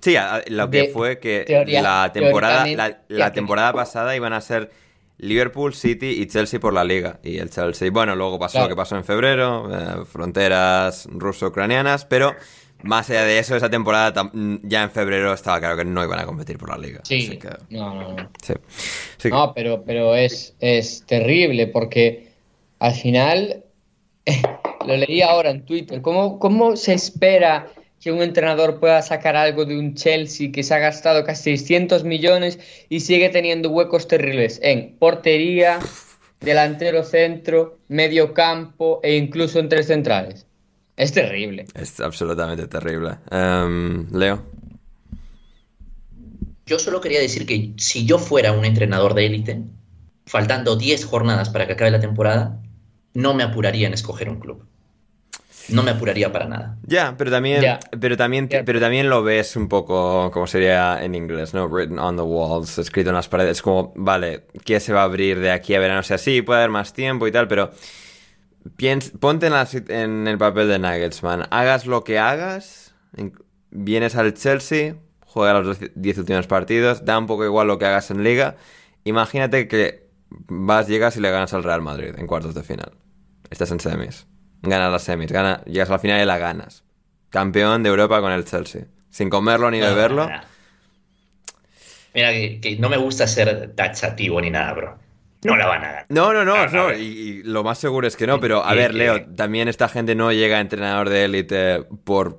Sí, 0.00 0.16
a- 0.16 0.42
lo 0.48 0.68
que 0.68 0.78
De- 0.78 0.88
fue 0.88 1.18
que 1.20 1.44
teoría- 1.46 1.80
la 1.82 2.10
temporada, 2.12 2.66
la, 3.08 3.32
temporada 3.32 3.72
pasada 3.72 4.16
iban 4.16 4.32
a 4.32 4.40
ser 4.40 4.70
Liverpool, 5.18 5.74
City 5.74 6.20
y 6.20 6.26
Chelsea 6.26 6.58
por 6.58 6.72
la 6.72 6.82
liga. 6.82 7.20
Y 7.22 7.38
el 7.38 7.50
Chelsea, 7.50 7.88
bueno, 7.92 8.16
luego 8.16 8.36
pasó 8.38 8.54
Claro. 8.54 8.66
lo 8.66 8.74
que 8.74 8.76
pasó 8.76 8.96
en 8.96 9.04
febrero, 9.04 9.68
eh, 9.72 10.04
fronteras 10.04 11.06
ruso-ucranianas, 11.12 12.04
pero 12.06 12.34
más 12.82 13.10
allá 13.10 13.24
de 13.24 13.38
eso, 13.38 13.56
esa 13.56 13.70
temporada 13.70 14.30
ya 14.62 14.82
en 14.82 14.90
febrero 14.90 15.32
estaba 15.32 15.60
claro 15.60 15.76
que 15.76 15.84
no 15.84 16.02
iban 16.04 16.18
a 16.18 16.24
competir 16.24 16.58
por 16.58 16.70
la 16.70 16.78
liga. 16.78 17.00
sí. 17.04 17.38
Que, 17.38 17.48
No, 17.70 17.94
no, 17.94 18.12
no. 18.14 18.30
sí. 18.42 18.54
Sí. 19.18 19.28
No, 19.30 19.52
pero, 19.54 19.84
pero 19.84 20.14
es, 20.16 20.54
es 20.60 21.04
terrible 21.06 21.66
porque 21.68 22.32
al 22.78 22.94
final, 22.94 23.64
lo 24.86 24.96
leí 24.96 25.22
ahora 25.22 25.50
en 25.50 25.64
Twitter, 25.64 26.02
¿cómo, 26.02 26.38
cómo 26.38 26.76
se 26.76 26.94
espera 26.94 27.68
que 28.00 28.10
un 28.10 28.20
entrenador 28.20 28.80
pueda 28.80 29.00
sacar 29.02 29.36
algo 29.36 29.64
de 29.64 29.78
un 29.78 29.94
Chelsea 29.94 30.50
que 30.50 30.64
se 30.64 30.74
ha 30.74 30.78
gastado 30.80 31.24
casi 31.24 31.56
600 31.56 32.02
millones 32.02 32.58
y 32.88 32.98
sigue 33.00 33.28
teniendo 33.28 33.70
huecos 33.70 34.08
terribles 34.08 34.58
en 34.62 34.96
portería, 34.98 35.78
delantero 36.40 37.04
centro, 37.04 37.78
medio 37.86 38.34
campo 38.34 38.98
e 39.04 39.16
incluso 39.16 39.60
en 39.60 39.68
tres 39.68 39.86
centrales? 39.86 40.46
Es 40.96 41.12
terrible. 41.12 41.66
Es 41.74 42.00
absolutamente 42.00 42.66
terrible. 42.66 43.18
Em, 43.30 44.06
Leo. 44.12 44.42
Yo 46.66 46.78
solo 46.78 47.00
quería 47.00 47.20
decir 47.20 47.46
que 47.46 47.72
si 47.76 48.06
yo 48.06 48.18
fuera 48.18 48.52
un 48.52 48.64
entrenador 48.64 49.14
de 49.14 49.26
élite, 49.26 49.62
faltando 50.26 50.76
10 50.76 51.04
jornadas 51.04 51.50
para 51.50 51.66
que 51.66 51.72
acabe 51.72 51.90
la 51.90 52.00
temporada, 52.00 52.60
no 53.14 53.34
me 53.34 53.42
apuraría 53.42 53.86
en 53.86 53.94
escoger 53.94 54.28
un 54.28 54.38
club. 54.38 54.64
No 55.68 55.82
me 55.82 55.92
apuraría 55.92 56.32
para 56.32 56.46
nada. 56.46 56.76
Ya, 56.86 57.14
pero 57.16 57.30
también, 57.30 57.78
pero 58.00 58.16
también, 58.16 58.48
pero 58.48 58.80
también 58.80 59.08
lo 59.08 59.22
ves 59.22 59.54
un 59.54 59.68
poco 59.68 60.30
como 60.32 60.46
sería 60.46 61.02
en 61.02 61.14
inglés, 61.14 61.54
¿no? 61.54 61.68
Written 61.68 61.98
on 61.98 62.16
the 62.16 62.22
walls, 62.22 62.78
escrito 62.78 63.10
en 63.10 63.16
las 63.16 63.28
paredes, 63.28 63.62
como, 63.62 63.92
vale, 63.94 64.44
¿qué 64.64 64.80
se 64.80 64.92
va 64.92 65.02
a 65.02 65.04
abrir 65.04 65.38
de 65.38 65.52
aquí 65.52 65.74
a 65.74 65.78
verano? 65.78 66.00
O 66.00 66.04
sea, 66.04 66.18
sí, 66.18 66.42
puede 66.42 66.60
haber 66.60 66.70
más 66.70 66.92
tiempo 66.92 67.28
y 67.28 67.32
tal, 67.32 67.46
pero 67.46 67.70
piens- 68.76 69.12
ponte 69.18 69.46
en, 69.46 69.52
la 69.52 70.30
el 70.30 70.38
papel 70.38 70.68
de 70.68 70.78
Nagelsmann. 70.78 71.46
Hagas 71.50 71.86
lo 71.86 72.04
que 72.04 72.18
hagas, 72.18 72.94
en- 73.16 73.32
vienes 73.70 74.16
al 74.16 74.34
Chelsea, 74.34 74.96
juega 75.26 75.60
los 75.60 75.78
10 75.94 76.18
últimos 76.18 76.46
partidos, 76.46 77.04
da 77.04 77.18
un 77.18 77.26
poco 77.26 77.44
igual 77.44 77.66
lo 77.66 77.78
que 77.78 77.86
hagas 77.86 78.10
en 78.10 78.22
liga. 78.22 78.56
Imagínate 79.04 79.68
que 79.68 80.08
vas, 80.30 80.88
llegas 80.88 81.16
y 81.16 81.20
le 81.20 81.30
ganas 81.30 81.52
al 81.54 81.64
Real 81.64 81.82
Madrid 81.82 82.14
en 82.16 82.26
cuartos 82.26 82.54
de 82.54 82.62
final. 82.62 82.92
Estás 83.50 83.70
en 83.70 83.80
semis. 83.80 84.26
Ganas 84.62 84.92
las 84.92 85.02
semis, 85.02 85.30
llegas 85.30 85.88
a 85.90 85.92
la 85.92 85.98
final 85.98 86.22
y 86.22 86.24
la 86.24 86.38
ganas. 86.38 86.84
Campeón 87.30 87.82
de 87.82 87.88
Europa 87.88 88.20
con 88.20 88.30
el 88.32 88.44
Chelsea. 88.44 88.86
Sin 89.10 89.28
comerlo 89.28 89.70
ni 89.70 89.80
beberlo. 89.80 90.30
Mira, 92.14 92.30
que, 92.30 92.76
no 92.78 92.88
me 92.88 92.96
gusta 92.98 93.26
ser 93.26 93.72
taxativo 93.74 94.40
ni 94.40 94.50
nada, 94.50 94.72
bro. 94.74 94.98
No 95.44 95.56
la 95.56 95.66
van 95.66 95.82
a 95.84 95.86
ganar. 95.88 96.06
No, 96.08 96.32
no, 96.32 96.44
no, 96.44 96.54
A- 96.54 96.62
a 96.64 96.66
no, 96.68 96.92
y, 96.92 97.02
y 97.02 97.42
lo 97.42 97.64
más 97.64 97.78
seguro 97.78 98.06
es 98.06 98.16
que 98.16 98.26
no, 98.26 98.38
pero 98.40 98.64
a 98.64 98.74
Y- 98.74 98.78
ver, 98.78 98.92
y- 98.92 98.98
Leo, 98.98 99.24
también 99.34 99.68
esta 99.68 99.88
gente 99.88 100.14
no 100.14 100.30
llega 100.32 100.58
a 100.58 100.60
entrenador 100.60 101.08
de 101.08 101.24
élite 101.24 101.82
por 102.04 102.38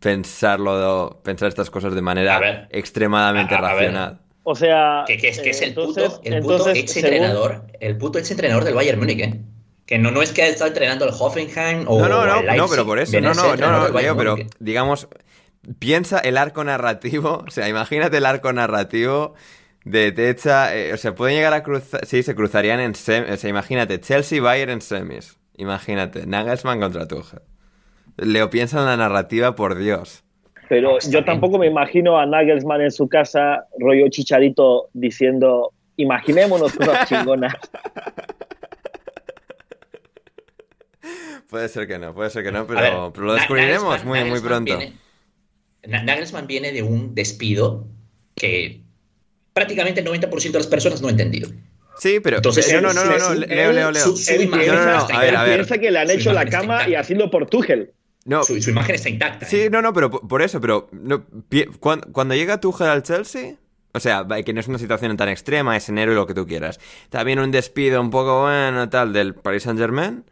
pensarlo, 0.00 1.20
pensar 1.24 1.48
estas 1.48 1.70
cosas 1.70 1.94
de 1.94 2.02
manera 2.02 2.38
ver. 2.38 2.68
extremadamente 2.70 3.54
A- 3.54 3.58
a 3.58 3.60
ver. 3.62 3.70
racional. 3.72 4.20
O 4.44 4.54
sea. 4.54 5.04
Que, 5.06 5.16
que 5.16 5.28
es, 5.28 5.40
que 5.40 5.50
es 5.50 5.60
eh, 5.60 5.64
el 5.64 5.70
entonces- 5.70 6.10
puto, 6.10 6.20
el 6.24 6.40
puto 6.42 6.52
entonces, 6.54 6.78
ex 6.78 6.92
según- 6.92 7.08
entrenador, 7.12 7.62
el 7.80 7.96
puto 7.96 8.18
ex 8.18 8.30
entrenador 8.30 8.64
del 8.64 8.74
Bayern 8.74 8.98
Múnich, 9.00 9.20
¿eh? 9.20 9.40
Que 9.86 9.98
no, 9.98 10.10
no 10.10 10.22
es 10.22 10.32
que 10.32 10.42
haya 10.42 10.52
estado 10.52 10.68
entrenando 10.68 11.04
al 11.04 11.10
Hoffenheim 11.18 11.84
o 11.88 11.98
No, 12.00 12.08
no, 12.08 12.24
no, 12.26 12.42
no, 12.56 12.68
pero 12.68 12.86
por 12.86 12.98
eso, 12.98 13.20
no, 13.20 13.34
no, 13.34 13.56
no, 13.56 13.88
no, 13.88 14.00
Leo, 14.00 14.16
pero 14.16 14.36
digamos, 14.58 15.08
piensa 15.78 16.18
el 16.20 16.36
arco 16.38 16.64
narrativo, 16.64 17.44
o 17.48 17.50
sea, 17.50 17.68
imagínate 17.68 18.16
el 18.18 18.26
arco 18.26 18.52
narrativo 18.52 19.34
de 19.84 20.12
Techa, 20.12 20.74
eh, 20.74 20.92
o 20.92 20.96
sea, 20.96 21.14
pueden 21.14 21.36
llegar 21.36 21.52
a 21.52 21.62
cruzar, 21.62 22.04
sí, 22.06 22.22
se 22.22 22.34
cruzarían 22.34 22.80
en 22.80 22.94
semis, 22.94 23.30
o 23.30 23.36
sea, 23.36 23.50
imagínate, 23.50 24.00
Chelsea 24.00 24.40
Bayern 24.40 24.72
en 24.72 24.80
semis, 24.80 25.38
imagínate, 25.56 26.26
Nagelsmann 26.26 26.80
contra 26.80 27.06
Tuchel. 27.06 27.40
Leo 28.16 28.48
piensa 28.48 28.78
en 28.78 28.86
la 28.86 28.96
narrativa, 28.96 29.54
por 29.54 29.76
Dios. 29.76 30.24
Pero 30.68 30.98
yo 31.10 31.24
tampoco 31.24 31.58
me 31.58 31.66
imagino 31.66 32.18
a 32.18 32.24
Nagelsmann 32.24 32.80
en 32.80 32.90
su 32.90 33.08
casa, 33.08 33.66
rollo 33.78 34.08
chicharito, 34.08 34.88
diciendo, 34.94 35.72
imaginémonos 35.96 36.72
cosas 36.72 37.06
chingonas. 37.08 37.54
Puede 41.50 41.68
ser 41.68 41.86
que 41.86 41.98
no, 41.98 42.14
puede 42.14 42.30
ser 42.30 42.42
que 42.42 42.52
no, 42.52 42.66
pero, 42.66 43.12
lo 43.14 43.34
descubriremos 43.34 44.04
muy, 44.04 44.24
muy 44.24 44.40
pronto. 44.40 44.78
Nagelsmann 45.86 46.46
viene 46.46 46.72
de 46.72 46.82
un 46.82 47.14
despido 47.14 47.86
que 48.34 48.83
prácticamente 49.54 50.00
el 50.02 50.06
90% 50.06 50.52
de 50.52 50.58
las 50.58 50.66
personas 50.66 51.00
no 51.00 51.08
ha 51.08 51.12
entendido. 51.12 51.48
Sí, 51.98 52.18
pero 52.20 52.36
Entonces, 52.38 52.70
no, 52.74 52.80
no, 52.80 52.92
no, 52.92 53.04
no, 53.04 53.18
no, 53.18 53.34
Leo, 53.34 53.72
Leo, 53.72 53.90
Leo. 53.92 54.04
Su, 54.04 54.16
su 54.16 54.32
imagen 54.34 54.66
piensa, 54.66 54.84
no, 54.84 55.08
no, 55.08 55.16
a 55.16 55.20
ver, 55.20 55.36
a 55.36 55.42
ver. 55.44 55.54
piensa 55.54 55.78
que 55.78 55.90
le 55.92 55.98
han 56.00 56.08
Su 56.08 56.12
hecho 56.14 56.32
la 56.32 56.44
cama 56.46 56.74
y 56.74 56.86
intacta. 56.88 57.00
haciendo 57.00 57.30
por 57.30 57.46
Tuchel. 57.46 57.92
No, 58.26 58.42
Su, 58.42 58.60
su 58.60 58.70
imagen 58.70 58.94
está 58.96 59.08
intacta. 59.08 59.46
sí, 59.46 59.60
¿eh? 59.62 59.70
no, 59.70 59.80
no, 59.80 59.92
pero 59.92 60.10
por 60.10 60.42
eso, 60.42 60.60
pero 60.60 60.88
no, 60.92 61.24
pi- 61.48 61.66
cuan- 61.78 62.00
cuando, 62.12 62.34
llega 62.34 62.58
Tuchel 62.60 62.88
al 62.88 63.02
Chelsea, 63.04 63.54
o 63.92 64.00
sea, 64.00 64.26
que 64.44 64.52
no 64.52 64.58
es 64.60 64.66
una 64.66 64.78
situación 64.78 65.16
tan 65.16 65.28
extrema, 65.28 65.76
es 65.76 65.88
enero 65.88 66.10
y 66.12 66.14
lo 66.16 66.26
que 66.26 66.34
tú 66.34 66.46
quieras. 66.46 66.80
También 67.10 67.38
un 67.38 67.52
despido 67.52 68.00
un 68.00 68.10
poco 68.10 68.42
bueno, 68.42 68.88
tal, 68.88 69.12
del 69.12 69.34
Paris 69.34 69.62
Saint 69.62 69.78
Germain. 69.78 70.24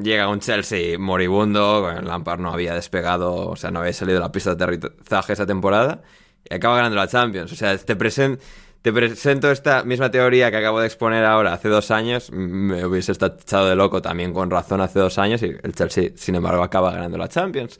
Llega 0.00 0.26
un 0.28 0.40
Chelsea 0.40 0.98
moribundo, 0.98 1.82
bueno, 1.82 2.00
Lampard 2.02 2.40
no 2.40 2.50
había 2.52 2.74
despegado, 2.74 3.34
o 3.48 3.56
sea, 3.56 3.70
no 3.70 3.80
había 3.80 3.92
salido 3.92 4.18
de 4.18 4.24
la 4.24 4.32
pista 4.32 4.54
de 4.54 4.64
aterrizaje 4.64 5.34
esa 5.34 5.44
temporada, 5.46 6.02
y 6.48 6.54
acaba 6.54 6.76
ganando 6.76 6.96
la 6.96 7.08
Champions. 7.08 7.52
O 7.52 7.56
sea, 7.56 7.76
te, 7.76 7.96
presen- 7.96 8.38
te 8.82 8.92
presento 8.92 9.50
esta 9.50 9.82
misma 9.82 10.10
teoría 10.10 10.50
que 10.50 10.58
acabo 10.58 10.78
de 10.80 10.86
exponer 10.86 11.24
ahora 11.24 11.54
hace 11.54 11.68
dos 11.68 11.90
años, 11.90 12.30
me 12.30 12.84
hubiese 12.84 13.12
echado 13.12 13.68
de 13.68 13.76
loco 13.76 14.02
también 14.02 14.34
con 14.34 14.50
razón 14.50 14.80
hace 14.82 14.98
dos 14.98 15.18
años, 15.18 15.42
y 15.42 15.56
el 15.62 15.74
Chelsea, 15.74 16.10
sin 16.16 16.34
embargo, 16.34 16.62
acaba 16.62 16.92
ganando 16.92 17.16
la 17.16 17.28
Champions. 17.28 17.78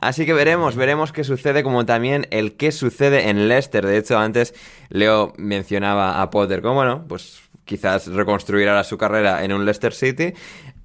Así 0.00 0.24
que 0.24 0.32
veremos, 0.32 0.76
veremos 0.76 1.12
qué 1.12 1.24
sucede, 1.24 1.62
como 1.62 1.84
también 1.84 2.26
el 2.30 2.56
qué 2.56 2.72
sucede 2.72 3.28
en 3.28 3.48
Leicester. 3.48 3.84
De 3.84 3.98
hecho, 3.98 4.18
antes 4.18 4.54
Leo 4.88 5.34
mencionaba 5.36 6.22
a 6.22 6.30
Potter 6.30 6.62
como, 6.62 6.76
bueno, 6.76 7.04
pues 7.06 7.42
quizás 7.66 8.06
reconstruir 8.06 8.70
su 8.84 8.96
carrera 8.96 9.44
en 9.44 9.52
un 9.52 9.64
Leicester 9.64 9.92
City. 9.92 10.32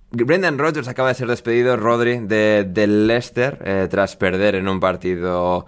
Brendan 0.09 0.57
Rodgers 0.57 0.89
acaba 0.89 1.07
de 1.07 1.15
ser 1.15 1.27
despedido, 1.29 1.77
Rodri, 1.77 2.19
de, 2.19 2.65
Leicester, 2.87 3.59
eh, 3.63 3.87
tras 3.89 4.17
perder 4.17 4.55
en 4.55 4.67
un 4.67 4.81
partido 4.81 5.65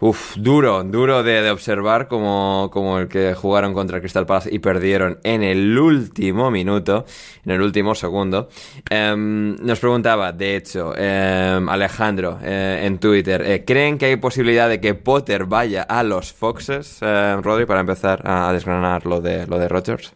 uf, 0.00 0.36
duro, 0.36 0.84
duro 0.84 1.22
de, 1.22 1.50
observar, 1.50 2.08
como, 2.08 2.70
como 2.72 2.98
el 2.98 3.08
que 3.08 3.34
jugaron 3.34 3.72
contra 3.72 4.00
Crystal 4.00 4.26
Palace 4.26 4.50
y 4.52 4.58
perdieron 4.58 5.18
en 5.24 5.42
el 5.42 5.78
último 5.78 6.50
minuto, 6.50 7.06
en 7.44 7.52
el 7.52 7.62
último 7.62 7.94
segundo. 7.94 8.48
Em, 8.90 9.56
nos 9.56 9.80
preguntaba, 9.80 10.32
de 10.32 10.56
hecho, 10.56 10.92
em, 10.96 11.68
Alejandro 11.68 12.38
eh, 12.42 12.82
en 12.84 12.98
Twitter, 12.98 13.42
eh, 13.42 13.64
¿creen 13.64 13.98
que 13.98 14.06
hay 14.06 14.16
posibilidad 14.16 14.68
de 14.68 14.80
que 14.80 14.94
Potter 14.94 15.44
vaya 15.44 15.82
a 15.82 16.02
los 16.02 16.32
Foxes, 16.32 16.98
eh, 17.02 17.36
Rodri, 17.42 17.66
para 17.66 17.80
empezar 17.80 18.22
a, 18.24 18.52
desgranar 18.52 19.06
lo 19.06 19.20
de, 19.20 19.46
lo 19.46 19.58
de 19.58 19.68
Rodgers? 19.68 20.12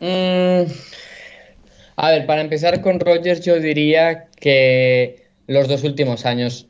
Mm, 0.00 0.70
a 1.96 2.10
ver, 2.10 2.26
para 2.26 2.40
empezar 2.40 2.80
con 2.80 3.00
Rogers, 3.00 3.44
yo 3.44 3.60
diría 3.60 4.26
que 4.40 5.28
los 5.46 5.68
dos 5.68 5.84
últimos 5.84 6.26
años 6.26 6.68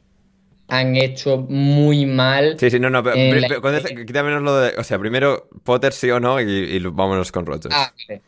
han 0.68 0.96
hecho 0.96 1.38
muy 1.38 2.06
mal. 2.06 2.56
Sí, 2.58 2.70
sí, 2.70 2.78
no, 2.80 2.90
no, 2.90 3.02
pero, 3.02 3.16
pero 3.62 4.06
quítamenos 4.06 4.42
lo 4.42 4.56
de. 4.58 4.74
O 4.78 4.84
sea, 4.84 4.98
primero 4.98 5.48
Potter 5.62 5.92
sí 5.92 6.10
o 6.10 6.20
no 6.20 6.40
y, 6.40 6.44
y 6.44 6.78
vámonos 6.80 7.30
con 7.32 7.46
Rodgers. 7.46 7.74
Ah, 7.76 7.92
vale. 8.08 8.20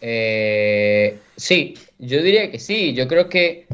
Eh, 0.00 1.18
sí, 1.36 1.74
yo 1.98 2.22
diría 2.22 2.50
que 2.50 2.58
sí. 2.58 2.92
Yo 2.94 3.06
creo 3.06 3.28
que 3.28 3.66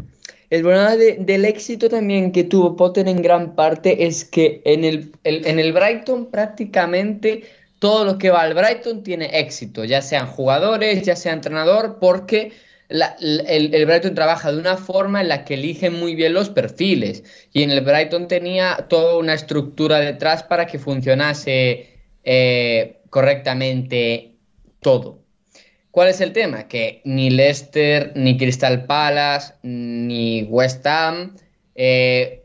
el 0.50 0.62
problema 0.62 0.96
de- 0.96 1.16
del 1.20 1.44
éxito 1.44 1.88
también 1.88 2.32
que 2.32 2.44
tuvo 2.44 2.76
Potter 2.76 3.08
en 3.08 3.22
gran 3.22 3.54
parte 3.54 4.06
es 4.06 4.24
que 4.24 4.60
en 4.64 4.84
el, 4.84 5.12
el- 5.24 5.46
en 5.46 5.58
el 5.58 5.72
Brighton 5.72 6.26
prácticamente 6.30 7.44
todo 7.78 8.04
lo 8.04 8.18
que 8.18 8.30
va 8.30 8.42
al 8.42 8.54
Brighton 8.54 9.02
tiene 9.04 9.38
éxito, 9.38 9.84
ya 9.84 10.02
sean 10.02 10.26
jugadores, 10.26 11.02
ya 11.02 11.14
sea 11.16 11.32
entrenador, 11.32 11.98
porque 12.00 12.52
la- 12.88 13.16
el, 13.20 13.84
Brighton 13.86 14.14
trabaja 14.14 14.50
de 14.52 14.58
una 14.58 14.76
forma 14.76 15.20
en 15.20 15.28
la 15.28 15.44
que 15.44 15.54
eligen 15.54 15.94
muy 15.98 16.14
bien 16.14 16.32
los 16.34 16.50
perfiles. 16.50 17.24
Y 17.52 17.62
en 17.62 17.70
el 17.70 17.82
Brighton 17.82 18.28
tenía 18.28 18.86
toda 18.88 19.18
una 19.18 19.34
estructura 19.34 19.98
detrás 20.00 20.42
para 20.42 20.66
que 20.66 20.78
funcionase 20.78 21.98
eh, 22.24 23.00
correctamente 23.10 24.36
todo. 24.80 25.22
¿Cuál 25.90 26.08
es 26.08 26.20
el 26.20 26.32
tema? 26.32 26.68
Que 26.68 27.00
ni 27.04 27.30
Leicester, 27.30 28.12
ni 28.14 28.36
Crystal 28.36 28.84
Palace, 28.86 29.54
ni 29.62 30.44
West 30.44 30.86
Ham 30.86 31.36
eh, 31.74 32.44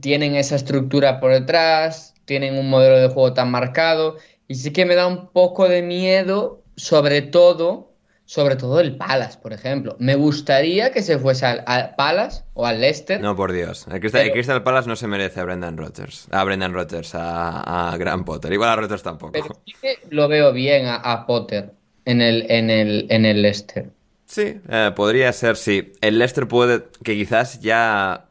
tienen 0.00 0.34
esa 0.34 0.56
estructura 0.56 1.20
por 1.20 1.32
detrás, 1.32 2.14
tienen 2.24 2.58
un 2.58 2.68
modelo 2.68 2.98
de 2.98 3.08
juego 3.08 3.32
tan 3.34 3.50
marcado. 3.50 4.16
Y 4.48 4.56
sí 4.56 4.72
que 4.72 4.84
me 4.84 4.94
da 4.94 5.06
un 5.06 5.28
poco 5.28 5.68
de 5.68 5.82
miedo, 5.82 6.62
sobre 6.76 7.22
todo, 7.22 7.91
sobre 8.32 8.56
todo 8.56 8.80
el 8.80 8.96
Palace, 8.96 9.38
por 9.42 9.52
ejemplo. 9.52 9.94
Me 9.98 10.14
gustaría 10.14 10.90
que 10.90 11.02
se 11.02 11.18
fuese 11.18 11.44
al, 11.44 11.62
al 11.66 11.94
Palace 11.96 12.44
o 12.54 12.64
al 12.64 12.80
Leicester. 12.80 13.20
No, 13.20 13.36
por 13.36 13.52
Dios. 13.52 13.86
El 13.92 14.00
Crystal, 14.00 14.22
el 14.22 14.32
Crystal 14.32 14.62
Palace 14.62 14.88
no 14.88 14.96
se 14.96 15.06
merece 15.06 15.38
a 15.40 15.44
Brendan 15.44 15.76
Rodgers. 15.76 16.28
A 16.30 16.42
Brendan 16.42 16.72
Rodgers, 16.72 17.14
a, 17.14 17.90
a 17.92 17.96
Graham 17.98 18.24
Potter. 18.24 18.50
Igual 18.50 18.70
a 18.70 18.76
Rodgers 18.76 19.02
tampoco. 19.02 19.32
Pero 19.32 19.60
sí 19.66 19.74
que 19.82 19.98
lo 20.08 20.28
veo 20.28 20.50
bien 20.54 20.86
a, 20.86 20.94
a 20.96 21.26
Potter 21.26 21.72
en 22.06 22.22
el, 22.22 22.50
en 22.50 22.70
el, 22.70 23.06
en 23.10 23.26
el 23.26 23.42
Leicester. 23.42 23.90
Sí, 24.24 24.58
eh, 24.66 24.92
podría 24.96 25.30
ser, 25.34 25.56
sí. 25.56 25.92
El 26.00 26.18
Leicester 26.18 26.48
puede, 26.48 26.84
que 27.04 27.14
quizás 27.14 27.60
ya 27.60 28.28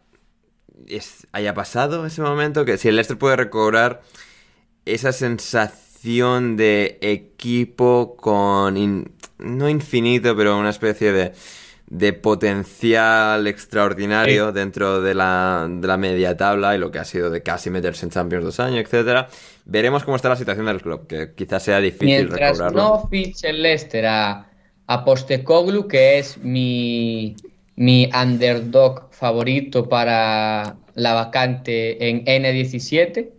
es- 0.87 1.27
haya 1.31 1.53
pasado 1.53 2.07
ese 2.07 2.23
momento, 2.23 2.65
que 2.65 2.79
si 2.79 2.87
el 2.87 2.95
Leicester 2.95 3.19
puede 3.19 3.35
recobrar 3.35 4.01
esa 4.85 5.11
sensación 5.11 6.57
de 6.57 6.97
equipo 7.01 8.15
con, 8.17 8.77
in- 8.77 9.11
no 9.41 9.69
infinito, 9.69 10.35
pero 10.35 10.57
una 10.57 10.69
especie 10.69 11.11
de, 11.11 11.31
de 11.87 12.13
potencial 12.13 13.47
extraordinario 13.47 14.51
dentro 14.51 15.01
de 15.01 15.13
la, 15.13 15.67
de 15.69 15.87
la 15.87 15.97
media 15.97 16.37
tabla 16.37 16.73
y 16.75 16.77
lo 16.79 16.89
que 16.91 16.99
ha 16.99 17.05
sido 17.05 17.29
de 17.29 17.43
casi 17.43 17.69
meterse 17.69 18.05
en 18.05 18.11
Champions 18.11 18.45
dos 18.45 18.59
años, 18.59 18.79
etcétera. 18.79 19.27
Veremos 19.65 20.03
cómo 20.03 20.15
está 20.15 20.29
la 20.29 20.35
situación 20.37 20.65
del 20.67 20.81
club, 20.81 21.05
que 21.07 21.33
quizás 21.35 21.63
sea 21.63 21.79
difícil 21.79 22.29
Mientras 22.29 22.57
recobrarlo. 22.57 22.81
no 22.81 23.07
fiche 23.09 23.49
el 23.49 23.61
Leicester 23.61 24.05
a, 24.05 24.49
a 24.87 25.05
Postecoglou, 25.05 25.87
que 25.87 26.19
es 26.19 26.37
mi, 26.37 27.35
mi 27.75 28.09
underdog 28.13 29.09
favorito 29.11 29.87
para 29.89 30.77
la 30.95 31.13
vacante 31.13 32.09
en 32.09 32.25
N17, 32.25 33.29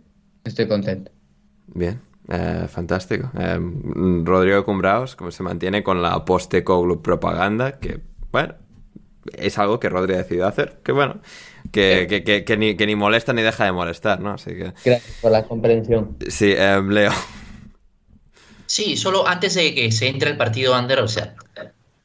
estoy 0.43 0.67
contento. 0.67 1.11
Bien, 1.67 1.99
eh, 2.29 2.67
fantástico. 2.69 3.31
Eh, 3.37 3.59
Rodrigo 4.23 4.63
Cumbraos, 4.65 5.15
como 5.15 5.31
se 5.31 5.43
mantiene 5.43 5.83
con 5.83 6.01
la 6.01 6.23
Postecoglou 6.25 7.01
propaganda, 7.01 7.79
que, 7.79 7.99
bueno, 8.31 8.55
es 9.37 9.57
algo 9.57 9.79
que 9.79 9.89
Rodri 9.89 10.13
ha 10.15 10.17
decidido 10.17 10.47
hacer, 10.47 10.79
que 10.83 10.91
bueno, 10.91 11.21
que, 11.71 12.07
que, 12.09 12.23
que- 12.23 12.43
que 12.43 12.57
ni, 12.57 12.75
que 12.75 12.85
ni 12.85 12.95
molesta 12.95 13.31
ni 13.33 13.41
deja 13.41 13.65
de 13.65 13.71
molestar, 13.71 14.19
¿no? 14.19 14.31
Así 14.33 14.51
que, 14.51 14.73
Gracias 14.85 15.17
por 15.21 15.31
la 15.31 15.43
comprensión. 15.45 16.17
sí, 16.27 16.53
eh, 16.57 16.81
Leo. 16.85 17.11
Sí, 18.65 18.97
solo 18.97 19.27
antes 19.27 19.53
de 19.55 19.73
que 19.75 19.91
se 19.91 20.07
entre 20.07 20.31
el 20.31 20.37
partido 20.37 20.77
Under, 20.77 20.99
o 20.99 21.07
sea, 21.07 21.35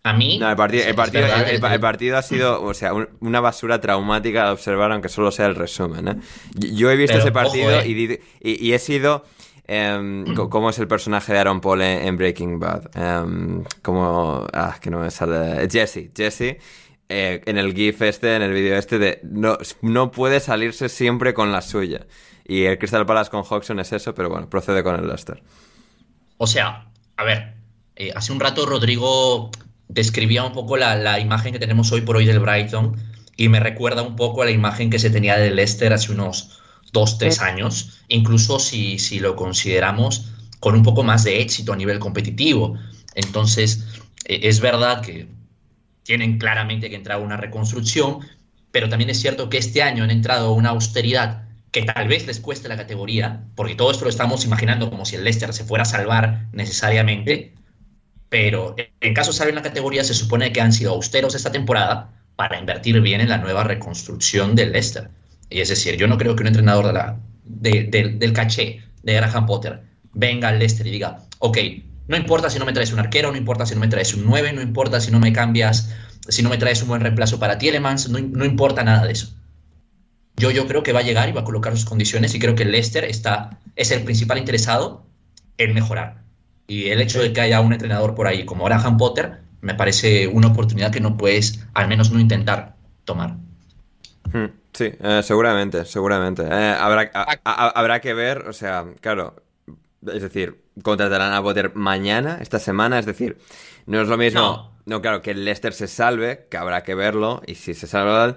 a 0.03 0.13
mí. 0.13 0.39
No, 0.39 0.51
el 0.51 0.57
partido, 0.57 0.85
el 0.87 0.95
partido, 0.95 1.23
verdad, 1.23 1.41
el- 1.43 1.57
el- 1.57 1.65
es- 1.65 1.73
el 1.73 1.81
partido 1.81 2.17
ha 2.19 2.23
sido, 2.23 2.63
o 2.63 2.75
sea, 2.75 2.93
un- 2.95 3.09
una 3.21 3.41
basura 3.41 3.81
traumática 3.81 4.47
de 4.47 4.51
observar, 4.53 4.93
aunque 4.93 5.09
solo 5.09 5.31
sea 5.31 5.47
el 5.47 5.55
resumen, 5.55 6.09
¿eh? 6.09 6.17
Yo- 6.55 6.91
he 6.91 6.97
visto 6.97 7.15
Pero, 7.15 7.25
ese 7.25 7.33
partido 7.33 7.69
ojo, 7.69 7.81
¿eh? 7.81 7.89
y, 7.89 7.95
di- 7.95 8.19
y- 8.43 8.67
y 8.69 8.73
he 8.75 8.79
sido... 8.79 9.25
em, 9.69 10.25
¿Cómo 10.35 10.71
es 10.71 10.79
el 10.79 10.89
personaje 10.89 11.33
de 11.33 11.39
Aaron 11.39 11.61
Paul 11.61 11.83
en, 11.83 12.07
en 12.09 12.17
Breaking 12.17 12.59
Bad? 12.59 12.91
Em, 12.97 13.65
como... 13.83 14.47
Ah, 14.53 14.79
que 14.81 14.91
no 14.91 15.01
me 15.01 15.11
sale... 15.11 15.69
Jesse, 15.71 16.11
Jesse. 16.17 16.59
eh, 17.09 17.43
en 17.47 17.59
el 17.59 17.75
GIF 17.75 18.03
este, 18.03 18.37
en 18.37 18.43
el 18.43 18.53
vídeo 18.53 18.77
este, 18.77 18.99
de 18.99 19.21
no, 19.25 19.59
no 19.83 20.11
puede 20.11 20.41
salirse 20.41 20.89
siempre 20.89 21.35
con 21.35 21.53
la 21.53 21.63
suya. 21.63 22.07
Y 22.45 22.65
el 22.65 22.79
Crystal 22.79 23.07
Palace 23.07 23.31
con 23.31 23.45
Hodgson 23.49 23.81
es 23.81 23.93
eso, 23.93 24.15
pero 24.15 24.31
bueno, 24.31 24.49
procede 24.51 24.83
con 24.83 24.95
el 24.97 25.07
Leicester. 25.07 25.43
O 26.39 26.47
sea, 26.47 26.91
a 27.17 27.25
ver, 27.25 27.57
eh, 27.97 28.13
hace 28.15 28.33
un 28.33 28.41
rato 28.41 28.67
Rodrigo 28.67 29.51
describía 29.89 30.45
un 30.45 30.53
poco 30.53 30.77
la, 30.77 30.97
la 30.97 31.19
imagen 31.21 31.53
que 31.53 31.59
tenemos 31.59 31.91
hoy 31.93 32.03
por 32.03 32.17
hoy 32.17 32.27
del 32.27 32.41
Brighton 32.41 32.97
y 33.37 33.49
me 33.49 33.61
recuerda 33.61 34.03
un 34.03 34.17
poco 34.17 34.43
a 34.43 34.45
la 34.47 34.51
imagen 34.51 34.91
que 34.91 34.99
se 34.99 35.11
tenía 35.11 35.37
del 35.39 35.57
Leicester 35.57 35.93
hace 35.93 36.13
unos 36.13 36.61
dos, 36.93 37.19
tres 37.19 37.41
años, 37.41 38.01
incluso 38.09 38.59
si, 38.59 38.99
si 38.99 39.21
lo 39.21 39.37
consideramos 39.37 40.33
con 40.61 40.75
un 40.75 40.83
poco 40.83 41.03
más 41.03 41.25
de 41.25 41.41
éxito 41.41 41.73
a 41.73 41.77
nivel 41.77 41.99
competitivo. 41.99 42.79
Entonces, 43.15 43.85
eh, 44.25 44.41
es 44.45 44.61
verdad 44.61 45.03
que 45.03 45.29
tienen 46.03 46.39
claramente 46.39 46.89
que 46.89 46.97
entrar 46.97 47.19
a 47.19 47.23
una 47.23 47.37
reconstrucción, 47.37 48.21
pero 48.73 48.89
también 48.89 49.11
es 49.11 49.21
cierto 49.21 49.49
que 49.49 49.59
este 49.59 49.83
año 49.83 50.05
han 50.05 50.11
entrado 50.11 50.49
a 50.49 50.53
una 50.53 50.71
austeridad 50.71 51.49
que 51.71 51.83
tal 51.83 52.09
vez 52.09 52.27
les 52.27 52.41
cueste 52.41 52.69
la 52.69 52.77
categoría, 52.77 53.45
porque 53.55 53.75
todo 53.75 53.91
esto 53.91 54.05
lo 54.05 54.11
estamos 54.11 54.45
imaginando 54.45 54.89
como 54.91 55.05
si 55.05 55.17
el 55.17 55.25
Leicester 55.25 55.53
se 55.53 55.65
fuera 55.65 55.83
a 55.83 55.87
salvar 55.87 56.47
necesariamente, 56.53 57.53
pero 58.29 58.75
en 59.01 59.15
caso 59.15 59.33
de 59.33 59.37
salvar 59.37 59.55
la 59.55 59.63
categoría 59.63 60.03
se 60.03 60.15
supone 60.15 60.53
que 60.53 60.61
han 60.61 60.73
sido 60.73 60.93
austeros 60.93 61.35
esta 61.35 61.53
temporada 61.53 62.11
para 62.37 62.59
invertir 62.59 63.01
bien 63.01 63.21
en 63.21 63.29
la 63.29 63.39
nueva 63.39 63.65
reconstrucción 63.65 64.55
del 64.55 64.73
Leicester. 64.73 65.11
Y 65.51 65.61
es 65.61 65.69
decir, 65.69 65.97
yo 65.97 66.07
no 66.07 66.19
creo 66.19 66.37
que 66.37 66.43
un 66.43 66.49
entrenador 66.49 66.87
de 66.87 66.93
la, 66.93 67.19
del 67.45 68.33
caché 68.33 68.83
de 69.03 69.15
Graham 69.15 69.47
Potter 69.47 69.83
venga 70.13 70.49
al 70.49 70.59
Leicester 70.59 70.87
y 70.87 70.91
diga, 70.91 71.19
ok, 71.39 71.59
no 72.09 72.17
importa 72.17 72.51
si 72.51 72.59
no 72.59 72.65
me 72.65 72.73
traes 72.73 72.93
un 72.93 72.99
arquero, 72.99 73.31
no 73.31 73.39
importa 73.39 73.67
si 73.67 73.75
no 73.75 73.81
me 73.81 73.89
traes 73.89 74.15
un 74.15 74.25
9, 74.27 74.53
no 74.53 74.63
importa 74.63 75.01
si 75.01 75.11
no 75.11 75.21
me 75.21 75.33
cambias, 75.33 75.95
si 76.29 76.43
no 76.43 76.51
me 76.51 76.59
traes 76.59 76.83
un 76.83 76.89
buen 76.89 77.01
reemplazo 77.01 77.39
para 77.39 77.59
Tielemans, 77.59 78.09
no, 78.09 78.19
no 78.19 78.45
importa 78.45 78.83
nada 78.83 79.07
de 79.07 79.13
eso. 79.13 79.35
Yo, 80.37 80.51
yo 80.51 80.67
creo 80.67 80.83
que 80.83 80.93
va 80.93 81.01
a 81.01 81.03
llegar 81.03 81.29
y 81.29 81.33
va 81.33 81.41
a 81.41 81.45
colocar 81.45 81.77
sus 81.77 81.85
condiciones 81.85 82.35
y 82.35 82.39
creo 82.39 82.55
que 82.55 82.63
el 82.63 82.71
Leicester 82.71 83.05
está, 83.05 83.59
es 83.77 83.91
el 83.91 84.05
principal 84.05 84.39
interesado 84.39 85.05
en 85.59 85.75
mejorar. 85.75 86.23
Y 86.69 86.89
el 86.89 87.01
hecho 87.01 87.21
de 87.21 87.33
que 87.33 87.41
haya 87.41 87.61
un 87.61 87.73
entrenador 87.73 88.15
por 88.15 88.27
ahí 88.27 88.45
como 88.45 88.65
Graham 88.65 88.99
Potter 88.99 89.41
me 89.61 89.75
parece 89.75 90.29
una 90.29 90.49
oportunidad 90.49 90.93
que 90.93 91.01
no 91.01 91.17
puedes, 91.17 91.67
al 91.75 91.89
menos 91.89 92.11
no 92.13 92.21
intentar 92.21 92.77
tomar. 93.05 93.37
Hmm, 94.33 94.47
sí, 94.79 94.93
eh, 95.01 95.21
seguramente, 95.25 95.85
seguramente. 95.85 96.43
Eh, 96.43 96.77
habrá, 96.79 97.11
habrá 97.45 98.01
que 98.01 98.15
ver, 98.15 98.49
o 98.49 98.53
sea, 98.53 98.87
claro, 99.01 99.35
es 100.07 100.23
decir, 100.23 100.63
contratarán 100.83 101.33
a 101.33 101.43
Potter 101.43 101.75
mañana, 101.75 102.39
esta 102.41 102.59
semana, 102.61 102.99
es 102.99 103.07
decir, 103.07 103.39
no 103.87 104.01
es 104.01 104.09
lo 104.09 104.17
mismo, 104.17 104.73
no, 104.87 105.03
claro, 105.03 105.21
que 105.21 105.33
el 105.33 105.45
Leicester 105.45 105.73
se 105.75 105.89
salve, 105.89 106.47
que 106.49 106.57
habrá 106.57 106.83
que 106.83 106.95
verlo, 106.95 107.43
y 107.47 107.57
si 107.57 107.75
se 107.75 107.87
salva... 107.87 108.37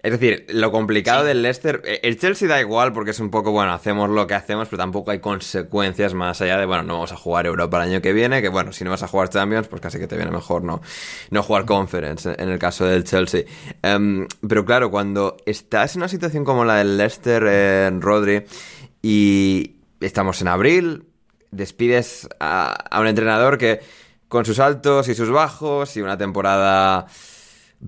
Es 0.00 0.12
decir, 0.12 0.46
lo 0.50 0.70
complicado 0.70 1.24
del 1.24 1.42
Leicester, 1.42 1.82
eh, 1.84 2.00
el 2.04 2.18
Chelsea 2.18 2.46
da 2.46 2.60
igual 2.60 2.92
porque 2.92 3.10
es 3.10 3.18
un 3.18 3.30
poco, 3.30 3.50
bueno, 3.50 3.72
hacemos 3.72 4.08
lo 4.08 4.28
que 4.28 4.34
hacemos, 4.34 4.68
pero 4.68 4.78
tampoco 4.78 5.10
hay 5.10 5.18
consecuencias 5.18 6.14
más 6.14 6.40
allá 6.40 6.56
de, 6.56 6.66
bueno, 6.66 6.84
no 6.84 6.94
vamos 6.94 7.12
a 7.12 7.16
jugar 7.16 7.46
Europa 7.46 7.78
el 7.78 7.90
año 7.90 8.00
que 8.00 8.12
viene, 8.12 8.40
que 8.40 8.48
bueno, 8.48 8.72
si 8.72 8.84
no 8.84 8.90
vas 8.90 9.02
a 9.02 9.08
jugar 9.08 9.28
Champions, 9.28 9.66
pues 9.66 9.82
casi 9.82 9.98
que 9.98 10.06
te 10.06 10.16
viene 10.16 10.30
mejor 10.30 10.62
no, 10.62 10.80
no 11.30 11.42
jugar 11.42 11.64
Conference 11.64 12.32
en 12.38 12.48
el 12.48 12.60
caso 12.60 12.84
del 12.84 13.02
Chelsea. 13.02 13.42
Em, 13.82 14.28
pero 14.46 14.64
claro, 14.64 14.90
cuando 14.90 15.36
estás 15.46 15.96
en 15.96 16.02
una 16.02 16.08
situación 16.08 16.44
como 16.44 16.64
la 16.64 16.76
del 16.76 16.96
Leicester, 16.96 17.42
en 17.44 18.00
Rodri, 18.00 18.44
y 19.02 19.76
estamos 20.00 20.40
en 20.42 20.48
abril, 20.48 21.04
despides 21.50 22.28
a, 22.40 22.98
un 23.00 23.06
entrenador 23.06 23.58
que 23.58 23.80
con 24.28 24.44
sus 24.44 24.58
altos 24.58 25.08
y 25.08 25.14
sus 25.14 25.30
bajos 25.30 25.96
y 25.96 26.02
una 26.02 26.18
temporada 26.18 27.06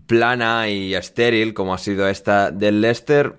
plana 0.06 0.68
y 0.68 0.94
estéril 0.94 1.54
como 1.54 1.74
ha 1.74 1.78
sido 1.78 2.08
esta 2.08 2.50
del 2.50 2.80
Leicester, 2.80 3.36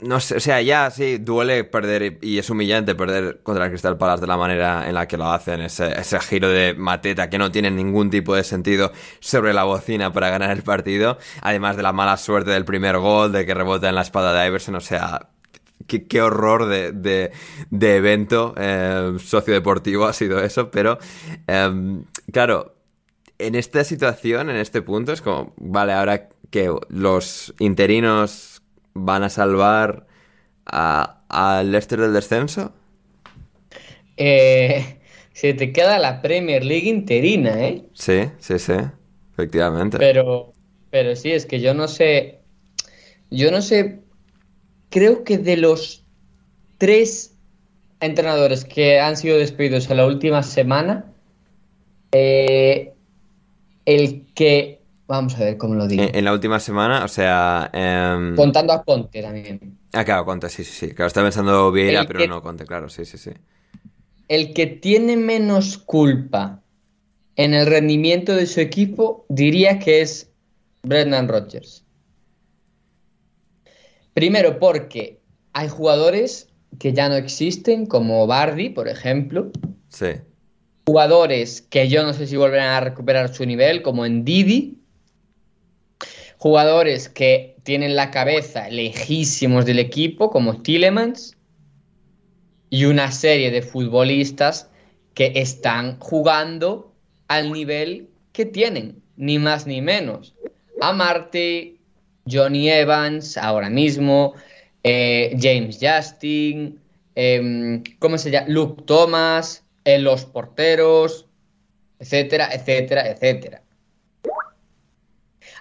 no 0.00 0.20
sé, 0.20 0.36
o 0.36 0.40
sea, 0.40 0.60
ya 0.60 0.90
sí, 0.90 1.18
duele 1.18 1.64
perder 1.64 2.18
y 2.20 2.38
es 2.38 2.50
humillante 2.50 2.94
perder 2.94 3.40
contra 3.42 3.64
el 3.64 3.70
Crystal 3.70 3.96
Palace 3.96 4.20
de 4.22 4.26
la 4.26 4.36
manera 4.36 4.88
en 4.88 4.94
la 4.94 5.06
que 5.08 5.16
lo 5.16 5.30
hacen, 5.30 5.60
ese, 5.62 5.98
ese, 5.98 6.18
giro 6.20 6.48
de 6.48 6.74
mateta 6.74 7.30
que 7.30 7.38
no 7.38 7.50
tiene 7.50 7.70
ningún 7.70 8.10
tipo 8.10 8.34
de 8.34 8.44
sentido 8.44 8.92
sobre 9.20 9.54
la 9.54 9.64
bocina 9.64 10.12
para 10.12 10.30
ganar 10.30 10.50
el 10.50 10.62
partido, 10.62 11.18
además 11.40 11.76
de 11.76 11.84
la 11.84 11.92
mala 11.92 12.16
suerte 12.16 12.50
del 12.50 12.64
primer 12.64 12.98
gol, 12.98 13.32
de 13.32 13.46
que 13.46 13.54
rebota 13.54 13.88
en 13.88 13.94
la 13.94 14.02
espada 14.02 14.38
de 14.38 14.46
Iverson, 14.46 14.74
o 14.74 14.80
sea, 14.80 15.28
Qué, 15.86 16.22
horror 16.22 16.66
de, 16.66 17.32
evento 17.70 18.54
eh, 18.56 19.16
sociodeportivo 19.18 20.06
ha 20.06 20.14
sido 20.14 20.40
eso, 20.40 20.70
pero 20.70 20.98
em, 21.46 22.04
claro, 22.32 22.74
en 23.38 23.54
esta 23.54 23.84
situación, 23.84 24.50
en 24.50 24.56
este 24.56 24.82
punto, 24.82 25.12
es 25.12 25.20
como, 25.20 25.52
vale, 25.56 25.92
ahora 25.92 26.28
que 26.50 26.72
los 26.88 27.54
interinos 27.58 28.62
van 28.94 29.22
a 29.22 29.28
salvar 29.28 30.06
al 30.64 31.72
Leicester 31.72 32.00
del 32.00 32.12
descenso. 32.12 32.72
Eh, 34.16 34.98
se 35.32 35.54
te 35.54 35.72
queda 35.72 35.98
la 35.98 36.22
Premier 36.22 36.64
League 36.64 36.88
interina, 36.88 37.66
¿eh? 37.66 37.84
Sí, 37.92 38.30
sí, 38.38 38.58
sí, 38.58 38.74
efectivamente. 39.32 39.98
Pero, 39.98 40.52
pero 40.90 41.16
sí, 41.16 41.32
es 41.32 41.44
que 41.44 41.60
yo 41.60 41.74
no 41.74 41.88
sé, 41.88 42.38
yo 43.30 43.50
no 43.50 43.60
sé 43.60 44.04
creo 44.94 45.24
que 45.24 45.38
de 45.38 45.56
los 45.56 46.04
tres 46.78 47.34
entrenadores 47.98 48.64
que 48.64 49.00
han 49.00 49.16
sido 49.16 49.38
despedidos 49.38 49.90
en 49.90 49.96
la 49.96 50.06
última 50.06 50.44
semana, 50.44 51.12
eh, 52.12 52.93
el 53.84 54.26
que. 54.34 54.80
Vamos 55.06 55.34
a 55.36 55.40
ver 55.40 55.58
cómo 55.58 55.74
lo 55.74 55.86
digo. 55.86 56.02
En, 56.02 56.24
la 56.24 56.32
última 56.32 56.58
semana, 56.58 57.04
o 57.04 57.08
sea. 57.08 57.70
Em, 57.72 58.34
Contando 58.36 58.72
a 58.72 58.82
Conte 58.82 59.20
también. 59.20 59.78
Ah, 59.92 60.04
claro, 60.04 60.24
Conte, 60.24 60.48
sí, 60.48 60.64
sí, 60.64 60.72
sí. 60.72 60.94
Claro, 60.94 61.08
estaba 61.08 61.26
pensando 61.26 61.70
Vieira, 61.70 62.04
pero 62.06 62.26
no 62.26 62.42
Conte, 62.42 62.64
claro, 62.64 62.88
sí, 62.88 63.04
sí, 63.04 63.18
sí. 63.18 63.30
El 64.28 64.54
que 64.54 64.66
tiene 64.66 65.16
menos 65.16 65.76
culpa 65.76 66.62
en 67.36 67.52
el 67.52 67.66
rendimiento 67.66 68.34
de 68.34 68.46
su 68.46 68.60
equipo, 68.60 69.26
diría 69.28 69.78
que 69.78 70.00
es 70.00 70.30
Brendan 70.82 71.28
Rodgers. 71.28 71.84
Primero 74.14 74.58
porque 74.58 75.20
hay 75.52 75.68
jugadores 75.68 76.48
que 76.78 76.92
ya 76.92 77.08
no 77.08 77.16
existen, 77.16 77.86
como 77.86 78.26
Bardi, 78.26 78.70
por 78.70 78.88
ejemplo. 78.88 79.50
Sí. 79.88 80.06
Jugadores 80.86 81.62
que 81.62 81.88
yo 81.88 82.02
no 82.02 82.12
sé 82.12 82.26
si 82.26 82.36
volverán 82.36 82.70
a 82.70 82.80
recuperar 82.80 83.34
su 83.34 83.46
nivel, 83.46 83.82
como 83.82 84.04
en 84.04 84.24
Didi. 84.24 84.78
Jugadores 86.36 87.08
que 87.08 87.56
tienen 87.62 87.96
la 87.96 88.10
cabeza 88.10 88.68
lejísimos 88.68 89.64
del 89.64 89.78
equipo, 89.78 90.30
como 90.30 90.60
Tillemans. 90.60 91.36
Y 92.68 92.84
una 92.84 93.10
serie 93.12 93.50
de 93.50 93.62
futbolistas 93.62 94.68
que 95.14 95.32
están 95.36 95.98
jugando 96.00 96.92
al 97.28 97.52
nivel 97.52 98.08
que 98.32 98.44
tienen, 98.44 99.02
ni 99.16 99.38
más 99.38 99.66
ni 99.66 99.80
menos. 99.80 100.34
A 100.80 100.92
Marte, 100.92 101.76
Johnny 102.30 102.68
Evans 102.68 103.36
ahora 103.36 103.70
mismo, 103.70 104.34
eh, 104.82 105.36
James 105.40 105.78
Justin, 105.80 106.78
em, 107.14 107.82
¿cómo 107.98 108.18
se 108.18 108.30
llama? 108.30 108.48
Luke 108.48 108.82
Thomas, 108.84 109.63
eh, 109.84 109.98
los 109.98 110.24
porteros, 110.24 111.26
etcétera, 111.98 112.50
etcétera, 112.52 113.08
etcétera. 113.08 113.62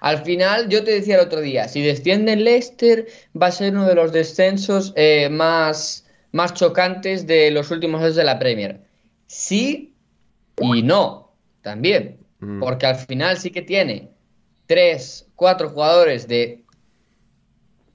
Al 0.01 0.23
final, 0.23 0.67
yo 0.67 0.83
te 0.83 0.91
decía 0.91 1.15
el 1.15 1.21
otro 1.21 1.39
día, 1.39 1.67
si 1.69 1.81
desciende 1.81 2.35
Leicester, 2.35 3.07
va 3.39 3.47
a 3.47 3.51
ser 3.51 3.73
uno 3.73 3.87
de 3.87 3.95
los 3.95 4.11
descensos 4.11 4.91
eh, 4.97 5.29
más, 5.29 6.05
más 6.33 6.53
chocantes 6.53 7.25
de 7.25 7.51
los 7.51 7.71
últimos 7.71 8.01
años 8.01 8.15
de 8.15 8.25
la 8.25 8.37
Premier. 8.37 8.81
Sí 9.27 9.93
y 10.59 10.81
no, 10.81 11.31
también. 11.61 12.19
Mm. 12.39 12.59
Porque 12.59 12.85
al 12.85 12.95
final 12.95 13.37
sí 13.37 13.49
que 13.51 13.61
tiene 13.61 14.09
tres, 14.65 15.27
cuatro 15.35 15.69
jugadores 15.69 16.27
de 16.27 16.63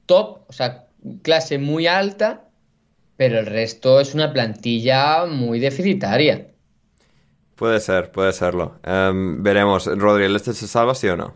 top, 0.06 0.40
o 0.48 0.52
sea, 0.52 0.86
clase 1.22 1.58
muy 1.58 1.86
alta, 1.86 2.47
pero 3.18 3.40
el 3.40 3.46
resto 3.46 3.98
es 3.98 4.14
una 4.14 4.32
plantilla 4.32 5.26
muy 5.26 5.58
deficitaria. 5.58 6.46
Puede 7.56 7.80
ser, 7.80 8.12
puede 8.12 8.32
serlo. 8.32 8.78
Em, 8.84 9.42
veremos. 9.42 9.86
Rodri, 9.86 10.24
¿el 10.24 10.36
este 10.36 10.54
se 10.54 10.68
salva, 10.68 10.94
sí 10.94 11.08
o 11.08 11.16
no? 11.16 11.34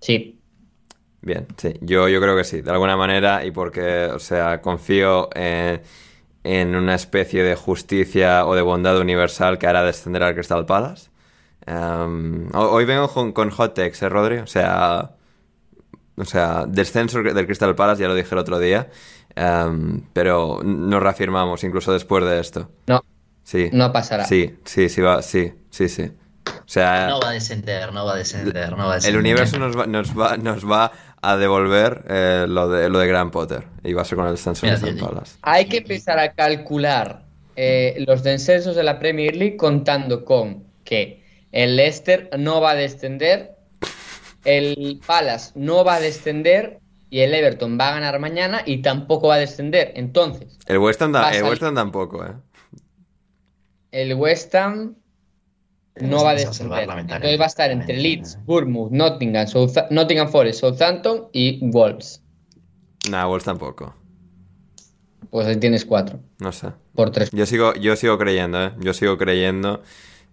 Sí. 0.00 0.40
Bien, 1.20 1.48
sí. 1.56 1.74
Yo, 1.80 2.08
yo 2.08 2.20
creo 2.20 2.36
que 2.36 2.44
sí, 2.44 2.60
de 2.60 2.70
alguna 2.70 2.96
manera, 2.96 3.44
y 3.44 3.50
porque, 3.50 4.04
o 4.06 4.20
sea, 4.20 4.60
confío 4.60 5.28
en, 5.34 5.82
en 6.44 6.76
una 6.76 6.94
especie 6.94 7.42
de 7.42 7.56
justicia 7.56 8.46
o 8.46 8.54
de 8.54 8.62
bondad 8.62 9.00
universal 9.00 9.58
que 9.58 9.66
hará 9.66 9.82
descender 9.82 10.22
al 10.22 10.34
Crystal 10.34 10.64
Palace. 10.64 11.10
Em, 11.66 12.48
hoy 12.54 12.84
vengo 12.84 13.08
con, 13.34 13.50
hot 13.50 13.74
takes, 13.74 14.04
¿eh, 14.04 14.08
Rodri? 14.08 14.36
O 14.38 14.46
sea, 14.46 15.16
o 16.16 16.24
sea, 16.24 16.66
descenso 16.68 17.20
del 17.22 17.46
Crystal 17.46 17.74
Palace, 17.74 18.02
ya 18.02 18.08
lo 18.08 18.14
dije 18.14 18.32
el 18.32 18.38
otro 18.38 18.60
día, 18.60 18.88
em, 19.36 20.02
pero 20.12 20.60
nos 20.62 21.02
reafirmamos 21.02 21.64
incluso 21.64 21.92
después 21.92 22.24
de 22.24 22.40
esto. 22.40 22.70
No. 22.86 23.04
Sí. 23.42 23.68
No 23.72 23.92
pasará. 23.92 24.24
Sí, 24.24 24.56
sí, 24.64 24.88
sí, 24.88 25.00
va, 25.00 25.22
sí, 25.22 25.52
sí, 25.70 25.88
sí. 25.88 26.10
O 26.46 26.68
sea, 26.68 27.08
no 27.08 27.20
va 27.20 27.30
a 27.30 27.32
descender, 27.32 27.92
no 27.92 28.04
va 28.06 28.14
a 28.14 28.16
descender, 28.16 28.70
no 28.72 28.86
va 28.86 28.92
a 28.92 28.94
descender. 28.96 29.14
El 29.14 29.20
universo 29.20 29.58
nos 29.58 29.78
va, 29.78 29.86
nos 29.86 30.18
va, 30.18 30.36
nos 30.36 30.70
va 30.70 30.92
a 31.20 31.36
devolver 31.36 32.04
eh, 32.08 32.46
lo, 32.48 32.68
de, 32.68 32.88
lo 32.88 32.98
de 32.98 33.06
Grand 33.06 33.30
Potter 33.30 33.64
y 33.82 33.92
va 33.92 34.02
a 34.02 34.04
ser 34.04 34.16
con 34.16 34.26
el 34.26 34.32
descenso 34.32 34.66
del 34.66 34.78
Crystal 34.78 35.08
Palace. 35.08 35.36
Hay 35.42 35.66
que 35.66 35.78
empezar 35.78 36.18
a 36.18 36.32
calcular 36.32 37.24
eh, 37.56 38.02
los 38.06 38.22
descensos 38.22 38.76
de 38.76 38.82
la 38.82 38.98
Premier 38.98 39.34
League 39.36 39.56
contando 39.56 40.24
con 40.24 40.64
que 40.84 41.22
el 41.52 41.76
Leicester 41.76 42.30
no 42.38 42.60
va 42.60 42.72
a 42.72 42.74
descender, 42.74 43.56
el 44.44 45.00
Palace 45.06 45.52
no 45.54 45.84
va 45.84 45.96
a 45.96 46.00
descender 46.00 46.80
y 47.14 47.20
el 47.20 47.32
Everton 47.32 47.78
va 47.78 47.90
a 47.90 47.92
ganar 47.92 48.18
mañana 48.18 48.62
y 48.66 48.82
tampoco 48.82 49.28
va 49.28 49.36
a 49.36 49.38
descender. 49.38 49.92
Entonces. 49.94 50.58
El 50.66 50.78
West 50.78 51.00
Ham, 51.00 51.12
tampoco, 51.12 52.26
¿eh? 52.26 52.32
El 53.92 54.14
West 54.14 54.52
Ham 54.56 54.96
no 56.00 56.24
va 56.24 56.30
a 56.30 56.34
descender. 56.34 56.88
Entonces 56.90 57.38
va 57.38 57.44
a 57.44 57.46
estar 57.46 57.70
entre 57.70 57.98
Leeds, 57.98 58.44
Bournemouth, 58.44 58.90
Nottingham, 58.90 59.46
Nottingham 59.90 60.28
Forest, 60.28 60.58
Southampton 60.58 61.28
y 61.32 61.60
Wolves. 61.70 62.20
Nah, 63.08 63.26
Wolves 63.26 63.44
tampoco. 63.44 63.94
Pues 65.30 65.46
ahí 65.46 65.54
tienes 65.54 65.84
cuatro. 65.84 66.18
No 66.40 66.50
sé. 66.50 66.72
Por 66.96 67.12
tres. 67.12 67.30
Yo 67.30 67.46
sigo, 67.46 67.74
yo 67.74 67.94
sigo 67.94 68.18
creyendo, 68.18 68.60
¿eh? 68.60 68.72
Yo 68.80 68.92
sigo 68.92 69.18
creyendo 69.18 69.84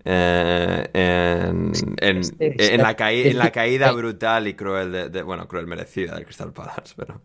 eh, 0.04 0.88
en, 0.93 1.72
en, 1.99 2.22
en 2.39 2.82
la 2.82 2.95
caí- 2.95 3.28
en 3.28 3.38
la 3.38 3.52
caída 3.52 3.91
brutal 3.91 4.47
y 4.47 4.54
cruel 4.56 4.91
de, 4.91 5.10
de- 5.10 5.22
Bueno, 5.24 5.47
cruel 5.47 5.68
merecida 5.68 6.16
del 6.16 6.26
Crystal 6.26 6.52
Palace, 6.52 6.93
pero... 6.95 7.22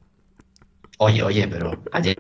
Oye, 0.99 1.23
oye, 1.23 1.47
pero 1.49 1.73
ayer 1.93 2.17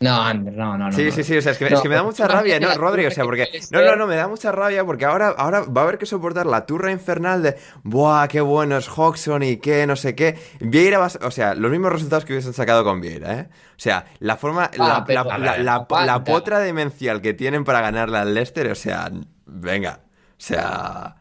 No, 0.00 0.32
no, 0.34 0.76
no, 0.78 0.78
no. 0.78 0.92
Sí, 0.92 1.04
no. 1.04 1.12
sí, 1.12 1.22
sí, 1.22 1.36
o 1.36 1.42
sea, 1.42 1.52
es 1.52 1.58
que, 1.58 1.68
No, 1.68 1.76
es 1.76 1.82
que 1.82 1.88
me 1.90 1.94
da 1.94 2.02
mucha 2.02 2.26
rabia, 2.26 2.58
¿no, 2.58 2.74
Rodri? 2.74 3.04
O 3.06 3.10
sea, 3.10 3.22
que 3.24 3.26
porque... 3.28 3.60
No, 3.70 3.82
no, 3.82 3.96
no, 3.96 4.06
me 4.06 4.16
da 4.16 4.26
mucha 4.28 4.50
rabia 4.50 4.84
porque 4.84 5.04
ahora, 5.04 5.28
ahora 5.36 5.60
va 5.60 5.82
a 5.82 5.84
haber 5.84 5.98
que 5.98 6.06
soportar 6.06 6.46
la 6.46 6.64
turra 6.64 6.90
infernal 6.90 7.42
de 7.42 7.56
¡Buah, 7.84 8.26
qué 8.28 8.40
bueno 8.40 8.78
es 8.78 8.88
Hodgson 8.88 9.42
y 9.42 9.58
qué, 9.58 9.86
no 9.86 9.94
sé 9.96 10.14
qué! 10.14 10.36
Vieira 10.60 10.98
va 10.98 11.06
a- 11.06 11.26
O 11.26 11.30
sea, 11.30 11.54
los 11.54 11.70
mismos 11.70 11.92
resultados 11.92 12.24
que 12.24 12.32
hubiesen 12.32 12.54
sacado 12.54 12.82
con 12.82 13.00
Vieira, 13.00 13.34
¿eh? 13.40 13.48
O 13.52 13.82
sea, 13.82 14.06
la 14.20 14.36
forma... 14.36 14.70
la, 14.76 15.04
pero, 15.06 15.24
la- 15.24 15.38
ver, 15.52 15.60
la 16.06 16.24
potra 16.24 16.58
demencial 16.60 17.20
que 17.20 17.34
tienen 17.34 17.64
para 17.64 17.82
ganarle 17.82 18.18
al 18.18 18.32
Leicester, 18.34 18.68
o 18.70 18.74
sea, 18.74 19.10
venga. 19.50 20.00
O 20.04 20.34
sea... 20.38 21.16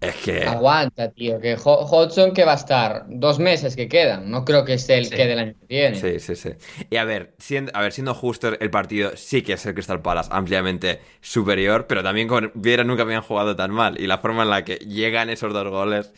Es 0.00 0.14
que... 0.16 0.44
Aguanta, 0.44 1.10
tío, 1.10 1.38
que 1.40 1.58
Ho- 1.62 1.84
Hodgson 1.84 2.32
que 2.32 2.46
va 2.46 2.52
a 2.52 2.54
estar 2.54 3.04
dos 3.08 3.38
meses 3.38 3.76
que 3.76 3.86
quedan. 3.86 4.30
No 4.30 4.46
creo 4.46 4.64
que 4.64 4.72
esté 4.72 4.96
el 4.96 5.04
Sí. 5.04 5.14
que 5.14 5.26
del 5.26 5.38
año 5.38 5.52
que 5.60 5.66
viene. 5.68 5.94
Sí, 5.94 6.18
sí, 6.20 6.36
sí. 6.36 6.52
Y 6.88 6.96
a 6.96 7.04
ver, 7.04 7.34
siendo, 7.38 7.70
a 7.74 7.82
ver, 7.82 7.92
siendo 7.92 8.14
justos, 8.14 8.56
el 8.60 8.70
partido 8.70 9.10
sí 9.16 9.42
que 9.42 9.52
es 9.52 9.66
el 9.66 9.74
Crystal 9.74 10.00
Palace 10.00 10.30
ampliamente 10.32 11.00
superior, 11.20 11.86
pero 11.86 12.02
también 12.02 12.28
con 12.28 12.50
Vieira 12.54 12.82
nunca 12.82 13.02
habían 13.02 13.20
jugado 13.20 13.54
tan 13.56 13.72
mal. 13.72 14.00
Y 14.00 14.06
la 14.06 14.16
forma 14.16 14.42
en 14.44 14.48
la 14.48 14.64
que 14.64 14.76
llegan 14.76 15.28
esos 15.28 15.52
dos 15.52 15.68
goles 15.68 16.14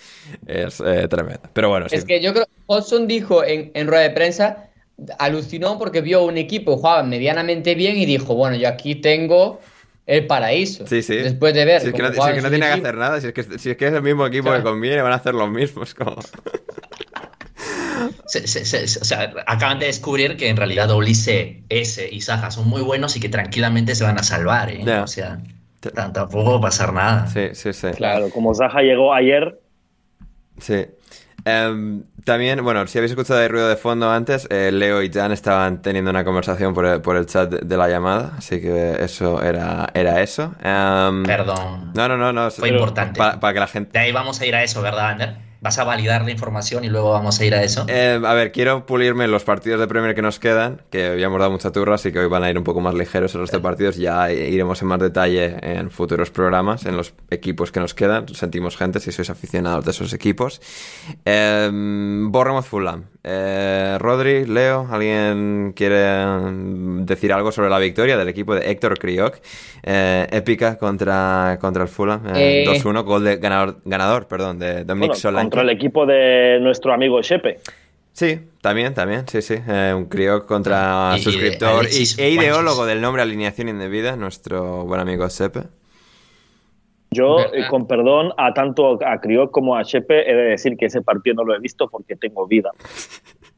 es 0.47 0.79
eh, 0.79 1.09
tremenda. 1.09 1.51
Pero 1.53 1.69
bueno, 1.69 1.89
sí. 1.89 1.97
Es 1.97 2.05
que 2.05 2.23
yo 2.23 2.33
creo 2.33 2.47
Hodgson 2.67 3.09
dijo 3.09 3.43
en, 3.43 3.73
en 3.75 3.89
rueda 3.89 4.03
de 4.05 4.11
prensa, 4.11 4.69
alucinó 5.19 5.77
porque 5.81 6.03
vio 6.03 6.23
un 6.23 6.39
equipo 6.39 6.77
que 6.77 6.83
jugaba 6.83 7.03
medianamente 7.03 7.75
bien 7.75 7.97
y 7.97 8.07
dijo, 8.07 8.37
bueno, 8.37 8.55
yo 8.55 8.69
aquí 8.69 8.95
tengo 8.95 9.59
el 10.07 10.27
paraíso. 10.27 10.87
Sí, 10.87 11.03
sí. 11.03 11.15
Después 11.17 11.55
de 11.55 11.65
ver. 11.65 11.81
Si 11.81 11.89
es 11.89 11.95
que 11.95 12.03
no, 12.03 12.11
si 12.11 12.17
juegan 12.17 12.37
es 12.37 12.37
que 12.37 12.43
no 12.43 12.49
sus 12.49 12.59
tiene 12.59 12.67
que 12.75 12.81
hacer 12.81 12.97
nada, 12.99 13.21
si 13.21 13.27
es 13.29 13.33
que, 13.33 13.43
si 13.59 13.71
es 13.71 13.77
que 13.77 13.87
es 13.87 13.93
el 13.93 14.03
mismo 14.03 14.27
equipo 14.27 14.45
Claro. 14.49 14.59
que 14.59 14.69
conviene, 14.71 15.01
van 15.03 15.13
a 15.13 15.17
hacer 15.17 15.35
lo 15.35 15.47
mismo. 15.47 15.83
Es 15.85 15.95
como... 15.95 16.17
se- 18.27 18.47
se- 18.47 18.65
se- 18.65 19.01
o 19.01 19.05
sea, 19.05 19.33
acaban 19.47 19.79
de 19.79 19.87
descubrir 19.87 20.37
que 20.37 20.49
en 20.49 20.57
realidad 20.57 20.91
Olise, 20.91 21.63
S 21.69 22.09
y 22.11 22.21
Saja 22.21 22.51
son 22.51 22.69
muy 22.69 22.83
buenos 22.83 23.17
y 23.17 23.21
que 23.21 23.29
tranquilamente 23.29 23.95
se 23.95 24.05
van 24.05 24.19
a 24.19 24.23
salvar, 24.23 24.71
¿eh? 24.71 24.83
O 25.01 25.07
sea, 25.07 25.41
tampoco 25.95 26.53
va 26.53 26.59
a 26.59 26.61
pasar 26.63 26.93
nada. 26.93 27.27
Sí, 27.29 27.49
sí, 27.55 27.73
sí. 27.73 27.89
Claro, 27.97 28.31
como 28.31 28.55
Zaha 28.55 28.83
llegó 28.83 29.13
ayer, 29.15 29.59
Sí. 30.59 30.85
Em, 31.45 32.05
también, 32.25 32.63
bueno, 32.63 32.87
si 32.87 32.99
habéis 32.99 33.13
escuchado 33.13 33.41
el 33.43 33.49
ruido 33.49 33.69
de 33.69 33.77
fondo 33.77 34.11
antes, 34.11 34.47
eh, 34.51 34.71
Leo 34.73 35.03
y 35.03 35.11
Jan 35.11 35.33
estaban 35.33 35.83
teniendo 35.83 36.11
una 36.11 36.25
conversación 36.25 36.73
por 36.73 36.87
el, 36.87 37.01
por 37.01 37.17
el 37.17 37.27
chat 37.27 37.51
de, 37.51 37.59
de 37.67 37.77
la 37.77 37.89
llamada, 37.89 38.35
así 38.39 38.61
que 38.61 38.97
eso 39.01 39.43
era, 39.43 39.89
era 39.95 40.21
eso. 40.23 40.55
Em, 40.63 41.23
Perdón. 41.25 41.93
No, 41.95 42.09
no, 42.09 42.17
no, 42.17 42.33
no. 42.33 42.51
Fue 42.51 42.69
importante. 42.69 43.19
Para, 43.19 43.41
para 43.41 43.55
que 43.55 43.61
la 43.61 43.67
gente... 43.67 43.93
De 43.93 43.99
ahí 43.99 44.13
vamos 44.13 44.41
a 44.41 44.47
ir 44.47 44.55
a 44.55 44.63
eso, 44.63 44.83
¿verdad, 44.83 45.11
Ander? 45.11 45.52
Vas 45.63 45.79
a 45.79 45.85
validar 45.85 46.25
la 46.25 46.33
información 46.33 46.83
y 46.83 46.89
luego 46.89 47.13
vamos 47.13 47.39
a 47.39 47.45
ir 47.45 47.55
a 47.55 47.63
eso. 47.63 47.85
Eh, 47.89 48.21
a 48.23 48.35
ver, 48.35 48.51
quiero 48.51 48.85
pulirme 48.85 49.29
los 49.29 49.45
partidos 49.45 49.79
de 49.79 49.87
Premier 49.87 50.13
que 50.15 50.21
nos 50.21 50.41
quedan, 50.41 50.83
que 50.91 51.17
ya 51.21 51.27
hemos 51.27 51.39
dado 51.39 51.53
mucha 51.53 51.71
turra, 51.71 51.95
así 51.95 52.11
que 52.11 52.19
hoy 52.19 52.27
van 52.29 52.43
a 52.43 52.51
ir 52.51 52.59
un 52.59 52.65
poco 52.65 52.81
más 52.81 52.95
ligeros 52.95 53.33
los 53.35 53.51
de 53.53 53.61
partidos. 53.61 53.97
Ya 53.97 54.33
iremos 54.33 54.83
en 54.83 54.89
más 54.89 54.99
detalle 54.99 55.57
en 55.63 55.91
futuros 55.93 56.31
programas, 56.31 56.85
en 56.85 56.97
los 56.97 57.15
equipos 57.31 57.71
que 57.71 57.79
nos 57.79 57.95
quedan. 57.95 58.27
Sentimos 58.35 58.77
gente 58.77 58.99
si 58.99 59.13
sois 59.13 59.31
aficionados 59.31 59.85
de 59.85 59.93
esos 59.93 60.13
equipos. 60.13 60.61
Eh, 61.25 61.71
Bournemouth 61.73 62.65
Fulham. 62.65 63.05
Eh, 63.25 63.99
Rodri, 64.01 64.45
Leo, 64.47 64.89
¿alguien 64.91 65.75
quiere 65.77 66.03
decir 67.05 67.33
algo 67.33 67.53
sobre 67.53 67.71
la 67.71 67.79
victoria 67.79 68.17
del 68.17 68.29
equipo 68.29 68.55
de 68.57 68.69
Héctor 68.69 68.99
Crioc? 68.99 69.37
Eh, 69.85 70.27
épica 70.33 70.77
contra, 70.77 71.57
contra 71.61 71.85
el 71.85 71.89
Fulham. 71.89 72.27
Eh, 72.35 72.43
Eh. 72.43 72.65
2-1, 72.67 73.05
gol 73.05 73.23
de 73.25 73.37
ganador, 73.37 73.81
ganador 73.85 74.27
perdón, 74.27 74.59
de 74.59 74.85
Dominic 74.85 75.11
bueno, 75.11 75.21
Solanke. 75.21 75.52
Contra 75.53 75.63
el 75.63 75.77
equipo 75.77 76.07
de 76.07 76.59
nuestro 76.61 76.93
amigo 76.93 77.21
Shepe. 77.21 77.59
Sí, 78.13 78.39
también, 78.61 78.95
también, 78.95 79.27
sí, 79.29 79.41
sí. 79.43 79.55
Eh, 79.67 79.93
un 79.97 80.07
crío 80.07 80.47
contra 80.47 81.13
Y- 81.15 81.21
y 81.21 81.23
suscriptor 81.23 81.75
y, 81.75 81.79
Alexis 81.81 82.19
e 82.19 82.31
ideólogo 82.31 82.85
del 82.87 83.01
nombre 83.01 83.23
Alineación 83.23 83.69
Indebida, 83.69 84.17
nuestro 84.17 84.85
buen 84.85 85.01
amigo 85.01 85.29
Sepe. 85.31 85.65
Yo, 87.11 87.41
eh, 87.53 87.67
con 87.69 87.87
perdón, 87.87 88.33
a 88.39 88.55
tanto 88.55 88.99
a 89.07 89.21
Crioc 89.21 89.51
como 89.51 89.77
a 89.77 89.83
Shepe, 89.83 90.31
he 90.31 90.35
de 90.35 90.43
decir 90.45 90.77
que 90.79 90.87
ese 90.87 91.03
partido 91.03 91.35
no 91.37 91.45
lo 91.45 91.55
he 91.55 91.59
visto 91.59 91.89
porque 91.89 92.17
tengo 92.17 92.47
vida. 92.47 92.71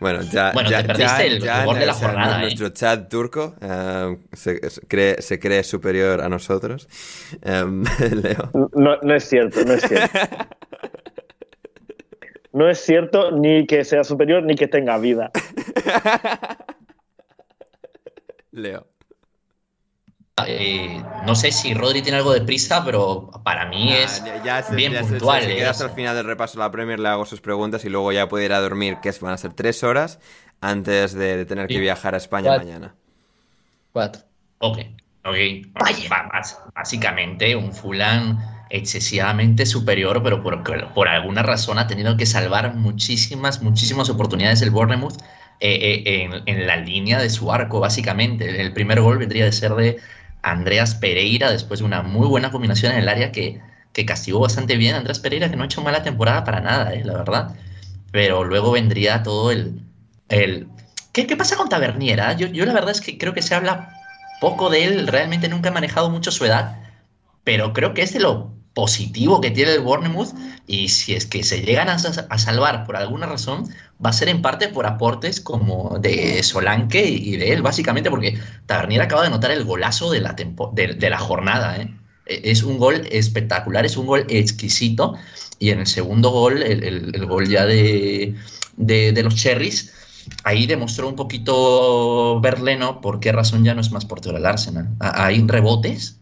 Bueno, 0.00 0.22
ya, 0.22 0.52
Bueno, 0.52 0.70
ya, 0.70 0.82
te 0.82 0.88
perdiste 0.88 1.26
el 1.26 1.40
ya 1.40 1.66
de 1.66 1.86
la 1.86 1.92
jornada, 1.92 2.38
¿eh? 2.38 2.42
Nuestro 2.42 2.70
chat 2.70 3.08
turco 3.08 3.54
eh, 3.60 4.16
se, 4.32 4.70
se 4.70 4.80
cree, 4.86 5.20
se 5.20 5.38
cree 5.38 5.62
superior 5.62 6.22
a 6.22 6.28
nosotros. 6.28 6.88
Em, 7.42 7.84
Leo. 8.22 8.50
No, 8.74 8.96
no 9.02 9.14
es 9.14 9.24
cierto, 9.24 9.62
no 9.64 9.74
es 9.74 9.82
cierto. 9.82 10.18
No 12.52 12.68
es 12.68 12.80
cierto 12.80 13.30
ni 13.30 13.64
que 13.64 13.84
sea 13.84 14.02
superior 14.02 14.42
ni 14.42 14.56
que 14.56 14.66
tenga 14.66 14.98
vida. 14.98 15.30
Leo. 18.50 18.89
Eh, 20.48 21.02
no 21.26 21.34
sé 21.34 21.52
si 21.52 21.74
Rodri 21.74 22.02
tiene 22.02 22.18
algo 22.18 22.32
de 22.32 22.40
prisa, 22.42 22.84
pero 22.84 23.30
para 23.44 23.66
mí 23.66 23.92
es 23.92 24.20
Ah, 24.22 24.26
ya, 24.26 24.42
ya 24.44 24.62
se, 24.62 24.74
bien 24.74 24.92
ya 24.92 25.02
se- 25.02 25.08
puntual. 25.10 25.42
se 25.42 25.52
¿eh? 25.52 25.56
queda 25.56 25.70
hasta 25.70 25.84
el 25.84 25.90
final 25.90 26.14
del 26.16 26.24
repaso 26.26 26.58
de 26.58 26.64
la 26.64 26.70
Premier, 26.70 26.98
le 27.00 27.08
hago 27.08 27.24
sus 27.26 27.40
preguntas 27.40 27.84
y 27.84 27.88
luego 27.88 28.12
ya 28.12 28.28
puede 28.28 28.44
ir 28.46 28.52
a 28.52 28.60
dormir, 28.60 28.98
que 29.02 29.08
es- 29.10 29.20
van 29.20 29.32
a 29.32 29.36
ser 29.38 29.52
tres 29.52 29.82
horas 29.84 30.18
antes 30.60 31.14
de, 31.14 31.36
de 31.36 31.46
tener 31.46 31.66
que 31.68 31.74
Sí. 31.74 31.80
viajar 31.80 32.14
a 32.14 32.18
España 32.18 32.48
Cuatro. 32.50 32.66
mañana. 32.66 32.94
Cuatro. 33.92 34.22
Ok, 34.58 34.78
ok. 35.24 35.36
Básicamente 36.74 37.56
un 37.56 37.72
Fulham 37.72 38.38
excesivamente 38.70 39.66
superior, 39.66 40.22
pero 40.22 40.42
por, 40.42 40.62
por 40.94 41.08
alguna 41.08 41.42
razón 41.42 41.78
ha 41.78 41.86
tenido 41.86 42.16
que 42.16 42.26
salvar 42.26 42.74
muchísimas, 42.74 43.62
muchísimas 43.62 44.08
oportunidades 44.10 44.62
el 44.62 44.70
Bournemouth 44.70 45.16
eh, 45.58 46.02
eh, 46.06 46.22
en, 46.24 46.42
en 46.46 46.66
la 46.66 46.76
línea 46.76 47.18
de 47.18 47.30
su 47.30 47.52
arco, 47.52 47.80
básicamente. 47.80 48.60
El 48.60 48.72
primer 48.72 49.00
gol 49.00 49.18
vendría 49.18 49.44
de 49.44 49.52
ser 49.52 49.74
de 49.74 49.98
Andreas 50.42 50.94
Pereira, 50.94 51.50
después 51.50 51.80
de 51.80 51.86
una 51.86 52.02
muy 52.02 52.26
buena 52.26 52.50
combinación 52.50 52.92
en 52.92 52.98
el 52.98 53.08
área 53.08 53.32
que, 53.32 53.60
que 53.92 54.06
castigó 54.06 54.40
bastante 54.40 54.76
bien 54.76 54.94
a 54.94 54.98
Andreas 54.98 55.18
Pereira, 55.18 55.50
que 55.50 55.56
no 55.56 55.62
ha 55.62 55.66
hecho 55.66 55.82
mala 55.82 56.02
temporada 56.02 56.44
para 56.44 56.60
nada, 56.60 56.92
eh, 56.94 57.04
la 57.04 57.14
verdad. 57.14 57.54
Pero 58.12 58.44
luego 58.44 58.72
vendría 58.72 59.22
todo 59.22 59.50
el... 59.50 59.80
el 60.28 60.68
¿Qué, 61.12 61.26
qué 61.26 61.36
pasa 61.36 61.56
con 61.56 61.68
Taberniera? 61.68 62.32
Yo, 62.34 62.46
yo 62.46 62.64
la 62.66 62.72
verdad 62.72 62.90
es 62.90 63.00
que 63.00 63.18
creo 63.18 63.34
que 63.34 63.42
se 63.42 63.54
habla 63.54 63.92
poco 64.40 64.70
de 64.70 64.84
él, 64.84 65.06
realmente 65.06 65.48
nunca 65.48 65.68
he 65.68 65.72
manejado 65.72 66.10
mucho 66.10 66.30
su 66.30 66.44
edad, 66.44 66.78
pero 67.44 67.72
creo 67.72 67.94
que 67.94 68.02
es 68.02 68.12
de 68.12 68.20
lo 68.20 68.52
positivo 68.74 69.40
que 69.40 69.50
tiene 69.50 69.72
el 69.74 69.80
Bournemouth 69.80 70.28
y 70.66 70.88
si 70.88 71.14
es 71.14 71.26
que 71.26 71.42
se 71.42 71.62
llegan 71.62 71.88
a, 71.88 71.98
sa- 71.98 72.26
a 72.30 72.38
salvar 72.38 72.86
por 72.86 72.96
alguna 72.96 73.26
razón, 73.26 73.68
va 74.04 74.10
a 74.10 74.12
ser 74.12 74.28
en 74.28 74.42
parte 74.42 74.68
por 74.68 74.86
aportes 74.86 75.40
como 75.40 75.98
de 76.00 76.42
Solanke 76.42 77.04
y 77.06 77.36
de 77.36 77.52
él, 77.52 77.62
básicamente 77.62 78.10
porque 78.10 78.38
Tavernier 78.66 79.02
acaba 79.02 79.22
de 79.22 79.28
anotar 79.28 79.50
el 79.50 79.64
golazo 79.64 80.10
de 80.10 80.20
la, 80.20 80.36
tempo- 80.36 80.70
de, 80.74 80.94
la 81.10 81.18
jornada. 81.18 81.76
¿eh? 81.78 81.90
E- 82.26 82.40
Es 82.50 82.62
un 82.62 82.78
gol 82.78 83.06
espectacular, 83.10 83.84
es 83.84 83.96
un 83.96 84.06
gol 84.06 84.24
exquisito 84.28 85.14
y 85.58 85.70
en 85.70 85.80
el 85.80 85.86
segundo 85.86 86.30
gol, 86.30 86.62
el, 86.62 86.84
el- 86.84 87.26
gol 87.26 87.48
ya 87.48 87.66
de, 87.66 88.34
de, 88.76 89.12
los 89.22 89.34
Cherries, 89.34 89.92
ahí 90.44 90.66
demostró 90.66 91.08
un 91.08 91.16
poquito 91.16 92.40
Berleno 92.40 93.00
por 93.00 93.20
qué 93.20 93.32
razón 93.32 93.64
ya 93.64 93.74
no 93.74 93.80
es 93.80 93.90
más 93.90 94.04
portero 94.04 94.34
del 94.36 94.46
Arsenal. 94.46 94.88
Hay 95.00 95.42
rebotes 95.46 96.19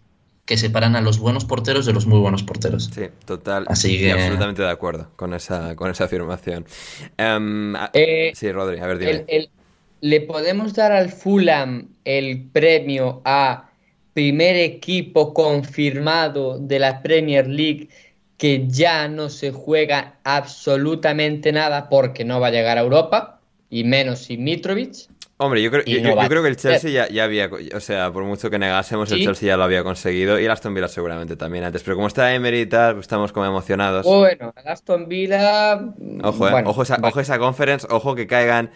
que 0.49 0.57
separan 0.57 0.97
a 0.97 1.03
los 1.03 1.19
buenos 1.19 1.45
porteros 1.45 1.85
de 1.85 1.93
los 1.93 2.07
muy 2.07 2.19
buenos 2.21 2.43
porteros. 2.43 2.91
Sí, 2.93 3.03
total. 3.27 3.67
Así 3.69 3.99
que- 3.99 4.13
absolutamente 4.13 4.63
de 4.63 4.71
acuerdo 4.71 5.11
con 5.15 5.35
esa, 5.35 5.77
con 5.77 5.91
esa 5.91 6.05
afirmación. 6.05 6.65
Em, 7.19 7.75
Eh, 7.93 8.33
sí, 8.35 8.51
Rodri, 8.51 8.81
a 8.81 8.87
ver, 8.87 8.99
dime. 8.99 9.11
El- 9.13 9.25
el- 9.29 9.51
¿Le 10.01 10.21
podemos 10.23 10.73
dar 10.75 10.91
al 10.93 11.11
Fulham 11.11 11.89
el 12.05 12.47
premio 12.51 13.21
a 13.27 13.69
primer 14.15 14.57
equipo 14.57 15.35
confirmado 15.35 16.59
de 16.59 16.79
la 16.79 17.03
Premier 17.03 17.47
League 17.47 17.89
que 18.39 18.67
ya 18.69 19.07
no 19.09 19.29
se 19.29 19.51
juega 19.53 20.15
absolutamente 20.25 21.53
nada 21.53 21.89
porque 21.91 22.25
no 22.25 22.41
va 22.41 22.47
a 22.47 22.51
llegar 22.53 22.79
a 22.79 22.83
Europa 22.83 23.41
y 23.69 23.85
menos 23.85 24.21
sin 24.21 24.45
Mitrovic? 24.45 25.09
Hombre, 25.41 25.63
yo 25.63 25.71
creo, 25.71 25.85
y 25.87 25.95
yo, 25.95 26.03
no 26.03 26.09
yo 26.11 26.17
va 26.17 26.25
a 26.25 26.29
creo 26.29 26.43
que 26.43 26.49
el 26.49 26.59
ser. 26.59 26.73
Chelsea 26.73 26.91
ya, 26.91 27.09
ya 27.09 27.23
había, 27.23 27.49
o 27.75 27.81
sea, 27.81 28.13
por 28.13 28.25
mucho 28.25 28.51
que 28.51 28.59
negásemos, 28.59 29.11
el. 29.13 29.23
Chelsea 29.23 29.47
ya 29.47 29.57
lo 29.57 29.63
había 29.63 29.85
conseguido 29.85 30.39
y 30.41 30.45
el 30.45 30.51
Aston 30.51 30.75
Villa 30.75 30.89
seguramente 30.89 31.37
también 31.37 31.63
antes. 31.63 31.85
Pero 31.85 31.95
como 31.95 32.09
está 32.09 32.35
Emery 32.35 32.63
y 32.63 32.67
tal, 32.67 32.95
pues 32.95 33.05
estamos 33.05 33.33
como 33.33 33.47
emocionados. 33.47 34.05
Bueno, 34.05 34.53
el 34.57 34.69
Aston 34.69 35.09
Villa. 35.09 35.75
Ojo, 36.25 36.49
eh, 36.49 36.51
bueno, 36.51 36.71
ojo, 36.71 36.83
esa, 36.83 36.97
vale. 36.97 37.09
ojo 37.09 37.21
esa 37.21 37.39
conference, 37.39 37.87
ojo 37.89 38.17
que 38.17 38.27
caigan 38.27 38.71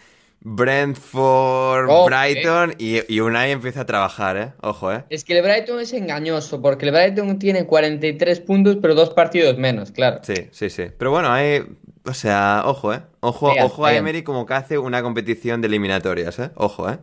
Brentford, 0.45 1.89
Brighton 2.07 2.75
y, 2.79 3.13
y 3.13 3.21
Unai 3.21 3.51
empieza 3.51 3.83
a 3.83 3.87
trabajar, 3.87 4.37
¿eh? 4.37 4.53
Ojo, 4.61 4.93
¿eh? 4.93 5.05
Es 5.09 5.25
que 5.25 5.37
el 5.37 5.43
Brighton 5.43 5.81
es 5.81 5.93
engañoso 5.93 6.61
porque 6.61 6.87
el 6.87 6.93
Brighton 6.93 7.39
tiene 7.39 7.67
43 7.67 8.41
puntos 8.41 8.79
pero 8.81 8.95
dos 8.95 9.11
partidos 9.11 9.57
menos, 9.59 9.91
claro. 9.93 10.21
Sí, 10.23 10.49
sí, 10.51 10.71
sí. 10.71 10.85
Pero 10.97 11.11
bueno, 11.11 11.33
hay 11.33 11.65
O 12.05 12.15
sea, 12.15 12.63
ojo, 12.67 12.93
¿eh? 12.93 13.03
Ojo, 13.21 13.53
ojo 13.61 13.87
a. 13.87 13.95
Emery 13.95 14.23
como 14.25 14.45
que 14.47 14.55
hace 14.55 14.79
una 14.79 15.03
competición 15.03 15.61
de 15.61 15.69
eliminatorias, 15.69 16.39
¿eh? 16.39 16.51
Ojo, 16.57 16.91
¿eh? 16.91 16.99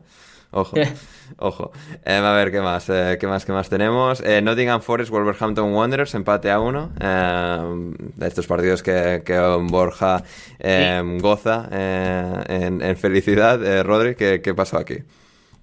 Ojo, 0.52 0.76
ojo. 1.38 1.72
Eh, 2.06 2.16
a 2.16 2.34
ver, 2.34 2.52
¿qué 2.52 2.60
más? 2.60 2.89
Eh, 2.89 3.18
¿Qué 3.20 3.28
más? 3.28 3.45
¿Qué 3.45 3.52
más 3.52 3.70
tenemos? 3.70 4.20
Eh, 4.22 4.41
Nottingham 4.41 4.82
Forest, 4.82 5.12
Wolverhampton 5.12 5.74
Wanderers, 5.74 6.16
empate 6.16 6.50
a 6.52 6.60
uno. 6.60 6.91
De 6.97 8.28
estos 8.28 8.47
partidos 8.47 8.82
que, 8.84 9.22
que 9.24 9.39
Borja 9.62 10.24
eh, 10.60 11.02
goza 11.22 11.70
eh, 11.72 12.43
en, 12.47 12.82
en 12.82 12.97
felicidad. 12.97 13.84
Rodri, 13.84 14.16
¿qué, 14.16 14.41
qué 14.41 14.54
pasó 14.54 14.78
aquí? 14.78 14.97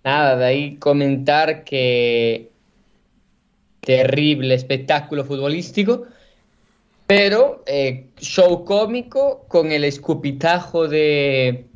Nada, 0.05 0.37
de 0.37 0.45
ahí 0.45 0.77
comentar 0.77 1.65
que 1.65 2.53
terrible 3.81 4.55
espectáculo 4.55 5.25
futbolístico, 5.25 6.07
pero 7.07 7.63
eh, 7.67 8.09
show 8.19 8.65
cómico 8.65 9.47
con 9.49 9.71
el 9.73 9.85
escupitajo 9.85 10.89
de, 10.89 11.67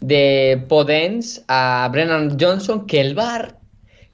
de 0.00 0.64
Podence 0.68 1.42
a 1.48 1.88
Brennan 1.92 2.38
Johnson, 2.40 2.86
que 2.86 3.00
el 3.00 3.14
VAR, 3.14 3.58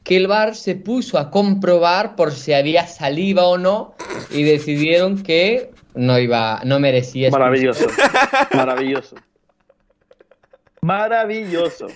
que 0.02 0.16
el 0.16 0.26
VAR 0.26 0.56
se 0.56 0.74
puso 0.74 1.18
a 1.18 1.30
comprobar 1.30 2.16
por 2.16 2.32
si 2.32 2.52
había 2.52 2.86
saliva 2.86 3.44
o 3.46 3.58
no 3.58 3.94
y 4.30 4.42
decidieron 4.42 5.22
que 5.22 5.70
no 5.94 6.18
iba, 6.18 6.60
no 6.64 6.80
merecía 6.80 7.28
expulsión. 7.28 7.74
Maravilloso. 7.74 7.86
Maravilloso. 8.54 9.16
Maravilloso. 10.82 11.86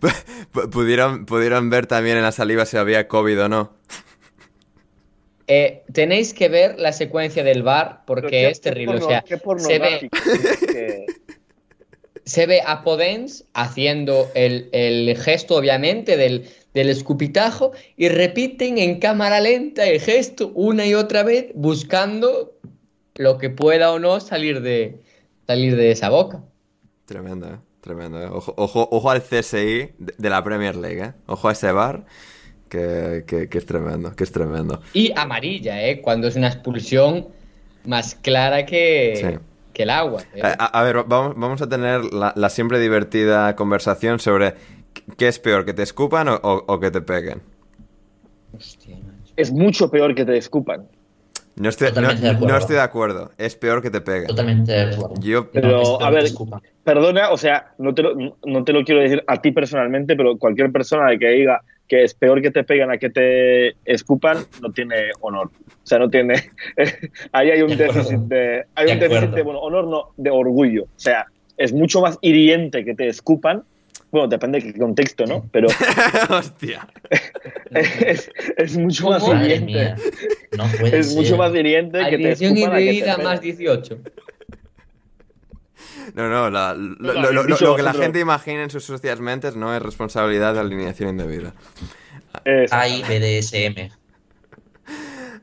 P- 0.00 0.68
¿Pudieron, 0.68 1.26
pudieron 1.26 1.70
ver 1.70 1.86
también 1.86 2.16
en 2.16 2.22
la 2.22 2.32
saliva 2.32 2.64
si 2.66 2.76
había 2.76 3.08
COVID 3.08 3.42
o 3.44 3.48
no. 3.48 3.72
Eh, 5.46 5.82
tenéis 5.92 6.32
que 6.32 6.48
ver 6.48 6.78
la 6.80 6.92
secuencia 6.92 7.44
del 7.44 7.62
VAR 7.62 8.02
porque 8.06 8.28
qué- 8.30 8.48
es 8.48 8.60
terrible. 8.60 8.98
qué 8.98 9.04
O 9.04 9.08
sea, 9.08 9.24
se 9.26 9.34
ve, 9.34 9.40
pornográfico. 9.40 10.18
Que- 10.72 11.06
se 12.24 12.46
ve 12.46 12.62
a 12.64 12.82
Podence 12.82 13.44
haciendo 13.52 14.30
el, 14.34 14.70
el 14.72 15.16
gesto, 15.18 15.56
obviamente, 15.56 16.16
del, 16.16 16.48
del 16.72 16.88
escupitajo 16.88 17.72
y 17.96 18.08
repiten 18.08 18.78
en 18.78 18.98
cámara 18.98 19.40
lenta 19.40 19.84
el 19.86 20.00
gesto 20.00 20.50
una 20.54 20.86
y 20.86 20.94
otra 20.94 21.22
vez, 21.22 21.48
buscando 21.54 22.54
lo 23.16 23.36
que 23.36 23.50
pueda 23.50 23.92
o 23.92 23.98
no 23.98 24.20
salir 24.20 24.62
de, 24.62 25.02
salir 25.46 25.76
de 25.76 25.90
esa 25.90 26.08
boca. 26.08 26.42
Tremendo, 27.04 27.46
¿eh? 27.48 27.58
Tremendo, 27.82 28.22
¿eh? 28.22 28.28
Ojo, 28.32 28.54
ojo, 28.56 28.88
ojo 28.90 29.10
al 29.10 29.22
CSI 29.22 29.90
de, 29.98 30.14
de 30.16 30.30
la 30.30 30.42
Premier 30.42 30.74
League, 30.76 31.02
¿eh? 31.02 31.12
Ojo 31.26 31.48
a 31.50 31.52
ese 31.52 31.70
bar, 31.70 32.06
que, 32.74 33.24
que- 33.26 33.48
que 33.48 33.58
es 33.58 33.66
tremendo, 33.66 34.14
que 34.16 34.24
es 34.24 34.32
tremendo. 34.32 34.80
Y 34.92 35.12
amarilla, 35.16 35.80
¿eh? 35.86 36.00
Cuando 36.00 36.26
es 36.26 36.34
una 36.36 36.48
expulsión 36.48 37.26
más 37.84 38.14
clara 38.16 38.66
que, 38.66 39.12
Sí. 39.16 39.38
que 39.72 39.82
el 39.84 39.90
agua. 39.90 40.22
¿eh? 40.34 40.40
A, 40.42 40.50
a 40.80 40.82
ver, 40.82 41.04
vamos, 41.06 41.34
vamos 41.36 41.62
a 41.62 41.68
tener 41.68 42.12
la, 42.12 42.32
la 42.34 42.48
siempre 42.48 42.80
divertida 42.80 43.54
conversación 43.56 44.18
sobre 44.18 44.54
qué 45.16 45.28
es 45.28 45.38
peor, 45.38 45.64
que 45.64 45.72
te 45.74 45.82
escupan 45.82 46.28
o, 46.28 46.34
o- 46.34 46.64
o 46.66 46.80
que 46.80 46.90
te 46.90 47.00
peguen. 47.00 47.42
Hostia, 48.56 48.96
macho. 48.96 49.32
es 49.36 49.52
mucho 49.52 49.90
peor 49.90 50.14
que 50.14 50.24
te 50.24 50.36
escupan. 50.36 50.86
No 51.56 51.68
estoy, 51.68 51.92
no, 51.92 52.10
estoy 52.58 52.74
de 52.74 52.80
acuerdo, 52.80 53.30
es 53.38 53.54
peor 53.54 53.80
que 53.80 53.88
te 53.88 54.00
peguen. 54.00 54.26
Totalmente 54.26 54.72
de 54.72 54.80
acuerdo. 54.92 55.14
Yo, 55.20 55.50
Pero, 55.52 55.82
No, 55.82 56.00
a 56.00 56.10
ver. 56.10 56.24
Perdona, 56.82 57.30
o 57.30 57.36
sea, 57.36 57.72
no 57.78 57.94
te, 57.94 58.02
lo, 58.02 58.14
no 58.44 58.64
te 58.64 58.72
lo 58.72 58.82
quiero 58.84 59.00
decir 59.00 59.22
a 59.28 59.40
ti 59.40 59.52
personalmente, 59.52 60.16
pero 60.16 60.36
cualquier 60.36 60.72
persona 60.72 61.10
de 61.10 61.18
que 61.20 61.28
diga 61.28 61.60
que 61.88 62.02
es 62.04 62.14
peor 62.14 62.40
que 62.40 62.50
te 62.50 62.64
peguen 62.64 62.90
a 62.90 62.98
que 62.98 63.10
te 63.10 63.76
escupan, 63.84 64.38
no 64.62 64.72
tiene 64.72 65.10
honor. 65.20 65.50
O 65.66 65.86
sea, 65.86 65.98
no 65.98 66.08
tiene. 66.08 66.50
ahí 67.32 67.50
hay 67.50 67.62
un 67.62 67.68
De 67.70 67.76
déficit 67.76 68.20
de. 68.20 68.64
Hay 68.74 68.86
De 68.86 68.92
un 68.92 68.98
déficit 69.00 69.30
de, 69.30 69.42
bueno, 69.42 69.60
honor 69.60 69.86
no, 69.86 70.10
de 70.16 70.30
orgullo. 70.30 70.84
O 70.84 70.98
sea, 70.98 71.26
es 71.56 71.72
mucho 71.72 72.00
más 72.00 72.18
hiriente 72.22 72.84
que 72.84 72.94
te 72.94 73.08
escupan. 73.08 73.64
Bueno, 74.10 74.28
depende 74.28 74.60
de 74.60 74.72
qué 74.72 74.78
contexto, 74.78 75.26
¿no? 75.26 75.44
Pero 75.50 75.68
hostia. 76.30 76.86
es, 77.70 78.30
es 78.56 78.76
mucho 78.78 79.10
más 79.10 79.26
hiriente. 79.26 79.94
No 80.56 80.64
puede 80.78 80.98
Es 81.00 81.08
ser. 81.08 81.16
mucho 81.16 81.36
más 81.36 81.54
hiriente 81.54 81.98
que 82.10 82.18
te 82.18 82.30
escupan 82.30 82.72
a 82.74 82.78
que 82.78 83.02
te 83.02 83.22
más 83.22 83.40
18. 83.40 83.98
No, 86.14 86.28
no, 86.28 86.50
la- 86.50 86.74
lo, 86.74 86.96
lo 87.32 87.32
lo- 87.42 87.76
que 87.76 87.82
la 87.82 87.92
gente 88.04 88.20
imagina 88.20 88.62
en 88.64 88.70
sus 88.70 88.84
sucias 88.84 89.20
mentes 89.20 89.56
no 89.56 89.74
es 89.74 89.80
responsabilidad 89.82 90.54
de 90.54 90.60
alineación 90.60 91.08
indebida. 91.10 91.54
Hay 92.70 93.02
BDSM. 93.02 93.90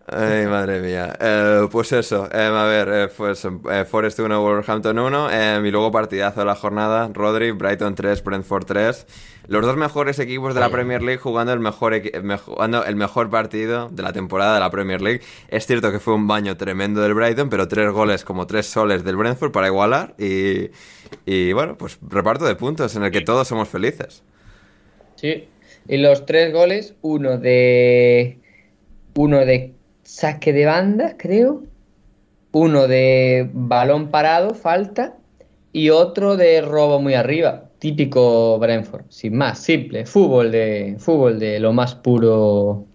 Ay, 0.08 0.46
madre 0.48 0.82
mía. 0.82 1.16
Eh, 1.20 1.68
pues 1.72 1.92
eso, 1.92 2.28
eh, 2.34 2.42
a 2.42 2.64
ver, 2.66 2.90
eh, 2.92 3.08
pues 3.16 3.46
eh, 3.46 3.86
Forest 3.86 4.20
1, 4.20 4.42
Wolverhampton 4.42 4.98
1, 4.98 5.30
eh, 5.32 5.62
y 5.64 5.72
luego 5.72 5.92
partidazo 5.92 6.42
de 6.42 6.48
la 6.48 6.56
jornada, 6.56 7.10
Rodri, 7.14 7.52
Brighton 7.52 7.96
3, 7.96 8.24
Brentford 8.24 8.66
3. 8.66 9.06
Los 9.48 9.66
dos 9.66 9.78
mejores 9.78 10.20
equipos 10.20 10.54
de 10.54 10.60
la. 10.60 10.70
Premier 10.70 11.02
League 11.02 11.20
jugando 11.20 11.54
el 11.54 11.60
mejor, 11.60 12.02
jugando 12.40 12.84
el 12.84 12.96
mejor 12.96 13.30
partido 13.30 13.90
de 13.90 14.04
la 14.04 14.14
temporada 14.14 14.56
de 14.56 14.60
la 14.60 14.70
Premier 14.70 15.02
League. 15.02 15.22
Es 15.50 15.66
cierto 15.66 15.92
que 15.92 16.00
fue 16.00 16.14
un 16.14 16.28
baño 16.28 16.58
tremendo 16.58 17.02
del 17.02 17.14
Brighton, 17.14 17.50
pero 17.50 17.68
tres 17.68 17.92
goles 17.92 18.24
como 18.24 18.48
tres 18.48 18.68
soles 18.68 19.04
del 19.04 19.16
Brentford 19.16 19.52
para 19.52 19.68
igualar. 19.68 20.16
Y, 20.18 20.70
y 21.26 21.54
bueno, 21.54 21.78
pues 21.78 22.00
reparto 22.08 22.46
de 22.46 22.56
puntos 22.56 22.96
en 22.96 23.04
el 23.04 23.12
que 23.12 23.22
todos 23.22 23.48
somos 23.48 23.68
felices. 23.68 24.24
Sí. 25.16 25.48
Y 25.88 25.98
los 25.98 26.26
tres 26.26 26.54
goles, 26.54 26.96
uno 27.02 27.38
de. 27.38 28.40
Uno 29.16 29.40
de 29.40 29.74
saque 30.12 30.52
de 30.52 30.66
banda, 30.66 31.16
creo. 31.18 31.64
Uno 32.52 32.88
de 32.88 33.50
balón 33.54 34.10
parado, 34.10 34.54
falta. 34.54 35.16
Y 35.72 35.90
otro 35.90 36.36
de 36.36 36.62
robo 36.62 37.00
muy 37.00 37.14
arriba. 37.14 37.70
Típico 37.80 38.60
Brentford. 38.60 39.06
Sin 39.10 39.38
más, 39.38 39.60
simple. 39.60 40.06
Fútbol 40.06 40.52
de. 40.52 40.96
Fútbol 41.00 41.40
de 41.40 41.60
lo 41.62 41.72
más 41.72 41.96
puro. 41.96 42.86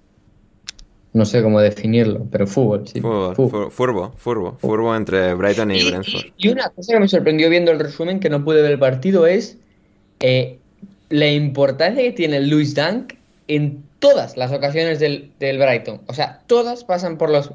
No 1.15 1.25
sé 1.25 1.43
cómo 1.43 1.61
definirlo, 1.63 2.27
pero 2.31 2.47
fútbol, 2.47 2.87
sí. 2.87 3.01
Furbo, 3.01 3.35
Fútbol. 3.35 3.63
fur- 3.63 3.71
furbo, 3.71 4.13
furbo, 4.19 4.57
furbo 4.61 4.95
entre 4.95 5.33
Brighton 5.33 5.71
y 5.71 5.79
Y, 5.79 5.91
Brentford. 5.91 6.25
y- 6.37 6.49
y 6.49 6.53
una 6.53 6.69
cosa 6.69 6.93
que 6.93 7.01
me 7.01 7.09
sorprendió 7.09 7.49
viendo 7.49 7.71
el 7.73 7.79
resumen, 7.79 8.21
que 8.21 8.29
no 8.29 8.45
pude 8.45 8.61
ver 8.61 8.73
el 8.73 8.79
partido, 8.79 9.27
es 9.27 9.57
eh, 10.21 10.59
la 11.09 11.27
importancia 11.31 12.03
que 12.03 12.13
tiene 12.13 12.41
Luis 12.41 12.75
Dunk 12.75 13.15
en 13.49 13.83
todas 13.99 14.37
las 14.37 14.53
ocasiones 14.53 14.99
del, 14.99 15.33
Brighton. 15.39 16.03
O 16.07 16.15
sea, 16.15 16.43
todas 16.47 16.85
pasan 16.85 17.19
por, 17.19 17.31
los, 17.31 17.53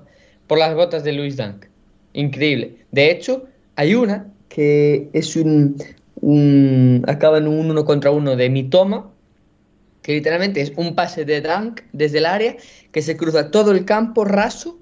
por 0.48 0.58
las 0.58 0.76
botas 0.76 1.04
de 1.04 1.14
Luis 1.14 1.38
Dunk. 1.38 1.66
Increíble. 2.14 2.78
De 2.92 3.12
hecho, 3.12 3.46
hay 3.76 3.96
una 3.96 4.28
que 4.50 5.10
es 5.14 5.36
un, 5.36 5.78
un- 6.16 7.04
acaba 7.08 7.38
en 7.38 7.48
un 7.48 7.70
uno 7.70 7.86
contra 7.86 8.12
uno 8.12 8.36
de 8.36 8.50
Mitoma, 8.50 9.12
que 10.02 10.14
literalmente 10.14 10.62
es 10.62 10.74
un 10.76 10.96
pase 10.96 11.26
de 11.26 11.42
Dunk 11.42 11.82
desde 11.94 12.18
el 12.18 12.26
área 12.26 12.56
que 12.92 13.02
se 13.02 13.16
cruza 13.16 13.52
todo 13.52 13.72
el 13.72 13.86
campo 13.86 14.26
raso, 14.26 14.78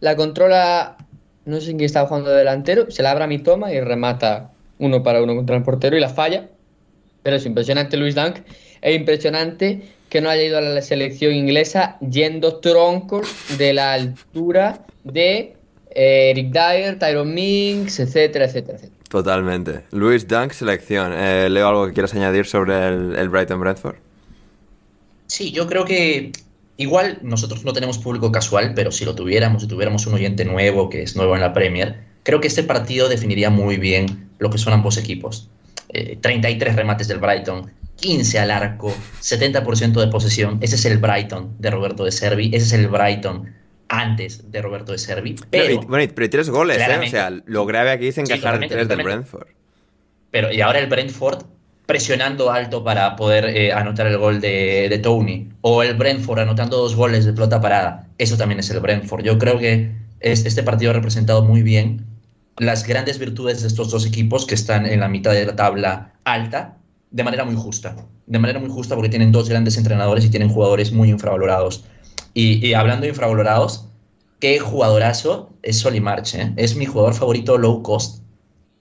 la 0.00 0.16
controla, 0.16 0.96
no 1.44 1.60
sé 1.60 1.68
quién 1.68 1.82
estaba 1.82 2.08
jugando 2.08 2.30
de 2.30 2.38
delantero, 2.38 2.90
se 2.90 3.02
la 3.02 3.10
abra 3.10 3.26
mi 3.26 3.38
toma 3.38 3.72
y 3.72 3.80
remata 3.80 4.50
uno 4.78 5.02
para 5.02 5.22
uno 5.22 5.36
contra 5.36 5.56
el 5.56 5.62
portero 5.62 5.96
y 5.96 6.00
la 6.00 6.08
falla. 6.08 6.48
Pero 7.22 7.36
es 7.36 7.46
impresionante 7.46 7.96
Luis 7.96 8.16
Dunk, 8.16 8.38
es 8.80 8.96
impresionante 8.96 9.82
que 10.12 10.20
no 10.20 10.28
haya 10.28 10.42
ido 10.42 10.58
a 10.58 10.60
la 10.60 10.82
selección 10.82 11.32
inglesa 11.32 11.96
yendo 12.00 12.56
troncos 12.56 13.26
de 13.56 13.72
la 13.72 13.94
altura 13.94 14.84
de 15.04 15.56
eh, 15.90 16.30
Eric 16.32 16.52
Dyer, 16.52 16.98
Tyron 16.98 17.32
Minks, 17.32 17.98
etcétera, 17.98 18.44
etcétera, 18.44 18.76
etcétera. 18.76 19.02
Totalmente. 19.08 19.84
Luis 19.90 20.28
Dunk, 20.28 20.52
selección. 20.52 21.14
Eh, 21.14 21.48
Leo, 21.48 21.66
¿algo 21.66 21.86
que 21.86 21.94
quieras 21.94 22.12
añadir 22.12 22.44
sobre 22.44 22.88
el, 22.88 23.16
el 23.16 23.30
Brighton 23.30 23.58
Brentford? 23.58 23.94
Sí, 25.28 25.50
yo 25.50 25.66
creo 25.66 25.86
que 25.86 26.32
igual 26.76 27.18
nosotros 27.22 27.64
no 27.64 27.72
tenemos 27.72 27.96
público 27.96 28.30
casual, 28.30 28.74
pero 28.74 28.92
si 28.92 29.06
lo 29.06 29.14
tuviéramos, 29.14 29.62
si 29.62 29.68
tuviéramos 29.68 30.06
un 30.06 30.12
oyente 30.12 30.44
nuevo 30.44 30.90
que 30.90 31.04
es 31.04 31.16
nuevo 31.16 31.36
en 31.36 31.40
la 31.40 31.54
Premier, 31.54 32.00
creo 32.22 32.38
que 32.38 32.48
este 32.48 32.64
partido 32.64 33.08
definiría 33.08 33.48
muy 33.48 33.78
bien 33.78 34.28
lo 34.38 34.50
que 34.50 34.58
son 34.58 34.74
ambos 34.74 34.98
equipos. 34.98 35.48
Eh, 35.88 36.18
33 36.20 36.76
remates 36.76 37.08
del 37.08 37.16
Brighton, 37.16 37.70
15 37.96 38.38
al 38.38 38.50
arco, 38.50 38.94
70% 39.20 40.00
de 40.00 40.06
posesión. 40.08 40.58
Ese 40.60 40.74
es 40.76 40.84
el 40.84 40.98
Brighton 40.98 41.54
de 41.58 41.70
Roberto 41.70 42.04
de 42.04 42.12
Servi, 42.12 42.46
ese 42.54 42.66
es 42.66 42.72
el 42.72 42.88
Brighton 42.88 43.52
antes 43.88 44.50
de 44.50 44.62
Roberto 44.62 44.92
de 44.92 44.98
Servi. 44.98 45.36
Pero, 45.50 45.82
bueno, 45.82 46.10
pero 46.14 46.30
tres 46.30 46.48
goles, 46.50 46.78
¿eh? 46.78 46.98
O 47.06 47.10
sea, 47.10 47.30
lo 47.44 47.66
grave 47.66 47.90
aquí 47.90 48.08
es 48.08 48.18
encajar 48.18 48.54
totalmente, 48.54 48.74
tres 48.74 48.88
del. 48.88 49.02
Brentford. 49.02 49.46
pero 50.30 50.52
y 50.52 50.60
ahora 50.62 50.78
el 50.78 50.86
Brentford 50.88 51.44
presionando 51.86 52.50
alto 52.50 52.82
para 52.84 53.16
poder 53.16 53.44
eh, 53.46 53.72
anotar 53.72 54.06
el 54.06 54.16
gol 54.16 54.40
de, 54.40 54.86
de 54.88 54.98
Tony. 54.98 55.48
O 55.60 55.82
el 55.82 55.94
Brentford 55.94 56.38
anotando 56.38 56.78
dos 56.78 56.94
goles 56.96 57.24
de 57.26 57.32
pelota 57.34 57.60
parada. 57.60 58.08
Eso 58.18 58.36
también 58.38 58.60
es 58.60 58.70
el 58.70 58.80
Brentford. 58.80 59.24
Yo 59.24 59.36
creo 59.38 59.58
que 59.58 59.92
es- 60.20 60.46
este 60.46 60.62
partido 60.62 60.92
ha 60.92 60.94
representado 60.94 61.42
muy 61.44 61.62
bien 61.62 62.06
las 62.58 62.86
grandes 62.86 63.18
virtudes 63.18 63.60
de 63.62 63.68
estos 63.68 63.90
dos 63.90 64.06
equipos 64.06 64.46
que 64.46 64.54
están 64.54 64.86
en 64.86 65.00
la 65.00 65.08
mitad 65.08 65.32
de 65.32 65.44
la 65.44 65.54
tabla 65.56 66.12
alta 66.24 66.76
de 67.12 67.24
manera 67.24 67.44
muy 67.44 67.54
justa. 67.56 67.94
De 68.26 68.38
manera 68.38 68.58
muy 68.58 68.70
justa 68.70 68.94
porque 68.94 69.10
tienen 69.10 69.30
dos 69.32 69.48
grandes 69.48 69.76
entrenadores 69.76 70.24
y 70.24 70.30
tienen 70.30 70.48
jugadores 70.48 70.92
muy 70.92 71.10
infravalorados. 71.10 71.84
Y, 72.34 72.66
y 72.66 72.74
hablando 72.74 73.02
de 73.02 73.10
infravalorados, 73.10 73.86
qué 74.40 74.58
jugadorazo 74.58 75.50
es 75.62 75.78
Solly 75.78 76.00
March. 76.00 76.34
¿eh? 76.34 76.52
Es 76.56 76.74
mi 76.76 76.86
jugador 76.86 77.14
favorito 77.14 77.58
low 77.58 77.82
cost 77.82 78.22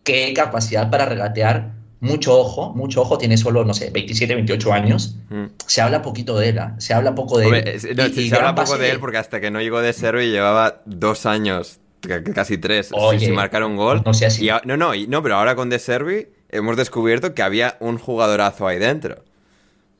qué 0.04 0.34
capacidad 0.34 0.90
para 0.90 1.06
regatear. 1.06 1.74
Mucho 2.00 2.36
ojo, 2.40 2.74
mucho 2.74 3.02
ojo, 3.04 3.20
tiene 3.20 3.38
solo, 3.38 3.64
no 3.64 3.76
sé, 3.76 3.92
27, 3.92 4.34
28 4.34 4.74
años. 4.74 5.18
Mm. 5.30 5.46
Se 5.68 5.82
habla 5.82 6.02
poquito 6.02 6.36
de 6.40 6.50
él, 6.50 6.58
¿ah? 6.58 6.74
se 6.80 6.96
habla 6.96 7.14
poco 7.14 7.38
de 7.38 7.46
Hombre, 7.46 7.60
él. 7.76 7.96
no, 7.96 8.08
Y- 8.08 8.14
se 8.14 8.22
y 8.24 8.30
se 8.30 8.36
habla 8.36 8.56
poco 8.56 8.76
de 8.80 8.90
él 8.90 9.00
porque 9.00 9.18
hasta 9.20 9.40
que 9.40 9.52
no 9.52 9.62
llegó 9.62 9.82
de 9.82 9.94
Servi 9.94 10.32
llevaba 10.32 10.82
dos 10.86 11.28
años, 11.28 11.80
ca- 12.00 12.24
casi 12.24 12.58
tres, 12.58 12.88
sin- 12.88 12.98
Oye, 13.00 13.20
sin 13.20 13.36
marcar 13.36 13.64
un 13.64 13.76
gol. 13.76 14.02
no 14.04 14.16
sea 14.16 14.30
así. 14.30 14.48
Y 14.48 14.52
no, 14.66 14.78
no, 14.78 14.96
y- 14.96 15.06
no, 15.06 15.22
pero 15.22 15.36
ahora 15.36 15.56
con 15.56 15.70
De 15.70 15.78
Servi 15.78 16.26
hemos 16.52 16.78
descubierto 16.78 17.34
que 17.34 17.42
había 17.42 17.78
un 17.80 17.98
jugadorazo 17.98 18.68
ahí 18.68 18.80
dentro. 18.80 19.24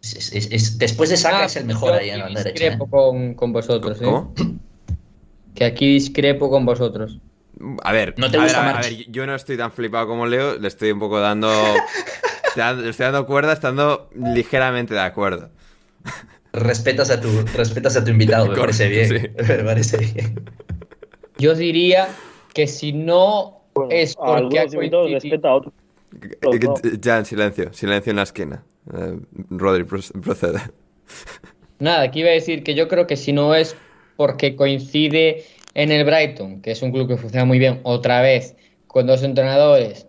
Es- 0.02 0.34
es- 0.34 0.52
es- 0.52 0.78
después 0.78 1.10
de 1.10 1.18
Saka 1.18 1.42
Ah, 1.42 1.46
es 1.46 1.56
el 1.56 1.66
mejor 1.66 1.90
yo 1.92 1.96
ahí 2.00 2.10
en 2.10 2.20
la 2.20 2.28
derecha. 2.28 2.52
discrepo 2.52 2.86
¿eh? 2.86 2.90
con, 2.90 3.34
con 3.36 3.54
vosotros, 3.54 4.02
¿eh? 4.02 4.06
¿Cómo? 4.06 4.34
Que 5.56 5.66
aquí 5.66 5.94
discrepo 5.94 6.50
con 6.50 6.66
vosotros. 6.66 7.20
A 7.84 7.92
ver, 7.92 8.16
¿No 8.18 8.32
te 8.32 8.38
a, 8.38 8.40
ver, 8.40 8.48
gusta 8.50 8.70
a 8.78 8.82
ver, 8.82 8.94
a 8.94 9.12
yo 9.12 9.28
no 9.28 9.36
estoy 9.36 9.58
tan 9.58 9.72
flipado 9.72 10.08
como 10.08 10.26
Leo, 10.26 10.58
le 10.58 10.68
estoy 10.68 10.92
un 10.92 11.00
poco 11.00 11.20
dando... 11.20 11.52
le 12.56 12.90
estoy 12.90 13.04
dando 13.04 13.26
cuerda 13.28 13.54
estando 13.54 14.10
ligeramente 14.16 14.94
de 14.94 15.02
acuerdo. 15.02 15.50
Respetas 16.54 17.10
a 17.12 17.20
tu, 17.22 17.28
respetas 17.56 17.96
a 17.98 18.04
tu 18.04 18.12
invitado, 18.12 18.48
me 18.48 18.56
Correcto, 18.56 18.62
parece 18.78 18.88
bien. 18.88 19.08
sí. 19.38 19.44
Me 19.48 19.64
parece 19.64 19.98
bien. 19.98 20.46
Yo 21.38 21.54
diría 21.54 22.08
que 22.54 22.66
si 22.68 22.94
no 22.94 23.62
Bueno, 23.74 23.92
es 23.92 24.14
a 24.14 24.26
porque 24.26 24.60
ha 24.60 24.62
algunos 24.64 24.74
invitados 24.74 25.08
coincidido... 25.10 25.20
respeta 25.20 25.48
a 25.50 25.56
otros. 25.56 25.74
No. 26.42 26.76
Ya, 27.00 27.18
en 27.20 27.26
silencio, 27.26 27.72
silencio 27.74 28.10
en 28.12 28.16
la 28.18 28.24
esquina. 28.24 28.64
Eh, 28.94 29.20
Rodri, 29.50 29.84
proce- 29.84 30.20
procede. 30.22 30.60
Nada, 31.80 32.02
aquí 32.04 32.20
iba 32.20 32.30
a 32.30 32.34
decir 32.34 32.64
que 32.64 32.76
yo 32.76 32.88
creo 32.88 33.08
que 33.08 33.16
si 33.18 33.34
no 33.34 33.56
es 33.56 33.76
porque 34.18 34.56
coincide 34.56 35.46
en 35.74 35.92
el 35.92 36.06
Brighton, 36.06 36.62
que 36.62 36.72
es 36.72 36.82
un 36.82 36.92
club 36.92 37.08
que 37.08 37.18
funciona 37.18 37.46
muy 37.46 37.60
bien, 37.60 37.80
otra 37.84 38.22
vez, 38.22 38.56
con 38.88 39.08
dos 39.08 39.24
entrenadores 39.24 40.08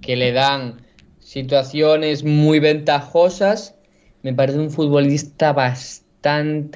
que 0.00 0.16
le 0.16 0.32
dan 0.32 0.80
situaciones 1.18 2.24
muy 2.24 2.58
ventajosas, 2.58 3.74
me 4.22 4.32
parece 4.32 4.58
un 4.58 4.70
futbolista 4.70 5.52
bastante, 5.52 6.07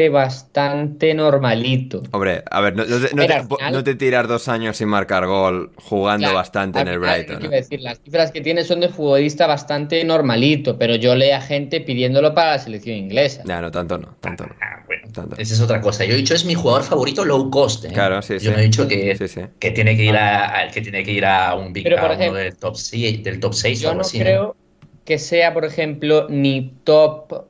bastante 0.09 1.15
normalito. 1.15 2.03
Hombre, 2.13 2.43
a 2.51 2.61
ver, 2.61 2.77
no, 2.77 2.85
no 2.85 2.97
te, 2.97 3.03
no 3.03 3.09
Pero 3.15 3.27
te- 3.27 3.33
al 3.35 3.47
final- 3.49 3.73
no 3.73 3.85
te 3.85 3.95
tiras 3.95 4.29
dos 4.29 4.49
años 4.49 4.77
sin 4.77 4.89
marcar 4.89 5.27
gol 5.27 5.73
jugando 5.77 6.25
Claro, 6.27 6.37
bastante 6.37 6.81
en 6.81 6.89
el 6.89 7.01
final, 7.01 7.25
Brighton. 7.27 7.83
Las 7.83 8.01
cifras 8.01 8.31
que 8.31 8.41
tiene 8.41 8.65
son 8.65 8.81
de 8.81 8.89
futbolista 8.89 9.47
bastante 9.47 10.03
normalito, 10.05 10.79
pero 10.79 10.95
yo 10.97 11.15
leo 11.15 11.37
a 11.37 11.41
gente 11.41 11.81
pidiéndolo 11.81 12.35
para 12.35 12.53
la 12.53 12.59
selección 12.59 12.97
inglesa. 12.97 13.43
Ya, 13.45 13.61
no, 13.61 13.71
tanto 13.71 13.99
no, 13.99 14.17
tanto 14.21 14.47
no. 14.47 14.55
Ah, 14.61 14.83
bueno, 14.87 15.03
Tanto. 15.13 15.37
esa 15.37 15.55
es 15.55 15.61
otra 15.61 15.81
cosa. 15.81 16.05
Yo 16.05 16.15
he 16.15 16.17
dicho 16.17 16.35
es 16.35 16.45
mi 16.45 16.55
jugador 16.55 16.85
favorito 16.85 17.25
low 17.25 17.51
cost. 17.51 17.85
¿eh? 17.85 17.89
Claro, 17.93 18.23
sí, 18.23 18.35
Yo 18.35 18.41
sí. 18.41 18.51
no 18.51 18.59
he 18.59 18.63
dicho 18.63 18.87
que, 18.89 19.17
Sí, 19.17 19.29
sí. 19.29 19.41
que 19.59 19.71
tiene 19.73 19.97
que 19.97 20.05
ir 20.05 20.17
a, 20.17 20.61
a- 20.61 20.69
que 20.71 20.81
tiene 20.81 21.03
que 21.03 21.13
ir 21.13 21.25
a 21.25 21.55
un 21.55 21.73
big 21.73 21.85
Pero, 21.85 21.97
por 21.97 22.05
a 22.07 22.15
uno 22.15 22.21
ejemplo, 22.21 22.39
del 22.41 22.57
top 22.57 22.77
6 22.77 23.23
del 23.23 23.41
top 23.41 23.55
6 23.55 23.81
o 23.81 23.83
Yo 23.83 23.89
algo 23.91 24.01
no 24.03 24.07
así. 24.07 24.19
¿no? 24.19 24.25
creo 24.25 24.57
que 25.05 25.19
sea, 25.19 25.53
por 25.53 25.65
ejemplo, 25.65 26.27
ni 26.31 26.75
top. 26.85 27.47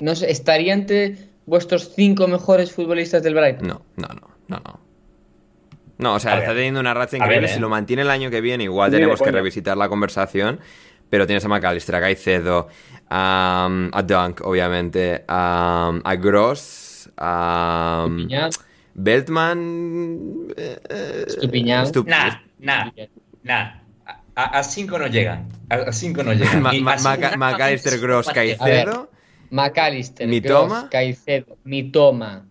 No 0.00 0.14
sé, 0.16 0.30
¿estaría 0.30 0.72
entre 0.74 1.16
vuestros 1.46 1.94
cinco 1.94 2.26
mejores 2.28 2.72
futbolistas 2.72 3.22
del 3.22 3.34
Brighton? 3.34 3.66
No, 3.68 3.82
no, 3.96 4.08
no, 4.08 4.28
no, 4.48 4.56
no. 4.64 4.80
No, 5.96 6.14
o 6.14 6.20
sea, 6.20 6.32
A 6.32 6.38
está 6.38 6.48
ver. 6.48 6.56
teniendo 6.58 6.80
una 6.80 6.92
racha 6.92 7.16
increíble. 7.16 7.42
ver, 7.42 7.50
¿eh? 7.50 7.54
Si 7.54 7.60
lo 7.60 7.68
mantiene 7.68 8.02
el 8.02 8.10
año 8.10 8.28
que 8.30 8.40
viene, 8.40 8.64
igual 8.64 8.90
tenemos 8.90 9.20
que 9.22 9.30
revisitar 9.30 9.76
la 9.76 9.88
conversación. 9.88 10.58
Pero 11.10 11.26
tienes 11.26 11.44
a 11.44 11.48
McAllister, 11.48 11.94
a 11.94 12.00
Caicedo, 12.00 12.66
a, 13.08 13.68
a 13.92 14.02
Dunk, 14.02 14.40
obviamente, 14.44 15.24
a, 15.28 15.92
a 16.02 16.14
Gross, 16.16 17.08
a 17.16 18.08
Beltman. 18.94 20.48
eh, 20.56 20.78
eh, 20.88 21.24
Estupiñán. 21.28 21.86
Estup- 21.86 22.06
Nah, 22.06 22.40
nah, 22.58 22.90
nah. 23.42 23.80
A 24.36 24.64
5 24.64 24.98
no 24.98 25.06
llegan. 25.06 25.46
A 25.70 25.92
5 25.92 26.24
no 26.24 26.32
llegan. 26.32 26.60
Ma- 26.62 26.72
McAllister, 27.36 28.00
Gross. 28.00 28.28
Caicedo. 28.30 29.10
McAllister, 29.54 30.26
Mitoma. 30.26 30.78
Gross, 30.80 30.90
Caicedo, 30.90 31.56
Mitoma, 31.64 32.44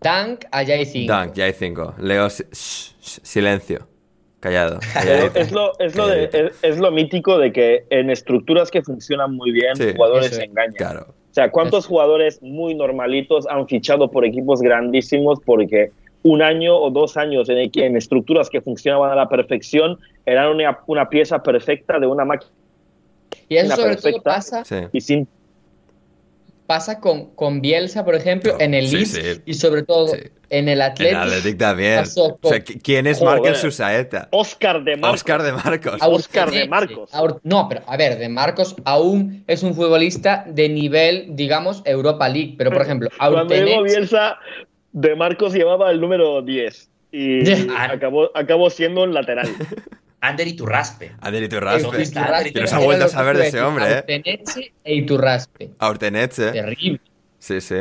Tank, 0.00 0.44
allá 0.50 0.74
hay 0.76 0.86
cinco. 0.86 1.12
Dunk, 1.12 1.34
ya 1.34 1.44
hay 1.44 1.52
cinco. 1.52 1.94
Leo, 1.98 2.28
shh, 2.28 2.42
shh, 2.52 3.18
silencio. 3.22 3.86
Callado. 4.40 4.78
Calladito. 4.94 5.38
es 5.38 5.50
lo, 5.52 5.78
es, 5.80 5.96
lo 5.96 6.06
de- 6.06 6.30
es, 6.32 6.52
es 6.62 6.78
lo 6.78 6.90
mítico 6.92 7.38
de 7.38 7.52
que 7.52 7.84
en 7.90 8.08
estructuras 8.08 8.70
que 8.70 8.82
funcionan 8.82 9.34
muy 9.34 9.50
bien, 9.50 9.74
Sí. 9.76 9.92
jugadores 9.96 10.34
se 10.34 10.44
engañan. 10.44 10.74
Claro. 10.74 11.06
O 11.10 11.34
sea, 11.34 11.50
¿cuántos 11.50 11.80
Eso. 11.80 11.88
jugadores 11.90 12.40
muy 12.42 12.74
normalitos 12.74 13.46
han 13.48 13.66
fichado 13.68 14.10
por 14.10 14.24
equipos 14.24 14.60
grandísimos 14.62 15.40
porque 15.44 15.90
un 16.22 16.42
año 16.42 16.76
o 16.76 16.90
dos 16.90 17.16
años 17.16 17.48
en, 17.48 17.70
en 17.74 17.96
estructuras 17.96 18.48
que 18.48 18.60
funcionaban 18.60 19.10
a 19.10 19.14
la 19.16 19.28
perfección 19.28 19.98
eran 20.24 20.48
una, 20.48 20.78
una 20.86 21.08
pieza 21.08 21.42
perfecta 21.42 21.98
de 21.98 22.06
una 22.06 22.24
máquina 22.24 22.50
Y 23.48 23.56
eso 23.56 23.76
sobre 23.76 23.96
todo 23.96 24.02
perfecta. 24.04 24.22
pasa, 24.22 24.64
Sí. 24.64 24.76
y 24.92 25.00
sin 25.00 25.28
pasa 26.68 27.00
con, 27.00 27.34
con 27.34 27.62
Bielsa, 27.62 28.04
por 28.04 28.14
ejemplo, 28.14 28.54
en 28.60 28.74
el 28.74 28.86
Sí, 28.88 28.96
Leeds 28.96 29.10
sí. 29.12 29.42
y 29.46 29.54
sobre 29.54 29.82
todo 29.84 30.08
Sí. 30.08 30.18
en 30.50 30.68
el 30.68 30.74
El 30.74 30.82
Atlético. 30.82 31.56
También. 31.58 31.96
pasó 32.00 32.38
O 32.42 32.48
sea, 32.48 32.62
con- 32.62 32.74
¿qui- 32.76 32.80
¿quién 32.82 33.06
es. 33.06 33.22
Markel 33.22 33.56
Susaeta? 33.56 34.28
Oscar 34.32 34.84
de 34.84 34.96
Marcos. 34.96 35.14
Oscar 35.20 35.42
de 35.42 35.52
Marcos. 35.52 35.94
Oscar 36.02 36.50
de 36.50 36.68
Marcos. 36.68 37.10
No, 37.42 37.66
pero 37.70 37.82
a 37.86 37.96
ver, 37.96 38.18
de 38.18 38.28
Marcos 38.28 38.76
aún 38.84 39.44
es 39.46 39.62
un 39.62 39.74
futbolista 39.74 40.44
de 40.46 40.68
nivel, 40.68 41.28
digamos, 41.30 41.80
Europa 41.86 42.28
League. 42.28 42.54
Pero, 42.58 42.70
por 42.70 42.82
ejemplo, 42.82 43.08
Cuando 43.18 43.54
llegó 43.54 43.82
Bielsa, 43.82 44.36
de 44.92 45.16
Marcos 45.16 45.54
llevaba 45.54 45.90
el 45.90 46.00
número 46.00 46.42
10 46.42 46.90
y 47.12 47.40
Ah. 47.70 47.88
acabó, 47.92 48.30
acabó 48.36 48.68
siendo 48.68 49.04
un 49.04 49.14
lateral. 49.14 49.48
Ander 50.20 50.48
y 50.48 50.54
Turraspe. 50.56 51.12
Ander 51.20 51.42
Iturraspe. 51.44 52.02
Iturraspe, 52.02 52.52
Que 52.52 52.60
no 52.60 52.66
se 52.66 52.74
ha 52.74 52.78
vuelto 52.80 53.04
a 53.04 53.08
saber 53.08 53.36
de 53.38 53.48
ese 53.48 53.60
hombre, 53.62 53.84
¿eh? 53.90 53.98
Urteneche 53.98 54.72
e 54.84 54.94
Iturraspe. 54.96 55.70
A 55.78 55.90
Urteneche. 55.90 56.50
Terrible. 56.52 57.00
Sí, 57.38 57.60
sí. 57.60 57.76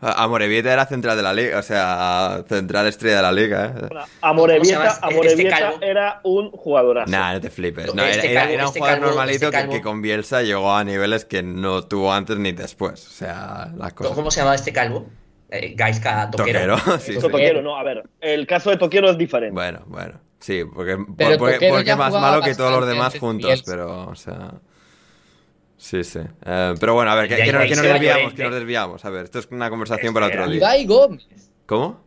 A 0.00 0.24
a 0.24 0.26
Morevieta 0.26 0.72
era 0.72 0.84
central 0.86 1.16
de 1.16 1.22
la 1.22 1.32
liga, 1.32 1.58
o 1.58 1.62
sea, 1.62 2.42
central 2.48 2.88
estrella 2.88 3.16
de 3.18 3.22
la 3.22 3.30
liga, 3.30 3.66
¿eh? 3.66 3.70
¿Cómo 3.72 3.88
se 3.88 3.92
llama 3.92 4.06
Amorebieta, 4.22 4.86
este- 4.88 5.06
Amorebieta 5.06 5.72
era 5.80 6.20
un 6.24 6.50
jugadorazo. 6.50 7.08
Nah, 7.10 7.34
no 7.34 7.40
te 7.40 7.50
flipes. 7.50 7.94
No, 7.94 8.02
este 8.04 8.32
era- 8.32 8.40
calvo- 8.40 8.52
era 8.54 8.62
un 8.64 8.66
este 8.68 8.78
jugador 8.80 8.98
calvo- 8.98 9.06
normalito 9.10 9.48
este 9.48 9.68
que- 9.68 9.80
con 9.82 10.02
Bielsa 10.02 10.42
llegó 10.42 10.74
a 10.74 10.82
niveles 10.82 11.24
que 11.24 11.42
no 11.44 11.82
tuvo 11.84 12.12
antes 12.12 12.36
ni 12.38 12.50
después. 12.52 13.06
O 13.06 13.10
sea, 13.10 13.70
las 13.76 13.92
cosas. 13.92 14.14
¿Cómo 14.16 14.30
se 14.32 14.40
llama 14.40 14.54
este 14.56 14.72
calvo? 14.72 15.06
Eh, 15.50 15.74
Gaiska 15.76 16.30
Toquero. 16.30 16.76
Toquero, 16.78 16.98
sí. 16.98 17.18
Toquero, 17.20 17.62
no, 17.62 17.76
a 17.76 17.84
ver, 17.84 18.02
el 18.22 18.46
caso 18.48 18.70
de 18.70 18.78
Toquero 18.78 19.08
es 19.10 19.18
diferente. 19.18 19.54
Bueno, 19.54 19.82
bueno. 19.86 20.14
Sí, 20.42 20.62
porque, 20.64 20.98
Pero 21.16 21.38
porque, 21.38 21.68
porque 21.70 21.96
más 21.96 22.12
malo 22.12 22.42
que 22.42 22.54
todos 22.54 22.72
los 22.80 22.86
demás 22.88 23.18
juntos, 23.18 23.62
pero, 23.64 24.08
o 24.10 24.14
sea. 24.14 24.52
Sí, 25.78 26.04
sí. 26.04 26.20
Eh, 26.44 26.74
pero 26.78 26.94
bueno, 26.94 27.10
a 27.10 27.14
ver, 27.16 27.28
que, 27.28 27.52
nos, 27.52 27.64
que 27.64 27.74
nos 27.76 27.82
desviamos, 27.82 28.34
que 28.34 28.42
nos 28.44 28.54
desviamos. 28.54 29.04
A 29.04 29.10
ver, 29.10 29.24
esto 29.24 29.38
es 29.40 29.48
una 29.50 29.68
conversación 29.70 30.12
para 30.14 30.26
otro 30.26 30.46
día. 30.48 30.56
Ibai 30.58 30.86
Gómez. 30.86 31.24
¿Cómo? 31.66 32.00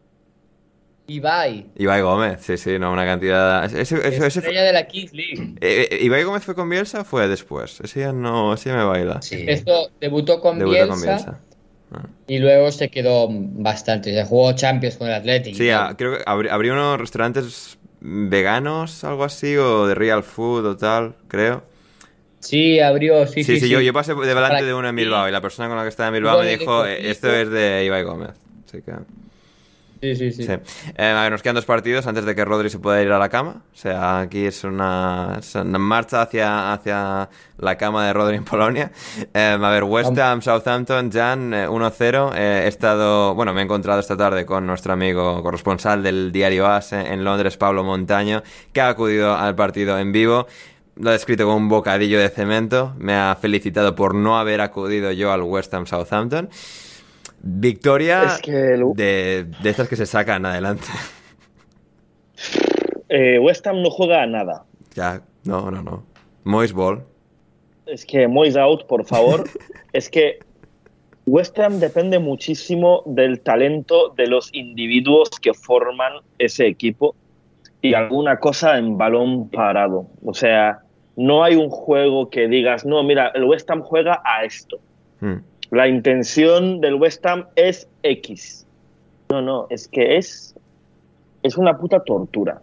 Ibai. 1.08 1.68
Ibai 1.76 2.02
Gómez, 2.02 2.40
sí, 2.42 2.58
sí, 2.58 2.80
no, 2.80 2.92
una 2.92 3.06
cantidad. 3.06 3.66
Ese, 3.66 3.82
ese- 3.82 4.08
ese- 4.08 4.18
fue- 4.18 4.28
Estrella 4.28 4.64
de 4.64 4.74
la 4.74 4.88
Kings 4.88 5.14
League. 5.14 5.56
eh, 5.62 5.88
eh, 5.92 6.00
¿Ibai 6.02 6.24
Gómez 6.24 6.44
fue 6.44 6.56
con 6.56 6.68
Bielsa 6.70 7.02
o 7.02 7.06
fue 7.06 7.28
después? 7.28 7.80
Ese 7.82 8.00
ya 8.02 8.12
no, 8.12 8.54
ese 8.56 8.70
ya 8.70 8.76
me 8.78 8.84
baila. 8.86 9.22
Sí. 9.22 9.46
Esto 9.48 9.92
debutó 10.02 10.42
con 10.42 10.58
Debutó 10.58 10.74
Bielsa, 10.76 10.94
con 10.94 11.02
Bielsa. 11.02 11.40
Ah. 11.92 12.08
y 12.28 12.40
luego 12.40 12.72
se 12.72 12.90
quedó 12.90 13.28
bastante. 13.30 14.12
Se 14.14 14.26
jugó 14.26 14.54
Champions 14.54 14.98
con 14.98 15.08
el 15.08 15.14
Atlético. 15.14 15.58
Sí, 15.58 15.70
creo 15.98 16.18
que 16.18 16.26
abri- 16.26 16.50
abrió 16.50 16.74
unos 16.74 17.00
restaurantes 17.00 17.78
veganos, 18.06 19.04
algo 19.04 19.24
así, 19.24 19.56
o 19.58 19.88
de 19.88 19.96
real 19.96 20.24
food 20.24 20.66
o 20.66 20.78
tal, 20.78 21.16
creo. 21.28 21.64
Sí, 22.40 22.80
abrió, 22.80 23.26
sí, 23.26 23.44
Sí, 23.44 23.56
sí. 23.56 23.62
sí, 23.62 23.70
Yo, 23.70 23.82
yo 23.82 23.92
pasé 23.92 24.14
de 24.14 24.28
delante 24.28 24.64
de 24.64 24.74
uno 24.74 24.88
en 24.88 24.96
Bilbao 24.96 25.28
y 25.28 25.32
la 25.32 25.42
persona 25.42 25.68
con 25.68 25.78
la 25.78 25.84
que 25.84 25.90
estaba 25.90 26.10
en 26.10 26.14
Bilbao 26.14 26.40
me 26.40 26.58
dijo, 26.58 26.86
esto 26.86 27.32
es 27.34 27.50
de 27.50 27.84
Ibai 27.86 28.04
Gómez. 28.04 28.32
Así 28.68 28.82
que, 28.84 28.92
Sí, 30.02 30.16
sí, 30.16 30.32
sí. 30.32 30.44
sí. 30.44 30.52
Eh, 30.98 31.06
a 31.06 31.22
ver, 31.24 31.32
nos 31.32 31.42
quedan 31.42 31.56
dos 31.56 31.66
partidos 31.66 32.06
antes 32.08 32.26
de 32.26 32.36
que 32.36 32.46
Rodri 32.46 32.70
se 32.70 32.80
pueda 32.80 33.02
ir 33.02 33.12
a 33.12 33.20
la 33.20 33.30
cama. 33.30 33.64
O 33.74 33.78
sea, 33.78 34.20
aquí 34.20 34.46
es 34.46 34.64
una, 34.64 35.38
es 35.40 35.56
una 35.56 35.80
marcha 35.80 36.22
hacia, 36.22 36.74
hacia 36.74 37.30
la 37.58 37.78
cama 37.78 38.06
de 38.06 38.14
Rodri 38.14 38.38
en 38.38 38.46
Polonia. 38.46 38.92
Eh, 39.34 39.58
a 39.60 39.70
ver, 39.70 39.84
West 39.84 40.18
Ham, 40.18 40.42
Southampton, 40.42 41.12
Jan, 41.12 41.54
eh, 41.54 41.68
1-0. 41.68 42.34
Eh, 42.36 42.64
he 42.66 42.68
estado, 42.68 43.34
bueno, 43.34 43.54
me 43.54 43.62
he 43.62 43.64
encontrado 43.64 44.00
esta 44.00 44.18
tarde 44.18 44.46
con 44.46 44.68
nuestro 44.68 44.94
amigo 44.94 45.42
corresponsal 45.42 46.04
del 46.04 46.32
diario 46.32 46.68
AS 46.68 46.94
en 46.94 47.24
Londres, 47.24 47.58
Pablo 47.58 47.84
Montaño, 47.84 48.44
que 48.74 48.82
ha 48.82 48.90
acudido 48.90 49.36
al 49.36 49.56
partido 49.56 49.98
en 49.98 50.12
vivo. 50.12 50.48
Lo 50.98 51.10
ha 51.10 51.14
descrito 51.14 51.44
como 51.46 51.58
un 51.58 51.68
bocadillo 51.68 52.20
de 52.20 52.30
cemento. 52.30 52.94
Me 52.98 53.14
ha 53.16 53.36
felicitado 53.40 53.96
por 53.96 54.16
no 54.16 54.38
haber 54.38 54.62
acudido 54.62 55.12
yo 55.12 55.32
al 55.32 55.42
West 55.42 55.74
Ham 55.74 55.86
Southampton. 55.86 56.50
Victoria 57.48 58.24
Es 58.24 58.42
que 58.42 58.74
el- 58.74 58.94
de, 58.96 59.46
de 59.62 59.70
estas 59.70 59.88
que 59.88 59.96
se 59.96 60.06
sacan 60.08 60.46
adelante. 60.46 60.88
eh, 63.10 63.40
West 63.40 63.66
Ham 63.68 63.82
no 63.82 63.90
juega 63.90 64.24
a 64.24 64.28
nada. 64.28 64.66
Ya, 64.96 65.22
no, 65.44 65.70
no, 65.72 65.82
no. 65.82 66.04
Moist 66.44 66.74
Ball. 66.74 67.04
Es 67.86 68.06
que 68.06 68.28
Moise 68.28 68.60
out, 68.60 68.88
por 68.88 69.06
favor. 69.06 69.44
es 69.94 70.10
que 70.10 70.40
West 71.28 71.58
Ham 71.60 71.80
depende 71.80 72.20
muchísimo 72.20 73.04
del 73.06 73.40
talento 73.42 74.10
de 74.10 74.28
los 74.28 74.54
individuos 74.54 75.30
que 75.42 75.54
forman 75.54 76.14
ese 76.40 76.68
equipo. 76.68 77.16
y 77.82 77.94
alguna 77.94 78.40
cosa 78.40 78.80
en 78.80 78.98
balón 78.98 79.50
parado. 79.50 80.08
O 80.24 80.34
sea, 80.34 80.80
no 81.16 81.44
hay 81.44 81.56
un 81.56 81.70
juego 81.70 82.32
que 82.32 82.48
digas, 82.48 82.84
no, 82.84 83.04
mira, 83.04 83.32
el 83.36 83.44
West 83.44 83.70
Ham 83.70 83.82
juega 83.84 84.24
a 84.26 84.44
esto. 84.44 84.78
Hmm. 85.22 85.36
La 85.76 85.90
intención 85.90 86.80
del 86.80 86.96
West 86.96 87.26
Ham 87.26 87.48
es 87.58 87.86
X. 88.02 88.66
No, 89.30 89.42
no, 89.42 89.68
es 89.70 89.90
que 89.90 90.16
es, 90.16 90.56
es 91.44 91.58
una 91.58 91.78
puta 91.78 92.02
tortura. 92.02 92.62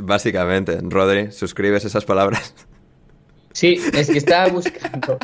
Básicamente, 0.00 0.80
Rodri, 0.82 1.30
suscribes 1.30 1.84
esas 1.84 2.04
palabras. 2.04 2.52
Sí, 3.52 3.78
es 3.96 4.10
que 4.10 4.18
estaba 4.18 4.48
buscando, 4.48 5.18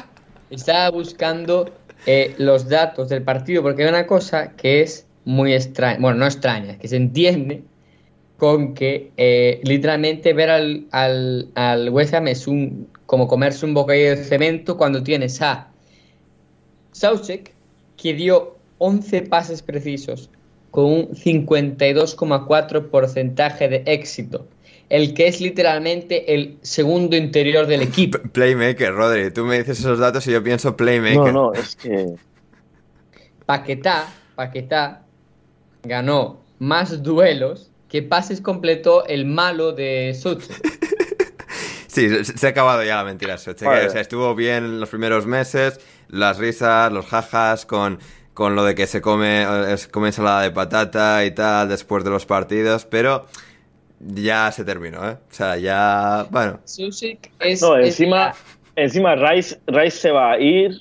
estaba 0.50 0.90
buscando 0.90 1.68
eh, 2.06 2.32
los 2.38 2.68
datos 2.68 3.08
del 3.08 3.24
partido, 3.24 3.62
porque 3.64 3.82
hay 3.82 3.88
una 3.88 4.06
cosa 4.06 4.52
que 4.52 4.82
es 4.82 5.04
muy 5.24 5.52
extraña, 5.52 5.98
bueno, 5.98 6.18
no 6.18 6.26
extraña, 6.26 6.78
que 6.78 6.86
se 6.86 6.94
entiende 6.94 7.64
con 8.36 8.74
que 8.74 9.10
eh, 9.16 9.60
literalmente 9.64 10.32
ver 10.32 10.50
al, 10.50 10.86
al, 10.92 11.48
al 11.56 11.90
West 11.90 12.14
Ham 12.14 12.28
es 12.28 12.46
un, 12.46 12.86
como 13.06 13.26
comerse 13.26 13.66
un 13.66 13.74
bocadillo 13.74 14.10
de 14.10 14.16
cemento 14.18 14.76
cuando 14.76 15.02
tienes 15.02 15.42
a 15.42 15.67
Soucek, 16.98 17.52
que 17.96 18.14
dio 18.14 18.56
11 18.78 19.22
pases 19.22 19.62
precisos 19.62 20.30
con 20.70 20.84
un 20.84 21.08
52,4 21.08 22.90
porcentaje 22.90 23.68
de 23.68 23.82
éxito, 23.86 24.46
el 24.88 25.14
que 25.14 25.28
es 25.28 25.40
literalmente 25.40 26.34
el 26.34 26.58
segundo 26.62 27.16
interior 27.16 27.66
del 27.66 27.82
equipo. 27.82 28.18
Playmaker, 28.32 28.92
Rodri, 28.94 29.30
tú 29.30 29.44
me 29.44 29.58
dices 29.58 29.80
esos 29.80 29.98
datos 29.98 30.26
y 30.26 30.32
yo 30.32 30.42
pienso 30.42 30.76
Playmaker. 30.76 31.32
No, 31.32 31.32
no, 31.32 31.52
es 31.52 31.76
que... 31.76 32.14
Paquetá, 33.46 34.12
Paquetá 34.34 35.02
ganó 35.82 36.40
más 36.58 37.02
duelos 37.02 37.70
que 37.88 38.02
pases 38.02 38.42
completó 38.42 39.06
el 39.06 39.24
malo 39.24 39.72
de 39.72 40.14
Soucek. 40.14 40.78
Sí, 41.98 42.08
se, 42.10 42.24
se 42.24 42.46
ha 42.46 42.50
acabado 42.50 42.84
ya 42.84 42.96
la 42.96 43.04
mentira. 43.04 43.38
Soche, 43.38 43.60
que, 43.60 43.64
Vale. 43.64 43.86
o 43.86 43.90
sea, 43.90 44.00
estuvo 44.00 44.34
bien 44.36 44.78
los 44.78 44.88
primeros 44.88 45.26
meses, 45.26 45.80
las 46.08 46.38
risas, 46.38 46.92
los 46.92 47.06
jajas 47.06 47.66
con, 47.66 47.98
con 48.34 48.54
lo 48.54 48.64
de 48.64 48.74
que 48.74 48.86
se 48.86 49.00
come, 49.00 49.42
eh, 49.42 49.76
se 49.76 49.90
come 49.90 50.08
ensalada 50.08 50.42
de 50.42 50.50
patata 50.50 51.24
y 51.24 51.30
tal 51.32 51.68
después 51.68 52.04
de 52.04 52.10
los 52.10 52.26
partidos, 52.26 52.84
pero 52.84 53.26
ya 54.00 54.50
se 54.52 54.64
terminó, 54.64 55.08
¿eh? 55.08 55.16
O 55.30 55.34
sea, 55.34 55.56
ya, 55.56 56.26
bueno, 56.30 56.60
Soucek 56.64 57.30
es... 57.40 57.62
No, 57.62 57.76
encima, 57.78 58.34
encima 58.76 59.16
Rice, 59.16 59.58
Rice 59.66 59.98
se 59.98 60.10
va 60.10 60.32
a 60.32 60.38
ir. 60.38 60.80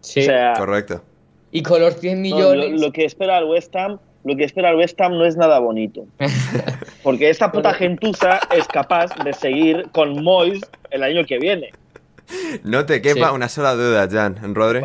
Sí, 0.00 0.20
O 0.20 0.24
sea, 0.24 0.54
correcto. 0.56 1.02
y 1.50 1.62
con 1.62 1.80
los 1.80 2.00
10 2.00 2.14
no, 2.16 2.20
millones... 2.22 2.70
lo, 2.72 2.86
lo 2.86 2.92
que 2.92 3.04
espera 3.04 3.38
el 3.38 3.44
West 3.44 3.74
Ham, 3.76 3.98
lo 4.24 4.36
que 4.36 4.44
espera 4.44 4.70
el 4.70 4.76
West 4.76 5.00
Ham 5.00 5.12
no 5.12 5.24
es 5.24 5.36
nada 5.36 5.58
bonito. 5.58 6.06
Porque 7.02 7.28
esta 7.30 7.52
puta 7.52 7.74
gentuza 7.74 8.40
es 8.56 8.66
capaz 8.68 9.14
de 9.22 9.32
seguir 9.32 9.88
con 9.92 10.22
Moyes 10.22 10.62
el 10.90 11.02
año 11.02 11.24
que 11.26 11.38
viene. 11.38 11.70
No 12.64 12.86
te 12.86 13.00
quepa 13.02 13.28
Sí. 13.28 13.34
una 13.34 13.48
sola 13.48 13.74
duda, 13.74 14.08
Jan, 14.10 14.54
Rodri. 14.54 14.80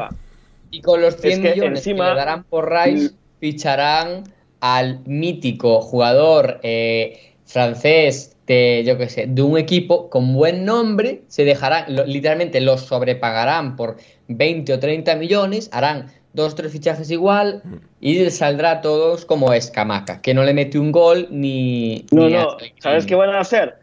Y 0.70 0.82
con 0.82 1.02
los 1.02 1.16
100 1.18 1.34
Es 1.34 1.40
que 1.40 1.56
millones 1.56 1.80
encima- 1.80 2.06
que 2.06 2.12
le 2.12 2.18
darán 2.18 2.44
por 2.46 2.72
Rice, 2.72 3.12
ficharán 3.40 4.24
al 4.60 5.00
mítico 5.06 5.82
jugador 5.82 6.60
eh, 6.64 7.34
francés 7.46 8.38
de, 8.48 8.84
yo 8.86 8.98
qué 8.98 9.10
sé, 9.10 9.26
de 9.28 9.42
un 9.42 9.58
equipo 9.58 10.10
con 10.10 10.34
buen 10.34 10.66
nombre, 10.66 11.22
se 11.28 11.44
dejarán, 11.46 11.96
lo- 11.96 12.06
literalmente 12.06 12.62
los 12.62 12.82
sobrepagarán 12.82 13.76
por 13.76 13.98
20 14.28 14.74
o 14.74 14.80
30 14.80 15.16
millones, 15.16 15.70
harán 15.74 16.08
dos 16.34 16.54
o 16.54 16.56
tres 16.56 16.72
fichajes 16.72 17.12
igual 17.12 17.62
y 18.00 18.16
les 18.24 18.38
saldrá 18.38 18.72
a 18.72 18.82
todos 18.82 19.26
como 19.26 19.52
escamaca, 19.54 20.22
que 20.22 20.34
no 20.34 20.44
le 20.44 20.54
mete 20.54 20.80
un 20.80 20.92
gol 20.92 21.28
ni... 21.32 22.06
No, 22.12 22.28
ni 22.28 22.34
no, 22.34 22.58
¿sabes 22.80 23.06
qué 23.06 23.16
van 23.16 23.30
a 23.32 23.40
hacer? 23.40 23.76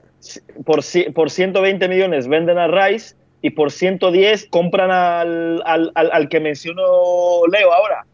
Por, 0.64 0.80
por 1.14 1.30
120 1.30 1.88
millones 1.88 2.26
venden 2.28 2.58
a 2.58 2.66
Rice 2.68 3.14
y 3.42 3.50
por 3.50 3.70
110 3.72 4.46
compran 4.50 4.90
al, 4.90 5.62
al, 5.64 5.92
al, 5.94 6.10
al 6.12 6.28
que 6.28 6.40
mencionó 6.40 6.82
Leo 7.50 7.72
ahora. 7.72 8.04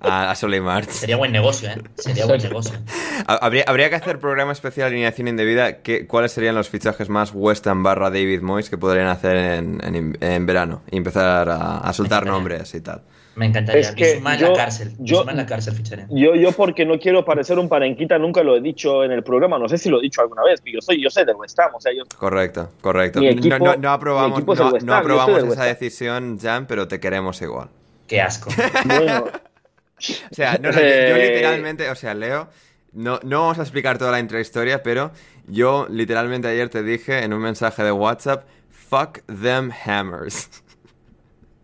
A, 0.00 0.30
a 0.30 0.34
Solly 0.36 0.60
March. 0.60 0.90
Sería 0.90 1.16
buen 1.16 1.32
negocio, 1.32 1.68
¿eh? 1.70 1.82
Sería 1.96 2.24
buen 2.26 2.40
negocio. 2.42 2.78
Ha- 3.26 3.34
Habría, 3.34 3.64
habría 3.66 3.90
que 3.90 3.96
hacer 3.96 4.20
programa 4.20 4.52
especial 4.52 4.84
de 4.90 4.94
alineación 4.94 5.26
indebida. 5.26 5.82
¿Qué, 5.82 6.06
¿Cuáles 6.06 6.30
serían 6.30 6.54
los 6.54 6.68
fichajes 6.68 7.08
más 7.08 7.32
West 7.34 7.66
Ham 7.66 7.82
barra 7.82 8.08
David 8.10 8.40
Moyes 8.42 8.70
que 8.70 8.78
podrían 8.78 9.08
hacer 9.08 9.36
en, 9.36 9.80
en- 9.82 10.16
en 10.20 10.46
verano? 10.46 10.82
Y 10.92 10.98
empezar 10.98 11.48
a, 11.48 11.78
a 11.78 11.92
soltar 11.92 12.26
nombres 12.26 12.72
y 12.76 12.80
tal. 12.80 13.02
Me 13.38 13.46
encantaría. 13.46 13.80
Es 13.80 13.92
que 13.92 14.04
Bissouma 14.04 14.34
en 14.34 14.40
yo- 14.40 14.48
la 14.50 14.54
cárcel. 14.56 14.92
yo- 14.98 15.28
en 15.30 15.36
la 15.36 15.46
cárcel 15.46 15.74
ficharé. 15.74 16.06
Yo, 16.10 16.34
yo 16.34 16.52
porque 16.52 16.84
no 16.84 16.98
quiero 16.98 17.24
parecer 17.24 17.58
un 17.58 17.68
parenquita, 17.68 18.18
nunca 18.18 18.42
lo 18.42 18.56
he 18.56 18.60
dicho 18.60 19.04
en 19.04 19.12
el 19.12 19.22
programa, 19.22 19.58
no 19.58 19.68
sé 19.68 19.78
si 19.78 19.88
lo 19.88 19.98
he 20.00 20.02
dicho 20.02 20.20
alguna 20.22 20.42
vez, 20.42 20.60
yo 20.64 20.80
soy, 20.80 21.00
yo 21.02 21.08
soy 21.08 21.24
del 21.24 21.36
West 21.36 21.58
Ham, 21.60 21.74
o 21.74 21.80
sea, 21.80 21.92
yo... 21.96 22.02
Correcto, 22.18 22.70
correcto. 22.80 23.20
Mi 23.20 23.26
No- 23.34 23.40
equipo- 23.40 23.58
no, 23.64 23.76
no 23.76 23.90
aprobamos, 23.90 24.40
mi 24.40 24.44
no, 24.44 24.54
no 24.82 25.26
yo 25.26 25.52
esa 25.52 25.64
decisión, 25.64 26.38
Jan, 26.40 26.66
pero 26.66 26.88
te 26.88 26.98
queremos 27.00 27.40
igual. 27.40 27.68
Qué 28.06 28.20
asco. 28.20 28.50
Bueno, 28.86 29.24
O 29.26 30.34
sea, 30.34 30.54
no, 30.60 30.70
no, 30.70 30.74
yo, 30.74 30.80
yo 30.80 30.84
Eh, 30.86 31.28
literalmente, 31.32 31.90
o 31.90 31.94
sea, 31.94 32.14
Leo, 32.14 32.48
no, 32.92 33.20
no 33.22 33.40
vamos 33.40 33.58
a 33.58 33.62
explicar 33.62 33.98
toda 33.98 34.10
la 34.12 34.20
intrahistoria, 34.20 34.82
pero 34.82 35.10
yo 35.46 35.86
literalmente 35.90 36.48
ayer 36.48 36.68
te 36.68 36.82
dije 36.82 37.22
en 37.24 37.32
un 37.32 37.40
mensaje 37.40 37.82
de 37.82 37.92
WhatsApp, 37.92 38.44
fuck 38.70 39.20
them 39.26 39.70
hammers. 39.84 40.48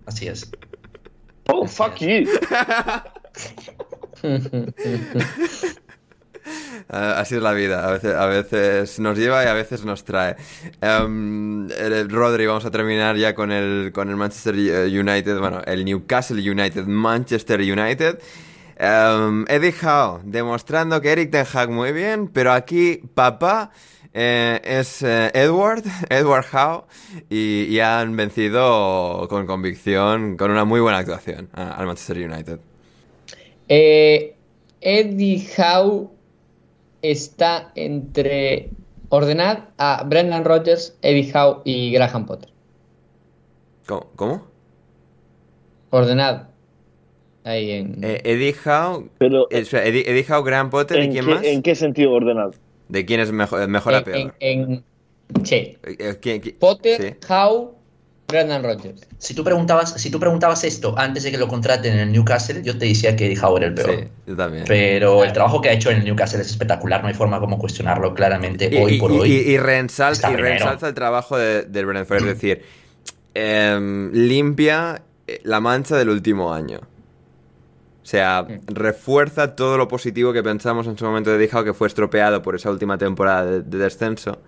Así 0.07 0.29
es. 0.29 0.51
Oh, 1.49 1.67
fuck 1.67 2.01
you. 2.01 2.27
Ah, 6.91 7.21
así 7.21 7.37
es 7.37 7.43
la 7.43 7.53
vida, 7.53 7.89
a 7.89 8.27
veces, 8.27 8.99
nos 9.01 9.17
lleva 9.17 9.43
y 9.45 9.47
a 9.47 9.55
veces 9.55 9.85
nos 9.85 10.05
trae. 10.05 10.37
Eh, 10.83 12.07
Rodri, 12.09 12.47
vamos 12.47 12.67
a 12.67 12.71
terminar 12.71 13.17
ya 13.17 13.35
con 13.35 13.51
el, 13.51 13.93
con 13.93 14.11
el 14.11 14.17
Manchester 14.17 14.55
eh, 14.55 15.01
United, 15.01 15.39
bueno, 15.39 15.63
el 15.65 15.85
Newcastle 15.85 16.51
United, 16.51 16.85
Manchester 16.85 17.61
United. 17.61 18.19
Em, 18.77 19.45
Eddie 19.49 19.75
Howe, 19.83 20.21
demostrando 20.25 21.01
que 21.01 21.13
Eric 21.13 21.31
Ten 21.31 21.47
Hag 21.51 21.71
muy 21.71 21.93
bien, 21.93 22.29
pero 22.29 22.53
aquí 22.53 23.01
papá 23.15 23.71
eh, 24.15 24.61
es 24.65 25.03
eh, 25.03 25.31
Edward, 25.35 25.83
Edward 26.09 26.47
Howe, 26.53 26.85
y, 27.29 27.65
y 27.65 27.81
han 27.81 28.17
vencido 28.17 29.27
con 29.29 29.47
convicción, 29.47 30.37
con 30.37 30.51
una 30.51 30.65
muy 30.65 30.81
buena 30.81 30.99
actuación 30.99 31.51
al 31.53 31.85
Manchester 31.87 32.19
United. 32.19 32.59
Eh, 33.69 34.35
Eddie 34.81 35.47
Howe 35.59 36.11
está 37.03 37.73
entre. 37.75 38.71
Ordenad 39.11 39.69
a 39.79 40.03
Brendan 40.05 40.45
Rodgers, 40.45 40.97
Eddie 41.03 41.31
Howe 41.33 41.63
y 41.65 41.93
Graham 41.93 42.27
Potter. 42.27 42.51
¿Cómo? 43.87 44.11
¿Cómo? 44.17 44.47
Ordenad. 45.91 46.49
Ahí 47.45 47.71
en. 47.71 48.03
Eh, 48.03 48.23
Eddie 48.25 48.55
Howe, 48.65 49.09
Pero, 49.19 49.47
eh, 49.51 49.65
Eddie, 49.71 50.11
Eddie 50.11 50.27
Howe, 50.29 50.43
Graham 50.43 50.71
Potter 50.71 50.99
y 50.99 51.05
¿en 51.05 51.13
quién 51.13 51.25
qué, 51.25 51.31
más? 51.31 51.45
¿en 51.45 51.63
qué 51.63 51.75
sentido 51.75 52.13
ordenado? 52.13 52.53
¿De 52.95 53.05
quién 53.05 53.19
es 53.21 53.33
mejor, 53.33 53.67
mejor 53.69 53.95
a 53.95 53.99
en, 53.99 54.05
peor? 54.05 54.17
en- 54.19 54.33
en- 54.41 55.45
sí. 55.45 55.55
Eh, 55.55 55.77
eh, 55.99 56.19
¿quién- 56.23 56.41
quién- 56.41 56.57
Potter, 56.61 57.03
sí. 57.21 57.27
Howe, 57.33 57.73
Brendan 58.29 58.63
Rodgers. 58.63 59.03
Si 59.19 59.35
tú 59.35 59.43
preguntabas, 59.43 59.95
si 60.01 60.11
tú 60.11 60.19
preguntabas 60.21 60.63
esto 60.65 60.95
antes 60.97 61.25
de 61.25 61.31
que 61.33 61.39
lo 61.39 61.49
contraten 61.49 61.93
en 61.95 61.99
el 61.99 62.13
Newcastle, 62.13 62.63
yo 62.63 62.79
te 62.79 62.87
decía 62.87 63.17
que 63.17 63.37
Howe 63.39 63.57
era 63.59 63.67
el 63.67 63.75
peor. 63.75 63.91
Sí, 64.01 64.09
yo 64.29 64.37
también. 64.37 64.65
Pero 64.67 65.25
el 65.25 65.33
trabajo 65.33 65.61
que 65.61 65.69
ha 65.71 65.73
hecho 65.73 65.91
en 65.91 65.99
el 65.99 66.05
Newcastle 66.05 66.41
es 66.41 66.47
espectacular, 66.49 67.03
no 67.03 67.09
hay 67.09 67.15
forma 67.15 67.41
como 67.41 67.59
cuestionarlo 67.59 68.15
claramente 68.15 68.69
Y, 68.73 68.77
hoy 68.77 68.95
y- 68.95 68.99
por 69.01 69.11
y- 69.13 69.19
hoy. 69.19 69.31
y- 69.33 69.51
y 69.53 69.59
reensalza, 69.59 70.31
reensalza 70.31 70.89
el 70.89 70.95
trabajo 70.95 71.37
de, 71.37 71.63
del 71.65 71.87
Brentford, 71.87 72.19
es 72.19 72.25
decir, 72.27 72.63
em, 73.35 74.13
limpia 74.13 75.03
eh, 75.27 75.41
la 75.45 75.61
mancha 75.61 75.97
del 75.97 76.11
último 76.11 76.53
año. 76.53 76.81
O 78.05 78.07
sea, 78.07 78.47
refuerza 78.67 79.57
todo 79.57 79.79
lo 79.79 79.89
positivo 79.89 80.35
que 80.35 80.43
pensamos 80.43 80.87
en 80.87 80.99
su 80.99 81.07
momento 81.07 81.31
de 81.31 81.49
Howe, 81.51 81.65
que 81.65 81.73
fue 81.73 81.89
estropeado 81.89 82.43
por 82.43 82.55
esa 82.55 82.71
última 82.71 82.99
temporada 82.99 83.47
de, 83.47 83.63
de 83.63 83.79
descenso. 83.79 84.43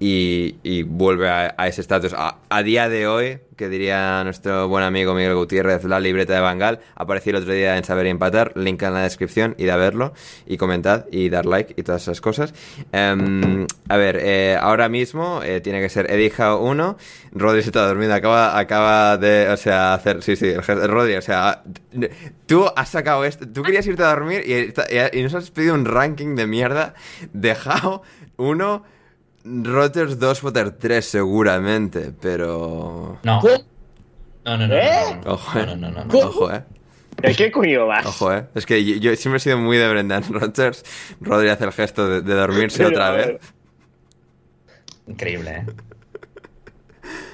Y, 0.00 0.56
y 0.62 0.82
vuelve 0.82 1.28
a, 1.28 1.54
ese 1.66 1.80
estatus. 1.80 2.14
A, 2.14 2.62
día 2.62 2.88
de 2.88 3.06
hoy, 3.06 3.38
que 3.56 3.68
diría 3.68 4.22
nuestro 4.24 4.68
buen 4.68 4.84
amigo 4.84 5.14
Miguel 5.14 5.34
Gutiérrez, 5.34 5.84
la 5.84 6.00
libreta 6.00 6.34
de 6.34 6.40
Bangal, 6.40 6.80
apareció 6.94 7.30
el 7.30 7.36
otro 7.36 7.52
día 7.52 7.76
en 7.76 7.84
Saber 7.84 8.06
y 8.06 8.10
Empatar, 8.10 8.52
link 8.56 8.82
en 8.82 8.94
la 8.94 9.02
descripción, 9.02 9.54
id 9.58 9.68
a 9.68 9.76
verlo, 9.76 10.12
y 10.46 10.56
comentad, 10.56 11.06
y 11.10 11.28
dar 11.28 11.46
like, 11.46 11.74
y 11.76 11.82
todas 11.82 12.02
esas 12.02 12.20
cosas. 12.20 12.54
Em, 12.92 13.66
a 13.88 13.96
ver, 13.96 14.18
eh, 14.20 14.58
ahora 14.60 14.88
mismo 14.88 15.40
eh, 15.42 15.60
tiene 15.60 15.80
que 15.80 15.88
ser 15.88 16.08
Howe 16.38 16.60
1, 16.60 16.96
Rodri 17.32 17.62
se 17.62 17.68
está 17.68 17.86
durmiendo, 17.86 18.14
acaba, 18.14 18.58
acaba 18.58 19.16
de, 19.16 19.48
o 19.48 19.56
sea, 19.56 19.94
hacer, 19.94 20.22
sí, 20.22 20.36
sí, 20.36 20.54
Rodri, 20.54 21.14
o 21.14 21.22
sea, 21.22 21.62
tú 22.46 22.66
has 22.76 22.88
sacado 22.88 23.24
esto, 23.24 23.48
tú 23.48 23.62
querías 23.62 23.86
irte 23.86 24.02
a 24.02 24.08
dormir 24.08 24.42
y, 24.44 25.22
nos 25.22 25.34
has 25.34 25.50
pedido 25.50 25.74
un 25.74 25.84
ranking 25.84 26.34
de 26.34 26.46
mierda 26.46 26.94
de 27.32 27.54
Howe 27.54 28.02
1, 28.36 28.84
Rodgers 29.44 30.18
2, 30.18 30.40
Potter 30.40 30.70
3 30.72 31.04
seguramente, 31.04 32.12
pero... 32.20 33.18
No. 33.22 33.40
No, 34.44 34.56
no, 34.58 34.66
no. 34.66 34.74
¿Eh? 34.74 34.90
no, 35.16 35.22
no, 35.24 35.32
Ojo, 35.32 35.58
eh. 35.58 35.66
no, 35.66 35.76
no, 35.76 35.90
no, 35.90 36.04
no. 36.04 36.18
Ojo, 36.18 36.52
eh. 36.52 36.62
¿De 37.22 37.34
qué 37.34 37.50
coño 37.52 37.86
vas? 37.86 38.04
Ojo, 38.06 38.32
eh. 38.34 38.46
Es 38.54 38.66
que 38.66 38.84
yo, 38.84 38.96
yo 38.96 39.16
siempre 39.16 39.36
he 39.36 39.40
sido 39.40 39.56
muy 39.58 39.76
de 39.76 39.88
Brendan 39.88 40.24
Rodgers. 40.30 40.84
Rodri 41.20 41.48
hace 41.48 41.64
el 41.64 41.72
gesto 41.72 42.08
de, 42.08 42.22
de 42.22 42.34
dormirse 42.34 42.78
Pero, 42.78 42.88
otra 42.90 43.10
vez. 43.10 43.26
ver, 43.26 43.40
Increíble, 45.06 45.50
¿eh? 45.50 45.66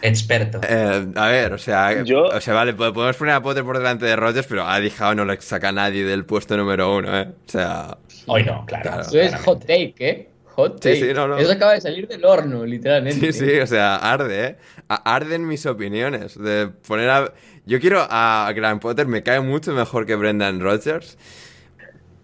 Experto. 0.02 0.60
Eh, 0.68 1.06
a 1.14 1.26
ver, 1.28 1.52
o 1.52 1.58
sea, 1.58 2.02
Yo- 2.02 2.24
o 2.24 2.40
sea, 2.40 2.54
vale, 2.54 2.74
po- 2.74 2.92
podemos 2.92 3.16
poner 3.16 3.34
a 3.34 3.42
Potter 3.42 3.64
por 3.64 3.78
delante 3.78 4.06
de 4.06 4.16
Rodgers, 4.16 4.46
pero 4.46 4.62
a 4.66 4.76
Howe 4.78 5.14
no 5.14 5.24
le 5.24 5.40
saca 5.40 5.68
a 5.68 5.72
nadie 5.72 6.04
del 6.04 6.24
puesto 6.24 6.56
número 6.56 6.96
uno, 6.96 7.16
¿eh? 7.18 7.28
O 7.46 7.50
sea, 7.50 7.98
Hoy 8.26 8.44
no, 8.44 8.64
claro. 8.66 8.82
Claro. 8.82 9.00
Eso 9.02 9.18
es 9.20 9.34
hot 9.44 9.60
take, 9.60 9.94
¿eh? 9.98 10.29
Hot 10.60 10.82
Sí, 10.82 10.88
take. 10.90 11.08
sí, 11.08 11.14
no, 11.14 11.28
no. 11.28 11.38
Eso 11.38 11.52
acaba 11.52 11.72
de 11.74 11.80
salir 11.80 12.06
del 12.08 12.24
horno, 12.24 12.64
literalmente. 12.64 13.32
sí, 13.32 13.46
sí, 13.46 13.58
o 13.58 13.66
sea, 13.66 13.96
arde, 13.96 14.44
¿eh? 14.46 14.56
Arden 14.88 15.46
mis 15.46 15.66
opiniones 15.66 16.38
de 16.38 16.68
poner 16.86 17.10
a... 17.10 17.32
Yo 17.66 17.78
quiero 17.80 18.00
a 18.08 18.50
Graham 18.54 18.80
Potter, 18.80 19.06
me 19.06 19.22
cae 19.22 19.40
mucho 19.40 19.72
mejor 19.72 20.06
que 20.06 20.14
Brendan 20.16 20.60
Rodgers, 20.60 21.18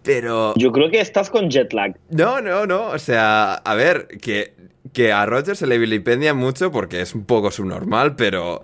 pero... 0.03 0.55
Yo 0.57 0.73
creo 0.73 0.91
que 0.91 1.01
estás 1.01 1.31
con 1.31 1.51
jet 1.51 1.73
lag. 1.73 1.97
No, 2.11 2.41
no, 2.41 2.67
no. 2.67 2.89
O 2.89 2.99
sea, 2.99 3.55
a 3.55 3.75
ver, 3.75 4.07
que, 4.21 4.55
que 4.93 5.13
a 5.13 5.27
Rogers 5.27 5.59
se 5.59 5.67
le 5.67 5.79
vilipendia 5.79 6.33
mucho 6.35 6.71
porque 6.71 7.01
es 7.01 7.15
un 7.15 7.25
poco 7.25 7.51
subnormal, 7.51 8.17
pero 8.17 8.63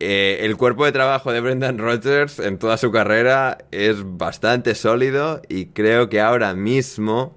eh, 0.00 0.38
el 0.42 0.56
cuerpo 0.56 0.84
de 0.84 0.92
trabajo 0.92 1.32
de 1.32 1.40
Brendan 1.40 1.78
Rodgers 1.78 2.38
en 2.38 2.58
toda 2.58 2.76
su 2.76 2.92
carrera 2.92 3.58
es 3.70 3.96
bastante 4.04 4.74
sólido 4.74 5.42
y 5.48 5.66
creo 5.66 6.08
que 6.08 6.20
ahora 6.20 6.54
mismo, 6.54 7.36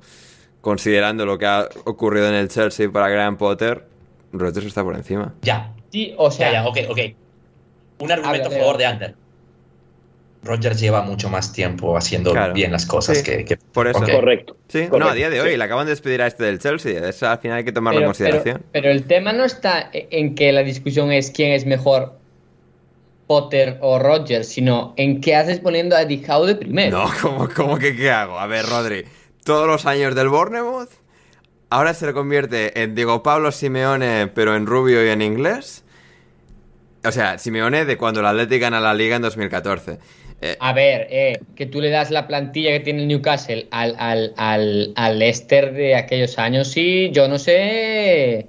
considerando 0.62 1.26
lo 1.26 1.38
que 1.38 1.46
ha 1.46 1.68
ocurrido 1.86 2.28
en 2.30 2.36
el 2.36 2.48
Chelsea 2.50 2.90
para 2.92 3.10
Graham 3.10 3.38
Potter, 3.38 3.86
Rodgers 4.32 4.66
está 4.68 4.84
por 4.84 4.96
encima. 4.96 5.34
Ya. 5.42 5.74
Sí, 5.92 6.14
o 6.18 6.32
sea, 6.32 6.52
sea, 6.52 6.64
ya, 6.64 6.70
ok, 6.70 6.78
ok. 6.90 7.00
Un 8.00 8.12
argumento 8.12 8.48
a 8.48 8.52
favor 8.52 8.78
de 8.78 8.84
Leo. 8.86 8.94
Under. 8.94 9.16
Rogers 10.44 10.80
lleva 10.80 11.04
mucho 11.04 11.30
más 11.30 11.54
tiempo 11.54 11.96
haciendo 11.96 12.32
Claro. 12.32 12.54
bien 12.54 12.72
las 12.72 12.88
cosas 12.88 13.20
Sí, 13.20 13.24
que, 13.24 13.46
que- 13.46 13.58
por 13.58 13.88
eso. 13.88 14.00
Correcto. 14.00 14.58
Sí, 14.70 14.88
no, 14.92 15.08
a 15.08 15.14
día 15.14 15.30
de 15.30 15.40
hoy 15.40 15.52
sí. 15.52 15.58
le 15.58 15.64
acaban 15.64 15.86
de 15.86 15.92
despedir 15.92 16.22
a 16.24 16.28
este 16.28 16.44
del 16.46 16.58
Chelsea. 16.58 17.08
Eso 17.08 17.30
al 17.30 17.38
final 17.38 17.58
hay 17.60 17.64
que 17.64 17.72
tomarlo 17.72 18.00
en 18.00 18.06
pero, 18.08 18.14
pero, 18.18 18.30
consideración. 18.32 18.66
pero 18.72 18.90
el 18.90 19.04
tema 19.04 19.34
no 19.34 19.44
está 19.44 19.92
en 19.94 20.34
que 20.34 20.52
la 20.52 20.64
discusión 20.64 21.12
es 21.12 21.30
quién 21.30 21.52
es 21.52 21.66
mejor, 21.68 22.18
Potter 23.28 23.78
o 23.82 24.00
Rogers, 24.00 24.48
sino 24.48 24.94
en 24.98 25.22
qué 25.22 25.36
haces 25.36 25.60
poniendo 25.60 25.96
a 25.96 26.02
Eddie 26.02 26.24
Howe 26.28 26.48
de 26.48 26.56
primero. 26.56 26.98
No, 27.04 27.12
¿cómo, 27.22 27.48
cómo 27.56 27.78
que 27.78 27.96
qué 27.96 28.10
hago? 28.10 28.40
A 28.40 28.48
ver, 28.48 28.66
Rodri, 28.66 29.06
todos 29.44 29.68
los 29.68 29.86
años 29.86 30.16
del 30.16 30.30
Bournemouth, 30.30 30.90
ahora 31.70 31.94
se 31.94 32.12
convierte 32.14 32.82
en 32.84 32.96
Diego 32.96 33.24
Pablo 33.24 33.52
Simeone, 33.52 34.28
pero 34.28 34.56
en 34.56 34.66
rubio 34.66 35.06
y 35.06 35.10
en 35.10 35.22
inglés. 35.22 35.84
O 37.04 37.12
sea, 37.12 37.38
Simeone 37.38 37.86
de 37.86 37.98
cuando 37.98 38.20
el 38.20 38.28
Athletic 38.28 38.62
gana 38.62 38.80
la 38.80 38.94
Liga 38.94 39.16
en 39.16 39.22
2014. 39.24 39.98
Eh, 40.44 40.58
A 40.60 40.74
ver, 40.74 41.08
eh, 41.12 41.40
que 41.56 41.66
tú 41.66 41.82
le 41.82 41.90
das 41.90 42.10
la 42.12 42.28
plantilla 42.28 42.72
que 42.72 42.80
tiene 42.80 43.02
el 43.04 43.08
Newcastle 43.08 43.68
al, 43.72 43.96
al, 44.00 44.34
al, 44.38 44.94
al 44.96 45.20
Leicester 45.20 45.72
de 45.74 45.96
aquellos 45.96 46.38
años, 46.40 46.68
sí, 46.68 47.10
yo 47.12 47.28
no 47.28 47.38
sé. 47.40 48.48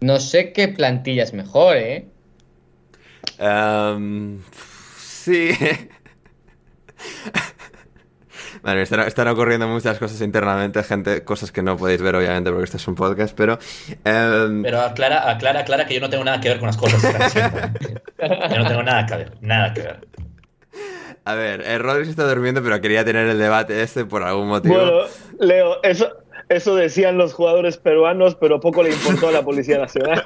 No 0.00 0.20
sé 0.20 0.52
qué 0.52 0.68
plantilla 0.68 1.22
es 1.22 1.32
mejor, 1.32 1.76
¿eh? 1.76 2.06
Em, 3.38 4.40
sí. 4.98 5.50
Vale, 8.64 8.80
están, 8.80 9.00
están 9.00 9.28
ocurriendo 9.28 9.68
muchas 9.68 9.98
cosas 9.98 10.18
internamente, 10.22 10.82
gente, 10.82 11.22
cosas 11.22 11.52
que 11.52 11.62
no 11.62 11.76
podéis 11.76 12.00
ver 12.00 12.16
obviamente 12.16 12.48
porque 12.50 12.64
esto 12.64 12.78
es 12.78 12.88
un 12.88 12.94
podcast, 12.94 13.36
pero... 13.36 13.58
em, 14.04 14.62
Pero 14.62 14.80
aclara, 14.80 15.30
aclara, 15.30 15.60
aclara 15.60 15.84
que 15.86 15.92
yo 15.94 16.00
no 16.00 16.08
tengo 16.08 16.24
nada 16.24 16.40
que 16.40 16.48
ver 16.48 16.58
con 16.58 16.68
las 16.68 16.76
cosas. 16.78 17.02
Yo 17.34 18.58
no 18.58 18.66
tengo 18.66 18.82
nada 18.82 19.04
que 19.04 19.16
ver, 19.16 19.32
nada 19.42 19.74
que 19.74 19.82
ver. 19.82 20.00
a 21.26 21.34
ver, 21.34 21.60
eh, 21.60 21.76
Rodri 21.78 22.04
se 22.06 22.10
está 22.12 22.26
durmiendo, 22.26 22.62
pero 22.62 22.80
quería 22.80 23.04
tener 23.04 23.26
el 23.28 23.38
debate 23.38 23.82
este 23.82 24.06
por 24.06 24.22
algún 24.22 24.48
motivo. 24.48 24.74
Bueno, 24.74 25.00
Leo, 25.40 25.82
eso, 25.82 26.10
eso 26.48 26.74
decían 26.74 27.18
los 27.18 27.34
jugadores 27.34 27.76
peruanos, 27.76 28.34
pero 28.34 28.60
poco 28.60 28.82
le 28.82 28.90
importó 28.94 29.28
a 29.28 29.32
la 29.32 29.42
Policía 29.42 29.76
Nacional. 29.76 30.22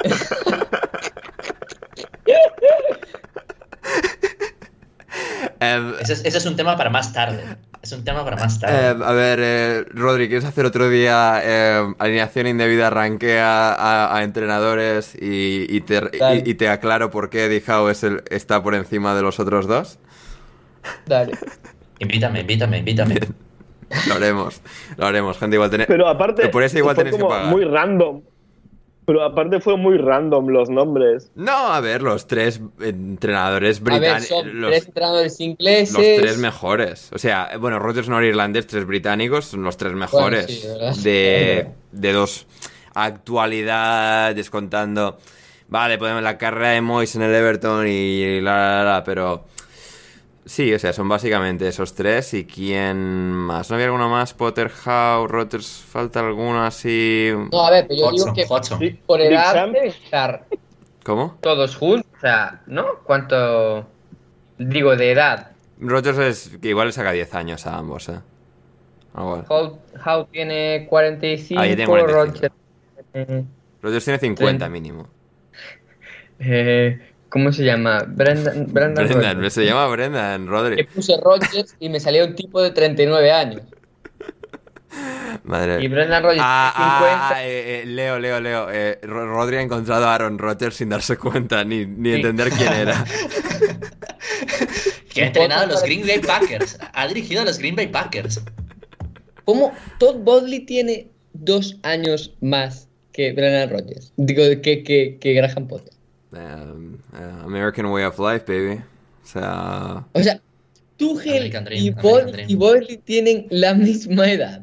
Ese 6.01 6.13
es, 6.13 6.25
ese 6.25 6.39
es 6.39 6.47
un 6.47 6.57
tema 6.57 6.77
para 6.77 6.91
más 6.91 7.13
tarde. 7.13 7.43
Es 7.89 7.93
un 7.93 8.05
tema 8.05 8.23
para 8.23 8.37
más 8.37 8.61
tarde. 8.61 8.77
Eh, 8.77 9.03
a 9.03 9.13
ver, 9.13 9.39
eh, 9.43 9.85
Rodri, 9.95 10.29
¿quieres 10.29 10.45
hacer 10.45 10.67
otro 10.67 10.91
día 10.91 11.41
eh, 11.43 11.95
alineación 11.99 12.47
indebida, 12.47 12.91
ranquea 12.91 13.73
a, 13.73 14.15
a 14.15 14.25
entrenadores 14.25 15.15
y, 15.15 15.65
y 15.75 15.81
te, 15.81 16.03
Dale. 16.19 16.43
y, 16.45 16.51
y 16.51 16.55
te 16.55 16.69
aclaro 16.69 17.11
por 17.11 17.31
qué 17.31 17.63
Howe 17.67 17.91
es 17.91 18.05
el, 18.05 18.23
está 18.29 18.63
por 18.63 18.75
encima 18.75 19.15
de 19.15 19.23
los 19.23 19.41
otros 19.41 19.67
dos? 19.67 19.99
Dale. 21.07 21.33
Invítame, 21.99 22.41
invítame, 22.41 22.79
invítame. 22.79 23.15
Lo 24.07 24.15
haremos, 24.17 24.61
lo 24.99 25.07
haremos, 25.07 25.39
gente. 25.39 25.57
Igual 25.57 25.71
tenéis. 25.71 25.87
Pero 25.89 26.09
aparte, 26.09 26.51
Por 26.51 26.63
eso 26.63 26.77
igual 26.77 26.95
fue 26.95 27.05
tenéis 27.05 27.17
que 27.17 27.23
como 27.23 27.35
pagar. 27.35 27.51
muy 27.51 27.65
random. 27.65 28.21
Pero 29.09 29.25
aparte 29.25 29.59
fue 29.59 29.79
muy 29.79 29.97
random 29.97 30.49
los 30.49 30.69
nombres. 30.69 31.31
No, 31.35 31.73
a 31.73 31.81
ver, 31.81 32.03
los 32.03 32.27
tres 32.27 32.61
entrenadores 32.79 33.81
británicos. 33.81 34.45
Los, 34.45 34.71
tres 34.71 34.87
entrenadores 34.89 35.41
ingleses. 35.41 35.95
los 35.95 36.03
tres 36.03 36.37
mejores. 36.37 37.11
O 37.15 37.19
sea, 37.19 37.57
bueno, 37.59 37.79
Rodgers 37.79 38.11
no 38.11 38.19
era 38.19 38.27
irlandés, 38.27 38.67
tres 38.67 38.85
británicos, 38.85 39.47
son 39.47 39.63
los 39.63 39.79
tres 39.79 39.95
mejores 39.95 40.45
sí, 40.45 40.69
¿verdad? 40.69 40.95
de, 40.97 41.69
de 41.91 42.13
dos 42.13 42.47
actualidad, 42.93 44.35
descontando. 44.35 45.17
Vale, 45.69 45.97
podemos 45.97 46.23
la 46.23 46.37
carrera 46.37 46.73
de 46.73 46.83
Moyes 46.83 47.17
en 47.17 47.23
el 47.23 47.35
Everton 47.35 47.89
y 47.89 48.43
la, 48.43 48.85
la, 48.85 48.85
la, 48.85 49.05
pero. 49.05 49.47
Sí, 50.49 50.73
o 50.73 50.79
sea, 50.79 50.95
son 50.95 51.09
básicamente 51.11 51.69
esos 51.69 51.95
tres. 51.95 52.33
¿Y 52.33 52.47
quién 52.47 52.97
más? 53.33 53.69
¿No 53.69 53.75
había 53.75 53.87
alguno 53.87 54.09
más? 54.09 54.33
Potter, 54.33 54.71
Howe, 54.87 55.27
Rodgers, 55.29 55.85
falta 55.87 56.21
alguno 56.21 56.65
así. 56.65 57.31
No, 57.53 57.67
a 57.67 57.71
ver, 57.71 57.87
pero 57.87 58.01
yo 58.01 58.11
digo 58.13 58.25
Hodgson, 58.31 58.35
que 58.35 58.45
Hodgson. 58.49 58.99
Por 59.07 59.21
edad 59.21 59.77
estar 59.77 60.47
¿Cómo? 61.05 61.37
todos 61.43 61.77
juntos, 61.77 62.11
o 62.17 62.21
sea, 62.21 62.63
¿no? 62.67 62.87
¿Cuánto? 63.05 63.87
Digo, 64.57 64.97
de 64.97 65.13
edad. 65.13 65.51
Rodgers 65.81 66.19
es 66.19 66.59
que 66.63 66.69
igual 66.71 66.87
le 66.89 66.93
saca 66.93 67.13
10 67.13 67.35
años 67.35 67.67
a 67.67 67.77
ambos, 67.77 68.09
¿eh? 68.09 68.19
Algo 69.13 69.35
así. 69.35 69.47
Howe, 69.51 69.79
Howe 70.05 70.27
tiene 70.33 70.87
45, 70.89 71.61
Ah, 71.61 71.67
tengo 71.77 71.91
45. 71.93 72.25
Roger 72.25 72.53
tiene, 73.13 73.45
Rodgers 73.83 74.05
tiene 74.05 74.19
50 74.19 74.45
Treinta. 74.45 74.69
mínimo. 74.71 75.09
eh, 76.41 77.08
¿Cómo 77.31 77.53
se 77.53 77.65
llama? 77.65 78.05
Brendan, 78.09 78.67
Brendan 78.73 79.07
Brendan, 79.07 79.37
Rodgers. 79.37 79.55
se 79.55 79.65
llama 79.67 79.87
Brendan, 79.89 80.45
Le 80.47 80.51
Rodri. 80.51 80.85
puse 80.85 81.15
Rogers 81.23 81.77
y 81.79 81.89
me 81.91 82.01
salió 82.01 82.25
un 82.25 82.35
tipo 82.35 82.63
de 82.63 82.71
39 82.71 83.31
años. 83.33 83.63
Madre. 85.45 85.83
Y 85.83 85.89
Brendan 85.89 86.23
Rodgers 86.23 86.41
Ah, 86.43 86.73
tiene 86.75 86.91
ah, 86.91 87.29
50. 87.29 87.29
ah, 87.37 87.47
eh, 87.47 87.83
eh, 87.83 87.87
Leo, 87.87 88.19
Leo, 88.19 88.41
Leo. 88.41 88.69
eh, 88.71 88.99
Ro- 89.03 89.27
Rodri 89.27 89.57
ha 89.57 89.61
encontrado 89.61 90.07
a 90.07 90.15
Aaron 90.15 90.39
Rodgers 90.39 90.77
sin 90.77 90.89
darse 90.89 91.17
cuenta 91.17 91.63
ni, 91.65 91.85
ni 91.87 92.11
Sí. 92.11 92.17
entender 92.17 92.51
quién 92.51 92.73
era. 92.73 93.05
Que 95.13 95.25
ha 95.25 95.27
entrenado 95.29 95.63
a 95.65 95.67
los 95.67 95.83
Green 95.83 96.07
Bay 96.07 96.21
Packers. 96.21 96.79
Ha 96.93 97.09
dirigido 97.09 97.43
a 97.43 97.45
los 97.45 97.59
Green 97.59 97.75
Bay 97.75 97.89
Packers. 97.89 98.41
¿Cómo 99.45 99.73
Todd 99.99 100.17
Bodley 100.19 100.61
tiene 100.61 101.09
dos 101.33 101.77
años 101.83 102.35
más 102.41 102.89
que 103.13 103.33
Brendan 103.33 103.71
Rodgers? 103.71 104.13
Digo, 104.17 104.43
que, 104.63 104.83
que, 104.85 105.19
que 105.21 105.33
Graham 105.35 105.67
Potter. 105.67 105.93
Um, 106.31 106.99
uh, 107.15 107.45
American 107.47 107.87
Way 107.87 108.05
of 108.05 108.19
Life, 108.19 108.45
baby. 108.47 108.81
O 109.25 109.27
sea. 109.27 110.05
O 110.13 110.23
sea, 110.23 110.41
y, 110.99 111.95
y 112.49 112.55
Bodley 112.57 112.99
tienen 112.99 113.47
la 113.51 113.75
misma 113.75 114.31
edad. 114.31 114.63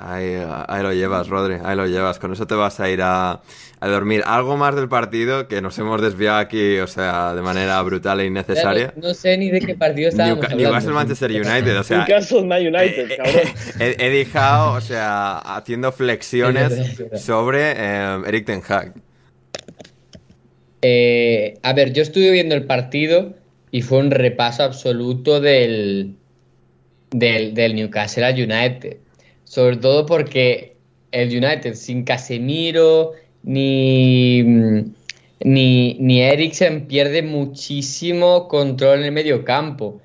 Ahí, 0.00 0.36
ahí 0.68 0.82
lo 0.84 0.92
llevas, 0.92 1.26
Rodri. 1.28 1.56
Ahí 1.64 1.74
lo 1.76 1.86
llevas. 1.86 2.20
Con 2.20 2.32
eso 2.32 2.46
te 2.46 2.54
vas 2.54 2.78
a 2.78 2.88
ir 2.88 3.02
a, 3.02 3.40
a 3.80 3.88
dormir. 3.88 4.22
Algo 4.26 4.56
más 4.56 4.76
del 4.76 4.88
partido 4.88 5.48
que 5.48 5.60
nos 5.60 5.76
hemos 5.80 6.00
desviado 6.00 6.38
aquí, 6.38 6.78
o 6.78 6.86
sea, 6.86 7.34
de 7.34 7.42
manera 7.42 7.82
brutal 7.82 8.20
e 8.20 8.26
innecesaria. 8.26 8.92
No, 8.94 9.08
no 9.08 9.14
sé 9.14 9.36
ni 9.36 9.50
de 9.50 9.58
qué 9.58 9.74
partido 9.74 10.10
estábamos 10.10 10.38
Newca- 10.38 10.52
hablando. 10.52 10.68
Newcastle 10.70 10.92
Manchester 10.92 11.30
United, 11.32 11.80
o 11.80 11.82
sea. 11.82 11.98
Newcastle 11.98 12.40
United, 12.42 13.10
eh, 13.10 13.16
cabrón. 13.16 13.42
eh, 13.80 13.96
Eddie 13.98 14.28
Howe, 14.38 14.76
o 14.76 14.80
sea, 14.80 15.38
haciendo 15.38 15.90
flexiones 15.90 16.96
sobre 17.20 17.72
eh, 17.76 18.22
Eric 18.26 18.46
Ten 18.46 18.62
Hag. 18.68 18.92
Eh, 20.82 21.58
a 21.62 21.72
ver, 21.72 21.92
yo 21.92 22.02
estuve 22.02 22.30
viendo 22.30 22.54
el 22.54 22.64
partido 22.64 23.34
y 23.70 23.82
fue 23.82 23.98
un 23.98 24.10
repaso 24.10 24.62
absoluto 24.62 25.40
del, 25.40 26.14
del, 27.10 27.54
del 27.54 27.74
Newcastle 27.74 28.24
al 28.24 28.34
United. 28.34 28.98
Sobre 29.44 29.76
todo 29.76 30.06
porque 30.06 30.76
el 31.10 31.28
United 31.28 31.74
sin 31.74 32.04
Casemiro 32.04 33.12
ni, 33.42 34.42
ni, 35.40 35.96
ni 35.98 36.22
Eriksen 36.22 36.86
pierde 36.86 37.22
muchísimo 37.22 38.48
control 38.48 39.00
en 39.00 39.04
el 39.06 39.12
medio 39.12 39.44
campo. 39.44 40.00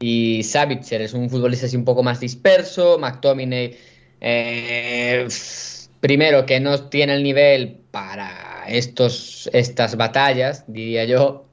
Y 0.00 0.42
Savitzer 0.42 1.02
es 1.02 1.14
un 1.14 1.30
futbolista 1.30 1.66
así 1.66 1.76
un 1.76 1.84
poco 1.84 2.02
más 2.02 2.20
disperso. 2.20 2.98
McTominay, 2.98 3.76
eh, 4.20 5.26
primero, 6.00 6.44
que 6.46 6.60
no 6.60 6.88
tiene 6.88 7.14
el 7.14 7.22
nivel 7.22 7.78
para 7.90 8.53
estos, 8.68 9.48
estas 9.52 9.96
batallas, 9.96 10.64
diría 10.66 11.04
yo. 11.04 11.48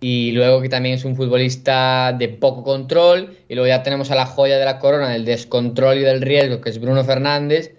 y 0.00 0.32
luego 0.32 0.60
que 0.60 0.68
también 0.68 0.94
es 0.96 1.04
un 1.06 1.16
futbolista 1.16 2.12
de 2.12 2.28
poco 2.28 2.62
control, 2.64 3.36
y 3.48 3.54
luego 3.54 3.66
ya 3.68 3.82
tenemos 3.82 4.10
a 4.10 4.14
la 4.14 4.26
joya 4.26 4.58
de 4.58 4.64
la 4.64 4.78
corona 4.78 5.10
del 5.10 5.24
descontrol 5.24 5.98
y 5.98 6.00
del 6.02 6.20
riesgo, 6.22 6.60
que 6.60 6.68
es 6.70 6.78
Bruno 6.80 7.02
Fernández, 7.04 7.74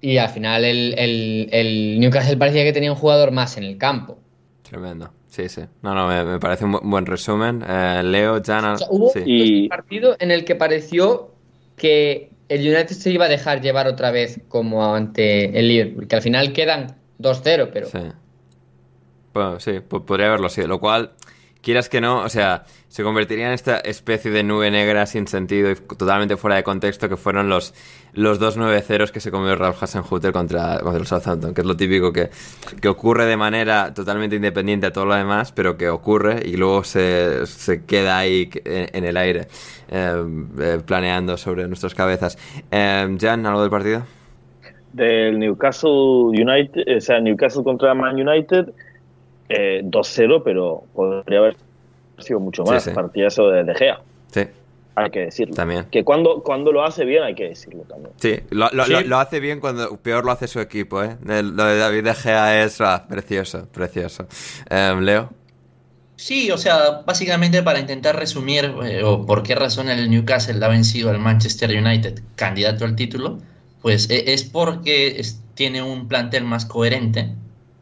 y 0.00 0.18
al 0.18 0.28
final 0.28 0.64
el, 0.64 0.94
el, 0.98 1.48
el 1.52 2.00
Newcastle 2.00 2.36
parecía 2.36 2.64
que 2.64 2.72
tenía 2.72 2.92
un 2.92 2.98
jugador 2.98 3.30
más 3.32 3.56
en 3.56 3.64
el 3.64 3.78
campo. 3.78 4.18
Tremendo. 4.62 5.12
Sí, 5.28 5.48
sí. 5.48 5.62
No, 5.82 5.94
no, 5.94 6.08
me, 6.08 6.24
me 6.24 6.38
parece 6.40 6.64
un 6.64 6.72
bu- 6.74 6.80
buen 6.82 7.06
resumen. 7.06 7.62
Eh, 7.66 8.02
Leo, 8.04 8.40
Jana. 8.44 8.74
O 8.74 8.78
sea, 8.78 8.86
hubo 8.90 9.10
sí. 9.10 9.22
Y- 9.24 9.62
un 9.64 9.68
partido 9.68 10.16
en 10.18 10.30
el 10.30 10.44
que 10.44 10.54
pareció 10.54 11.34
que 11.76 12.30
el 12.48 12.60
United 12.62 12.94
se 12.96 13.10
iba 13.10 13.26
a 13.26 13.28
dejar 13.28 13.60
llevar 13.60 13.86
otra 13.86 14.10
vez 14.10 14.40
como 14.48 14.94
ante 14.94 15.58
el 15.58 15.68
Liverpool, 15.68 16.08
que 16.08 16.16
al 16.16 16.22
final 16.22 16.52
quedan 16.52 17.02
2-0, 17.18 17.70
pero 17.72 17.86
Sí. 17.86 17.98
Sí, 19.58 19.80
po- 19.80 20.04
podría 20.06 20.28
haberlo 20.28 20.48
sido. 20.48 20.66
Lo 20.66 20.80
cual, 20.80 21.12
quieras 21.60 21.90
que 21.90 22.00
no, 22.00 22.20
o 22.22 22.28
sea, 22.30 22.64
se 22.88 23.02
convertiría 23.02 23.48
en 23.48 23.52
esta 23.52 23.76
especie 23.80 24.30
de 24.30 24.42
nube 24.42 24.70
negra 24.70 25.04
sin 25.04 25.26
sentido 25.28 25.70
y 25.70 25.74
totalmente 25.74 26.38
fuera 26.38 26.56
de 26.56 26.62
contexto 26.64 27.06
que 27.10 27.18
fueron 27.18 27.50
los, 27.50 27.74
los 28.14 28.38
dos 28.38 28.56
9-0 28.56 29.10
que 29.10 29.20
se 29.20 29.30
comió 29.30 29.54
Ralph 29.54 29.82
Hasenhutter 29.82 30.32
contra, 30.32 30.78
contra 30.80 30.98
el 31.00 31.06
Southampton, 31.06 31.52
que 31.52 31.60
es 31.60 31.66
lo 31.66 31.76
típico 31.76 32.14
que, 32.14 32.30
que 32.80 32.88
ocurre 32.88 33.26
de 33.26 33.36
manera 33.36 33.92
totalmente 33.92 34.36
independiente 34.36 34.86
a 34.86 34.92
todo 34.92 35.04
lo 35.04 35.14
demás, 35.14 35.52
pero 35.52 35.76
que 35.76 35.90
ocurre 35.90 36.40
y 36.46 36.56
luego 36.56 36.82
se, 36.82 37.44
se 37.46 37.84
queda 37.84 38.16
ahí 38.16 38.48
en, 38.64 38.88
en 38.94 39.04
el 39.04 39.18
aire, 39.18 39.48
eh, 39.90 40.24
eh, 40.60 40.80
planeando 40.86 41.36
sobre 41.36 41.68
nuestras 41.68 41.94
cabezas. 41.94 42.38
Eh, 42.70 43.14
Jan, 43.20 43.44
¿algo 43.44 43.60
del 43.60 43.70
partido? 43.70 44.06
Del 44.96 45.38
Newcastle 45.38 45.90
United, 46.30 46.96
o 46.96 47.00
sea, 47.00 47.20
Newcastle 47.20 47.62
contra 47.62 47.94
Man 47.94 48.14
United, 48.16 48.70
eh, 49.48 49.82
2-0, 49.84 50.42
pero 50.44 50.84
podría 50.94 51.38
haber 51.40 51.56
sido 52.18 52.40
mucho 52.40 52.64
más. 52.64 52.82
Sí, 52.82 52.90
sí. 52.90 52.94
Partidazo 52.94 53.48
de 53.50 53.64
De 53.64 53.74
Gea, 53.74 54.00
Sí, 54.32 54.40
hay 54.94 55.10
que 55.10 55.20
decirlo. 55.20 55.54
también. 55.54 55.84
Que 55.90 56.02
cuando, 56.02 56.42
cuando 56.42 56.72
lo 56.72 56.82
hace 56.84 57.04
bien 57.04 57.22
hay 57.22 57.34
que 57.34 57.48
decirlo 57.48 57.82
también. 57.82 58.10
Sí, 58.16 58.36
lo, 58.50 58.68
lo- 58.72 58.84
Sí. 58.86 58.92
lo- 58.92 59.00
lo 59.02 59.18
hace 59.18 59.38
bien 59.38 59.60
cuando 59.60 59.96
peor 59.98 60.24
lo 60.24 60.32
hace 60.32 60.48
su 60.48 60.60
equipo, 60.60 61.02
¿eh? 61.04 61.16
El- 61.28 61.54
lo 61.54 61.64
de 61.64 61.76
David 61.78 62.04
De 62.04 62.14
Gea 62.14 62.64
es 62.64 62.80
ah, 62.80 63.04
precioso, 63.08 63.68
precioso. 63.70 64.26
Em, 64.70 65.00
Leo. 65.00 65.28
Sí, 66.16 66.50
o 66.50 66.56
sea, 66.56 67.02
básicamente 67.06 67.62
para 67.62 67.78
intentar 67.78 68.16
resumir 68.16 68.72
eh, 68.84 69.02
o 69.04 69.26
por 69.26 69.42
qué 69.42 69.54
razón 69.54 69.90
el 69.90 70.08
Newcastle 70.10 70.64
ha 70.64 70.68
vencido 70.68 71.10
al 71.10 71.18
Manchester 71.18 71.70
United, 71.76 72.20
candidato 72.36 72.86
al 72.86 72.96
título, 72.96 73.38
pues 73.86 74.10
e- 74.10 74.32
es 74.34 74.42
porque 74.42 75.20
es- 75.20 75.38
tiene 75.54 75.80
un 75.80 76.08
plantel 76.08 76.42
más 76.42 76.64
coherente, 76.66 77.32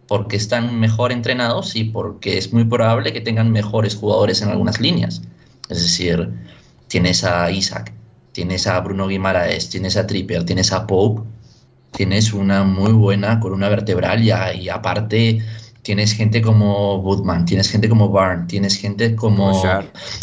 porque 0.06 0.36
están 0.36 0.78
mejor 0.78 1.12
entrenados 1.12 1.76
y 1.76 1.84
porque 1.84 2.36
es 2.36 2.52
muy 2.52 2.64
probable 2.64 3.14
que 3.14 3.22
tengan 3.22 3.50
mejores 3.50 3.94
jugadores 3.96 4.42
en 4.42 4.50
algunas 4.50 4.78
líneas. 4.80 5.22
Es 5.70 5.80
decir, 5.80 6.28
tienes 6.88 7.24
a 7.24 7.50
Isaac, 7.50 7.90
tienes 8.32 8.66
a 8.66 8.78
Bruno 8.80 9.08
Guimaraes, 9.08 9.70
tienes 9.70 9.96
a 9.96 10.06
Trippier, 10.06 10.44
tienes 10.44 10.72
a 10.72 10.86
Pope, 10.86 11.22
tienes 11.92 12.34
una 12.34 12.64
muy 12.64 12.92
buena 12.92 13.40
columna 13.40 13.70
vertebral 13.70 14.22
y, 14.22 14.30
a- 14.30 14.52
y 14.52 14.68
aparte 14.68 15.42
tienes 15.80 16.12
gente 16.12 16.42
como 16.42 16.98
Woodman, 16.98 17.46
tienes 17.46 17.70
gente 17.70 17.88
como 17.88 18.10
Barn, 18.10 18.46
tienes 18.46 18.76
gente 18.76 19.16
como. 19.16 19.52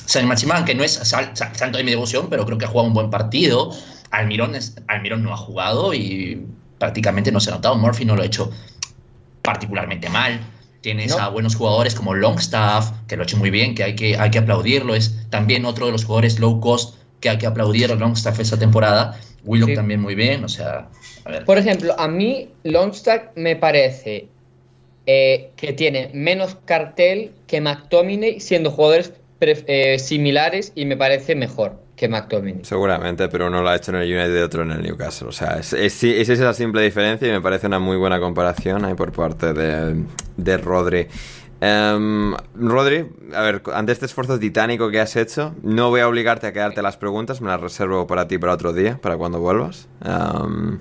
San 0.06 0.28
Maximán, 0.28 0.64
que 0.64 0.76
no 0.76 0.84
es 0.84 0.94
santo 0.94 1.78
de 1.80 1.84
mi 1.84 1.90
devoción, 1.90 2.28
pero 2.30 2.46
creo 2.46 2.60
que 2.60 2.66
ha 2.66 2.68
jugado 2.68 2.88
un 2.88 2.94
buen 2.94 3.10
partido. 3.10 3.72
Almirón, 4.12 4.56
es- 4.56 4.76
Almirón 4.88 5.24
no 5.24 5.34
ha 5.34 5.38
jugado 5.38 5.94
y 5.94 6.46
prácticamente 6.78 7.32
no 7.32 7.40
se 7.40 7.50
ha 7.50 7.54
notado. 7.56 7.76
Murphy 7.78 8.06
no 8.06 8.16
lo 8.16 8.22
ha 8.22 8.26
hecho 8.26 8.52
particularmente 9.42 10.10
mal. 10.10 10.40
Tienes 10.82 11.12
No. 11.16 11.24
a 11.24 11.30
buenos 11.30 11.56
jugadores 11.56 11.94
como 11.96 12.14
Longstaff, 12.16 12.92
que 13.08 13.16
lo 13.16 13.22
ha 13.22 13.26
hecho 13.26 13.38
muy 13.38 13.50
bien, 13.52 13.76
que 13.76 13.84
hay 13.84 13.96
que, 13.96 14.18
hay 14.18 14.32
que 14.32 14.40
aplaudirlo. 14.40 14.96
Es 14.96 15.16
también 15.30 15.66
otro 15.66 15.86
de 15.86 15.92
los 15.92 16.06
jugadores 16.06 16.40
low 16.40 16.60
cost 16.60 16.96
que 17.20 17.30
hay 17.30 17.38
que 17.38 17.46
aplaudir 17.46 17.92
a 17.92 17.96
Longstaff 17.96 18.40
esta 18.40 18.58
temporada. 18.58 19.20
Willock 19.44 19.70
Sí. 19.70 19.76
también 19.76 20.02
muy 20.02 20.16
bien, 20.16 20.44
o 20.44 20.50
sea, 20.50 20.88
a 21.26 21.30
ver. 21.30 21.46
Por 21.46 21.58
ejemplo, 21.58 21.96
a 22.00 22.08
mí 22.08 22.50
Longstaff 22.64 23.24
me 23.36 23.56
parece 23.56 24.28
eh, 25.08 25.50
que 25.56 25.74
tiene 25.74 26.12
menos 26.14 26.56
cartel 26.66 27.32
que 27.48 27.60
McTominay, 27.60 28.40
siendo 28.40 28.70
jugadores 28.70 29.14
eh, 29.42 29.98
similares 29.98 30.72
y 30.76 30.86
me 30.86 30.96
parece 30.96 31.34
mejor 31.34 31.80
que 32.02 32.10
McTominay. 32.10 32.66
Seguramente, 32.66 33.30
pero 33.30 33.46
uno 33.48 33.62
lo 33.62 33.70
ha 33.70 33.76
hecho 33.76 33.92
en 33.92 33.98
el 33.98 34.12
United 34.12 34.36
y 34.40 34.42
otro 34.42 34.64
en 34.64 34.72
el 34.72 34.82
Newcastle. 34.82 35.28
O 35.28 35.32
sea, 35.32 35.58
es, 35.60 35.72
es, 35.74 36.04
es 36.04 36.30
esa 36.30 36.52
simple 36.54 36.82
diferencia 36.82 37.28
y 37.28 37.32
me 37.32 37.42
parece 37.42 37.68
una 37.68 37.78
muy 37.78 37.96
buena 37.96 38.20
comparación 38.20 38.84
ahí 38.86 38.96
por 38.96 39.12
parte 39.12 39.54
de, 39.54 40.04
de 40.36 40.58
Rodri. 40.58 41.08
Em, 41.62 42.34
Rodri, 42.56 43.06
a 43.36 43.42
ver, 43.42 43.62
ante 43.72 43.92
este 43.92 44.08
esfuerzo 44.08 44.40
titánico 44.40 44.90
que 44.90 45.00
has 45.00 45.16
hecho, 45.16 45.54
no 45.62 45.90
voy 45.92 46.02
a 46.02 46.08
obligarte 46.08 46.48
a 46.48 46.54
quedarte 46.54 46.82
las 46.82 46.98
preguntas, 46.98 47.40
me 47.40 47.50
las 47.50 47.62
reservo 47.62 48.08
para 48.08 48.28
ti 48.28 48.40
para 48.40 48.54
otro 48.54 48.74
día, 48.74 48.98
para 49.00 49.16
cuando 49.18 49.40
vuelvas. 49.40 49.88
Em, 50.04 50.80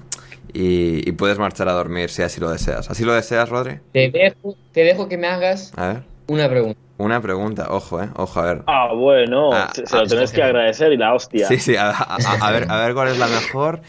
y, 0.54 1.06
y 1.08 1.12
puedes 1.12 1.38
marchar 1.38 1.68
a 1.68 1.72
dormir 1.72 2.08
si 2.10 2.22
así 2.22 2.40
lo 2.40 2.50
deseas. 2.50 2.90
¿Así 2.90 3.04
lo 3.04 3.12
deseas, 3.12 3.48
Rodri? 3.50 3.80
Te 3.92 4.10
dejo, 4.10 4.56
te 4.72 4.80
dejo 4.84 5.08
que 5.08 5.18
me 5.18 5.26
hagas 5.28 5.72
A 5.76 5.86
ver. 5.88 6.02
una 6.28 6.48
pregunta. 6.48 6.80
Una 7.00 7.20
pregunta, 7.20 7.66
ojo, 7.70 8.02
eh, 8.02 8.08
ojo, 8.16 8.40
a 8.40 8.44
ver. 8.44 8.62
Ah, 8.66 8.92
bueno, 8.94 9.52
Ah, 9.54 9.70
se, 9.74 9.86
se 9.86 9.96
ah, 9.96 10.02
lo 10.02 10.08
tenés 10.08 10.32
que 10.32 10.42
agradecer 10.42 10.92
y 10.92 10.96
la 10.96 11.14
hostia. 11.14 11.48
Sí, 11.48 11.58
sí, 11.58 11.76
a, 11.76 11.90
a- 11.90 11.92
a- 11.92 12.48
a 12.48 12.50
ver, 12.52 12.66
a 12.70 12.76
ver 12.78 12.94
cuál 12.94 13.08
es 13.08 13.18
la 13.18 13.26
mejor. 13.40 13.80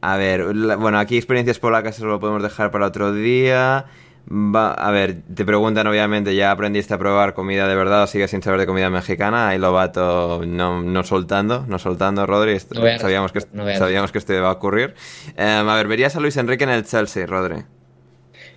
A 0.00 0.16
ver, 0.16 0.54
la- 0.54 0.76
bueno, 0.76 0.98
aquí 0.98 1.16
experiencias 1.16 1.58
polacas 1.58 1.96
eso 1.96 2.06
lo 2.06 2.20
podemos 2.20 2.42
dejar 2.42 2.70
para 2.70 2.86
otro 2.86 3.12
día. 3.12 3.86
Va, 4.30 4.72
a 4.74 4.90
ver, 4.90 5.22
te 5.34 5.44
preguntan 5.46 5.86
obviamente, 5.86 6.34
¿ya 6.34 6.50
aprendiste 6.50 6.92
a 6.92 6.98
probar 6.98 7.32
comida 7.32 7.66
de 7.66 7.74
verdad 7.74 8.02
o 8.02 8.06
sigues 8.06 8.30
sin 8.30 8.42
saber 8.42 8.60
de 8.60 8.66
comida 8.66 8.90
mexicana? 8.90 9.48
Ahí 9.48 9.58
lo 9.58 9.72
vato 9.72 10.42
no, 10.46 10.82
no 10.82 11.02
soltando, 11.04 11.64
no 11.66 11.78
soltando, 11.78 12.26
Rodri. 12.26 12.58
No 12.74 12.98
sabíamos, 12.98 13.32
que, 13.32 13.40
no 13.52 13.74
sabíamos 13.74 14.12
que 14.12 14.18
esto 14.18 14.34
iba 14.34 14.48
a 14.48 14.52
ocurrir. 14.52 14.94
Em, 15.36 15.66
a 15.68 15.74
ver, 15.76 15.88
¿verías 15.88 16.14
a 16.16 16.20
Luis 16.20 16.36
Enrique 16.36 16.64
en 16.64 16.70
el 16.70 16.84
Chelsea, 16.84 17.26
Rodri? 17.26 17.64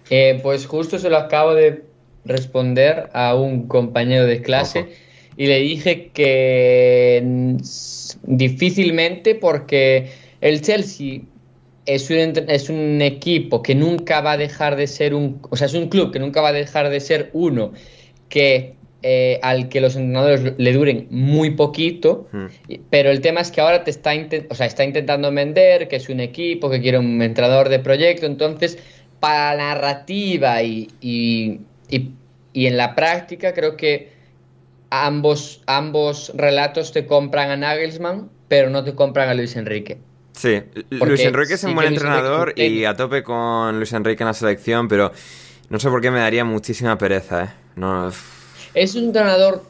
Eh, 0.10 0.40
pues 0.44 0.68
justo 0.68 0.98
se 1.00 1.10
lo 1.10 1.18
acabo 1.18 1.54
de 1.54 1.84
responder 2.26 3.10
a 3.14 3.36
un 3.36 3.68
compañero 3.68 4.26
de 4.26 4.42
clase 4.42 4.80
Ojo. 4.80 4.90
y 5.38 5.48
le 5.48 5.60
dije 5.60 6.10
que 6.14 7.58
difícilmente 8.24 9.36
porque 9.36 10.10
el 10.42 10.62
Chelsea 10.62 11.22
es 11.86 12.10
un, 12.10 12.18
es 12.48 12.70
un 12.70 13.02
equipo 13.02 13.62
que 13.62 13.76
nunca 13.76 14.22
va 14.22 14.34
a 14.34 14.38
dejar 14.38 14.76
de 14.76 14.88
ser 14.88 15.14
un, 15.14 15.40
o 15.50 15.56
sea, 15.56 15.68
es 15.68 15.74
un 15.74 15.90
club 15.90 16.12
que 16.12 16.20
nunca 16.20 16.42
va 16.42 16.50
a 16.50 16.54
dejar 16.54 16.90
de 16.90 17.00
ser 17.00 17.30
uno 17.34 17.74
que 18.30 18.76
eh, 19.04 19.40
al 19.42 19.68
que 19.68 19.82
los 19.82 19.96
entrenadores 19.96 20.54
le 20.58 20.74
duren 20.74 21.08
muy 21.10 21.52
poquito, 21.52 22.28
Hmm. 22.32 22.46
pero 22.92 23.10
el 23.10 23.20
tema 23.20 23.42
es 23.42 23.50
que 23.50 23.60
ahora 23.60 23.84
te 23.84 23.90
está, 23.90 24.12
o 24.50 24.54
sea, 24.54 24.68
está 24.68 24.84
intentando 24.84 25.32
vender, 25.32 25.88
que 25.88 25.96
es 25.96 26.08
un 26.08 26.20
equipo, 26.20 26.70
que 26.70 26.82
quiere 26.82 27.00
un 27.00 27.20
entrenador 27.22 27.70
de 27.70 27.80
proyecto, 27.80 28.28
entonces 28.28 28.78
para 29.20 29.56
la 29.56 29.74
narrativa 29.74 30.62
y, 30.62 30.88
y, 31.02 31.62
y- 31.92 32.12
y 32.54 32.66
en 32.66 32.78
la 32.78 32.96
práctica 32.96 33.54
creo 33.54 33.78
que 33.78 34.12
ambos, 34.90 35.62
ambos 35.68 36.32
relatos 36.36 36.92
te 36.92 37.06
compran 37.06 37.50
a 37.52 37.58
Nagelsmann, 37.58 38.30
pero 38.48 38.70
no 38.70 38.84
te 38.84 38.96
compran 38.96 39.30
a 39.30 39.34
Luis 39.34 39.56
Enrique. 39.56 40.00
Sí, 40.34 40.62
Porque 40.90 41.06
Luis 41.06 41.22
Enrique 41.26 41.54
es 41.54 41.64
un 41.64 41.76
buen 41.76 41.90
Luis 41.90 42.02
Enrique 42.02 42.16
entrenador 42.18 42.54
y 42.58 42.86
a 42.86 42.96
tope 42.96 43.24
con 43.24 43.78
Luis 43.78 43.94
Enrique 43.94 44.24
en 44.24 44.28
la 44.28 44.34
selección, 44.34 44.88
pero 44.88 45.12
no 45.70 45.80
sé 45.80 45.90
por 45.90 46.02
qué 46.02 46.10
me 46.12 46.20
daría 46.20 46.44
muchísima 46.44 46.98
pereza, 46.98 47.44
¿eh? 47.44 47.50
No, 47.76 48.10
Es 48.74 48.96
un 48.96 49.06
entrenador 49.06 49.64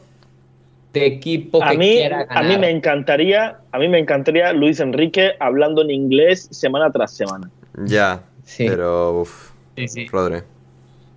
de 0.92 1.06
equipo 1.06 1.62
A 1.62 1.70
que 1.70 1.78
mí, 1.78 1.90
quiera 1.96 2.26
a 2.28 2.42
mí 2.42 2.58
me 2.58 2.70
encantaría, 2.70 3.58
a 3.70 3.78
mí 3.78 3.88
me 3.88 3.98
encantaría 3.98 4.52
Luis 4.52 4.78
Enrique 4.80 5.32
hablando 5.40 5.82
en 5.82 5.90
inglés 5.90 6.48
semana 6.50 6.90
tras 6.90 7.12
semana. 7.16 7.50
ya, 7.84 8.22
Sí. 8.44 8.66
pero 8.68 9.20
uff, 9.20 9.50
Sí, 9.76 9.88
sí. 9.88 10.06
Rodri. 10.08 10.42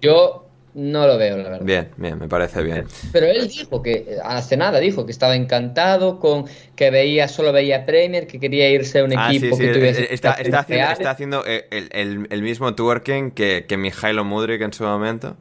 Yo 0.01 0.44
no 0.75 1.07
lo 1.07 1.17
veo, 1.17 1.37
la 1.37 1.49
verdad. 1.49 1.67
Bien, 1.67 1.93
bien, 1.97 2.19
me 2.19 2.27
parece 2.27 2.61
bien. 2.63 2.85
Pero 3.11 3.27
él 3.27 3.47
dijo 3.47 3.81
que, 3.81 4.17
hace 4.23 4.57
nada, 4.57 4.79
dijo 4.79 5.05
que 5.05 5.11
estaba 5.11 5.35
encantado 5.35 6.19
con 6.19 6.45
que 6.75 6.89
veía, 6.91 7.27
solo 7.27 7.53
veía 7.53 7.85
Premier, 7.85 8.27
que 8.27 8.39
quería 8.39 8.69
irse 8.69 8.99
a 8.99 9.03
un 9.05 9.13
Ah, 9.17 9.33
equipo 9.33 9.57
sí, 9.57 9.59
que 9.59 9.69
eh, 9.69 9.69
tuviese 9.69 10.03
eh, 10.03 10.07
está, 10.11 10.33
está 10.33 10.59
haciendo, 10.59 10.89
está 10.89 11.11
haciendo 11.11 11.45
eh, 11.45 11.67
el, 11.71 11.89
el- 11.93 12.27
el 12.29 12.41
mismo 12.41 12.75
twerking 12.75 13.31
que, 13.31 13.65
que 13.67 13.77
Mijailo 13.77 14.25
Mudrik 14.25 14.61
en 14.61 14.73
su 14.73 14.83
momento. 14.83 15.37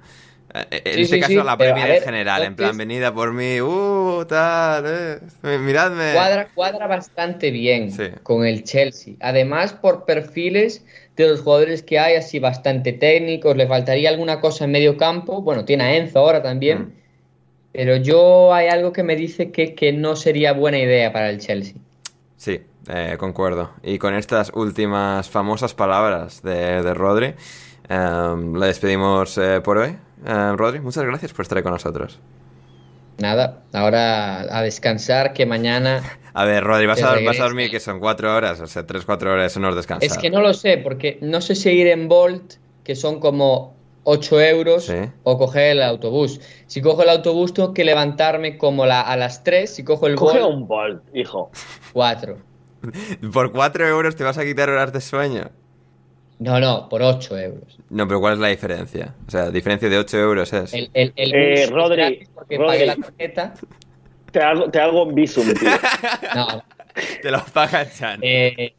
En 0.54 1.02
Sí, 1.02 1.02
este 1.02 1.18
caso, 1.18 1.42
la 1.44 1.58
Premier 1.58 1.88
ver, 1.88 1.90
en 1.90 1.98
general, 1.98 2.44
en 2.44 2.56
plan, 2.56 2.76
venida 2.78 3.12
por 3.14 3.32
mí, 3.32 3.60
uh, 3.60 4.24
tal, 4.28 4.84
eh, 4.86 5.58
miradme. 5.58 6.04
Cuadra, 6.08 6.48
cuadra 6.54 6.86
bastante 6.86 7.50
bien 7.50 8.06
con 8.22 8.46
el 8.46 8.64
Chelsea. 8.64 9.16
Además, 9.20 9.72
por 9.74 10.04
perfiles 10.06 10.84
de 11.16 11.28
los 11.28 11.40
jugadores 11.40 11.82
que 11.82 11.98
hay, 11.98 12.16
así 12.16 12.38
bastante 12.38 12.92
técnicos, 12.92 13.56
le 13.56 13.66
faltaría 13.66 14.08
alguna 14.08 14.40
cosa 14.40 14.64
en 14.64 14.72
medio 14.72 14.96
campo. 14.96 15.42
Bueno, 15.42 15.64
tiene 15.64 15.84
a 15.84 15.96
Enzo 15.96 16.18
ahora 16.18 16.42
también. 16.42 16.78
Mm. 16.78 16.92
Pero 17.72 17.96
yo 17.96 18.54
hay 18.54 18.68
algo 18.68 18.92
que 18.92 19.02
me 19.02 19.16
dice 19.16 19.50
que, 19.50 19.74
que 19.74 19.92
no 19.92 20.14
sería 20.16 20.52
buena 20.52 20.78
idea 20.78 21.12
para 21.12 21.30
el 21.30 21.40
Chelsea. 21.40 21.74
Sí, 22.36 22.60
eh, 22.88 23.16
concuerdo. 23.18 23.72
Y 23.82 23.98
con 23.98 24.14
estas 24.14 24.52
últimas 24.54 25.28
famosas 25.28 25.74
palabras 25.74 26.42
de, 26.42 26.82
de 26.82 26.94
Rodri, 26.94 27.34
eh, 27.88 28.34
le 28.54 28.66
despedimos 28.66 29.38
eh, 29.38 29.60
por 29.62 29.78
hoy. 29.78 29.96
Eh, 30.24 30.52
Rodri, 30.56 30.80
muchas 30.80 31.04
gracias 31.04 31.32
por 31.32 31.42
estar 31.42 31.62
con 31.62 31.72
nosotros. 31.72 32.20
Nada, 33.18 33.62
ahora 33.72 34.40
a 34.40 34.62
descansar 34.62 35.32
que 35.32 35.46
mañana... 35.46 36.02
A 36.32 36.44
ver, 36.44 36.64
Rodri, 36.64 36.86
vas, 36.86 37.02
a, 37.02 37.14
vas 37.24 37.38
a 37.38 37.44
dormir 37.44 37.70
que 37.70 37.78
son 37.80 38.00
cuatro 38.00 38.34
horas, 38.34 38.60
o 38.60 38.66
sea, 38.66 38.84
tres, 38.86 39.04
cuatro 39.04 39.32
horas, 39.32 39.52
eso 39.52 39.60
no 39.60 39.68
es 39.70 39.76
descansar. 39.76 40.04
Es 40.10 40.18
que 40.18 40.30
no 40.30 40.40
lo 40.40 40.52
sé, 40.52 40.78
porque 40.78 41.18
no 41.22 41.40
sé 41.40 41.54
si 41.54 41.70
ir 41.70 41.86
en 41.86 42.08
Bolt, 42.08 42.54
que 42.82 42.96
son 42.96 43.20
como 43.20 43.74
8 44.02 44.40
euros, 44.40 44.84
Sí. 44.86 44.96
o 45.22 45.38
coger 45.38 45.70
el 45.76 45.82
autobús. 45.82 46.40
Si 46.66 46.82
cojo 46.82 47.02
el 47.04 47.08
autobús 47.08 47.54
tengo 47.54 47.72
que 47.72 47.84
levantarme 47.84 48.58
como 48.58 48.84
la- 48.84 49.00
a 49.00 49.16
las 49.16 49.44
3, 49.44 49.74
si 49.74 49.84
cojo 49.84 50.06
el 50.08 50.16
Coge 50.16 50.40
Bolt, 50.40 50.54
un 50.54 50.66
Bolt, 50.66 51.02
hijo. 51.14 51.50
4. 51.92 52.36
Por 53.32 53.52
cuatro 53.52 53.86
euros 53.88 54.16
te 54.16 54.24
vas 54.24 54.36
a 54.36 54.44
quitar 54.44 54.68
horas 54.68 54.92
de 54.92 55.00
sueño. 55.00 55.50
No, 56.38 56.58
no, 56.60 56.88
por 56.88 57.02
8 57.02 57.38
euros. 57.38 57.78
No, 57.90 58.06
pero 58.08 58.20
¿cuál 58.20 58.34
es 58.34 58.38
la 58.40 58.48
diferencia? 58.48 59.14
O 59.26 59.30
sea, 59.30 59.50
diferencia 59.50 59.88
de 59.88 59.98
8 59.98 60.18
euros 60.18 60.52
es. 60.52 60.74
El, 60.74 60.90
el, 60.94 61.12
el 61.16 61.34
Eh, 61.34 61.66
Rodri, 61.70 62.28
porque 62.34 62.56
Rodri. 62.56 62.66
pagué 62.72 62.86
la 62.86 62.96
tarjeta. 62.96 63.54
Te 64.32 64.40
hago, 64.40 64.70
te 64.70 64.80
hago 64.80 65.04
un 65.04 65.14
visum, 65.14 65.46
tío. 65.54 65.70
No, 66.34 66.64
Te 67.22 67.30
lo 67.30 67.44
paga 67.46 67.88
Chan. 67.90 68.20
Eh, 68.22 68.74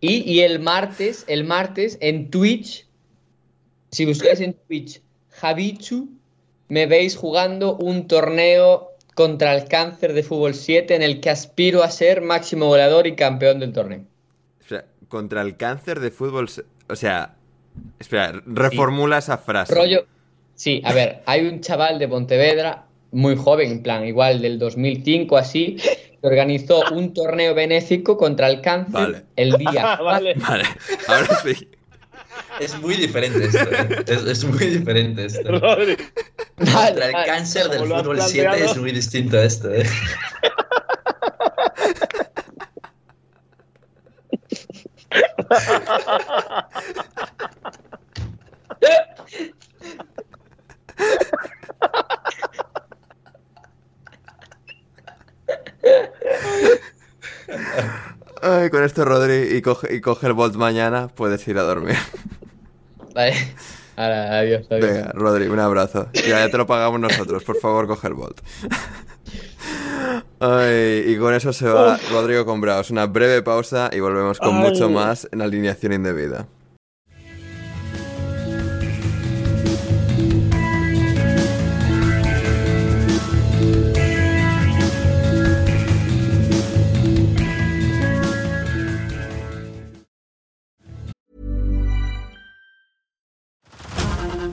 y, 0.00 0.30
y 0.32 0.40
el 0.40 0.58
martes, 0.58 1.24
el 1.28 1.44
martes 1.44 1.98
en 2.00 2.30
Twitch, 2.30 2.86
si 3.92 4.04
buscáis 4.04 4.40
en 4.40 4.54
Twitch 4.54 5.00
Javichu, 5.30 6.08
me 6.68 6.86
veis 6.86 7.16
jugando 7.16 7.76
un 7.76 8.08
torneo 8.08 8.88
contra 9.14 9.54
el 9.54 9.68
cáncer 9.68 10.14
de 10.14 10.22
fútbol 10.24 10.54
7 10.54 10.94
en 10.96 11.02
el 11.02 11.20
que 11.20 11.30
aspiro 11.30 11.82
a 11.84 11.90
ser 11.90 12.22
máximo 12.22 12.66
goleador 12.66 13.06
y 13.06 13.14
campeón 13.14 13.60
del 13.60 13.72
torneo. 13.72 14.02
Contra 15.12 15.42
el 15.42 15.58
cáncer 15.58 16.00
de 16.00 16.10
fútbol. 16.10 16.48
O 16.88 16.96
sea, 16.96 17.34
espera, 17.98 18.32
reformula 18.46 19.18
esa 19.18 19.36
frase. 19.36 19.74
Rollo. 19.74 20.06
Sí, 20.54 20.80
a 20.86 20.94
ver, 20.94 21.22
hay 21.26 21.46
un 21.46 21.60
chaval 21.60 21.98
de 21.98 22.08
Pontevedra, 22.08 22.86
muy 23.10 23.36
joven, 23.36 23.72
en 23.72 23.82
plan, 23.82 24.06
igual 24.06 24.40
del 24.40 24.58
2005 24.58 25.36
así, 25.36 25.76
que 25.76 26.18
organizó 26.26 26.82
un 26.92 27.12
torneo 27.12 27.54
benéfico 27.54 28.16
contra 28.16 28.48
el 28.48 28.62
cáncer 28.62 28.94
Vale. 28.94 29.22
el 29.36 29.52
día 29.58 29.96
vale. 30.02 30.32
Vale, 30.36 30.64
ahora 31.06 31.40
sí. 31.44 31.68
Es 32.58 32.80
muy 32.80 32.94
diferente 32.94 33.44
esto. 33.44 33.70
¿eh? 33.70 34.04
Es, 34.06 34.24
es 34.24 34.44
muy 34.44 34.66
diferente 34.66 35.26
esto. 35.26 35.58
Rodri. 35.58 35.94
Contra 36.56 37.06
el 37.06 37.26
cáncer 37.26 37.68
del 37.68 37.80
fútbol 37.80 38.18
7 38.18 38.44
planteado. 38.48 38.72
es 38.72 38.78
muy 38.78 38.92
distinto 38.92 39.36
a 39.36 39.44
esto. 39.44 39.70
¿eh? 39.74 39.84
Ay, 58.42 58.70
con 58.70 58.82
esto, 58.82 59.04
Rodri, 59.04 59.56
y 59.56 59.62
coge, 59.62 59.94
y 59.94 60.00
coge 60.00 60.26
el 60.26 60.32
Bolt 60.32 60.56
mañana, 60.56 61.08
puedes 61.08 61.46
ir 61.46 61.58
a 61.58 61.62
dormir. 61.62 61.96
Vale. 63.14 63.34
Ahora, 63.96 64.38
adiós, 64.38 64.66
adiós. 64.70 64.86
Venga, 64.86 65.12
Rodri, 65.12 65.46
un 65.46 65.60
abrazo. 65.60 66.08
Ya, 66.12 66.40
ya 66.40 66.50
te 66.50 66.56
lo 66.56 66.66
pagamos 66.66 66.98
nosotros, 66.98 67.44
por 67.44 67.56
favor, 67.56 67.86
coge 67.86 68.08
el 68.08 68.14
Bolt. 68.14 68.40
Ay, 70.40 71.04
y 71.06 71.18
con 71.18 71.34
eso 71.34 71.52
se 71.52 71.68
va 71.68 71.98
Rodrigo 72.10 72.44
Combraos. 72.44 72.90
Una 72.90 73.06
breve 73.06 73.42
pausa 73.42 73.90
y 73.92 74.00
volvemos 74.00 74.38
con 74.38 74.56
Ay. 74.56 74.70
mucho 74.70 74.90
más 74.90 75.28
en 75.30 75.40
alineación 75.40 75.92
indebida. 75.92 76.46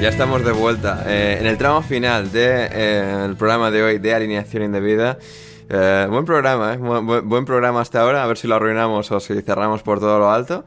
Ya 0.00 0.10
estamos 0.10 0.44
de 0.44 0.52
vuelta 0.52 1.02
eh, 1.06 1.38
en 1.40 1.46
el 1.46 1.58
tramo 1.58 1.82
final 1.82 2.30
del 2.30 3.34
programa 3.36 3.70
de 3.72 3.82
hoy 3.82 3.98
de 3.98 4.14
alineación 4.14 4.62
indebida. 4.62 5.18
Eh, 5.68 6.06
buen 6.08 6.24
programa, 6.24 6.74
¿eh? 6.74 6.78
Bu- 6.78 7.04
bu- 7.04 7.22
buen 7.22 7.44
programa 7.44 7.80
hasta 7.80 8.00
ahora. 8.02 8.22
A 8.22 8.26
ver 8.28 8.38
si 8.38 8.46
lo 8.46 8.54
arruinamos 8.54 9.10
o 9.10 9.18
si 9.20 9.42
cerramos 9.42 9.82
por 9.82 9.98
todo 9.98 10.18
lo 10.20 10.30
alto. 10.30 10.64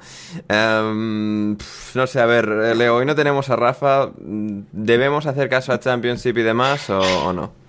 Em, 0.50 1.58
no 1.96 2.08
sé, 2.08 2.20
a 2.20 2.26
ver, 2.26 2.46
eh, 2.50 2.76
Leo, 2.76 2.98
hoy 2.98 3.06
no 3.06 3.16
tenemos 3.16 3.50
a 3.50 3.56
Rafa. 3.56 4.10
¿Debemos 4.18 5.26
hacer 5.26 5.48
caso 5.50 5.72
a 5.72 5.80
Championship 5.80 6.38
y 6.38 6.44
demás 6.44 6.90
o 6.90 7.32
no? 7.32 7.61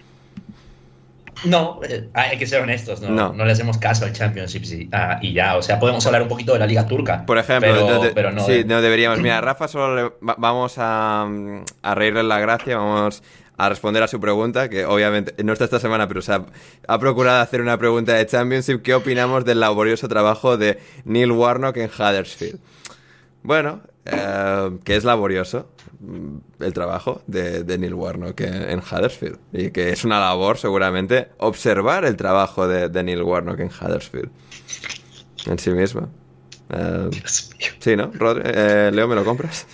No, 1.44 1.80
eh, 1.88 2.08
hay 2.14 2.38
que 2.38 2.46
ser 2.46 2.62
honestos, 2.62 3.00
¿no? 3.00 3.08
No. 3.10 3.32
No, 3.32 3.44
le 3.44 3.52
hacemos 3.52 3.78
caso 3.78 4.04
al 4.04 4.12
Championship 4.12 4.62
y, 4.64 4.88
ah, 4.92 5.18
y 5.20 5.32
ya. 5.32 5.56
O 5.56 5.62
sea, 5.62 5.78
podemos 5.80 6.04
hablar 6.06 6.22
un 6.22 6.28
poquito 6.28 6.52
de 6.52 6.58
la 6.60 6.66
Liga 6.66 6.86
Turca. 6.86 7.24
Por 7.26 7.38
ejemplo, 7.38 7.70
pero, 7.72 7.88
no 7.88 8.02
de- 8.02 8.10
pero 8.12 8.30
no. 8.32 8.44
sí, 8.44 8.52
eh. 8.52 8.64
no 8.66 8.80
deberíamos. 8.80 9.18
Mira, 9.20 9.40
Rafa 9.40 9.68
solo 9.68 9.94
le- 9.96 10.02
va- 10.26 10.36
vamos 10.38 10.74
a, 10.78 11.26
mm, 11.28 11.64
a 11.82 11.94
reírle 11.94 12.22
la 12.22 12.38
gracia, 12.40 12.76
vamos 12.76 13.22
a 13.58 13.68
responder 13.68 14.02
a 14.02 14.08
su 14.08 14.18
pregunta, 14.20 14.68
que 14.68 14.84
obviamente 14.86 15.34
no 15.44 15.52
está 15.52 15.64
esta 15.64 15.78
semana, 15.78 16.08
pero 16.08 16.20
o 16.20 16.22
sea, 16.22 16.46
ha 16.88 16.98
procurado 16.98 17.40
hacer 17.42 17.60
una 17.60 17.76
pregunta 17.78 18.14
de 18.14 18.26
Championship. 18.26 18.82
¿Qué 18.82 18.94
opinamos 18.94 19.44
del 19.44 19.60
laborioso 19.60 20.08
trabajo 20.08 20.56
de 20.56 20.78
Neil 21.04 21.30
Warnock 21.32 21.76
en 21.76 21.90
Huddersfield? 21.90 22.58
Bueno, 23.42 23.80
eh, 24.04 24.70
que 24.84 24.96
es 24.96 25.04
laborioso 25.04 25.70
mm, 26.00 26.36
el 26.60 26.72
trabajo 26.72 27.22
de, 27.26 27.62
de 27.64 27.78
Neil 27.78 27.94
Warnock 27.94 28.40
en, 28.40 28.54
en 28.54 28.78
Huddersfield. 28.80 29.38
Y 29.52 29.70
que 29.70 29.90
es 29.90 30.04
una 30.04 30.18
labor, 30.20 30.58
seguramente, 30.58 31.28
observar 31.38 32.04
el 32.04 32.16
trabajo 32.16 32.66
de, 32.68 32.88
de 32.88 33.02
Neil 33.02 33.22
Warnock 33.22 33.60
en 33.60 33.68
Huddersfield. 33.68 34.30
En 35.46 35.58
sí 35.58 35.70
mismo. 35.70 36.08
Eh, 36.70 37.08
Dios 37.10 37.50
mío. 37.58 37.68
sí, 37.80 37.96
¿no? 37.96 38.12
Rodri- 38.12 38.42
eh, 38.44 38.90
Leo, 38.92 39.06
¿me 39.08 39.14
lo 39.14 39.24
compras? 39.24 39.66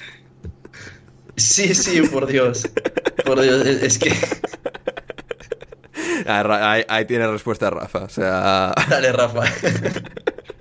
Sí, 1.37 1.75
sí, 1.75 2.03
por 2.03 2.27
Dios. 2.27 2.69
Por 3.25 3.41
Dios, 3.41 3.65
es, 3.65 3.83
es 3.83 3.99
que. 3.99 4.13
Ah, 6.27 6.73
ahí, 6.73 6.85
ahí 6.89 7.05
tiene 7.05 7.27
respuesta 7.29 7.71
Rafa. 7.71 8.01
O 8.05 8.09
sea, 8.09 8.75
Dale, 8.89 9.13
Rafa. 9.13 9.45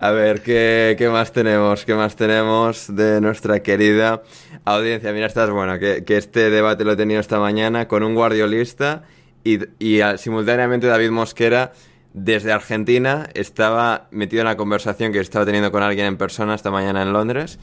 a 0.00 0.10
ver, 0.12 0.42
¿qué, 0.42 0.94
qué 0.96 1.08
más 1.08 1.32
tenemos? 1.32 1.84
¿Qué 1.84 1.94
más 1.94 2.14
tenemos 2.14 2.94
de 2.94 3.20
nuestra 3.20 3.62
querida 3.62 4.22
audiencia? 4.64 5.12
Mira, 5.12 5.26
estás 5.26 5.50
bueno, 5.50 5.78
que, 5.80 6.04
que 6.04 6.16
este 6.16 6.50
debate 6.50 6.84
lo 6.84 6.92
he 6.92 6.96
tenido 6.96 7.18
esta 7.18 7.40
mañana 7.40 7.88
con 7.88 8.04
un 8.04 8.14
guardiolista 8.14 9.02
y, 9.42 9.58
y 9.78 10.00
ah, 10.00 10.16
simultáneamente 10.16 10.86
David 10.86 11.10
Mosquera 11.10 11.72
desde 12.14 12.52
Argentina 12.52 13.28
estaba 13.34 14.06
metido 14.12 14.42
en 14.42 14.46
la 14.46 14.56
conversación 14.56 15.12
que 15.12 15.18
estaba 15.18 15.44
teniendo 15.44 15.72
con 15.72 15.82
alguien 15.82 16.06
en 16.06 16.16
persona 16.16 16.54
esta 16.54 16.70
mañana 16.70 17.02
en 17.02 17.12
Londres. 17.12 17.58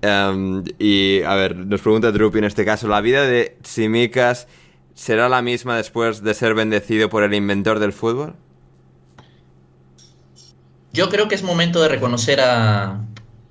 Em, 0.00 0.64
y 0.78 1.22
a 1.22 1.34
ver, 1.34 1.56
nos 1.56 1.82
pregunta 1.82 2.10
Drupi 2.10 2.38
en 2.38 2.44
este 2.44 2.64
caso, 2.64 2.88
¿la 2.88 3.02
vida 3.02 3.26
de 3.26 3.56
Simicas 3.62 4.48
será 4.94 5.28
la 5.28 5.42
misma 5.42 5.76
después 5.76 6.22
de 6.22 6.32
ser 6.32 6.54
bendecido 6.54 7.10
por 7.10 7.22
el 7.22 7.34
inventor 7.34 7.80
del 7.80 7.92
fútbol? 7.92 8.34
Yo 10.96 11.08
creo 11.10 11.28
que 11.28 11.34
es 11.34 11.42
momento 11.42 11.80
de 11.82 11.88
reconocer 11.88 12.40
a, 12.40 13.00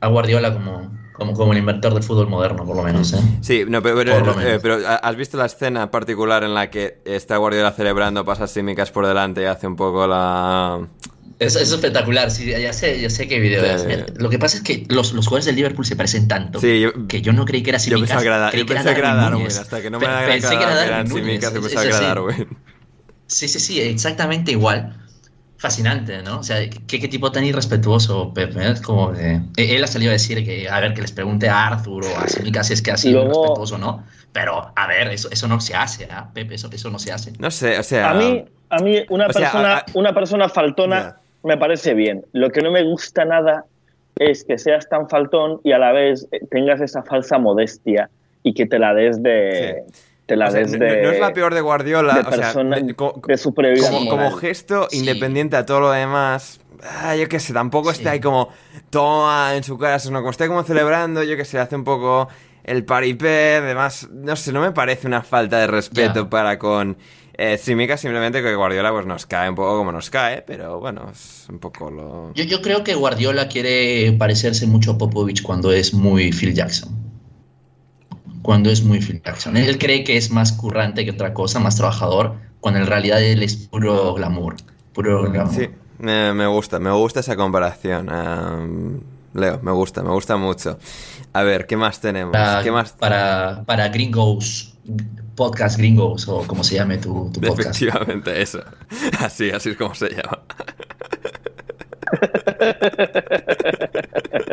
a 0.02 0.08
Guardiola 0.08 0.52
como, 0.54 0.92
como, 1.14 1.34
como 1.34 1.52
el 1.54 1.60
inventor 1.60 1.94
del 1.94 2.02
fútbol 2.04 2.28
moderno, 2.28 2.66
por 2.66 2.76
lo 2.76 2.82
menos. 2.84 3.14
¿eh? 3.14 3.20
Sí, 3.42 3.64
no, 3.68 3.82
pero, 3.84 3.96
pero, 3.98 4.42
eh, 4.42 4.60
pero, 4.62 4.80
¿has 4.88 5.16
visto 5.16 5.38
la 5.38 5.46
escena 5.46 5.92
particular 5.92 6.44
en 6.44 6.54
la 6.56 6.70
que 6.72 7.02
está 7.06 7.38
Guardiola 7.38 7.72
celebrando, 7.72 8.26
pasa 8.26 8.48
Simicas 8.48 8.90
por 8.92 9.06
delante 9.06 9.44
y 9.44 9.46
hace 9.46 9.68
un 9.68 9.76
poco 9.76 10.08
la... 10.08 10.88
Es, 11.38 11.56
es 11.58 11.70
espectacular, 11.72 12.32
sí, 12.32 12.46
ya 12.50 12.72
sé, 12.72 13.00
ya 13.02 13.10
sé 13.10 13.28
qué 13.28 13.40
video 13.40 13.62
Sí. 13.62 13.70
es. 13.70 13.86
Mira, 13.86 14.06
Lo 14.16 14.30
que 14.30 14.40
pasa 14.40 14.56
es 14.58 14.64
que 14.64 14.86
los, 14.90 15.12
los 15.14 15.26
jugadores 15.28 15.46
del 15.46 15.56
Liverpool 15.58 15.86
se 15.86 15.96
parecen 15.98 16.28
tanto 16.30 16.60
Sí, 16.62 16.80
yo- 16.80 17.08
que 17.08 17.22
yo 17.22 17.34
no 17.34 17.44
creí 17.46 17.62
que 17.62 17.72
era 17.72 17.78
Yo 17.78 17.84
Simicas. 17.98 18.02
pensaba 18.08 18.22
que 18.22 18.28
era, 18.28 18.50
creí 18.52 18.62
yo 18.64 18.68
pensé 18.68 18.94
que 18.94 19.00
era 19.00 19.16
Darwin 19.16 19.44
Darwin, 19.44 19.58
hasta 19.60 19.82
que 19.82 19.90
no 19.92 20.00
me 20.00 20.06
Pe- 20.08 20.12
Pensé 20.28 20.50
que 20.58 20.64
era 20.64 20.76
Darwin 20.76 21.10
Núñez, 21.10 21.26
Simicas 21.44 21.54
es- 21.56 21.66
es 21.74 21.82
que 21.82 21.88
era. 21.90 22.00
Darwin. 22.00 22.58
Sí, 23.28 23.48
sí, 23.50 23.60
sí, 23.60 23.82
exactamente 23.82 24.52
igual. 24.52 24.96
Fascinante, 25.58 26.22
¿no? 26.22 26.40
O 26.40 26.44
sea, 26.44 26.58
qué, 26.88 27.00
qué 27.00 27.08
tipo 27.08 27.32
tan 27.32 27.44
irrespetuoso, 27.46 28.34
Pep. 28.34 28.56
¿eh? 28.58 28.72
Es 28.74 28.82
como 28.82 29.12
de- 29.14 29.42
él 29.58 29.84
ha 29.84 29.88
salido 29.88 30.12
a 30.12 30.14
decir 30.14 30.44
que, 30.46 30.68
a 30.70 30.80
ver, 30.80 30.94
que 30.94 31.02
les 31.02 31.12
pregunte 31.12 31.48
a 31.50 31.68
Arthur 31.68 32.06
o 32.06 32.18
a 32.20 32.28
Simica 32.28 32.64
si 32.64 32.74
es 32.74 32.82
que 32.82 32.92
ha 32.92 32.98
sido 32.98 33.24
Luego- 33.26 33.40
irrespetuoso 33.44 33.76
o 33.76 33.78
no. 33.78 34.04
Pero, 34.34 34.72
a 34.76 34.88
ver, 34.88 35.08
eso, 35.10 35.30
eso 35.32 35.48
no 35.48 35.62
se 35.62 35.76
hace, 35.76 36.08
¿ah? 36.12 36.30
Pep, 36.34 36.52
eso, 36.52 36.70
eso 36.72 36.90
no 36.90 37.00
se 37.00 37.12
hace. 37.14 37.32
No 37.40 37.50
sé, 37.52 37.80
o 37.80 37.84
sea. 37.84 38.10
A 38.12 38.14
mí, 38.16 38.44
a 38.70 38.78
mí 38.80 38.98
una, 39.10 39.30
sea, 39.32 39.42
persona, 39.44 39.74
a- 39.74 39.78
a- 39.80 39.86
una 39.94 40.14
persona 40.14 40.50
faltona 40.50 41.18
me 41.44 41.58
parece 41.58 41.94
bien. 41.94 42.26
Lo 42.34 42.50
que 42.50 42.62
no 42.62 42.72
me 42.72 42.84
gusta 42.84 43.24
nada 43.24 43.64
es 44.18 44.44
que 44.44 44.58
seas 44.58 44.90
tan 44.90 45.08
faltón 45.10 45.62
y 45.64 45.72
a 45.72 45.78
la 45.78 45.92
vez 45.94 46.28
eh, 46.32 46.40
tengas 46.52 46.82
esa 46.82 47.04
falsa 47.04 47.38
modestia 47.38 48.10
y 48.44 48.54
que 48.54 48.66
te 48.66 48.78
la 48.80 48.94
des 48.94 49.22
de... 49.24 49.84
Te 50.26 50.36
la 50.36 50.48
o 50.48 50.52
sea, 50.52 50.62
des 50.62 50.72
no, 50.72 50.80
de... 50.86 51.02
no 51.04 51.10
es 51.12 51.20
la 51.20 51.34
peor 51.34 51.54
de 51.54 51.62
Guardiola, 51.62 52.14
de 52.16 52.20
o 52.22 52.24
sea, 52.32 52.42
persona- 52.42 52.80
de- 52.80 52.96
co- 52.96 53.22
de 53.28 53.78
como, 54.10 54.32
gesto 54.32 54.88
Sí. 54.90 55.00
independiente 55.00 55.56
a 55.56 55.66
todo 55.66 55.82
lo 55.82 55.92
demás. 55.92 56.60
ah, 57.04 57.16
yo 57.16 57.28
qué 57.30 57.40
sé, 57.40 57.54
tampoco 57.54 57.92
Sí. 57.92 57.98
esté 58.00 58.10
ahí 58.10 58.20
como 58.20 58.50
toma 58.90 59.56
en 59.56 59.64
su 59.64 59.78
cara, 59.78 59.98
sino 60.00 60.20
como 60.20 60.32
esté 60.32 60.48
como 60.48 60.64
celebrando, 60.64 61.24
yo 61.24 61.36
qué 61.38 61.46
sé, 61.46 61.58
hace 61.60 61.76
un 61.76 61.84
poco 61.84 62.28
el 62.64 62.84
paripé, 62.86 63.56
además, 63.58 64.08
no 64.12 64.36
sé, 64.36 64.52
no 64.52 64.62
me 64.62 64.72
parece 64.72 65.08
una 65.08 65.22
falta 65.22 65.60
de 65.60 65.68
respeto 65.68 66.30
para 66.30 66.58
con 66.60 66.98
eh, 67.38 67.58
Simica, 67.58 67.98
simplemente 67.98 68.42
que 68.42 68.56
Guardiola 68.56 68.92
pues 68.92 69.06
nos 69.06 69.26
cae 69.26 69.50
un 69.50 69.56
poco 69.56 69.78
como 69.78 69.92
nos 69.92 70.10
cae, 70.10 70.42
pero 70.42 70.80
bueno, 70.80 71.10
es 71.12 71.48
un 71.50 71.60
poco 71.60 71.92
lo... 71.92 72.34
Yo, 72.34 72.44
yo 72.46 72.62
creo 72.62 72.84
que 72.84 72.96
Guardiola 72.96 73.48
quiere 73.48 74.14
parecerse 74.18 74.66
mucho 74.68 74.92
a 74.92 74.98
Popovich 74.98 75.44
cuando 75.44 75.72
es 75.72 75.94
muy 75.94 76.32
Phil 76.32 76.54
Jackson. 76.54 76.90
Cuando 78.46 78.70
es 78.70 78.84
muy 78.84 79.00
Phil 79.02 79.24
Jackson. 79.26 79.58
Él 79.58 79.80
cree 79.80 80.04
que 80.04 80.18
es 80.18 80.30
más 80.30 80.52
currante 80.52 81.04
que 81.04 81.10
otra 81.10 81.34
cosa, 81.34 81.60
más 81.60 81.78
trabajador, 81.78 82.36
cuando 82.60 82.80
en 82.80 82.86
realidad 82.86 83.20
él 83.24 83.42
es 83.42 83.56
puro 83.56 84.14
glamour. 84.14 84.56
Puro 84.94 85.24
glamour. 85.32 85.56
Sí, 85.56 85.68
me, 85.98 86.32
me 86.32 86.46
gusta, 86.46 86.78
me 86.80 86.92
gusta 86.92 87.22
esa 87.22 87.36
comparación. 87.36 88.08
em, 88.08 89.00
Leo, 89.34 89.60
me 89.64 89.72
gusta, 89.72 90.04
me 90.04 90.12
gusta 90.12 90.38
mucho. 90.38 90.78
A 91.34 91.42
ver, 91.42 91.66
¿qué 91.66 91.76
más 91.76 92.00
tenemos? 92.00 92.34
Para, 92.34 92.62
¿Qué 92.62 92.72
más? 92.72 92.92
para, 92.92 93.64
para 93.66 93.88
Gringos, 93.88 94.76
Podcast 95.36 95.80
Gringos, 95.80 96.28
o 96.28 96.46
como 96.46 96.64
se 96.64 96.76
llame 96.76 97.00
tu, 97.00 97.32
tu 97.34 97.42
podcast. 97.42 97.82
Efectivamente, 97.82 98.44
eso. 98.44 98.60
Así, 99.22 99.50
así 99.50 99.72
es 99.72 99.78
como 99.78 99.96
se 99.96 100.10
llama. 100.10 100.42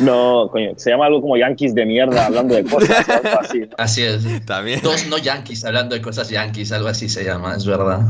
No, 0.00 0.48
coño, 0.50 0.72
se 0.76 0.90
llama 0.90 1.06
algo 1.06 1.20
como 1.20 1.36
Yankees 1.36 1.74
de 1.74 1.86
mierda 1.86 2.26
hablando 2.26 2.54
de 2.54 2.64
cosas 2.64 3.06
o 3.08 3.12
algo 3.12 3.40
así. 3.40 3.60
¿no? 3.60 3.68
Así 3.78 4.02
es. 4.02 4.46
También. 4.46 4.80
Dos 4.82 5.06
no 5.08 5.18
yankees 5.18 5.64
hablando 5.64 5.94
de 5.94 6.00
cosas 6.00 6.28
yankees, 6.30 6.72
algo 6.72 6.88
así 6.88 7.08
se 7.08 7.24
llama, 7.24 7.54
es 7.56 7.66
verdad. 7.66 8.00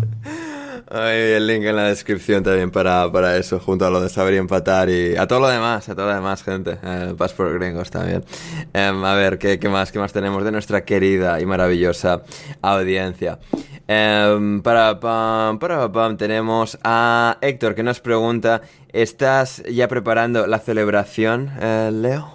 Hay 0.92 1.16
el 1.16 1.46
link 1.46 1.64
en 1.64 1.76
la 1.76 1.84
descripción 1.84 2.42
también 2.42 2.72
para, 2.72 3.10
para 3.12 3.36
eso, 3.36 3.60
junto 3.60 3.86
a 3.86 3.90
lo 3.90 4.00
de 4.00 4.08
saber 4.08 4.34
y 4.34 4.38
empatar 4.38 4.90
y 4.90 5.16
a 5.16 5.28
todo 5.28 5.38
lo 5.38 5.48
demás, 5.48 5.88
a 5.88 5.94
todo 5.94 6.06
lo 6.06 6.14
demás, 6.14 6.42
gente. 6.42 6.78
Eh, 6.82 7.14
Pas 7.16 7.32
por 7.32 7.56
gringos 7.56 7.90
también. 7.90 8.24
Em, 8.72 9.04
a 9.04 9.14
ver, 9.14 9.38
¿qué, 9.38 9.60
qué 9.60 9.68
más, 9.68 9.92
¿qué 9.92 10.00
más 10.00 10.12
tenemos 10.12 10.44
de 10.44 10.50
nuestra 10.50 10.84
querida 10.84 11.40
y 11.40 11.46
maravillosa 11.46 12.22
audiencia? 12.60 13.38
Em, 13.86 14.62
para 14.62 14.98
pam, 14.98 15.60
para 15.60 15.90
pam, 15.92 16.16
tenemos 16.16 16.76
a 16.82 17.38
Héctor 17.40 17.76
que 17.76 17.84
nos 17.84 18.00
pregunta, 18.00 18.62
¿estás 18.92 19.62
ya 19.70 19.88
preparando 19.88 20.46
la 20.46 20.58
celebración, 20.58 21.50
eh, 21.60 21.90
Leo? 21.92 22.34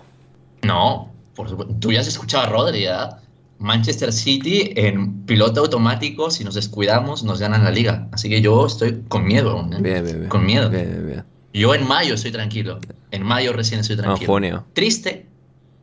No, 0.63 1.11
por 1.35 1.49
supuesto. 1.49 1.75
Tú 1.79 1.91
ya 1.91 1.99
has 2.01 2.07
escuchado 2.07 2.43
a 2.45 2.47
Rodri, 2.49 2.85
¿ah? 2.87 3.17
Manchester 3.57 4.11
City 4.11 4.73
en 4.75 5.23
piloto 5.25 5.61
automático, 5.61 6.29
si 6.29 6.43
nos 6.43 6.55
descuidamos, 6.55 7.23
nos 7.23 7.39
ganan 7.39 7.63
la 7.63 7.71
liga. 7.71 8.07
Así 8.11 8.29
que 8.29 8.41
yo 8.41 8.65
estoy 8.65 9.03
con 9.07 9.23
miedo 9.25 9.51
aún, 9.51 9.73
¿eh? 9.73 9.77
Bien, 9.81 10.03
bien, 10.03 10.17
bien. 10.17 10.29
Con 10.29 10.45
miedo. 10.45 10.69
Bien, 10.69 10.85
bien, 10.89 11.05
bien. 11.07 11.23
Yo 11.53 11.73
en 11.73 11.87
mayo 11.87 12.15
estoy 12.15 12.31
tranquilo. 12.31 12.79
En 13.11 13.23
mayo 13.23 13.53
recién 13.53 13.79
estoy 13.79 13.95
No, 13.95 14.01
en 14.01 14.05
tranquilo. 14.07 14.33
junio. 14.33 14.65
Triste 14.73 15.25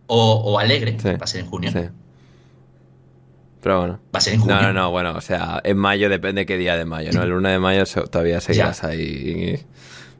o, 0.06 0.34
o 0.34 0.58
alegre, 0.58 0.98
Sí. 1.00 1.08
va 1.08 1.18
a 1.22 1.26
ser 1.26 1.40
en 1.40 1.46
junio. 1.46 1.70
Sí. 1.72 1.78
Pero 3.62 3.78
bueno. 3.78 4.00
Va 4.14 4.18
a 4.18 4.20
ser 4.20 4.34
en 4.34 4.40
junio. 4.40 4.56
No, 4.56 4.62
no, 4.64 4.72
no, 4.72 4.90
bueno, 4.90 5.12
o 5.16 5.20
sea, 5.20 5.60
en 5.64 5.78
mayo 5.78 6.08
depende 6.10 6.44
qué 6.44 6.58
día 6.58 6.76
de 6.76 6.84
mayo, 6.84 7.10
¿no? 7.12 7.22
El 7.22 7.32
1 7.32 7.48
de 7.48 7.58
mayo 7.58 7.84
todavía 8.10 8.40
seguirás 8.42 8.84
ahí. 8.84 9.64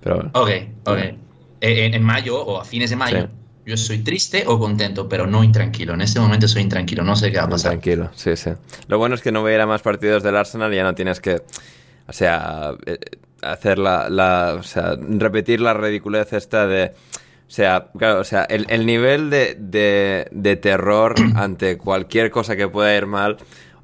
Pero 0.03 0.17
bueno. 0.17 0.31
Ok, 0.35 0.51
ok. 0.85 0.99
Eh, 0.99 1.17
En, 1.61 1.95
en 1.95 2.03
mayo 2.03 2.43
o 2.45 2.61
a 2.61 2.65
fines 2.65 2.91
de 2.91 2.97
mayo, 2.97 3.21
Sí. 3.21 3.27
yo 3.67 3.77
soy 3.77 3.99
triste 3.99 4.45
o 4.47 4.59
contento, 4.59 5.09
pero 5.09 5.27
no 5.27 5.45
intranquilo. 5.45 5.95
En 5.95 6.01
este 6.01 6.19
momento 6.19 6.49
soy 6.49 6.63
intranquilo, 6.63 7.05
no 7.05 7.15
sé 7.15 7.31
qué 7.31 7.39
va 7.39 7.45
a 7.45 7.49
pasar. 7.49 7.71
Tranquilo, 7.73 8.11
sí, 8.15 8.37
sí. 8.37 8.51
Lo 8.89 8.99
bueno 8.99 9.15
es 9.15 9.23
que 9.23 9.31
no 9.31 9.43
voy 9.43 9.53
a 9.53 9.55
ir 9.55 9.61
a 9.61 9.67
más 9.67 9.81
partidos 9.83 10.23
del 10.25 10.37
Arsenal 10.37 10.73
y 10.73 10.77
ya 10.77 10.83
no 10.83 10.95
tienes 10.97 11.21
que, 11.21 11.43
o 12.09 12.13
sea, 12.13 12.73
eh, 12.87 12.99
hacer 13.43 13.79
la, 13.79 14.09
la- 14.09 14.57
o 14.59 14.63
sea, 14.65 14.97
repetir 15.01 15.61
la 15.61 15.73
ridiculez 15.75 16.33
esta 16.33 16.67
de, 16.67 16.87
o 17.47 17.51
sea, 17.55 17.87
claro, 17.97 18.21
o 18.21 18.25
sea, 18.25 18.43
el, 18.45 18.67
el 18.69 18.85
nivel 18.85 19.31
de, 19.31 19.57
de, 19.59 20.27
de 20.33 20.57
terror 20.57 21.15
ante 21.37 21.79
cualquier 21.79 22.31
cosa 22.33 22.57
que 22.57 22.67
pueda 22.69 22.97
ir 22.97 23.07
mal 23.07 23.37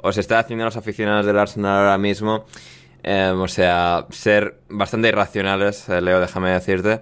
os 0.03 0.16
está 0.16 0.39
haciendo 0.40 0.65
a 0.65 0.66
los 0.66 0.77
aficionados 0.77 1.27
del 1.27 1.39
Arsenal 1.39 1.78
ahora 1.78 1.99
mismo, 1.99 2.45
eh, 3.03 3.33
o 3.35 3.49
sea, 3.49 4.07
ser 4.11 4.61
bastante 4.69 5.09
irracionales, 5.09 5.89
eh, 5.89 6.01
Leo, 6.01 6.20
déjame 6.20 6.51
decirte. 6.51 7.01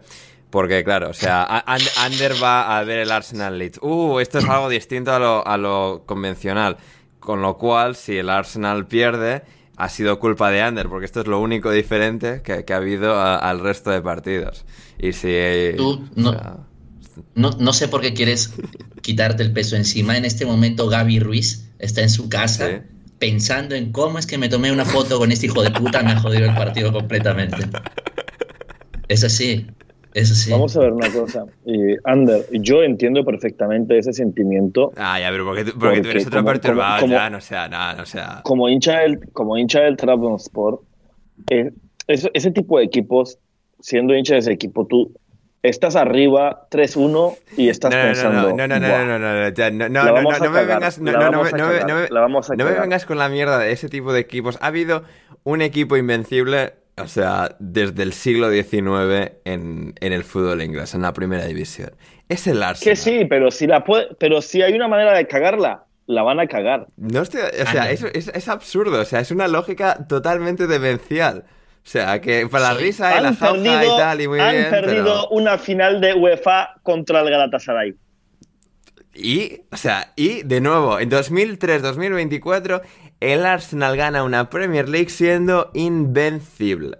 Porque, 0.51 0.85
claro, 0.85 1.11
o 1.11 1.15
sea, 1.15 1.43
Ander 1.99 2.33
va 2.43 2.79
a 2.79 2.85
ver 2.85 3.01
el 3.01 3.11
Arsenal 3.11 3.59
Leeds. 3.59 3.81
Uh, 3.83 4.21
esto 4.21 4.39
es 4.39 4.45
algo 4.49 4.69
distinto 4.69 5.13
a 5.13 5.19
lo, 5.19 5.47
a 5.47 5.57
lo 5.57 6.05
convencional. 6.07 6.77
Con 7.19 7.43
lo 7.43 7.59
cual, 7.59 7.97
si 7.97 8.17
el 8.19 8.31
Arsenal 8.31 8.87
pierde, 8.87 9.43
ha 9.77 9.89
sido 9.89 10.19
culpa 10.21 10.51
de 10.51 10.63
Ander, 10.63 10.89
porque 10.89 11.05
esto 11.07 11.21
es 11.21 11.27
lo 11.27 11.41
único 11.41 11.71
diferente 11.73 12.41
que, 12.43 12.65
que 12.65 12.73
ha 12.73 12.77
habido 12.77 13.17
a- 13.17 13.37
al 13.37 13.59
resto 13.61 13.91
de 13.91 14.01
partidos. 14.01 14.65
Y 14.99 15.13
si. 15.13 15.37
Tú 15.77 15.91
o 15.91 16.09
no- 16.15 16.31
sea, 16.33 16.57
No, 17.35 17.51
no 17.59 17.73
sé 17.73 17.89
por 17.89 18.01
qué 18.01 18.15
quieres 18.15 18.55
quitarte 19.03 19.43
el 19.43 19.53
peso 19.53 19.75
encima. 19.77 20.17
En 20.17 20.25
este 20.25 20.47
momento 20.47 20.89
Gaby 20.89 21.19
Ruiz 21.19 21.69
está 21.79 22.03
en 22.03 22.11
su 22.11 22.29
casa 22.29 22.69
Sí. 22.69 22.75
Pensando 23.19 23.75
en 23.75 23.93
cómo 23.93 24.19
es 24.19 24.27
que 24.27 24.39
me 24.39 24.49
tomé 24.49 24.73
una 24.73 24.85
foto 24.85 25.19
con 25.19 25.33
este 25.33 25.47
hijo 25.47 25.63
de 25.63 25.71
puta, 25.71 26.03
me 26.03 26.13
ha 26.13 26.21
jodido 26.21 26.45
el 26.47 26.55
partido 26.55 26.93
completamente. 26.93 27.57
Es 29.09 29.25
así, 29.25 29.67
es 30.15 30.31
así. 30.33 30.51
Vamos 30.51 30.77
a 30.77 30.81
ver 30.81 30.93
una 30.93 31.11
cosa. 31.13 31.45
Eh, 31.67 31.97
Ander, 32.05 32.45
yo 32.53 32.83
entiendo 32.83 33.25
perfectamente 33.25 33.97
ese 33.99 34.13
sentimiento. 34.13 34.93
Ah, 34.97 35.21
ya, 35.21 35.31
pero 35.31 35.45
porque 35.47 35.65
tú, 35.65 35.79
porque 35.79 36.01
tú 36.01 36.09
eres 36.11 36.27
otro 36.27 36.41
como- 36.41 36.51
perturbado, 36.53 37.01
como- 37.03 37.13
ya, 37.15 37.31
no 37.31 37.41
sea, 37.41 37.69
nada, 37.69 37.95
no 37.95 38.05
sea. 38.07 38.41
Como 38.45 38.69
hincha 38.69 39.01
del, 39.01 39.21
como 39.33 39.57
hincha 39.57 39.81
del 39.81 39.97
Trabzonspor, 39.97 40.83
eh, 41.51 41.71
eso- 42.09 42.31
ese 42.35 42.51
tipo 42.51 42.79
de 42.79 42.85
equipos, 42.85 43.39
siendo 43.81 44.15
hincha 44.17 44.35
de 44.35 44.41
ese 44.41 44.53
equipo, 44.53 44.87
tú 44.87 45.13
estás 45.69 45.97
arriba 45.97 46.67
3-1 46.71 47.37
y 47.57 47.69
estás 47.69 47.91
No, 47.93 47.97
no, 47.99 48.05
pensando. 48.05 48.41
no, 48.51 48.57
no, 48.57 48.67
no, 48.69 48.81
no, 48.81 48.89
"Buah, 48.89 49.05
no, 49.05 49.19
no, 49.19 49.19
no, 49.19 49.51
no, 49.51 49.89
no, 49.89 50.05
La 50.05 50.05
no, 50.05 50.13
vamos 50.15 50.39
no, 50.39 50.45
a 50.45 50.47
no 50.49 50.53
me 50.53 50.65
vengas, 50.65 50.99
no, 50.99 51.05
me- 51.05 51.11
a 51.11 51.31
no 51.31 51.43
me- 51.43 51.51
cagar, 51.51 51.87
no 51.89 51.95
me- 51.97 52.09
la 52.11 52.21
vamos 52.21 52.51
a 52.51 52.53
no 52.55 52.65
me 52.65 52.71
cagar". 52.71 52.83
vengas 52.83 53.07
con 53.07 53.19
la 53.19 53.29
mierda 53.29 53.59
de 53.59 53.73
ese 53.73 53.89
tipo 53.89 54.13
de 54.13 54.21
equipos. 54.21 54.59
Ha 54.61 54.67
habido 54.69 55.05
un 55.45 55.63
equipo 55.63 55.97
invencible, 55.97 56.75
o 56.99 57.07
sea, 57.09 57.57
desde 57.59 58.03
el 58.03 58.13
siglo 58.13 58.51
XIX 58.51 59.33
en, 59.45 59.95
en 60.01 60.13
el 60.13 60.25
fútbol 60.25 60.63
inglés, 60.63 60.95
en 60.95 61.03
la 61.03 61.13
primera 61.13 61.45
división. 61.45 61.91
Es 62.29 62.47
el 62.47 62.63
Arsenal. 62.63 62.93
Que 62.93 62.97
sí, 62.97 63.25
pero 63.29 63.51
si, 63.51 63.67
la 63.67 63.85
puede- 63.85 64.09
pero 64.19 64.43
si 64.43 64.63
hay 64.63 64.73
una 64.75 64.89
manera 64.89 65.13
de 65.17 65.27
cagarla, 65.27 65.85
la 66.07 66.23
van 66.23 66.41
a 66.41 66.47
cagar. 66.47 66.87
No 66.97 67.23
estoy, 67.23 67.41
o 67.43 67.67
sea, 67.67 67.83
Anda. 67.83 67.91
es, 67.91 68.03
es, 68.15 68.29
es 68.29 68.49
absurdo, 68.49 69.01
o 69.01 69.05
sea, 69.05 69.21
es 69.21 69.31
una 69.31 69.49
lógica 69.49 70.07
totalmente 70.09 70.67
demencial. 70.69 71.45
O 71.87 71.89
sea, 71.89 72.21
que 72.21 72.49
para 72.49 72.73
la 72.73 72.79
Sí. 72.81 72.85
risa 72.85 73.17
y 73.17 73.23
la 73.23 73.29
Han 73.29 73.37
jauja 73.37 73.63
perdido, 73.63 73.95
y 73.95 73.99
tal, 73.99 74.21
y 74.21 74.27
muy 74.27 74.41
han 74.41 74.51
bien, 74.57 74.71
perdido 74.71 75.05
pero- 75.05 75.29
una 75.29 75.57
final 75.57 76.01
de 76.01 76.15
UEFA 76.15 76.81
contra 76.83 77.21
el 77.21 77.31
Galatasaray. 77.31 77.95
Y, 79.15 79.61
o 79.71 79.77
sea, 79.77 80.13
y 80.17 80.43
de 80.43 80.61
nuevo, 80.61 80.99
en 80.99 81.09
2003-2024, 81.09 82.83
el 83.21 83.47
Arsenal 83.47 83.97
gana 83.97 84.25
una 84.25 84.51
Premier 84.51 84.89
League 84.89 85.11
siendo 85.11 85.71
invencible. 85.75 86.97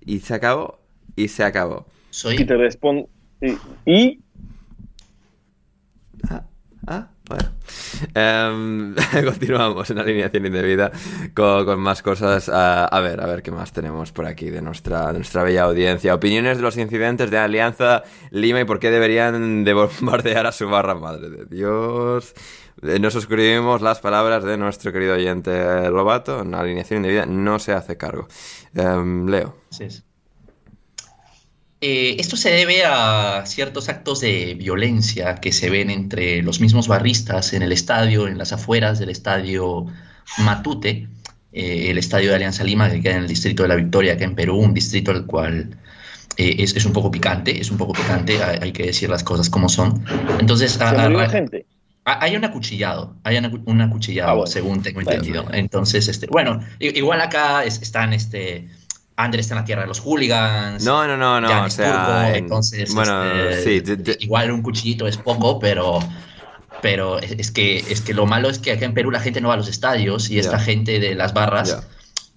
Y 0.00 0.20
se 0.20 0.32
acabó. 0.34 0.80
Y 1.14 1.28
se 1.28 1.44
acabó. 1.44 1.86
Y 2.10 2.14
Soy, 2.14 2.44
te 2.46 2.56
respondo. 2.56 3.06
Y, 3.42 3.58
y 3.84 4.20
ah, 6.30 6.42
bueno. 7.28 7.50
Em, 8.14 8.94
continuamos 9.24 9.90
en 9.90 9.98
alineación 9.98 10.46
indebida 10.46 10.90
con, 11.34 11.80
más 11.80 12.02
cosas. 12.02 12.48
A 12.48 13.00
ver, 13.00 13.20
a 13.20 13.26
ver 13.26 13.42
qué 13.42 13.50
más 13.50 13.72
tenemos 13.72 14.12
por 14.12 14.26
aquí 14.26 14.50
de 14.50 14.62
nuestra, 14.62 15.12
nuestra 15.12 15.42
bella 15.42 15.64
audiencia. 15.64 16.14
Opiniones 16.14 16.58
de 16.58 16.62
los 16.62 16.76
incidentes 16.76 17.30
de 17.30 17.38
Alianza 17.38 18.02
Lima 18.30 18.60
y 18.60 18.64
por 18.64 18.78
qué 18.78 18.90
deberían 18.90 19.64
de 19.64 19.72
bombardear 19.72 20.46
a 20.46 20.52
su 20.52 20.68
barra. 20.68 20.94
Madre 20.94 21.30
de 21.30 21.44
Dios. 21.46 22.34
Eh, 22.82 22.98
Nos 22.98 23.12
suscribimos 23.12 23.82
las 23.82 24.00
palabras 24.00 24.44
de 24.44 24.56
nuestro 24.56 24.92
querido 24.92 25.14
oyente 25.14 25.90
Lobato. 25.90 26.42
En 26.42 26.54
alineación 26.54 26.98
indebida 26.98 27.26
no 27.26 27.58
se 27.58 27.72
hace 27.72 27.96
cargo. 27.96 28.28
Em, 28.74 29.26
Leo. 29.26 29.56
Es. 29.78 30.04
Eh, 31.88 32.16
esto 32.18 32.36
se 32.36 32.50
debe 32.50 32.84
a 32.84 33.44
ciertos 33.46 33.88
actos 33.88 34.20
de 34.20 34.56
violencia 34.58 35.36
que 35.36 35.52
se 35.52 35.70
ven 35.70 35.88
entre 35.88 36.42
los 36.42 36.60
mismos 36.60 36.88
barristas 36.88 37.52
en 37.52 37.62
el 37.62 37.70
estadio, 37.70 38.26
en 38.26 38.38
las 38.38 38.52
afueras 38.52 38.98
del 38.98 39.08
estadio 39.10 39.86
Matute, 40.38 41.06
eh, 41.52 41.90
el 41.90 41.98
estadio 41.98 42.30
de 42.30 42.34
Alianza 42.34 42.64
Lima, 42.64 42.90
que 42.90 43.00
queda 43.00 43.12
en 43.14 43.20
el 43.22 43.28
distrito 43.28 43.62
de 43.62 43.68
La 43.68 43.76
Victoria, 43.76 44.14
acá 44.14 44.24
en 44.24 44.34
Perú, 44.34 44.56
un 44.56 44.74
distrito 44.74 45.12
al 45.12 45.26
cual 45.26 45.76
eh, 46.36 46.56
es, 46.58 46.74
es, 46.74 46.84
un 46.86 46.92
poco 46.92 47.08
picante, 47.12 47.60
es 47.60 47.70
un 47.70 47.78
poco 47.78 47.92
picante, 47.92 48.42
hay, 48.42 48.58
hay 48.62 48.72
que 48.72 48.86
decir 48.86 49.08
las 49.08 49.22
cosas 49.22 49.48
como 49.48 49.68
son. 49.68 50.04
Entonces, 50.40 50.80
hay 50.80 52.34
un 52.36 52.44
acuchillado, 52.44 53.14
hay 53.22 53.36
un, 53.38 53.44
acu- 53.44 53.62
un 53.64 53.80
acuchillado, 53.80 54.30
Ah, 54.30 54.34
bueno. 54.34 54.46
según 54.48 54.82
tengo 54.82 54.96
Bueno. 55.02 55.12
entendido. 55.12 55.46
Entonces, 55.52 56.08
este, 56.08 56.26
bueno, 56.26 56.58
igual 56.80 57.20
acá 57.20 57.62
es- 57.64 57.80
están, 57.80 58.12
este, 58.12 58.68
Ander 59.16 59.40
está 59.40 59.54
en 59.54 59.60
la 59.60 59.64
tierra 59.64 59.82
de 59.82 59.88
los 59.88 60.00
hooligans. 60.00 60.84
No, 60.84 61.06
no, 61.06 61.16
no, 61.16 61.40
no, 61.40 61.48
Jan 61.48 61.64
o 61.64 61.66
es 61.66 61.72
sea, 61.74 61.90
turco, 62.06 62.20
en- 62.28 62.34
entonces, 62.36 62.94
bueno, 62.94 63.24
este, 63.24 63.62
sí, 63.62 63.80
de- 63.80 63.96
de- 63.96 64.16
igual 64.20 64.50
un 64.50 64.62
cuchillito 64.62 65.06
es 65.06 65.16
poco, 65.16 65.58
pero, 65.58 66.00
pero 66.82 67.18
es, 67.18 67.32
es 67.38 67.50
que, 67.50 67.78
es 67.78 68.00
que 68.02 68.12
lo 68.14 68.26
malo 68.26 68.50
es 68.50 68.58
que 68.58 68.72
acá 68.72 68.84
en 68.84 68.94
Perú 68.94 69.10
la 69.10 69.20
gente 69.20 69.40
no 69.40 69.48
va 69.48 69.54
a 69.54 69.56
los 69.56 69.68
estadios 69.68 70.30
y 70.30 70.38
esta 70.38 70.58
gente 70.58 71.00
de 71.00 71.14
las 71.14 71.32
barras 71.32 71.78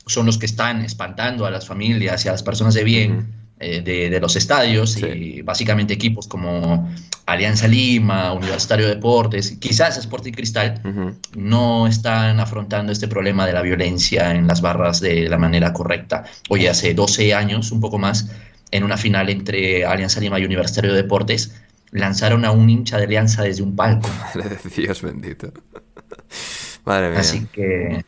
son 0.06 0.26
los 0.26 0.38
que 0.38 0.46
están 0.46 0.84
espantando 0.84 1.46
a 1.46 1.52
las 1.52 1.68
familias 1.68 2.26
y 2.26 2.30
a 2.30 2.32
las 2.32 2.42
personas 2.44 2.74
de 2.74 2.84
bien 2.84 3.28
eh, 3.60 3.82
de, 3.82 4.10
de 4.10 4.20
los 4.22 4.36
estadios 4.38 4.94
Sí. 4.94 5.06
y 5.06 5.42
básicamente 5.42 5.94
equipos 5.94 6.28
como 6.28 6.90
Alianza 7.32 7.68
Lima, 7.68 8.34
Universitario 8.34 8.88
de 8.88 8.96
Deportes, 8.96 9.58
quizás 9.60 9.98
Sporting 9.98 10.34
Cristal, 10.34 10.82
no 11.36 11.88
están 11.88 12.40
afrontando 12.40 12.92
este 12.92 13.08
problema 13.08 13.46
de 13.46 13.54
la 13.54 13.62
violencia 13.62 14.32
en 14.32 14.48
las 14.48 14.62
barras 14.62 15.00
de 15.00 15.30
la 15.30 15.38
manera 15.38 15.74
correcta. 15.74 16.24
Oye, 16.50 16.70
hace 16.70 16.94
12 16.94 17.34
años, 17.34 17.72
un 17.72 17.80
poco 17.82 17.98
más, 17.98 18.30
en 18.72 18.84
una 18.84 18.98
final 18.98 19.30
entre 19.30 19.86
Alianza 19.86 20.20
Lima 20.20 20.40
y 20.40 20.46
Universitario 20.46 20.92
de 20.92 21.02
Deportes, 21.04 21.54
lanzaron 21.92 22.46
a 22.46 22.52
un 22.52 22.70
hincha 22.70 22.98
de 22.98 23.06
Alianza 23.06 23.44
desde 23.44 23.64
un 23.64 23.76
palco. 23.76 24.10
Madre 24.36 24.58
de 24.64 24.70
Dios 24.82 25.02
bendito. 25.02 25.52
Madre 26.86 27.10
mía. 27.10 27.20
Así 27.20 27.48
que 27.52 28.04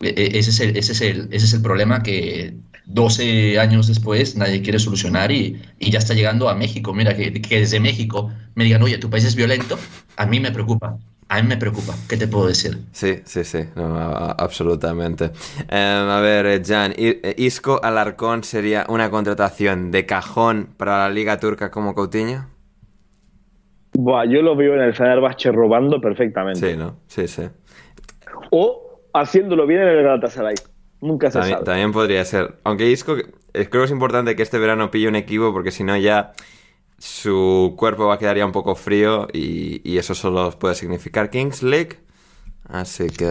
e- 0.00 0.08
e- 0.08 0.38
ese 0.38 0.50
es, 0.50 0.60
el, 0.60 0.76
ese, 0.76 0.92
es 0.92 1.00
el, 1.00 1.28
ese 1.32 1.46
es 1.46 1.52
el 1.52 1.62
problema 1.62 2.02
que 2.02 2.54
12 2.86 3.58
años 3.58 3.88
después 3.88 4.36
nadie 4.36 4.62
quiere 4.62 4.78
solucionar 4.78 5.30
y, 5.32 5.60
y 5.78 5.90
ya 5.90 5.98
está 5.98 6.14
llegando 6.14 6.48
a 6.48 6.54
México. 6.54 6.94
Mira, 6.94 7.14
que, 7.16 7.32
que 7.42 7.58
desde 7.60 7.80
México 7.80 8.30
me 8.54 8.64
digan, 8.64 8.82
oye, 8.82 8.98
tu 8.98 9.10
país 9.10 9.24
es 9.24 9.34
violento, 9.36 9.76
a 10.16 10.26
mí 10.26 10.40
me 10.40 10.50
preocupa. 10.52 10.96
A 11.28 11.42
mí 11.42 11.48
me 11.48 11.56
preocupa. 11.56 11.92
¿Qué 12.08 12.16
te 12.16 12.28
puedo 12.28 12.46
decir? 12.46 12.78
Sí, 12.92 13.18
sí, 13.24 13.42
sí, 13.42 13.58
no, 13.74 13.96
a- 13.98 14.12
a- 14.12 14.30
absolutamente. 14.38 15.32
Em, 15.68 16.08
a 16.08 16.20
ver, 16.20 16.46
eh, 16.46 16.62
Jan, 16.64 16.92
eh, 16.96 17.34
Isco 17.36 17.80
Alarcón 17.82 18.44
sería 18.44 18.86
una 18.88 19.10
contratación 19.10 19.90
de 19.90 20.06
cajón 20.06 20.68
para 20.76 20.98
la 20.98 21.10
Liga 21.10 21.40
Turca 21.40 21.72
como 21.72 21.96
Coutinho. 21.96 22.46
Buah, 23.94 24.24
yo 24.26 24.40
lo 24.42 24.54
veo 24.54 24.74
en 24.74 24.82
el 24.82 24.94
Fenerbahce 24.94 25.50
robando 25.50 26.00
perfectamente. 26.00 26.70
Sí, 26.70 26.76
¿no? 26.76 26.98
Sí, 27.08 27.26
sí. 27.26 27.42
O 28.50 29.00
haciéndolo 29.14 29.66
bien 29.66 29.80
en 29.82 29.88
el 29.88 30.02
Galatasaray. 30.04 30.54
Nunca 31.00 31.30
se 31.30 31.38
También, 31.38 31.54
sabe. 31.56 31.64
también 31.66 31.92
podría 31.92 32.24
ser. 32.24 32.56
Aunque 32.64 32.90
Isco, 32.90 33.16
eh, 33.16 33.24
creo 33.52 33.82
que 33.82 33.84
es 33.84 33.90
importante 33.90 34.34
que 34.34 34.42
este 34.42 34.58
verano 34.58 34.90
pille 34.90 35.08
un 35.08 35.16
equipo 35.16 35.52
porque 35.52 35.70
si 35.70 35.84
no 35.84 35.96
ya 35.96 36.32
su 36.98 37.74
cuerpo 37.76 38.06
va 38.06 38.14
a 38.14 38.18
quedar 38.18 38.36
ya 38.36 38.46
un 38.46 38.52
poco 38.52 38.74
frío 38.74 39.28
y, 39.32 39.82
y 39.88 39.98
eso 39.98 40.14
solo 40.14 40.50
puede 40.58 40.74
significar 40.74 41.28
Kings 41.30 41.62
League. 41.62 41.98
Así 42.68 43.08
que... 43.10 43.26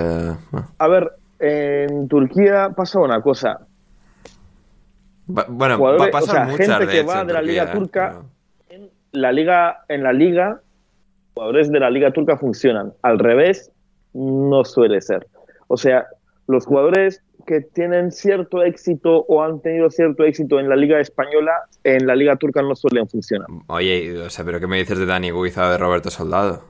bueno. 0.51 0.67
A 0.77 0.87
ver, 0.87 1.11
en 1.39 2.07
Turquía 2.07 2.69
pasa 2.75 2.99
una 2.99 3.21
cosa. 3.21 3.65
Va- 5.27 5.45
bueno, 5.49 5.73
va 5.79 5.89
a 5.89 5.93
Jugadores, 5.93 6.11
pasar 6.11 6.29
o 6.29 6.33
sea, 6.33 6.45
muchas 6.45 6.67
gente 6.67 6.87
que 6.87 6.99
hecho 6.99 7.07
va 7.07 7.23
de 7.25 7.33
la 7.33 7.39
Turquía, 7.39 7.63
liga 7.63 7.63
¿eh? 7.73 7.75
turca 7.77 8.21
en 8.69 8.89
la 9.11 9.31
liga, 9.31 9.83
en 9.89 10.03
la 10.03 10.13
liga, 10.13 10.61
jugadores 11.33 11.71
de 11.71 11.79
la 11.79 11.89
liga 11.89 12.11
turca 12.11 12.37
funcionan. 12.37 12.93
Al 13.01 13.17
revés, 13.19 13.71
no 14.13 14.63
suele 14.63 15.01
ser. 15.01 15.27
O 15.67 15.77
sea, 15.77 16.05
los 16.47 16.65
jugadores 16.67 17.23
que 17.45 17.61
tienen 17.61 18.11
cierto 18.11 18.63
éxito 18.63 19.25
o 19.27 19.43
han 19.43 19.61
tenido 19.61 19.89
cierto 19.89 20.23
éxito 20.23 20.59
en 20.59 20.69
la 20.69 20.75
liga 20.75 20.99
española, 20.99 21.53
en 21.83 22.07
la 22.07 22.15
liga 22.15 22.35
turca 22.35 22.61
no 22.61 22.75
suelen 22.75 23.07
funcionar. 23.07 23.47
Oye, 23.67 24.17
o 24.19 24.29
sea, 24.29 24.43
¿pero 24.43 24.59
qué 24.59 24.67
me 24.67 24.77
dices 24.77 24.97
de 24.97 25.05
Dani 25.05 25.31
Guiza 25.31 25.67
o 25.67 25.71
de 25.71 25.77
Roberto 25.77 26.09
Soldado? 26.09 26.63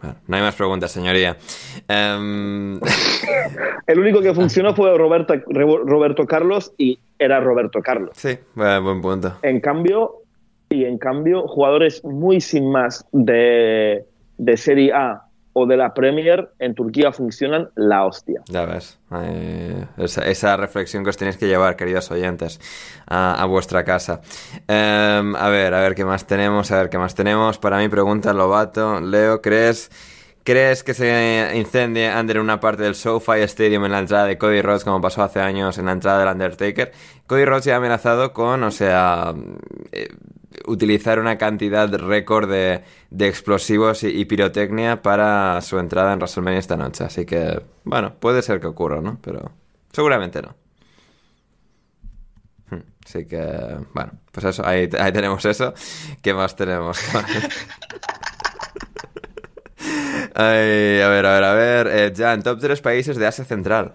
Bueno, 0.00 0.16
no 0.26 0.36
hay 0.36 0.42
más 0.42 0.54
preguntas, 0.54 0.92
señoría. 0.92 1.36
Em, 1.88 2.78
El 3.86 3.98
único 3.98 4.20
que 4.20 4.34
funcionó 4.34 4.74
fue 4.74 4.96
Roberto, 4.96 5.34
Roberto 5.46 6.26
Carlos 6.26 6.72
y 6.76 6.98
era 7.18 7.40
Roberto 7.40 7.80
Carlos. 7.80 8.10
sí, 8.14 8.36
buen 8.54 8.84
buen 8.84 9.00
punto. 9.00 9.36
En 9.42 9.60
cambio, 9.60 10.22
y 10.68 10.84
en 10.84 10.98
cambio, 10.98 11.46
jugadores 11.46 12.04
muy 12.04 12.40
sin 12.40 12.70
más 12.70 13.06
de, 13.12 14.04
de 14.38 14.56
Serie 14.56 14.92
A 14.92 15.24
o 15.54 15.66
de 15.66 15.76
la 15.76 15.94
Premier 15.94 16.50
en 16.58 16.74
Turquía 16.74 17.12
funcionan 17.12 17.70
la 17.76 18.04
hostia. 18.04 18.42
Ya 18.46 18.66
ves. 18.66 18.98
esa, 19.96 20.56
reflexión 20.56 21.04
que 21.04 21.10
os 21.10 21.16
tenéis 21.16 21.36
que 21.36 21.46
llevar, 21.46 21.76
queridos 21.76 22.10
oyentes, 22.10 22.60
a, 23.06 23.40
a 23.40 23.46
vuestra 23.46 23.84
casa. 23.84 24.20
Em, 24.66 25.34
a 25.36 25.48
ver, 25.48 25.72
a 25.72 25.80
ver 25.80 25.94
qué 25.94 26.04
más 26.04 26.26
tenemos, 26.26 26.70
a 26.72 26.78
ver 26.78 26.90
qué 26.90 26.98
más 26.98 27.14
tenemos. 27.14 27.58
Para 27.58 27.78
mí, 27.78 27.88
pregunta 27.88 28.32
Lobato. 28.32 29.00
Leo, 29.00 29.40
¿crees, 29.40 29.90
¿crees 30.42 30.82
que 30.82 30.92
se 30.92 31.52
incendie 31.54 32.12
Under 32.14 32.40
una 32.40 32.58
parte 32.58 32.82
del 32.82 32.96
SoFi 32.96 33.42
Stadium 33.42 33.84
en 33.84 33.92
la 33.92 34.00
entrada 34.00 34.26
de 34.26 34.36
Cody 34.36 34.60
Rhodes 34.60 34.82
como 34.82 35.00
pasó 35.00 35.22
hace 35.22 35.40
años 35.40 35.78
en 35.78 35.86
la 35.86 35.92
entrada 35.92 36.18
del 36.18 36.28
Undertaker? 36.34 36.90
Cody 37.28 37.44
Rhodes 37.44 37.64
ya 37.64 37.74
ha 37.74 37.76
amenazado 37.76 38.32
con, 38.32 38.64
o 38.64 38.70
sea... 38.72 39.32
eh, 39.92 40.08
utilizar 40.66 41.18
una 41.18 41.38
cantidad 41.38 41.92
récord 41.92 42.50
de, 42.50 42.82
de 43.10 43.28
explosivos 43.28 44.02
y, 44.04 44.24
pirotecnia 44.24 45.02
para 45.02 45.60
su 45.60 45.78
entrada 45.78 46.12
en 46.12 46.18
WrestleMania 46.18 46.58
esta 46.58 46.76
noche. 46.76 47.04
Así 47.04 47.24
que, 47.26 47.62
bueno, 47.84 48.14
puede 48.18 48.42
ser 48.42 48.60
que 48.60 48.66
ocurra, 48.66 49.00
¿no? 49.00 49.18
Pero 49.22 49.52
seguramente 49.92 50.42
no. 50.42 50.54
Hmm, 52.70 52.82
Así 53.04 53.26
que, 53.26 53.76
bueno, 53.92 54.12
pues 54.32 54.46
eso, 54.46 54.66
ahí, 54.66 54.88
ahí 54.98 55.12
tenemos 55.12 55.44
eso. 55.44 55.74
¿Qué 56.22 56.34
más 56.34 56.56
tenemos? 56.56 56.98
A 60.34 60.48
ver, 60.48 61.02
a 61.02 61.08
ver, 61.08 61.44
a 61.44 61.54
ver. 61.54 61.86
Eh, 61.86 62.12
Jan, 62.14 62.42
top 62.42 62.58
3 62.60 62.80
países 62.80 63.16
de 63.16 63.26
Asia 63.26 63.44
Central. 63.44 63.92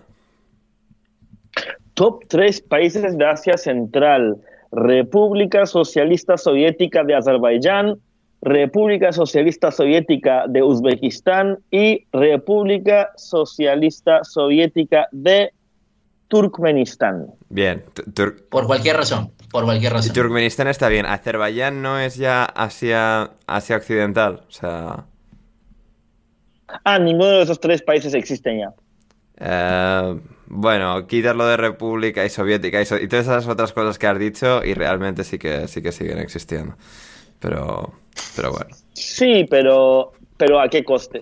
Top 1.96 2.24
3 2.30 2.62
países 2.62 3.18
de 3.18 3.26
Asia 3.26 3.58
Central. 3.58 4.42
República 4.72 5.66
Socialista 5.66 6.38
Soviética 6.38 7.04
de 7.04 7.16
Azerbaiyán, 7.16 7.96
República 8.42 9.12
Socialista 9.12 9.72
Soviética 9.72 10.46
de 10.48 10.64
Uzbekistán 10.64 11.60
y 11.72 12.06
República 12.14 13.10
Socialista 13.18 14.24
Soviética 14.24 15.08
de 15.12 15.52
Turkmenistán. 16.30 17.28
Bien, 17.50 17.84
Tur- 18.14 18.48
Por 18.50 18.68
cualquier 18.68 18.96
razón. 18.98 19.32
Por 19.52 19.64
cualquier 19.66 19.94
razón. 19.94 20.14
Turkmenistán 20.14 20.68
está 20.68 20.88
bien. 20.88 21.06
Azerbaiyán 21.08 21.82
no 21.82 21.98
es 22.00 22.16
ya 22.18 22.44
Asia, 22.46 23.32
Asia 23.48 23.78
Occidental. 23.78 24.42
O 24.48 24.52
sea. 24.52 25.06
Ah, 26.86 27.00
ninguno 27.00 27.30
de 27.32 27.42
esos 27.42 27.60
tres 27.60 27.82
países 27.82 28.14
existen 28.14 28.60
ya. 28.60 28.72
eh, 29.38 30.20
bueno, 30.50 31.08
quitarlo 31.08 31.46
de 31.48 31.58
República 31.58 32.26
y 32.26 32.30
Soviética 32.30 32.82
y, 32.82 32.86
so- 32.86 32.98
y 32.98 33.08
todas 33.08 33.26
esas 33.28 33.48
otras 33.48 33.74
cosas 33.74 33.98
que 34.00 34.08
has 34.08 34.20
dicho 34.20 34.64
y 34.64 34.74
realmente 34.74 35.24
sí 35.24 35.38
que 35.40 35.68
sí 35.68 35.82
que 35.82 35.92
siguen 35.92 36.20
existiendo. 36.20 36.76
Pero, 37.40 37.94
pero 38.36 38.52
bueno, 38.52 38.76
Sí, 38.94 39.46
pero, 39.50 40.12
pero 40.38 40.60
¿a 40.60 40.68
qué 40.70 40.84
coste? 40.84 41.22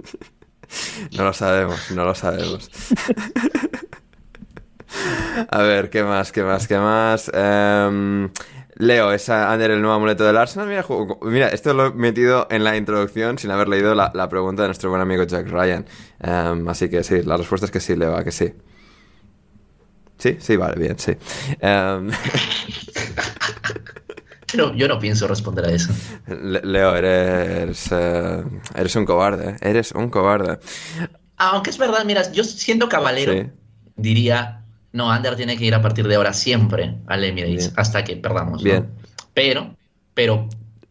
no 1.17 1.23
lo 1.25 1.33
sabemos, 1.33 1.91
no 1.91 2.05
lo 2.05 2.15
sabemos. 2.15 2.69
A 5.51 5.61
ver, 5.61 5.89
¿qué 5.89 6.03
más? 6.03 6.31
¿Qué 6.31 6.43
más? 6.43 6.67
¿Qué 6.67 6.77
más? 6.77 7.29
Em, 7.33 8.29
Leo, 8.75 9.11
¿es 9.11 9.29
Ander 9.29 9.71
el 9.71 9.81
nuevo 9.81 9.95
amuleto 9.95 10.23
del 10.25 10.37
Arsenal? 10.37 10.83
Mira, 11.23 11.49
esto 11.49 11.73
lo 11.73 11.87
he 11.87 11.91
metido 11.93 12.47
en 12.49 12.63
la 12.63 12.77
introducción 12.77 13.37
sin 13.37 13.51
haber 13.51 13.67
leído 13.67 13.95
la, 13.95 14.11
la 14.13 14.29
pregunta 14.29 14.63
de 14.63 14.69
nuestro 14.69 14.89
buen 14.89 15.01
amigo 15.01 15.23
Jack 15.23 15.47
Ryan. 15.49 15.85
Em, 16.19 16.67
así 16.69 16.89
que 16.89 17.03
sí, 17.03 17.21
la 17.23 17.37
respuesta 17.37 17.65
es 17.65 17.71
que 17.71 17.79
sí, 17.79 17.95
Leo, 17.95 18.15
a 18.15 18.23
que 18.23 18.31
sí. 18.31 18.53
Sí, 20.17 20.37
sí, 20.39 20.55
vale, 20.57 20.79
bien, 20.79 20.97
sí. 20.97 21.13
Em, 21.59 22.09
Yo, 24.53 24.73
yo 24.75 24.87
no 24.87 24.97
pienso 24.97 25.27
responder 25.27 25.65
a 25.65 25.71
eso. 25.71 25.91
Le- 26.27 26.61
Leo, 26.63 26.95
eres, 26.95 27.89
eh, 27.91 28.43
eres 28.75 28.95
un 28.95 29.05
cobarde, 29.05 29.49
¿eh? 29.51 29.57
eres 29.61 29.91
un 29.91 30.09
cobarde. 30.09 30.57
Aunque 31.35 31.69
es 31.69 31.77
verdad, 31.77 32.05
mira, 32.05 32.31
yo 32.31 32.43
siendo 32.45 32.87
caballero, 32.87 33.33
Sí. 33.33 33.43
diría, 33.97 34.61
no, 34.93 35.11
Ander 35.11 35.35
tiene 35.35 35.57
que 35.57 35.65
ir 35.65 35.75
a 35.75 35.81
partir 35.81 36.07
de 36.07 36.15
ahora 36.15 36.31
siempre 36.33 36.95
al 37.07 37.23
Emirates 37.25 37.67
Bien. 37.67 37.73
hasta 37.75 38.03
que 38.05 38.15
perdamos. 38.15 38.63
¿no? 38.63 38.69
Bien. 38.69 38.87
Pero, 39.33 39.75
pero, 40.13 40.47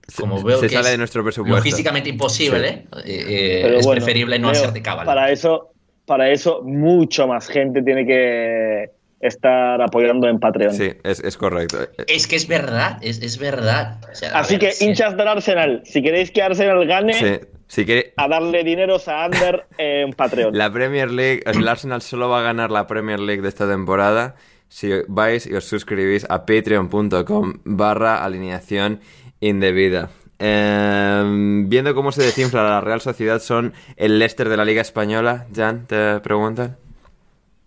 Se- 0.07 0.21
como 0.21 0.43
veo 0.43 0.61
se 0.61 0.67
que 0.69 0.75
sale 0.75 0.89
es 0.89 0.93
de 0.93 0.99
nuestro 0.99 1.25
presupuesto. 1.25 1.57
logísticamente 1.57 2.11
imposible, 2.11 2.69
eh, 2.69 3.25
eh, 3.27 3.61
Pero 3.63 3.79
es 3.79 3.87
bueno, 3.87 4.03
preferible 4.05 4.39
no 4.39 4.51
hacerte 4.51 4.83
caballero. 4.83 5.07
Para 5.07 5.31
eso, 5.33 5.73
para 6.05 6.31
eso, 6.31 6.61
mucho 6.63 7.27
más 7.27 7.49
gente 7.49 7.83
tiene 7.83 8.07
que, 8.07 8.91
estar 9.21 9.81
apoyando 9.81 10.29
en 10.29 10.39
Patreon. 10.39 10.75
Sí, 10.75 10.93
es, 11.03 11.21
es 11.21 11.37
correcto. 11.37 11.79
Es 12.07 12.27
que 12.27 12.37
es 12.37 12.47
verdad, 12.47 12.99
es, 13.01 13.21
es 13.23 13.39
verdad. 13.39 13.99
O 14.11 14.15
sea, 14.15 14.31
a 14.37 14.41
Así 14.41 14.55
ver, 14.55 14.61
que, 14.61 14.73
sí. 14.73 14.85
hinchas 14.87 15.17
del 15.17 15.29
Arsenal, 15.29 15.83
si 15.85 16.03
queréis 16.03 16.31
que 16.31 16.43
Arsenal 16.43 16.87
gane, 16.87 17.15
Sí, 17.15 17.41
si 17.67 17.85
quiere- 17.87 18.13
a 18.17 18.29
darle 18.29 18.63
dineros 18.63 19.09
a 19.09 19.25
Ander 19.25 19.65
en 19.79 20.13
Patreon. 20.13 20.57
La 20.57 20.71
Premier 20.73 21.11
League, 21.11 21.43
el 21.47 21.67
Arsenal 21.67 22.03
solo 22.03 22.29
va 22.29 22.41
a 22.41 22.43
ganar 22.43 22.71
la 22.71 22.87
Premier 22.87 23.19
League 23.21 23.43
de 23.43 23.49
esta 23.49 23.67
temporada 23.69 24.35
si 24.69 24.91
vais 25.09 25.47
y 25.47 25.55
os 25.55 25.65
suscribís 25.65 26.27
a 26.29 26.45
patreon.com 26.45 27.55
barra 27.65 28.25
alineación 28.25 29.01
indebida. 29.41 30.11
Eh, 30.39 31.23
viendo 31.67 31.95
cómo 31.95 32.13
se 32.13 32.23
desinfla 32.23 32.63
la 32.63 32.81
Real 32.83 33.01
Sociedad, 33.01 33.39
son 33.41 33.73
el 33.97 34.19
Leicester 34.19 34.49
de 34.49 34.57
la 34.57 34.65
Liga 34.65 34.83
Española. 34.83 35.47
Jan, 35.55 35.87
te 35.87 36.21
preguntan. 36.21 36.77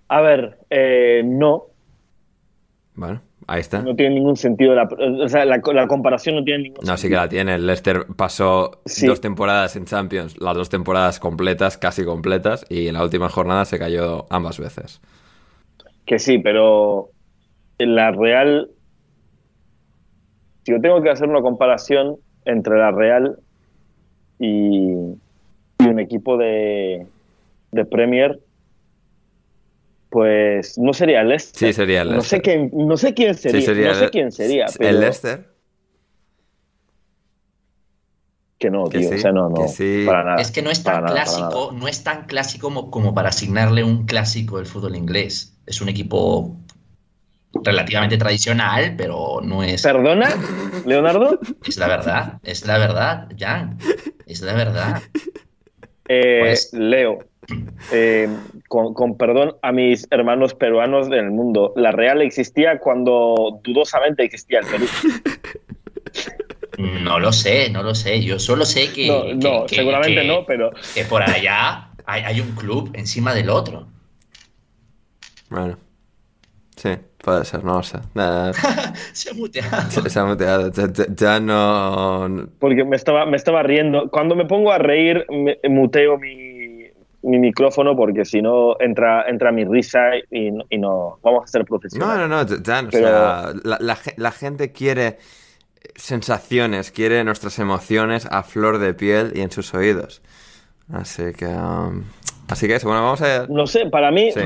A 0.09 0.21
ver, 0.21 0.57
eh, 0.69 1.21
no, 1.23 1.65
Bueno, 2.95 3.21
ahí 3.47 3.61
está. 3.61 3.81
no 3.83 3.95
tiene 3.95 4.15
ningún 4.15 4.35
sentido. 4.35 4.73
La, 4.75 4.83
o 5.23 5.27
sea, 5.29 5.45
la, 5.45 5.61
la 5.73 5.87
comparación 5.87 6.35
no 6.35 6.43
tiene 6.43 6.63
ningún 6.63 6.79
No, 6.85 6.97
sí 6.97 7.07
que 7.07 7.15
sentido. 7.15 7.21
la 7.21 7.29
tiene. 7.29 7.55
El 7.55 7.67
Leicester 7.67 8.05
pasó 8.17 8.81
Sí. 8.85 9.05
dos 9.07 9.21
temporadas 9.21 9.75
en 9.75 9.85
Champions, 9.85 10.39
las 10.41 10.55
dos 10.55 10.69
temporadas 10.69 11.19
completas, 11.19 11.77
casi 11.77 12.03
completas, 12.03 12.65
y 12.69 12.87
en 12.87 12.95
la 12.95 13.03
última 13.03 13.29
jornada 13.29 13.65
se 13.65 13.77
cayó 13.79 14.25
ambas 14.31 14.59
veces. 14.59 14.99
Que 16.05 16.17
sí, 16.19 16.39
pero 16.39 17.09
en 17.77 17.95
la 17.95 18.11
Real. 18.11 18.69
Si 20.63 20.71
yo 20.73 20.81
tengo 20.81 21.01
que 21.01 21.09
hacer 21.11 21.29
una 21.29 21.41
comparación 21.41 22.17
entre 22.45 22.77
la 22.77 22.91
Real 22.91 23.37
y, 24.39 24.91
y 25.79 25.85
un 25.87 25.99
equipo 25.99 26.37
de, 26.37 27.05
de 27.71 27.85
Premier, 27.85 28.39
pues 30.09 30.77
no 30.77 30.93
sería 30.93 31.21
el 31.21 31.29
Leicester. 31.29 31.67
Sí, 31.69 31.73
sería 31.73 32.01
el 32.01 32.07
No 32.11 32.21
sé, 32.21 32.37
Leicester. 32.37 32.41
quién, 32.41 32.87
no 32.87 32.97
sé 32.97 33.13
quién 33.13 33.35
sería. 33.35 33.59
Sí, 33.59 33.65
sería 33.65 33.87
no 33.89 33.93
sé 33.95 34.03
el- 34.05 34.11
quién 34.11 34.31
sería. 34.31 34.65
El 34.65 34.73
pero 34.77 34.99
Leicester. 34.99 35.49
Que 38.57 38.69
no, 38.69 38.85
Que 38.89 38.99
tío. 38.99 39.09
sí, 39.09 39.15
o 39.15 39.17
sea, 39.19 39.31
no, 39.31 39.49
no. 39.49 39.67
sí. 39.69 40.03
Para 40.05 40.23
nada. 40.23 40.41
Es 40.41 40.51
que 40.51 40.61
no 40.61 40.69
es 40.69 40.83
tan 40.83 41.03
nada. 41.03 41.13
clásico, 41.15 41.71
no 41.73 41.87
es 41.87 42.03
tan 42.03 42.25
clásico 42.25 42.67
como, 42.67 42.91
como 42.91 43.13
para 43.13 43.29
asignarle 43.29 43.83
un 43.85 44.05
clásico 44.05 44.57
del 44.57 44.65
fútbol 44.65 44.95
inglés. 44.97 45.57
Es 45.65 45.79
un 45.81 45.87
equipo 45.87 46.57
relativamente 47.63 48.17
tradicional, 48.17 48.95
pero 48.97 49.39
no 49.41 49.63
es. 49.63 49.81
¿Perdona, 49.81 50.29
Leonardo? 50.85 51.39
Es 51.65 51.77
la 51.77 51.87
verdad, 51.87 52.39
es 52.43 52.65
la 52.67 52.77
verdad, 52.77 53.29
Jan. 53.37 53.77
Es 54.25 54.41
la 54.41 54.53
verdad. 54.53 55.01
Eh, 56.09 56.39
Pues- 56.41 56.73
Leo, 56.73 57.19
eh, 57.91 58.29
con, 58.67 58.93
con 58.93 59.17
perdón 59.17 59.55
a 59.61 59.71
mis 59.71 60.07
hermanos 60.11 60.53
peruanos 60.53 61.09
del 61.09 61.31
mundo, 61.31 61.73
la 61.75 61.91
Real 61.91 62.21
existía 62.21 62.79
cuando 62.79 63.59
dudosamente 63.63 64.23
existía 64.23 64.59
el 64.59 64.65
Perú. 64.67 64.85
No 66.77 67.19
lo 67.19 67.31
sé, 67.33 67.69
no 67.69 67.83
lo 67.83 67.93
sé. 67.93 68.21
Yo 68.23 68.39
solo 68.39 68.63
sé 68.65 68.91
que. 68.93 69.07
No, 69.07 69.23
que- 69.23 69.35
no, 69.35 69.65
que- 69.65 69.75
seguramente 69.75 70.21
que- 70.21 70.27
no, 70.27 70.45
pero 70.45 70.71
Que 70.93 71.03
por 71.03 71.21
allá 71.21 71.89
hay, 72.05 72.21
hay 72.23 72.39
un 72.41 72.51
club 72.55 72.91
encima 72.93 73.33
del 73.33 73.49
otro. 73.49 73.87
Bueno. 75.49 75.77
Sí, 76.77 76.91
puede 77.17 77.43
ser, 77.43 77.65
no 77.65 77.73
lo 77.73 77.83
sé. 77.83 77.97
Se 79.13 79.31
ha 79.31 79.33
muteado. 79.33 79.91
se, 79.91 80.09
se 80.09 80.19
ha 80.19 80.23
muteado. 80.23 80.71
Ya, 80.71 80.87
ya- 80.93 81.05
ya 81.13 81.39
no. 81.41 82.47
porque 82.59 82.85
me 82.85 82.95
estaba, 82.95 83.25
me 83.25 83.35
estaba 83.35 83.61
riendo. 83.63 84.09
Cuando 84.09 84.35
me 84.35 84.45
pongo 84.45 84.71
a 84.71 84.77
reír, 84.77 85.25
me- 85.29 85.57
muteo 85.69 86.17
mi, 86.17 86.48
mi 87.21 87.37
micrófono 87.39 87.95
porque 87.95 88.23
si 88.25 88.41
no 88.41 88.75
entra, 88.79 89.25
entra 89.27 89.51
mi 89.51 89.65
risa 89.65 90.11
y, 90.31 90.51
no- 90.51 90.63
y 90.69 90.77
no 90.77 91.19
vamos 91.21 91.43
a 91.43 91.47
ser 91.47 91.61
No, 91.61 91.65
profesionales. 91.65 92.29
no, 92.29 92.43
no, 92.43 92.63
Jan, 92.65 92.87
o 92.87 92.89
Pero- 92.89 93.07
sea, 93.07 93.53
la, 93.63 93.77
la 93.81 93.95
ge- 93.95 94.13
la 94.17 94.31
gente 94.31 94.71
quiere 94.71 95.17
sensaciones, 95.95 96.91
quiere 96.91 97.23
nuestras 97.23 97.59
emociones 97.59 98.27
a 98.31 98.43
flor 98.43 98.79
de 98.79 98.93
piel 98.93 99.33
y 99.35 99.41
en 99.41 99.51
sus 99.51 99.73
oídos. 99.73 100.21
Así 100.91 101.33
que. 101.37 101.45
um, 101.45 102.03
así 102.47 102.67
que 102.67 102.75
eso, 102.75 102.87
bueno, 102.87 103.03
vamos 103.03 103.21
a. 103.21 103.45
No 103.47 103.67
sé, 103.67 103.85
para 103.87 104.11
mí, 104.11 104.31
Sí. 104.31 104.41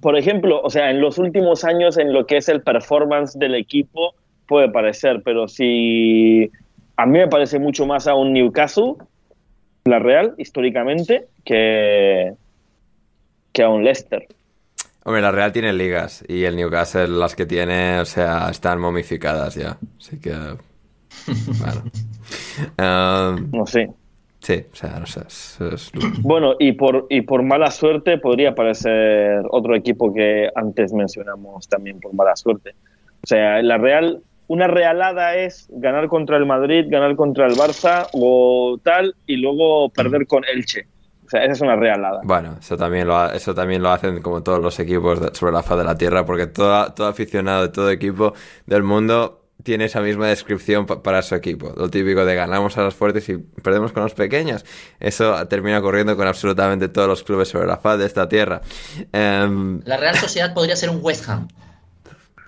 por 0.00 0.16
ejemplo, 0.16 0.60
o 0.62 0.70
sea, 0.70 0.90
en 0.90 1.00
los 1.00 1.18
últimos 1.18 1.64
años 1.64 1.98
en 1.98 2.12
lo 2.12 2.26
que 2.26 2.38
es 2.38 2.48
el 2.48 2.62
performance 2.62 3.38
del 3.38 3.54
equipo 3.54 4.14
puede 4.46 4.68
parecer, 4.70 5.22
pero 5.24 5.46
si 5.48 6.50
a 6.96 7.06
mí 7.06 7.18
me 7.18 7.28
parece 7.28 7.58
mucho 7.58 7.86
más 7.86 8.06
a 8.06 8.14
un 8.14 8.32
Newcastle, 8.32 8.94
la 9.84 9.98
Real, 9.98 10.34
históricamente, 10.38 11.26
que, 11.44 12.32
que 13.52 13.62
a 13.62 13.68
un 13.68 13.84
Leicester. 13.84 14.26
Hombre, 15.04 15.20
la 15.20 15.30
Real 15.30 15.52
tiene 15.52 15.72
ligas 15.72 16.24
y 16.26 16.44
el 16.44 16.56
Newcastle, 16.56 17.08
las 17.08 17.36
que 17.36 17.44
tiene, 17.44 18.00
o 18.00 18.04
sea, 18.06 18.48
están 18.50 18.80
momificadas 18.80 19.54
ya. 19.54 19.76
Así 19.98 20.18
que. 20.20 20.32
Bueno. 21.58 21.82
Um, 22.78 23.50
No 23.52 23.66
sé. 23.66 23.90
sí, 24.40 24.64
o 24.72 24.76
sea, 24.76 24.98
no 25.00 25.06
sé. 25.06 25.20
es- 25.28 25.58
es- 25.60 25.92
Bueno, 26.22 26.54
y 26.58 26.72
por, 26.72 27.06
y 27.10 27.20
por 27.22 27.42
mala 27.42 27.70
suerte 27.70 28.18
podría 28.18 28.54
parecer 28.54 29.42
otro 29.50 29.74
equipo 29.76 30.12
que 30.12 30.48
antes 30.54 30.92
mencionamos 30.92 31.68
también 31.68 32.00
por 32.00 32.12
mala 32.14 32.34
suerte. 32.36 32.74
O 33.22 33.26
sea, 33.26 33.62
la 33.62 33.78
Real, 33.78 34.22
una 34.46 34.66
realada 34.66 35.36
es 35.36 35.66
ganar 35.70 36.08
contra 36.08 36.36
el 36.36 36.46
Madrid, 36.46 36.84
ganar 36.88 37.16
contra 37.16 37.46
el 37.46 37.54
Barça 37.54 38.08
o 38.12 38.78
tal, 38.82 39.14
y 39.26 39.36
luego 39.36 39.88
perder 39.90 40.26
con 40.26 40.44
Elche. 40.44 40.86
O 41.26 41.30
sea, 41.30 41.42
esa 41.42 41.52
es 41.52 41.60
una 41.62 41.76
realada. 41.76 42.20
Bueno, 42.22 42.56
eso 42.60 42.76
también 42.76 43.06
lo, 43.08 43.16
ha- 43.16 43.34
eso 43.34 43.54
también 43.54 43.82
lo 43.82 43.88
hacen 43.90 44.20
como 44.20 44.42
todos 44.42 44.60
los 44.60 44.78
equipos 44.78 45.20
de- 45.20 45.34
sobre 45.34 45.52
la 45.52 45.62
faz 45.62 45.78
de 45.78 45.84
la 45.84 45.96
Tierra, 45.96 46.26
porque 46.26 46.46
todo, 46.46 46.92
todo 46.92 47.06
aficionado 47.06 47.62
de 47.62 47.68
todo 47.70 47.90
equipo 47.90 48.34
del 48.66 48.82
mundo 48.82 49.40
tiene 49.62 49.86
esa 49.86 50.02
misma 50.02 50.26
descripción 50.28 50.84
pa- 50.84 51.02
para 51.02 51.22
su 51.22 51.34
equipo. 51.34 51.72
Lo 51.78 51.88
típico 51.88 52.26
de 52.26 52.34
ganamos 52.34 52.76
a 52.76 52.82
los 52.82 52.94
fuertes 52.94 53.26
y 53.30 53.38
perdemos 53.38 53.92
con 53.92 54.02
los 54.02 54.12
pequeños. 54.12 54.66
Eso 55.00 55.46
termina 55.48 55.78
ocurriendo 55.78 56.14
con 56.16 56.26
absolutamente 56.28 56.88
todos 56.88 57.08
los 57.08 57.22
clubes 57.22 57.48
sobre 57.48 57.66
la 57.66 57.78
faz 57.78 57.98
de 57.98 58.04
esta 58.04 58.28
Tierra. 58.28 58.60
Em, 59.10 59.80
La 59.86 59.96
Real 59.96 60.16
Sociedad 60.16 60.52
podría 60.52 60.76
ser 60.76 60.90
un 60.90 60.98
West 61.00 61.26
Ham. 61.30 61.48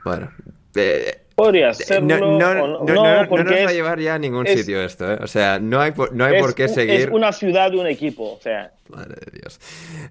bueno. 0.05 0.29
eh, 0.75 1.23
Podría 1.37 1.69
no, 1.69 1.75
serlo 1.75 2.07
no, 2.19 2.19
no, 2.19 2.39
no, 2.39 2.67
no, 2.67 2.79
No, 2.79 2.85
no- 2.87 2.95
no 3.05 3.17
nos 3.19 3.29
porque 3.29 3.65
va 3.65 3.71
a 3.71 3.73
llevar 3.75 4.01
ya 4.01 4.15
a 4.15 4.19
ningún 4.19 4.47
es- 4.47 4.59
sitio 4.59 4.83
esto, 4.83 5.13
¿eh? 5.13 5.19
O 5.23 5.27
sea, 5.27 5.59
no 5.61 5.81
hay 5.81 5.93
no 6.13 6.25
hay 6.25 6.41
por 6.41 6.55
qué 6.55 6.67
seguir... 6.67 7.01
es 7.01 7.09
una 7.13 7.31
ciudad 7.31 7.71
de 7.71 7.77
un 7.79 7.87
equipo. 7.87 8.33
O 8.33 8.41
sea, 8.41 8.73
Madre 8.89 9.17
de 9.25 9.39
Dios. 9.41 9.61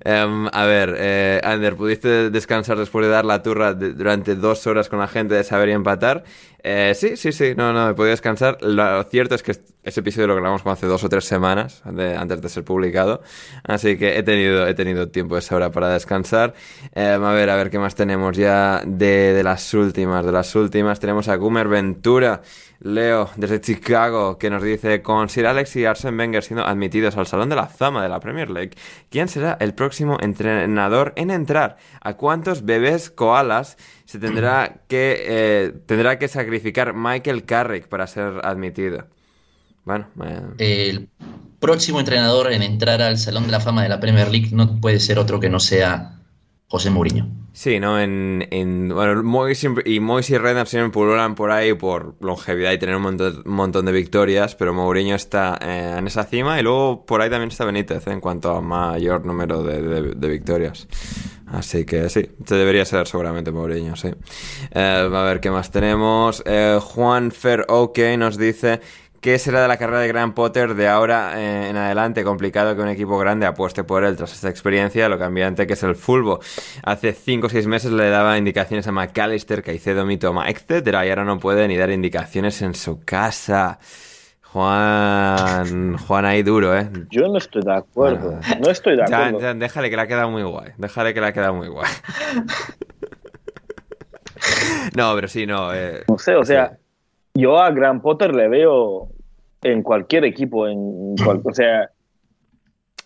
Em, 0.03 0.47
a 0.51 0.65
ver, 0.65 0.95
eh, 0.97 1.41
Ander, 1.43 1.75
¿pudiste 1.75 2.29
descansar 2.29 2.77
después 2.77 3.05
de 3.05 3.11
dar 3.11 3.25
la 3.25 3.41
turra 3.41 3.73
de- 3.73 3.93
durante 3.93 4.35
dos 4.35 4.67
horas 4.67 4.89
con 4.89 4.99
la 4.99 5.07
gente 5.07 5.35
de 5.35 5.43
saber 5.43 5.69
y 5.69 5.71
empatar? 5.73 6.23
Eh, 6.63 6.93
sí, 6.95 7.15
sí, 7.15 7.31
sí, 7.31 7.53
no, 7.55 7.71
no, 7.73 7.89
he 7.89 7.93
podido 7.93 8.11
descansar. 8.11 8.57
Lo 8.61 9.03
cierto 9.03 9.35
es 9.35 9.43
que 9.43 9.51
ese 9.83 9.99
episodio 9.99 10.27
lo 10.27 10.35
grabamos 10.35 10.63
como 10.63 10.73
hace 10.73 10.87
dos 10.87 11.03
o 11.03 11.09
tres 11.09 11.25
semanas, 11.25 11.83
antes 11.85 12.41
de 12.41 12.49
ser 12.49 12.63
publicado. 12.63 13.21
Así 13.63 13.97
que 13.97 14.17
he 14.17 14.23
tenido, 14.23 14.67
he 14.67 14.73
tenido 14.73 15.07
tiempo 15.09 15.35
de 15.35 15.41
sobra 15.41 15.71
para 15.71 15.89
descansar. 15.89 16.53
Em, 16.93 17.23
a 17.23 17.33
ver, 17.33 17.49
a 17.51 17.55
ver 17.55 17.69
qué 17.69 17.77
más 17.79 17.93
tenemos 17.95 18.35
ya 18.35 18.81
de, 18.85 19.33
de 19.33 19.43
las 19.43 19.73
últimas, 19.75 20.25
de 20.25 20.31
las 20.31 20.55
últimas. 20.55 20.99
Tenemos 20.99 21.27
a 21.27 21.35
Gumer 21.35 21.67
Ventura. 21.67 22.41
Leo, 22.79 23.29
desde 23.35 23.61
Chicago, 23.61 24.37
que 24.37 24.49
nos 24.49 24.61
dice, 24.61 25.01
con 25.01 25.29
Sir 25.29 25.47
Alex 25.47 25.75
y 25.75 25.85
Arsene 25.85 26.17
Wenger 26.17 26.43
siendo 26.43 26.65
admitidos 26.65 27.17
al 27.17 27.27
Salón 27.27 27.49
de 27.49 27.55
la 27.55 27.67
Fama 27.67 28.03
de 28.03 28.09
la 28.09 28.19
Premier 28.19 28.49
League, 28.49 28.71
¿quién 29.09 29.27
será 29.27 29.57
el 29.59 29.73
próximo 29.73 30.17
entrenador 30.21 31.13
en 31.15 31.31
entrar? 31.31 31.77
¿A 32.01 32.15
cuántos 32.15 32.65
bebés 32.65 33.09
koalas 33.09 33.77
se 34.05 34.19
tendrá 34.19 34.81
que, 34.87 35.23
eh, 35.27 35.73
tendrá 35.85 36.19
que 36.19 36.27
sacrificar 36.27 36.93
Michael 36.93 37.45
Carrick 37.45 37.87
para 37.87 38.07
ser 38.07 38.41
admitido? 38.43 39.07
Bueno, 39.85 40.07
eh, 40.57 40.89
El 40.89 41.09
próximo 41.59 41.99
entrenador 41.99 42.51
en 42.51 42.63
entrar 42.63 43.01
al 43.01 43.17
Salón 43.17 43.45
de 43.45 43.51
la 43.51 43.59
Fama 43.59 43.83
de 43.83 43.89
la 43.89 43.99
Premier 43.99 44.29
League 44.29 44.49
no 44.51 44.79
puede 44.81 44.99
ser 44.99 45.19
otro 45.19 45.39
que 45.39 45.49
no 45.49 45.59
sea 45.59 46.15
José 46.67 46.89
Mourinho. 46.89 47.27
sí, 47.53 47.79
¿no? 47.79 47.99
En, 47.99 48.47
en, 48.51 48.89
bueno, 48.89 49.53
siempre- 49.53 49.89
y 49.89 49.99
Moyes 49.99 50.29
y 50.31 50.37
Redknapp 50.37 50.67
siempre 50.67 50.91
pululan 50.91 51.35
por 51.35 51.51
ahí 51.51 51.73
por 51.73 52.15
longevidad 52.19 52.71
y 52.71 52.79
tener 52.79 52.95
un 52.95 53.03
montón, 53.45 53.85
de 53.85 53.91
victorias, 53.91 54.55
pero 54.55 54.73
Mourinho 54.73 55.15
está 55.15 55.57
eh, 55.61 55.95
en 55.97 56.07
esa 56.07 56.23
cima 56.25 56.59
y 56.59 56.63
luego 56.63 57.05
por 57.05 57.21
ahí 57.21 57.29
también 57.29 57.49
está 57.49 57.65
Benítez 57.65 58.07
eh, 58.07 58.11
en 58.11 58.19
cuanto 58.19 58.51
a 58.51 58.61
mayor 58.61 59.25
número 59.25 59.63
de, 59.63 60.27
victorias. 60.27 60.87
Así 61.47 61.85
que 61.85 62.09
sí, 62.09 62.27
este 62.39 62.55
debería 62.55 62.83
ser 62.83 63.07
seguramente 63.07 63.51
Mourinho, 63.51 63.95
sí. 63.95 64.09
Eh, 64.71 65.09
a 65.13 65.21
ver 65.23 65.39
qué 65.39 65.51
más 65.51 65.69
tenemos. 65.69 66.43
Juan 66.81 67.31
Fer 67.31 67.65
OK 67.69 67.99
nos 68.17 68.37
dice 68.37 68.81
¿Qué 69.25 69.39
será 69.39 69.63
de 69.63 69.67
la 69.67 69.77
carrera 69.77 70.01
de 70.01 70.07
Graham 70.07 70.35
Potter 70.35 70.75
de 70.75 70.87
ahora 70.87 71.31
eh, 71.41 71.71
en 71.71 71.77
adelante? 71.77 72.23
Complicado 72.23 72.75
que 72.75 72.83
un 72.83 72.89
equipo 72.89 73.17
grande 73.17 73.47
apueste 73.47 73.83
por 73.83 74.03
él 74.03 74.15
tras 74.15 74.31
esta 74.33 74.49
experiencia, 74.49 75.09
lo 75.09 75.17
cambiante 75.17 75.65
que 75.65 75.73
es 75.73 75.81
el 75.81 75.95
fulbo. 75.95 76.41
Hace 76.83 77.11
5 77.13 77.47
o 77.47 77.49
6 77.49 77.65
meses 77.65 77.91
le 77.91 78.07
daba 78.11 78.37
indicaciones 78.37 78.85
a 78.85 78.91
McAllister, 78.91 79.63
Caicedo, 79.63 80.05
Mitoma, 80.05 80.47
etc. 80.47 80.89
Y 81.07 81.09
ahora 81.09 81.23
no 81.23 81.39
puede 81.39 81.67
ni 81.67 81.75
dar 81.75 81.89
indicaciones 81.89 82.61
en 82.61 82.75
su 82.75 83.03
casa. 83.03 83.79
Juan, 84.43 85.97
Juan 85.97 86.25
ahí 86.25 86.43
duro, 86.43 86.77
¿eh? 86.77 86.87
yo 87.09 87.27
no 87.27 87.39
estoy 87.39 87.63
de 87.63 87.73
acuerdo. 87.73 88.29
Bueno, 88.29 88.61
no 88.63 88.69
estoy 88.69 88.95
de 88.95 89.05
acuerdo. 89.05 89.55
déjale 89.55 89.89
que 89.89 89.95
le 89.95 90.01
ha 90.03 90.07
quedado 90.07 90.29
muy 90.29 90.43
guay. 90.43 90.73
Déjale 90.77 91.15
que 91.15 91.21
le 91.21 91.25
ha 91.25 91.33
quedado 91.33 91.55
muy 91.55 91.67
guay. 91.67 91.89
No, 94.95 95.15
pero 95.15 95.27
sí, 95.27 95.47
no. 95.47 95.73
eh, 95.73 96.03
No 96.07 96.17
sé, 96.19 96.35
o 96.35 96.45
sea, 96.45 96.77
yo 97.33 97.57
a 97.59 97.71
Graham 97.71 98.01
Potter 98.01 98.33
le 98.33 98.47
veo 98.47 99.09
en 99.71 99.81
cualquier 99.83 100.25
equipo, 100.25 100.67
en 100.67 101.15
cual- 101.23 101.41
o 101.43 101.53
sea, 101.53 101.89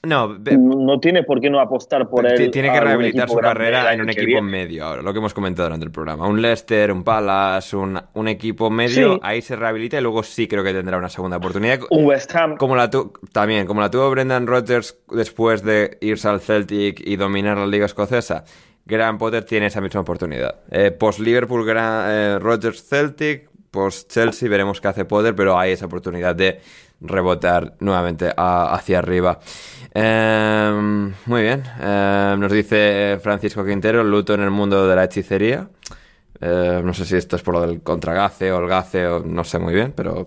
no, 0.01 0.37
no 0.57 0.99
tiene 1.01 1.23
por 1.23 1.41
qué 1.41 1.49
no 1.49 1.59
apostar 1.59 2.09
por 2.09 2.25
él. 2.25 2.49
Tiene 2.51 2.71
que 2.71 2.79
rehabilitar 2.79 3.27
su 3.29 3.35
carrera 3.37 3.93
en 3.93 3.99
un 4.01 4.09
equipo 4.09 4.25
viene. 4.27 4.41
medio 4.43 4.85
ahora, 4.85 5.01
lo 5.01 5.11
que 5.11 5.19
hemos 5.19 5.33
comentado 5.33 5.67
durante 5.67 5.85
el 5.85 5.91
programa. 5.91 6.25
Un 6.25 6.41
Leicester, 6.41 6.89
un 6.93 7.03
Palace, 7.03 7.75
un, 7.75 7.99
un 8.13 8.27
equipo 8.29 8.69
medio, 8.69 9.15
Sí. 9.15 9.19
ahí 9.23 9.41
se 9.41 9.57
rehabilita 9.57 9.97
y 9.97 10.01
luego 10.01 10.23
sí 10.23 10.47
creo 10.47 10.63
que 10.63 10.71
tendrá 10.73 10.97
una 10.97 11.09
segunda 11.09 11.35
oportunidad. 11.35 11.79
Un 11.89 12.05
West 12.05 12.33
Ham. 12.33 12.55
Como 12.55 12.77
la 12.77 12.89
tu- 12.89 13.11
también, 13.33 13.67
como 13.67 13.81
la 13.81 13.91
tuvo 13.91 14.09
Brendan 14.09 14.47
Rodgers 14.47 14.97
después 15.11 15.63
de 15.63 15.97
irse 15.99 16.29
al 16.29 16.39
Celtic 16.39 17.01
y 17.05 17.17
dominar 17.17 17.57
la 17.57 17.67
liga 17.67 17.85
escocesa, 17.85 18.45
Graham 18.85 19.17
Potter 19.17 19.43
tiene 19.43 19.65
esa 19.65 19.81
misma 19.81 19.99
oportunidad. 19.99 20.61
Eh, 20.71 20.91
post 20.91 21.19
Liverpool, 21.19 21.67
Gra- 21.67 22.05
eh, 22.07 22.39
Rodgers 22.39 22.87
Celtic, 22.87 23.48
post 23.71 24.11
Chelsea 24.11 24.49
veremos 24.49 24.81
qué 24.81 24.87
hace 24.87 25.05
Potter, 25.05 25.35
pero 25.35 25.57
hay 25.57 25.71
esa 25.71 25.85
oportunidad 25.85 26.35
de 26.35 26.61
rebotar 27.01 27.75
nuevamente 27.79 28.33
hacia 28.35 28.99
arriba. 28.99 29.39
Eh, 29.93 31.11
muy 31.25 31.41
bien, 31.41 31.63
Eh, 31.79 32.35
nos 32.37 32.51
dice 32.51 33.19
Francisco 33.21 33.65
Quintero, 33.65 34.03
luto 34.03 34.33
en 34.33 34.41
el 34.41 34.51
mundo 34.51 34.87
de 34.87 34.95
la 34.95 35.05
hechicería. 35.05 35.67
Eh, 36.41 36.81
no 36.83 36.93
sé 36.93 37.03
si 37.03 37.17
esto 37.17 37.35
es 37.35 37.41
por 37.41 37.55
lo 37.55 37.61
del 37.67 37.81
contragace 37.81 38.51
o 38.53 38.59
el 38.59 38.67
gace, 38.69 39.05
o 39.07 39.19
no 39.19 39.43
sé 39.43 39.59
muy 39.59 39.73
bien, 39.73 39.91
pero 39.93 40.25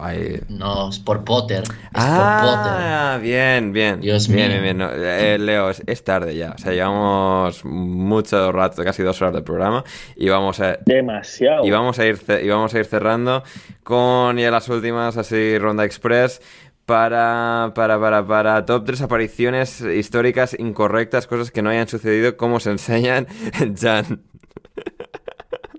hay, 0.00 0.40
No, 0.48 0.88
es 0.88 0.98
por 0.98 1.22
Potter. 1.24 1.62
Es 1.62 1.68
por 1.68 2.40
Potter. 2.40 2.72
Ah, 2.74 3.18
bien, 3.22 3.72
bien. 3.72 4.00
Dios 4.00 4.26
bien, 4.26 4.50
mío. 4.50 4.60
bien, 4.60 4.62
bien. 4.62 4.78
No, 4.78 4.90
eh, 4.92 5.38
Leo, 5.38 5.70
es, 5.70 5.82
es 5.86 6.02
tarde 6.02 6.34
ya. 6.34 6.52
O 6.52 6.58
sea, 6.58 6.72
llevamos 6.72 7.64
mucho 7.64 8.50
rato, 8.50 8.82
casi 8.82 9.04
dos 9.04 9.22
horas 9.22 9.34
del 9.34 9.44
programa. 9.44 9.84
Y 10.16 10.28
vamos 10.28 10.58
a, 10.58 10.78
Demasiado. 10.84 11.64
y 11.64 11.70
vamos 11.70 11.98
a, 12.00 12.06
ir, 12.06 12.18
y 12.42 12.48
vamos 12.48 12.74
a 12.74 12.78
ir 12.80 12.84
cerrando 12.84 13.44
con 13.84 14.36
ya 14.38 14.50
las 14.50 14.68
últimas, 14.68 15.16
así, 15.16 15.58
ronda 15.58 15.84
express. 15.84 16.40
Para, 16.86 17.70
para, 17.76 18.00
para, 18.00 18.26
para 18.26 18.66
top 18.66 18.84
3 18.84 19.02
apariciones 19.02 19.80
históricas 19.82 20.56
incorrectas, 20.58 21.28
cosas 21.28 21.52
que 21.52 21.62
no 21.62 21.70
hayan 21.70 21.86
sucedido, 21.86 22.36
como 22.36 22.58
se 22.58 22.70
enseñan 22.72 23.28
Jan. 23.80 24.24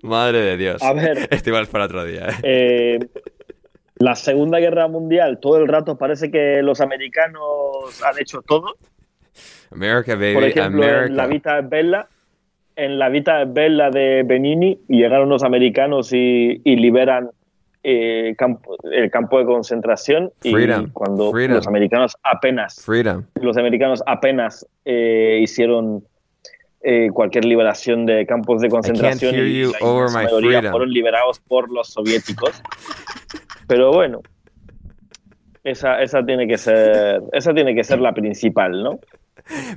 Madre 0.03 0.41
de 0.41 0.57
Dios. 0.57 0.81
A 0.83 0.93
ver. 0.93 1.27
Esto 1.31 1.49
igual 1.49 1.63
es 1.63 1.69
para 1.69 1.85
otro 1.85 2.03
día, 2.05 2.27
¿eh? 2.27 2.33
Eh, 2.43 2.99
la 3.95 4.15
Segunda 4.15 4.59
Guerra 4.59 4.87
Mundial, 4.87 5.39
todo 5.39 5.57
el 5.57 5.67
rato 5.67 5.97
parece 5.97 6.29
que 6.29 6.61
los 6.61 6.79
americanos 6.81 8.01
han 8.05 8.19
hecho 8.19 8.41
todo. 8.41 8.75
America, 9.71 10.15
baby, 10.15 10.33
Por 10.33 10.43
ejemplo, 10.43 10.83
America. 10.83 11.05
en 11.05 11.15
la 11.15 11.27
Vita 11.27 11.61
Bella, 11.61 12.07
en 12.75 12.99
la 12.99 13.09
Vita 13.09 13.45
Bella 13.45 13.89
de 13.89 14.23
Benini, 14.25 14.79
llegaron 14.87 15.29
los 15.29 15.43
americanos 15.43 16.11
y, 16.13 16.61
y 16.63 16.75
liberan 16.75 17.29
eh, 17.83 18.35
campo- 18.37 18.77
el 18.91 19.09
campo 19.09 19.39
de 19.39 19.45
concentración. 19.45 20.31
Freedom, 20.41 20.85
Y 20.85 20.89
cuando 20.91 21.31
freedom. 21.31 21.55
los 21.55 21.67
americanos 21.67 22.17
apenas, 22.23 22.81
Freedom. 22.83 23.23
los 23.41 23.57
americanos 23.57 24.03
apenas 24.05 24.67
eh, 24.85 25.39
hicieron 25.41 26.03
eh, 26.83 27.09
cualquier 27.13 27.45
liberación 27.45 28.05
de 28.05 28.25
campos 28.25 28.61
de 28.61 28.69
concentración 28.69 29.35
y 29.35 29.63
la 29.63 30.07
mayoría 30.13 30.69
fueron 30.69 30.91
liberados 30.91 31.39
por 31.39 31.71
los 31.71 31.87
soviéticos. 31.89 32.61
Pero 33.67 33.91
bueno, 33.93 34.21
esa, 35.63 36.01
esa 36.01 36.25
tiene 36.25 36.47
que 36.47 36.57
ser, 36.57 37.21
esa 37.31 37.53
tiene 37.53 37.73
que 37.73 37.83
ser 37.83 37.99
la 37.99 38.13
principal, 38.13 38.83
¿no? 38.83 38.99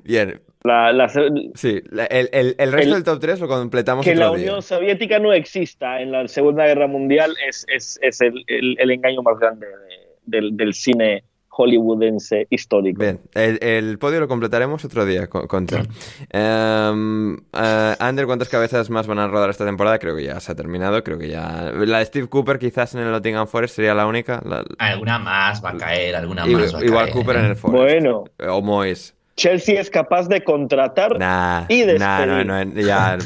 Bien, 0.04 0.40
La, 0.64 0.92
la- 0.92 1.08
sí. 1.08 1.80
la- 1.90 2.06
El, 2.06 2.28
el- 2.32 2.54
el 2.58 2.72
resto 2.72 2.88
El- 2.88 2.94
del 2.94 3.04
top 3.04 3.20
3 3.20 3.40
lo 3.40 3.48
completamos 3.48 4.04
que 4.04 4.14
la 4.14 4.26
otro 4.30 4.38
día. 4.40 4.48
Unión 4.50 4.62
Soviética 4.62 5.18
no 5.18 5.32
exista 5.32 6.00
en 6.00 6.12
la 6.12 6.26
Segunda 6.28 6.66
Guerra 6.66 6.86
Mundial 6.88 7.34
es, 7.48 7.64
es, 7.72 7.98
es 8.02 8.20
el, 8.20 8.44
el- 8.48 8.76
el 8.78 8.90
engaño 8.90 9.22
más 9.22 9.38
grande 9.38 9.66
de- 9.66 10.06
del, 10.24 10.56
del 10.56 10.74
cine 10.74 11.22
hollywoodense 11.56 12.46
histórico. 12.50 13.00
Bien, 13.00 13.20
el, 13.34 13.58
el 13.62 13.98
podio 13.98 14.20
lo 14.20 14.28
completaremos 14.28 14.84
otro 14.84 15.04
día 15.06 15.26
con, 15.28 15.46
con 15.46 15.66
John. 15.66 15.88
Em, 16.30 17.36
eh, 17.52 17.96
Ander, 17.98 18.26
¿cuántas 18.26 18.48
cabezas 18.48 18.90
más 18.90 19.06
van 19.06 19.18
a 19.18 19.26
rodar 19.26 19.48
esta 19.50 19.64
temporada? 19.64 19.98
Creo 19.98 20.14
que 20.14 20.24
ya 20.24 20.38
se 20.40 20.52
ha 20.52 20.54
terminado. 20.54 21.02
Creo 21.02 21.18
que 21.18 21.28
ya. 21.28 21.72
La 21.74 21.98
de 22.00 22.04
Steve 22.04 22.28
Cooper, 22.28 22.58
quizás 22.58 22.94
en 22.94 23.00
el 23.00 23.10
Nottingham 23.10 23.46
Forest, 23.46 23.76
sería 23.76 23.94
la 23.94 24.06
única. 24.06 24.42
La- 24.44 24.64
Alguna 24.78 25.18
más 25.18 25.64
va 25.64 25.70
a 25.70 25.76
caer, 25.76 26.14
alguna 26.16 26.44
más 26.46 26.74
va 26.74 26.78
a 26.80 26.84
igual 26.84 27.04
caer. 27.06 27.14
Cooper 27.14 27.36
en 27.36 27.44
el 27.46 27.56
Forest. 27.56 27.82
Bueno, 27.82 28.24
O 28.48 28.62
Moyes. 28.62 29.15
Chelsea 29.36 29.78
es 29.80 29.90
capaz 29.90 30.28
de 30.28 30.42
contratar 30.42 31.18
Nah, 31.18 31.66
Y 31.68 31.84
nah, 31.84 32.24
no, 32.24 32.36
despedir. 32.36 32.46
no, 32.46 32.80
ya. 32.80 33.18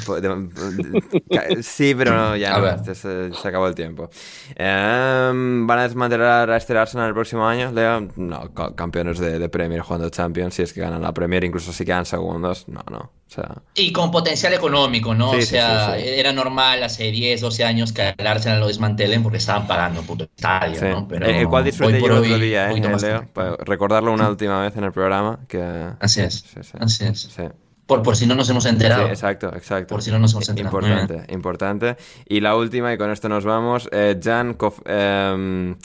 sí, 1.62 1.94
pero 1.94 2.14
no, 2.16 2.36
ya 2.36 2.54
A 2.54 2.58
no. 2.58 2.64
ver. 2.64 2.74
este 2.74 2.94
se, 2.96 3.32
se 3.32 3.48
acabó 3.48 3.68
el 3.68 3.74
tiempo. 3.76 4.10
Em, 4.56 5.66
¿Van 5.66 5.78
a 5.78 5.82
desmantelar 5.84 6.50
a 6.50 6.56
este 6.56 6.76
Arsenal 6.76 7.08
el 7.08 7.14
próximo 7.14 7.46
año, 7.46 7.70
Leo? 7.72 8.08
No, 8.16 8.52
ca- 8.52 8.74
campeones 8.74 9.18
de, 9.18 9.38
de 9.38 9.48
Premier 9.48 9.80
jugando 9.82 10.08
Champions. 10.10 10.54
Si 10.54 10.62
es 10.62 10.72
que 10.72 10.80
ganan 10.80 11.02
la 11.02 11.12
Premier, 11.14 11.44
incluso 11.44 11.72
si 11.72 11.84
quedan 11.84 12.04
segundos. 12.04 12.66
No, 12.68 12.80
no. 12.90 13.12
O 13.30 13.32
sea. 13.32 13.62
Y 13.76 13.92
con 13.92 14.10
potencial 14.10 14.52
económico, 14.54 15.14
¿no? 15.14 15.30
Sí, 15.30 15.36
o 15.38 15.40
sí, 15.42 15.46
sea, 15.46 15.94
sí, 15.94 16.02
sí. 16.02 16.08
era 16.08 16.32
normal 16.32 16.82
hace 16.82 17.12
10, 17.12 17.40
12 17.40 17.64
años 17.64 17.92
que 17.92 18.12
el 18.18 18.26
Arsenal 18.26 18.58
lo 18.58 18.66
desmantelen 18.66 19.22
porque 19.22 19.38
estaban 19.38 19.68
pagando 19.68 20.02
puto 20.02 20.24
estadio, 20.24 20.80
Sí. 20.80 20.86
¿no? 20.86 21.06
Pero 21.06 21.26
el, 21.26 21.36
el 21.36 21.48
cual 21.48 21.62
disfruté 21.62 22.00
yo 22.00 22.06
el 22.06 22.12
otro 22.12 22.38
día, 22.38 22.70
un 22.72 22.84
¿eh, 22.84 22.96
Leo? 23.00 23.28
Para 23.32 23.56
recordarlo 23.58 24.12
una 24.12 24.28
última 24.28 24.60
vez 24.62 24.76
en 24.76 24.82
el 24.82 24.90
programa. 24.92 25.38
Que... 25.46 25.90
Así 26.00 26.20
es, 26.22 26.40
Sí, 26.52 26.60
sí. 26.62 26.72
así 26.80 27.04
es. 27.04 27.20
Sí. 27.20 27.42
Por, 27.86 28.02
por 28.02 28.16
si 28.16 28.26
no 28.26 28.34
nos 28.34 28.48
hemos 28.50 28.64
Sí, 28.64 28.68
enterado. 28.70 29.06
exacto, 29.08 29.48
exacto. 29.54 29.94
Por 29.94 30.02
si 30.02 30.10
no 30.10 30.18
nos 30.18 30.32
hemos 30.32 30.48
enterado. 30.48 30.76
Importante, 30.80 31.32
importante. 31.32 31.96
Y 32.28 32.40
la 32.40 32.56
última, 32.56 32.92
y 32.92 32.98
con 32.98 33.10
esto 33.12 33.28
nos 33.28 33.44
vamos. 33.44 33.88
Eh, 33.92 34.18
Jan, 34.22 34.56
cof- 34.58 34.82
em, 34.86 35.76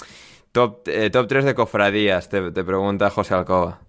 top, 0.52 0.88
eh, 0.88 1.10
top 1.12 1.28
3 1.28 1.46
de 1.46 1.54
cofradías, 1.56 2.28
te, 2.30 2.52
te 2.52 2.64
pregunta 2.64 3.10
José 3.10 3.34
Alcoba. 3.36 3.80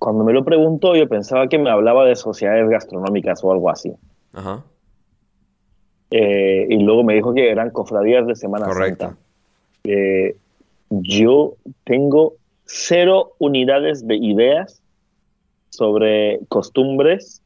Cuando 0.00 0.24
me 0.24 0.32
lo 0.32 0.44
preguntó, 0.44 0.96
yo 0.96 1.06
pensaba 1.08 1.46
que 1.46 1.58
me 1.58 1.70
hablaba 1.70 2.04
de 2.06 2.16
sociedades 2.16 2.68
gastronómicas 2.68 3.44
o 3.44 3.52
algo 3.52 3.70
así. 3.70 3.92
Ajá. 4.32 4.64
Eh, 6.10 6.66
y 6.70 6.78
luego 6.82 7.04
me 7.04 7.14
dijo 7.14 7.32
que 7.34 7.50
eran 7.50 7.70
cofradías 7.70 8.26
de 8.26 8.34
Semana 8.34 8.66
Correcto. 8.66 9.04
Santa. 9.06 9.20
Eh, 9.84 10.36
yo 10.90 11.54
tengo 11.84 12.34
cero 12.64 13.34
unidades 13.38 14.06
de 14.06 14.16
ideas 14.16 14.82
sobre 15.68 16.40
costumbres 16.48 17.42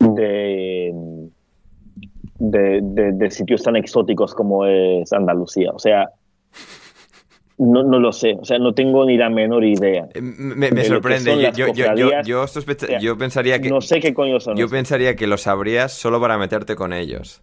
de, 0.00 0.92
de, 2.40 2.80
de- 2.82 3.12
de 3.12 3.30
sitios 3.30 3.62
tan 3.62 3.76
exóticos 3.76 4.34
como 4.34 4.66
es 4.66 5.12
Andalucía. 5.12 5.70
O 5.72 5.78
sea, 5.78 6.10
no, 7.58 7.82
no 7.82 7.98
lo 7.98 8.12
sé. 8.12 8.36
O 8.40 8.44
sea, 8.44 8.58
no 8.58 8.72
tengo 8.74 9.04
ni 9.06 9.16
la 9.16 9.30
menor 9.30 9.64
idea. 9.64 10.08
Eh, 10.14 10.20
Me, 10.20 10.70
me 10.70 10.84
sorprende. 10.84 11.50
Yo, 11.54 11.68
yo, 11.72 11.94
yo, 11.94 12.10
yo, 12.24 12.46
sospecha- 12.46 12.86
O 12.86 12.88
sea, 12.88 12.98
yo 13.00 13.16
pensaría 13.16 13.60
que 13.60 13.68
No 13.70 13.80
sé 13.80 14.00
qué 14.00 14.12
coño 14.14 14.40
son. 14.40 14.56
yo 14.56 14.68
pensaría 14.68 15.16
que 15.16 15.26
lo 15.26 15.36
sabrías 15.38 15.92
solo 15.92 16.20
para 16.20 16.36
meterte 16.38 16.76
con 16.76 16.92
ellos. 16.92 17.42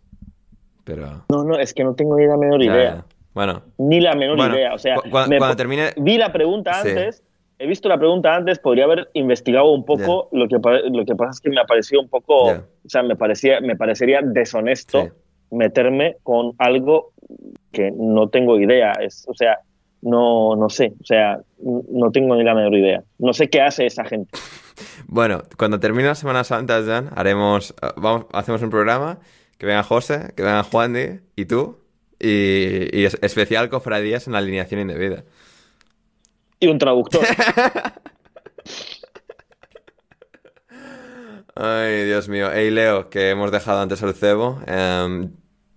Pero. 0.84 1.26
No, 1.30 1.44
no, 1.44 1.58
es 1.58 1.74
que 1.74 1.84
no 1.84 1.96
tengo 1.96 2.18
ni 2.18 2.26
la 2.28 2.38
menor 2.38 2.62
idea. 2.62 2.96
ya. 2.96 3.06
Bueno, 3.34 3.64
Ni 3.80 4.00
la 4.00 4.14
menor 4.16 4.38
Bueno, 4.38 4.56
idea. 4.56 4.74
O 4.74 4.78
sea, 4.78 4.96
cu- 4.98 5.10
cua- 5.10 5.28
me- 5.28 5.38
cuando 5.38 5.56
termine. 5.56 5.90
vi 5.98 6.18
la 6.18 6.32
pregunta 6.32 6.74
Sí. 6.84 6.90
antes, 6.90 7.24
he 7.58 7.66
visto 7.66 7.90
la 7.90 7.98
pregunta 7.98 8.36
antes, 8.36 8.60
podría 8.60 8.84
haber 8.86 9.10
investigado 9.14 9.72
un 9.72 9.86
poco, 9.86 10.30
lo, 10.32 10.48
que, 10.48 10.58
lo 10.92 11.06
que 11.06 11.16
pasa 11.16 11.32
es 11.32 11.40
que 11.40 11.50
me 11.50 11.60
ha 11.60 11.64
parecido 11.66 12.02
un 12.02 12.10
poco, 12.10 12.48
Ya. 12.52 12.64
o 12.86 12.90
sea, 12.90 13.02
me, 13.02 13.16
parecía, 13.16 13.60
me 13.62 13.76
parecería 13.76 14.20
deshonesto 14.22 15.04
Sí. 15.06 15.10
meterme 15.52 16.18
con 16.22 16.52
algo 16.60 17.14
que 17.72 17.92
no 17.96 18.28
tengo 18.30 18.60
idea, 18.60 18.92
es, 19.02 19.26
o 19.28 19.34
sea, 19.34 19.60
no, 20.04 20.56
no 20.56 20.70
sé, 20.70 20.94
o 21.02 21.06
sea, 21.06 21.40
no 21.60 22.12
tengo 22.12 22.36
ni 22.36 22.44
la 22.44 22.54
menor 22.56 22.76
idea. 22.76 23.04
No 23.20 23.34
sé 23.34 23.50
qué 23.50 23.62
hace 23.62 23.86
esa 23.86 24.04
gente. 24.06 24.30
Bueno, 25.06 25.44
cuando 25.58 25.80
termine 25.80 26.08
la 26.08 26.16
Semana 26.16 26.44
Santa, 26.44 26.82
Jan, 26.84 27.12
haremos, 27.16 27.76
eh, 27.82 27.88
vamos, 27.96 28.26
hacemos 28.34 28.60
un 28.64 28.72
programa, 28.72 29.20
que 29.60 29.68
venga 29.68 29.84
José, 29.84 30.34
que 30.36 30.42
venga 30.42 30.64
Juan 30.64 30.94
Di 30.94 31.20
y 31.36 31.46
tú, 31.46 31.78
y, 32.20 32.90
y 33.00 33.06
es- 33.06 33.20
especial 33.22 33.70
cofradías 33.70 34.26
en 34.26 34.34
la 34.34 34.40
alineación 34.40 34.82
indebida. 34.82 35.26
Y 36.60 36.68
un 36.68 36.80
traductor. 36.80 37.22
Ay, 41.56 42.06
Dios 42.06 42.28
mío. 42.30 42.50
Hey, 42.52 42.72
Leo, 42.72 43.10
que 43.10 43.30
hemos 43.30 43.52
dejado 43.52 43.82
antes 43.82 44.02
el 44.02 44.14
cebo. 44.16 44.60
Em, 44.66 45.32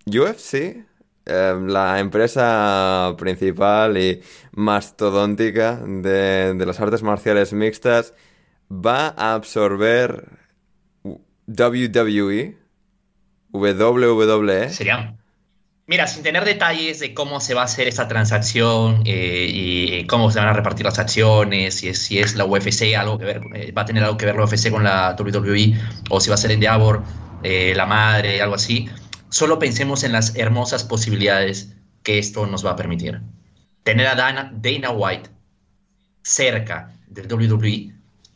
UFC, 0.07 0.85
em, 1.27 1.67
la 1.67 1.99
empresa 1.99 3.15
principal 3.17 3.97
y 3.97 4.21
mastodóntica 4.53 5.75
de, 5.75 6.53
de 6.53 6.65
las 6.65 6.79
artes 6.79 7.03
marciales 7.03 7.53
mixtas, 7.53 8.13
va 8.71 9.13
a 9.17 9.35
absorber 9.35 10.25
WWE, 11.47 12.57
WWE. 13.51 14.69
Sería. 14.69 15.17
Mira, 15.89 16.05
sin 16.05 16.21
tener 16.21 16.43
detalles 16.43 16.99
de 16.99 17.13
cómo 17.13 17.39
se 17.39 17.53
va 17.53 17.61
a 17.61 17.63
hacer 17.63 17.87
esta 17.87 18.09
transacción 18.09 19.03
eh, 19.05 19.47
y 19.49 20.05
cómo 20.07 20.29
se 20.29 20.39
van 20.39 20.49
a 20.49 20.53
repartir 20.53 20.85
las 20.85 20.99
acciones, 20.99 21.75
si 21.75 21.87
es, 21.87 21.99
si 21.99 22.19
es 22.19 22.35
la 22.35 22.43
UFC 22.43 22.93
algo 22.97 23.17
que 23.17 23.23
ver, 23.23 23.41
eh, 23.55 23.71
va 23.71 23.83
a 23.83 23.85
tener 23.85 24.03
algo 24.03 24.17
que 24.17 24.25
ver 24.25 24.35
la 24.35 24.43
UFC 24.43 24.69
con 24.69 24.83
la 24.83 25.15
WWE 25.17 25.79
o 26.09 26.19
si 26.19 26.27
va 26.27 26.35
a 26.35 26.37
ser 26.37 26.51
Endeavor, 26.51 27.03
eh, 27.41 27.71
la 27.73 27.85
madre, 27.85 28.41
algo 28.41 28.55
así. 28.55 28.89
Solo 29.29 29.59
pensemos 29.59 30.03
en 30.03 30.11
las 30.11 30.35
hermosas 30.35 30.83
posibilidades 30.83 31.73
que 32.03 32.19
esto 32.19 32.45
nos 32.47 32.65
va 32.65 32.71
a 32.71 32.75
permitir. 32.75 33.21
Tener 33.83 34.07
a 34.07 34.15
Dana, 34.15 34.51
Dana 34.55 34.91
White 34.91 35.29
cerca 36.21 36.93
del 37.07 37.31
WWE 37.31 37.93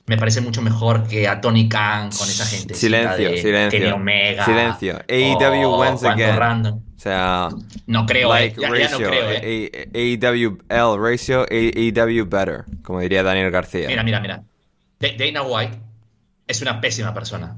me 0.08 0.18
parece 0.18 0.42
mucho 0.42 0.62
mejor 0.62 1.08
que 1.08 1.28
a 1.28 1.40
Tony 1.40 1.70
Khan 1.70 2.10
con 2.10 2.28
esa 2.28 2.46
gente. 2.46 2.74
Silencio, 2.74 3.32
de 3.32 3.42
silencio. 3.42 3.80
Kenny 3.80 3.92
Omega. 3.92 4.44
Silencio. 4.46 5.00
AEW 5.08 5.68
o 5.70 5.82
wins 5.82 6.02
Juan 6.02 6.14
again. 6.14 6.36
Random. 6.38 6.78
O 6.78 7.00
sea, 7.00 7.50
No 7.88 8.06
creo, 8.06 8.30
like 8.30 8.60
eh. 8.60 8.62
ya, 8.62 8.68
ya 8.78 8.90
no 8.90 8.98
ratio, 8.98 9.08
creo, 9.08 9.30
eh. 9.32 9.90
A- 9.94 10.28
AEW 10.30 10.58
L 10.70 10.98
ratio, 11.00 11.46
AEW 11.50 12.26
better, 12.26 12.66
como 12.84 13.00
diría 13.00 13.24
Daniel 13.24 13.52
García. 13.52 13.88
Mira, 13.88 14.04
mira, 14.04 14.20
mira. 14.20 14.44
Da- 15.00 15.10
Dana 15.18 15.44
White 15.44 15.78
es 16.48 16.62
una 16.62 16.82
pésima 16.82 17.14
persona, 17.14 17.56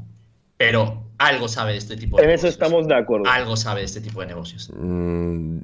pero 0.57 1.07
algo 1.17 1.47
sabe 1.47 1.73
de 1.73 1.77
este 1.77 1.95
tipo 1.97 2.17
de 2.17 2.23
En 2.23 2.29
eso 2.29 2.45
negocios. 2.47 2.53
estamos 2.53 2.87
de 2.87 2.95
acuerdo. 2.95 3.25
Algo 3.29 3.55
sabe 3.55 3.81
de 3.81 3.85
este 3.85 4.01
tipo 4.01 4.21
de 4.21 4.27
negocios. 4.27 4.71
Mm, 4.75 5.57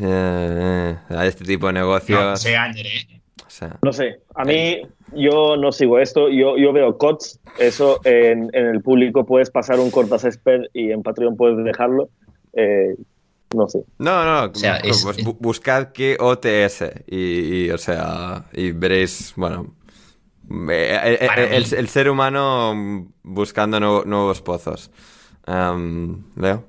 eh, 0.00 0.96
eh, 1.10 1.26
este 1.26 1.44
tipo 1.44 1.66
de 1.66 1.72
negocios. 1.74 2.20
No, 2.20 2.36
sé, 2.36 2.56
Ander, 2.56 2.86
¿eh? 2.86 3.20
o 3.46 3.50
sea, 3.50 3.76
No 3.82 3.92
sé, 3.92 4.20
a 4.34 4.44
mí 4.44 4.82
yo 5.14 5.56
no 5.56 5.72
sigo 5.72 5.98
esto, 5.98 6.28
yo, 6.28 6.56
yo 6.56 6.72
veo 6.72 6.96
COTS, 6.96 7.40
eso 7.58 8.00
en, 8.04 8.48
en 8.52 8.66
el 8.66 8.80
público 8.80 9.26
puedes 9.26 9.50
pasar 9.50 9.80
un 9.80 9.90
cortacésped 9.90 10.62
y 10.72 10.92
en 10.92 11.02
Patreon 11.02 11.36
puedes 11.36 11.62
dejarlo. 11.64 12.08
Eh, 12.52 12.94
no 13.54 13.68
sé. 13.68 13.80
No, 13.98 14.24
no, 14.46 14.54
sea, 14.54 14.76
es- 14.76 15.02
pues 15.02 15.18
es- 15.18 15.26
bu- 15.26 15.36
buscad 15.40 15.88
qué 15.92 16.16
OTS 16.20 16.84
y, 17.08 17.64
y, 17.66 17.70
o 17.70 17.78
sea, 17.78 18.44
y 18.52 18.70
veréis, 18.70 19.32
bueno, 19.36 19.74
eh, 20.50 21.18
eh, 21.20 21.28
eh, 21.36 21.64
el, 21.76 21.88
ser 21.88 22.10
humano 22.10 23.08
buscando 23.22 23.78
nuevo- 23.80 24.04
nuevos 24.04 24.42
pozos. 24.42 24.90
Em, 25.46 26.22
Leo. 26.36 26.66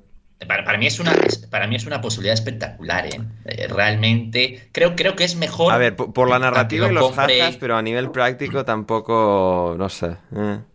Para, 0.47 0.63
para 0.65 0.77
mí 0.79 0.87
es 0.87 0.99
una, 0.99 1.13
para 1.51 1.67
mí 1.67 1.75
es 1.75 1.85
una 1.85 2.01
posibilidad 2.01 2.33
espectacular, 2.33 3.05
¿eh? 3.05 3.67
Realmente, 3.69 4.69
creo, 4.71 4.95
creo 4.95 5.15
que 5.15 5.23
es 5.23 5.35
mejor. 5.35 5.71
A 5.71 5.77
ver, 5.77 5.95
por, 5.95 6.13
por 6.13 6.29
la 6.29 6.39
narrativa 6.39 6.89
y 6.89 6.93
los 6.93 7.11
compre- 7.11 7.39
jajas, 7.39 7.57
pero 7.57 7.77
a 7.77 7.81
nivel 7.83 8.09
práctico 8.09 8.65
tampoco, 8.65 9.75
no 9.77 9.87
sé. 9.89 10.17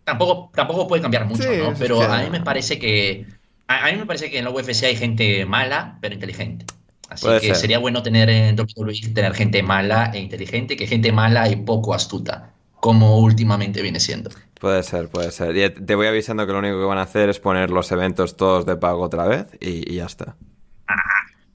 Tampoco, 0.05 0.51
tampoco 0.55 0.87
puede 0.87 1.01
cambiar 1.01 1.25
mucho, 1.25 1.43
Sí, 1.43 1.49
¿no? 1.61 1.73
Pero 1.77 2.01
a 2.01 2.21
mí 2.23 2.29
me 2.29 2.41
parece 2.41 2.79
que. 2.79 3.25
A, 3.67 3.87
a 3.87 3.91
mí 3.91 3.97
me 3.97 4.05
parece 4.05 4.31
que 4.31 4.37
en 4.39 4.45
la 4.45 4.51
UFC 4.51 4.83
hay 4.85 4.95
gente 4.95 5.45
mala, 5.45 5.97
pero 6.01 6.13
inteligente. 6.13 6.65
Así 7.09 7.25
Puede 7.25 7.41
que 7.41 7.47
ser. 7.47 7.55
sería 7.57 7.79
bueno 7.79 8.03
tener 8.03 8.29
en 8.29 8.57
WWE 8.57 8.93
tener 9.13 9.33
gente 9.33 9.63
mala 9.63 10.11
e 10.13 10.19
inteligente 10.19 10.75
que 10.77 10.87
gente 10.87 11.11
mala 11.11 11.49
y 11.49 11.55
poco 11.57 11.93
astuta, 11.93 12.53
como 12.79 13.19
últimamente 13.19 13.81
viene 13.81 13.99
siendo. 13.99 14.29
Puede 14.59 14.81
ser, 14.83 15.09
puede 15.09 15.31
ser. 15.31 15.55
Y 15.55 15.69
te 15.69 15.95
voy 15.95 16.07
avisando 16.07 16.45
que 16.47 16.53
lo 16.53 16.59
único 16.59 16.79
que 16.79 16.85
van 16.85 16.97
a 16.97 17.03
hacer 17.03 17.29
es 17.29 17.39
poner 17.39 17.69
los 17.69 17.91
eventos 17.91 18.37
todos 18.37 18.65
de 18.65 18.75
pago 18.75 19.01
otra 19.03 19.27
vez 19.27 19.45
y, 19.59 19.91
y 19.91 19.95
ya 19.97 20.05
está. 20.05 20.35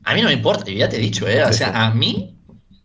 A 0.05 0.15
mí 0.15 0.21
no 0.23 0.29
me 0.29 0.35
importa, 0.35 0.65
yo 0.71 0.77
ya 0.79 0.89
te 0.89 0.97
he 0.97 1.01
dicho, 1.01 1.27
¿eh? 1.29 1.43
O 1.45 1.53
sea, 1.53 1.69
sí. 1.69 1.73
a 1.77 1.91
mí 1.91 2.37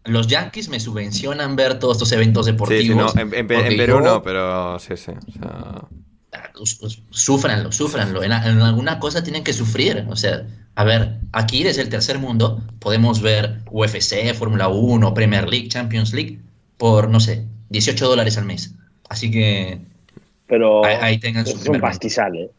los 0.05 0.27
Yankees 0.27 0.69
me 0.69 0.79
subvencionan 0.79 1.55
ver 1.55 1.79
todos 1.79 1.97
estos 1.97 2.11
eventos 2.11 2.45
deportivos. 2.45 3.11
sí, 3.11 3.17
no, 3.17 3.21
en, 3.21 3.33
en- 3.33 3.39
en 3.39 3.47
porque 3.47 3.75
Perú 3.77 3.97
yo- 3.99 4.01
no, 4.05 4.21
pero 4.23 4.79
sí, 4.79 4.95
sí. 4.97 5.11
o 5.11 5.31
sea, 5.33 5.81
Ah, 6.33 6.49
pues, 6.55 6.75
pues, 6.75 7.01
Súfranlo, 7.09 7.71
súfranlo. 7.71 8.21
En, 8.21 8.31
en 8.31 8.61
alguna 8.61 8.99
cosa 8.99 9.23
tienen 9.23 9.43
que 9.43 9.53
sufrir. 9.53 10.05
O 10.09 10.15
sea, 10.15 10.45
a 10.75 10.83
ver, 10.83 11.19
aquí 11.31 11.63
desde 11.63 11.81
el 11.81 11.89
tercer 11.89 12.19
mundo 12.19 12.61
podemos 12.79 13.21
ver 13.21 13.61
UFC, 13.71 14.33
Fórmula 14.35 14.67
1, 14.67 15.13
Premier 15.13 15.47
League, 15.47 15.69
Champions 15.69 16.13
League 16.13 16.39
por, 16.77 17.09
no 17.09 17.19
sé, 17.19 17.45
18 17.69 18.07
dólares 18.07 18.37
al 18.37 18.45
mes. 18.45 18.73
Así 19.09 19.29
que 19.31 19.79
Pero 20.47 20.85
ahí, 20.85 20.95
ahí 21.01 21.19
tengan 21.19 21.45
su 21.45 21.55
es 21.57 21.67
un 21.67 21.79
pastizal, 21.79 22.35
¿eh? 22.35 22.49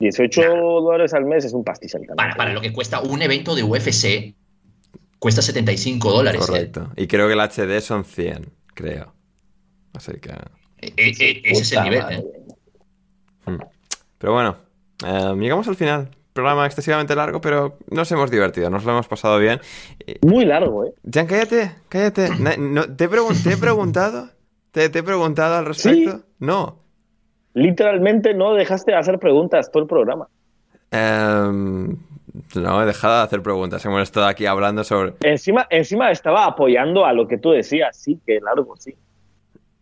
18 0.00 0.42
dólares 0.80 1.14
al 1.14 1.24
mes 1.24 1.44
es 1.44 1.52
un 1.52 1.62
pastizal 1.64 2.00
también. 2.00 2.16
Para, 2.16 2.34
para 2.34 2.52
lo 2.52 2.60
que 2.60 2.72
cuesta 2.72 3.00
un 3.00 3.22
evento 3.22 3.54
de 3.54 3.62
UFC, 3.62 4.34
cuesta 5.18 5.42
75 5.42 6.10
dólares. 6.10 6.42
¿eh? 6.42 6.46
correcto. 6.46 6.90
Y 6.96 7.06
creo 7.06 7.28
que 7.28 7.34
el 7.34 7.40
HD 7.40 7.80
son 7.80 8.04
100, 8.04 8.50
creo. 8.74 9.12
Así 9.94 10.12
que... 10.20 10.30
Eh, 10.78 10.92
eh, 10.96 11.42
ese 11.44 11.62
es 11.62 11.72
el 11.72 11.82
nivel. 11.84 12.00
madre. 12.02 12.16
¿eh? 12.16 13.58
Pero 14.18 14.32
bueno, 14.32 14.56
eh, 15.06 15.34
llegamos 15.38 15.68
al 15.68 15.76
final. 15.76 16.08
Programa 16.32 16.64
excesivamente 16.64 17.14
largo, 17.14 17.40
pero 17.42 17.76
nos 17.90 18.10
hemos 18.10 18.30
divertido, 18.30 18.70
nos 18.70 18.84
lo 18.84 18.92
hemos 18.92 19.06
pasado 19.06 19.38
bien. 19.38 19.60
Muy 20.22 20.46
largo, 20.46 20.86
¿eh? 20.86 20.92
Jan, 21.12 21.26
cállate, 21.26 21.72
cállate. 21.90 22.30
Na- 22.40 22.56
no- 22.56 22.86
¿te, 22.96 23.04
he 23.04 23.10
pregun- 23.10 23.40
te 23.42 23.52
he 23.52 23.56
preguntado? 23.58 24.30
¿Te, 24.72 24.88
te 24.88 24.98
he 24.98 25.02
preguntado 25.02 25.54
al 25.56 25.66
respecto? 25.66 26.22
No. 26.40 26.78
Literalmente 27.54 28.34
no 28.34 28.54
dejaste 28.54 28.92
de 28.92 28.98
hacer 28.98 29.18
preguntas 29.18 29.70
todo 29.70 29.82
el 29.82 29.88
programa. 29.88 30.26
Em, 30.90 31.96
no, 32.54 32.82
he 32.82 32.86
dejado 32.86 33.18
de 33.18 33.22
hacer 33.22 33.42
preguntas. 33.42 33.84
Hemos 33.84 34.02
estado 34.02 34.26
aquí 34.26 34.46
hablando 34.46 34.82
sobre... 34.84 35.14
Encima, 35.20 35.66
encima 35.70 36.10
estaba 36.10 36.46
apoyando 36.46 37.04
a 37.04 37.12
lo 37.12 37.28
que 37.28 37.38
tú 37.38 37.50
decías. 37.50 37.96
Sí, 37.96 38.18
que 38.26 38.40
largo, 38.40 38.74
sí. 38.78 38.94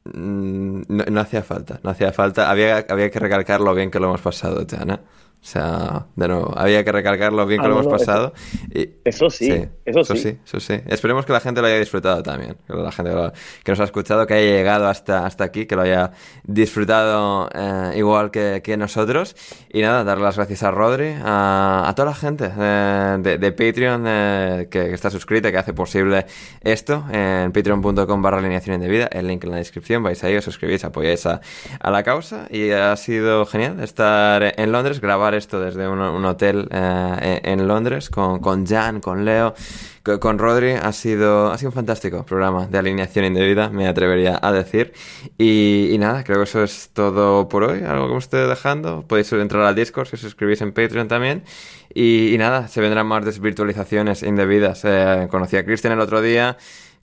Mm, 0.05 0.83
No, 0.89 1.05
no 1.05 1.21
hacía 1.21 1.43
falta, 1.43 1.79
no 1.83 1.91
hacía 1.91 2.12
falta. 2.12 2.51
Había, 2.51 2.85
había 2.89 3.11
que 3.11 3.19
recalcar 3.21 3.61
lo 3.61 3.73
bien 3.75 3.91
que 3.91 4.01
lo 4.01 4.07
hemos 4.09 4.21
pasado, 4.21 4.65
Jana. 4.69 5.01
O 5.43 5.47
sea, 5.47 6.07
de 6.17 6.29
nuevo, 6.29 6.53
había 6.55 6.85
que 6.85 6.93
recalcar 6.93 7.33
lo 7.33 7.47
bien 7.47 7.61
que 7.62 7.67
Ah, 7.67 7.71
lo 7.71 7.77
no, 7.77 7.81
hemos 7.81 7.93
no, 7.93 7.97
eso- 7.97 8.05
pasado. 8.07 8.33
y- 8.75 8.91
Eso 9.05 9.31
sí, 9.31 9.67
eso 9.87 10.05
sí. 10.05 10.17
sí, 10.19 10.39
eso 10.45 10.61
sí. 10.61 10.81
Esperemos 10.87 11.25
que 11.25 11.33
la 11.33 11.41
gente 11.41 11.62
lo 11.62 11.67
haya 11.67 11.79
disfrutado 11.79 12.23
también. 12.23 12.57
Que 12.67 12.75
la 12.75 12.93
gente 12.93 13.12
lo- 13.12 13.33
que 13.65 13.73
nos 13.73 13.81
ha 13.81 13.85
escuchado, 13.85 14.27
que 14.27 14.35
haya 14.35 14.53
llegado 14.53 14.87
hasta, 14.87 15.25
hasta 15.25 15.45
aquí, 15.45 15.65
que 15.65 15.77
lo 15.77 15.83
haya 15.83 16.11
disfrutado 16.45 17.49
eh, 17.55 17.93
igual 17.97 18.31
que, 18.31 18.61
que 18.62 18.77
nosotros. 18.77 19.35
Y 19.73 19.81
nada, 19.81 20.05
darle 20.05 20.25
las 20.25 20.37
gracias 20.37 20.62
a 20.62 20.71
Rodri, 20.71 21.15
a, 21.25 21.85
a 21.89 21.95
toda 21.95 22.11
la 22.11 22.15
gente 22.15 22.51
eh, 22.59 23.17
de, 23.21 23.39
de 23.39 23.53
Patreon 23.53 24.05
eh, 24.07 24.69
que, 24.71 24.85
que 24.89 24.95
está 24.95 25.09
suscrita, 25.11 25.51
que 25.51 25.57
hace 25.59 25.73
posible 25.73 26.27
esto 26.61 27.05
en 27.11 27.51
patreon.com 27.53 28.21
barra 28.23 28.39
alineación 28.39 28.75
indebida. 28.77 29.07
El 29.07 29.27
link 29.27 29.43
en 29.45 29.53
la 29.53 29.57
descripción. 29.57 30.03
Vais 30.03 30.23
ahí, 30.23 30.37
os 30.37 30.45
suscribís, 30.45 30.85
apoyáis 30.85 31.25
a, 31.25 31.41
a 31.81 31.91
la 31.91 32.03
causa. 32.03 32.47
Y 32.51 32.71
ha 32.73 32.95
sido 32.97 33.47
genial 33.47 33.81
estar 33.83 34.53
en 34.57 34.71
Londres, 34.73 35.01
grabar 35.01 35.30
esto 35.35 35.61
desde 35.61 35.89
un, 35.89 35.98
un 36.01 36.24
hotel 36.24 36.69
eh, 36.70 37.40
en 37.44 37.66
Londres 37.69 38.11
con, 38.11 38.40
con 38.40 38.66
Jan, 38.66 39.01
con 39.01 39.24
Leo, 39.24 39.55
co- 40.02 40.19
con, 40.20 40.39
Rodri. 40.39 40.73
Ha 40.73 40.93
sido, 40.93 41.51
ha 41.51 41.59
sido 41.59 41.70
un 41.70 41.74
fantástico 41.74 42.24
programa 42.24 42.66
de 42.66 42.78
alineación 42.78 43.24
indebida, 43.24 43.70
me 43.70 43.86
atrevería 43.89 44.39
a 44.40 44.52
decir. 44.52 44.93
Y, 45.39 45.90
y 45.93 45.98
nada, 45.98 46.24
creo 46.24 46.39
que 46.39 46.44
eso 46.44 46.62
es 46.62 46.90
todo 46.93 47.48
por 47.48 47.65
hoy. 47.65 47.82
Algo 47.82 48.07
que 48.09 48.12
me 48.12 48.19
esté 48.19 48.36
dejando. 48.39 49.02
Podéis 49.07 49.32
entrar 49.32 49.62
al 49.62 49.74
Discord 49.74 50.07
si 50.09 50.16
os 50.16 50.20
suscribís 50.23 50.61
en 50.61 50.73
Patreon 50.73 51.09
también. 51.09 51.44
Y, 51.93 52.32
y 52.35 52.39
nada, 52.39 52.69
se 52.69 52.81
vendrán 52.81 53.07
más 53.07 53.24
desvirtualizaciones 53.24 54.23
indebidas. 54.23 54.82
Eh, 54.85 55.27
conocí 55.31 55.57
a 55.57 55.65
Cristian 55.65 55.93
el 55.93 56.01
otro 56.01 56.20
día 56.23 56.57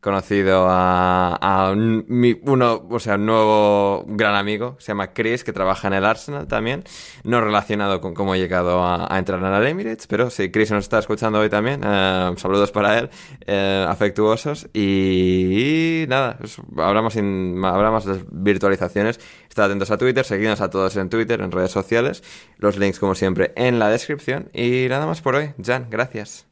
conocido 0.08 0.68
a, 0.70 1.74
mi- 1.76 2.40
uno, 2.44 2.88
o 2.90 2.98
sea, 2.98 3.16
un 3.16 3.26
nuevo 3.26 4.06
gran 4.08 4.36
amigo, 4.36 4.78
se 4.80 4.88
llama 4.94 5.12
Chris, 5.12 5.44
que 5.44 5.52
trabaja 5.52 5.90
en 5.90 5.96
el 5.96 6.06
Arsenal 6.06 6.48
también, 6.48 6.86
no 7.26 7.42
relacionado 7.42 8.00
con 8.00 8.14
cómo 8.14 8.34
he 8.34 8.40
llegado 8.40 8.86
a, 8.86 9.20
entrar 9.20 9.42
en 9.42 9.54
el 9.54 9.68
Emirates, 9.68 10.08
pero 10.08 10.30
si 10.30 10.50
Chris 10.50 10.72
nos 10.72 10.86
está 10.86 11.00
escuchando 11.00 11.40
hoy 11.40 11.50
también, 11.50 11.82
eh, 11.84 12.34
saludos 12.38 12.72
para 12.72 13.00
él, 13.00 13.10
eh, 13.48 13.86
afectuosos, 13.86 14.70
y, 14.74 16.06
nada, 16.08 16.38
eso, 16.42 16.64
hablamos, 16.78 17.18
hablamos 17.18 18.06
de 18.06 18.24
virtualizaciones, 18.32 19.20
estad 19.50 19.66
atentos 19.66 19.92
a 19.92 19.98
Twitter, 19.98 20.24
seguidnos 20.24 20.62
a 20.62 20.70
todos 20.70 20.96
en 20.96 21.10
Twitter, 21.10 21.42
en 21.42 21.52
redes 21.52 21.72
sociales, 21.72 22.24
los 22.60 22.78
links 22.78 22.98
como 22.98 23.14
siempre 23.14 23.52
en 23.58 23.78
la 23.78 23.90
descripción, 23.90 24.50
y 24.54 24.88
nada 24.88 25.06
más 25.06 25.20
por 25.20 25.36
hoy, 25.36 25.52
Jan, 25.62 25.88
gracias. 25.90 26.47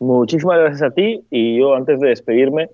Muchísimas 0.00 0.58
gracias 0.58 0.82
a 0.82 0.94
ti 0.94 1.22
y 1.30 1.58
yo 1.58 1.74
antes 1.74 2.00
de 2.00 2.08
despedirme 2.08 2.70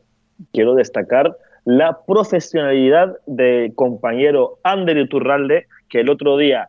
quiero 0.52 0.74
destacar 0.74 1.36
la 1.64 1.98
profesionalidad 2.06 3.16
del 3.26 3.74
compañero 3.74 4.58
Ander 4.62 4.96
Iturralde 4.96 5.66
que 5.88 6.00
el 6.00 6.08
otro 6.08 6.36
día 6.36 6.68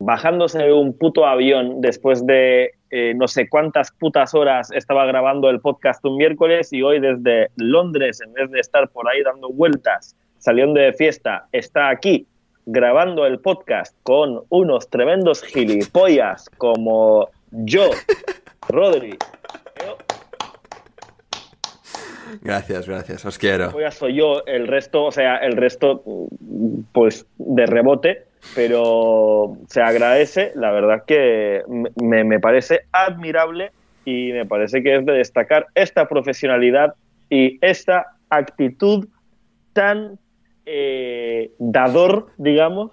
bajándose 0.00 0.58
de 0.58 0.72
un 0.72 0.98
puto 0.98 1.24
avión 1.24 1.80
después 1.80 2.26
de 2.26 2.72
eh, 2.90 3.14
no 3.14 3.28
sé 3.28 3.48
cuántas 3.48 3.92
putas 3.92 4.34
horas 4.34 4.72
estaba 4.72 5.06
grabando 5.06 5.48
el 5.48 5.60
podcast 5.60 6.04
un 6.04 6.16
miércoles 6.16 6.72
y 6.72 6.82
hoy 6.82 6.98
desde 6.98 7.50
Londres 7.54 8.20
en 8.20 8.32
vez 8.32 8.50
de 8.50 8.58
estar 8.58 8.88
por 8.88 9.08
ahí 9.08 9.22
dando 9.22 9.50
vueltas 9.50 10.16
saliendo 10.38 10.80
de 10.80 10.92
fiesta 10.94 11.46
está 11.52 11.90
aquí 11.90 12.26
grabando 12.66 13.24
el 13.24 13.38
podcast 13.38 13.96
con 14.02 14.42
unos 14.48 14.90
tremendos 14.90 15.42
gilipollas 15.42 16.50
como 16.58 17.28
yo, 17.52 17.90
Rodri, 18.68 19.16
Gracias, 22.42 22.88
gracias, 22.88 23.24
os 23.24 23.38
quiero. 23.38 23.70
Voy 23.70 23.84
a 23.84 23.90
soy 23.90 24.14
yo, 24.14 24.44
el 24.46 24.66
resto, 24.66 25.04
o 25.04 25.12
sea, 25.12 25.36
el 25.36 25.56
resto, 25.56 26.02
pues 26.92 27.26
de 27.38 27.66
rebote, 27.66 28.24
pero 28.54 29.56
se 29.68 29.82
agradece. 29.82 30.52
La 30.54 30.70
verdad 30.72 31.04
que 31.06 31.62
me, 32.00 32.24
me 32.24 32.40
parece 32.40 32.82
admirable 32.92 33.72
y 34.04 34.32
me 34.32 34.46
parece 34.46 34.82
que 34.82 34.96
es 34.96 35.06
de 35.06 35.12
destacar 35.12 35.66
esta 35.74 36.08
profesionalidad 36.08 36.94
y 37.28 37.58
esta 37.60 38.06
actitud 38.28 39.06
tan 39.72 40.18
eh, 40.66 41.50
dador, 41.58 42.28
digamos. 42.38 42.90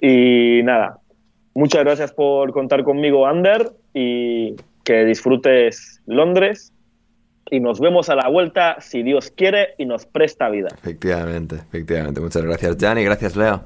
Y 0.00 0.60
nada, 0.62 0.98
muchas 1.54 1.84
gracias 1.84 2.12
por 2.12 2.52
contar 2.52 2.84
conmigo, 2.84 3.26
Ander, 3.26 3.72
y 3.94 4.54
que 4.86 5.04
disfrutes 5.04 6.00
Londres. 6.06 6.72
Y 7.50 7.60
nos 7.60 7.78
vemos 7.78 8.08
a 8.08 8.14
la 8.14 8.28
vuelta, 8.28 8.76
si 8.80 9.02
Dios 9.02 9.30
quiere 9.36 9.74
y 9.78 9.84
nos 9.84 10.06
presta 10.06 10.48
vida. 10.48 10.68
Efectivamente, 10.72 11.56
efectivamente. 11.56 12.20
Muchas 12.20 12.42
gracias, 12.42 12.76
Jan, 12.80 12.98
y 12.98 13.04
gracias, 13.04 13.36
Leo. 13.36 13.64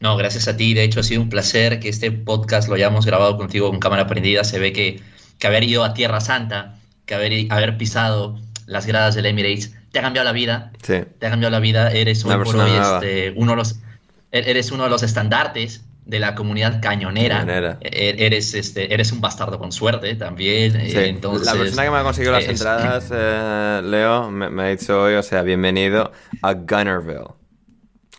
No, 0.00 0.16
gracias 0.16 0.46
a 0.46 0.56
ti. 0.56 0.74
De 0.74 0.84
hecho, 0.84 1.00
ha 1.00 1.02
sido 1.02 1.22
un 1.22 1.30
placer 1.30 1.80
que 1.80 1.88
este 1.88 2.12
podcast 2.12 2.68
lo 2.68 2.74
hayamos 2.74 3.06
grabado 3.06 3.36
contigo 3.36 3.70
con 3.70 3.80
cámara 3.80 4.06
prendida. 4.06 4.44
Se 4.44 4.58
ve 4.58 4.72
que, 4.72 5.00
que 5.38 5.46
haber 5.46 5.64
ido 5.64 5.82
a 5.82 5.94
Tierra 5.94 6.20
Santa, 6.20 6.78
que 7.06 7.14
haber, 7.14 7.32
haber 7.50 7.76
pisado 7.76 8.38
las 8.66 8.86
gradas 8.86 9.14
del 9.16 9.26
Emirates, 9.26 9.74
te 9.90 9.98
ha 9.98 10.02
cambiado 10.02 10.24
la 10.26 10.32
vida. 10.32 10.70
Sí. 10.82 11.00
Te 11.18 11.26
ha 11.26 11.30
cambiado 11.30 11.50
la 11.50 11.60
vida. 11.60 11.90
Eres 11.90 12.24
nueva. 12.24 13.00
este, 13.00 13.32
uno 13.36 13.52
de 13.52 13.56
los, 13.56 13.80
e- 14.30 14.50
eres 14.50 14.70
uno 14.70 14.84
de 14.84 14.90
los 14.90 15.02
estandartes 15.02 15.84
de 16.06 16.18
la 16.20 16.34
comunidad 16.34 16.82
cañonera. 16.82 17.38
Cañonera. 17.38 17.78
E- 17.80 18.14
Eres, 18.18 18.52
este, 18.54 18.92
eres 18.92 19.10
un 19.12 19.20
bastardo 19.20 19.58
con 19.58 19.72
suerte 19.72 20.14
también. 20.16 20.76
eh, 20.76 20.90
Sí, 20.90 20.96
Entonces, 20.98 21.46
la 21.46 21.54
persona 21.54 21.84
que 21.84 21.90
me 21.90 21.96
ha 21.96 22.02
conseguido 22.02 22.32
las 22.32 22.44
es- 22.44 22.50
entradas, 22.50 23.08
eh, 23.12 23.80
Leo, 23.84 24.30
me, 24.30 24.50
me 24.50 24.62
ha 24.64 24.66
dicho 24.68 25.00
hoy, 25.02 25.14
o 25.14 25.22
sea, 25.22 25.42
bienvenido 25.42 26.12
a 26.42 26.52
Gunnerville. 26.52 27.34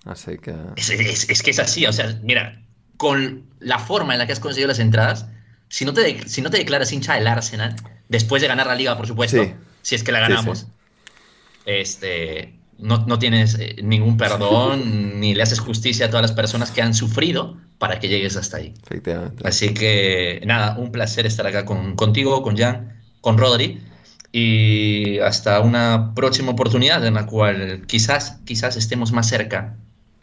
Así 0.06 0.38
que... 0.38 0.56
Es, 0.76 0.90
es- 0.90 1.30
es 1.30 1.44
que 1.44 1.52
es 1.52 1.60
así, 1.60 1.86
o 1.86 1.94
sea, 1.94 2.20
mira, 2.24 2.62
con 2.98 3.46
la 3.60 3.78
forma 3.80 4.14
en 4.14 4.20
la 4.20 4.26
que 4.28 4.34
has 4.34 4.40
conseguido 4.40 4.68
las 4.70 4.80
entradas, 4.80 5.28
si 5.68 5.84
no 5.86 5.94
te, 5.94 6.02
de- 6.02 6.28
si 6.30 6.42
no 6.42 6.50
te 6.50 6.58
declaras 6.58 6.92
hincha 6.92 7.14
del 7.16 7.28
Arsenal, 7.28 7.76
después 8.10 8.42
de 8.42 8.48
ganar 8.48 8.68
la 8.68 8.76
liga, 8.76 8.96
por 8.98 9.06
supuesto, 9.08 9.44
Sí. 9.44 9.54
si 9.82 9.96
es 9.96 10.04
que 10.04 10.12
la 10.12 10.20
ganamos, 10.22 10.60
sí. 10.60 10.66
este, 11.66 12.54
no, 12.80 13.06
no 13.06 13.20
tienes 13.20 13.58
eh, 13.60 13.78
ningún 13.84 14.18
perdón 14.18 15.20
ni 15.20 15.34
le 15.34 15.44
haces 15.44 15.60
justicia 15.60 16.08
a 16.08 16.10
todas 16.10 16.22
las 16.22 16.34
personas 16.34 16.72
que 16.72 16.82
han 16.82 16.94
sufrido 16.94 17.58
para 17.78 18.00
que 18.00 18.08
llegues 18.08 18.38
hasta 18.38 18.58
ahí. 18.58 18.74
Efectivamente. 18.84 19.48
Así 19.48 19.74
que 19.74 20.42
nada, 20.46 20.78
un 20.78 20.92
placer 20.92 21.26
estar 21.26 21.46
acá 21.48 21.66
con, 21.66 21.96
contigo, 21.96 22.42
con 22.42 22.58
Jan, 22.58 23.02
con 23.22 23.38
Rodri. 23.38 23.82
Y 24.32 25.20
hasta 25.20 25.62
una 25.62 26.14
próxima 26.14 26.52
oportunidad 26.52 27.06
en 27.06 27.14
la 27.14 27.26
cual 27.26 27.84
quizás, 27.88 28.40
quizás 28.44 28.76
estemos 28.76 29.14
más 29.14 29.30
cerca 29.30 29.78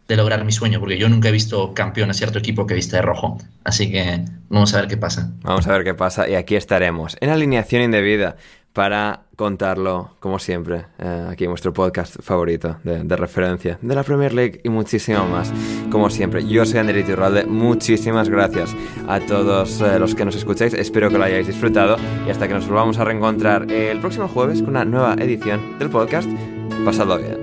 de 0.07 0.17
lograr 0.17 0.43
mi 0.45 0.51
sueño, 0.51 0.79
porque 0.79 0.97
yo 0.97 1.09
nunca 1.09 1.29
he 1.29 1.31
visto 1.31 1.73
campeón 1.73 2.09
a 2.09 2.13
cierto 2.13 2.37
equipo 2.37 2.67
que 2.67 2.75
viste 2.75 2.97
de 2.97 3.01
rojo. 3.01 3.37
Así 3.63 3.91
que 3.91 4.23
vamos 4.49 4.73
a 4.73 4.81
ver 4.81 4.89
qué 4.89 4.97
pasa. 4.97 5.31
Vamos 5.41 5.65
a 5.65 5.71
ver 5.71 5.83
qué 5.83 5.93
pasa 5.93 6.27
y 6.27 6.35
aquí 6.35 6.55
estaremos 6.55 7.17
en 7.21 7.29
alineación 7.29 7.81
indebida 7.81 8.35
para 8.73 9.21
contarlo, 9.35 10.15
como 10.19 10.39
siempre, 10.39 10.85
eh, 10.99 11.27
aquí 11.29 11.45
en 11.45 11.51
vuestro 11.51 11.73
podcast 11.73 12.21
favorito 12.21 12.77
de, 12.83 13.15
referencia 13.15 13.77
de 13.81 13.95
la 13.95 14.03
Premier 14.03 14.33
League 14.33 14.61
y 14.63 14.69
muchísimo 14.69 15.25
más. 15.25 15.53
Como 15.91 16.09
siempre, 16.09 16.45
yo 16.45 16.65
soy 16.65 16.79
Ander 16.79 16.97
Iturralde, 16.97 17.45
muchísimas 17.45 18.29
gracias 18.29 18.75
a 19.07 19.19
todos 19.19 19.79
eh, 19.81 19.99
los 19.99 20.15
que 20.15 20.25
nos 20.25 20.35
escucháis, 20.35 20.73
espero 20.73 21.09
que 21.09 21.17
lo 21.17 21.23
hayáis 21.23 21.47
disfrutado 21.47 21.97
y 22.27 22.31
hasta 22.31 22.47
que 22.47 22.53
nos 22.55 22.67
volvamos 22.67 22.97
a 22.97 23.05
reencontrar 23.05 23.71
el 23.71 23.99
próximo 23.99 24.27
jueves 24.27 24.61
con 24.61 24.71
una 24.71 24.85
nueva 24.85 25.13
edición 25.19 25.77
del 25.77 25.89
podcast, 25.89 26.29
pasadlo 26.83 27.17
bien. 27.17 27.42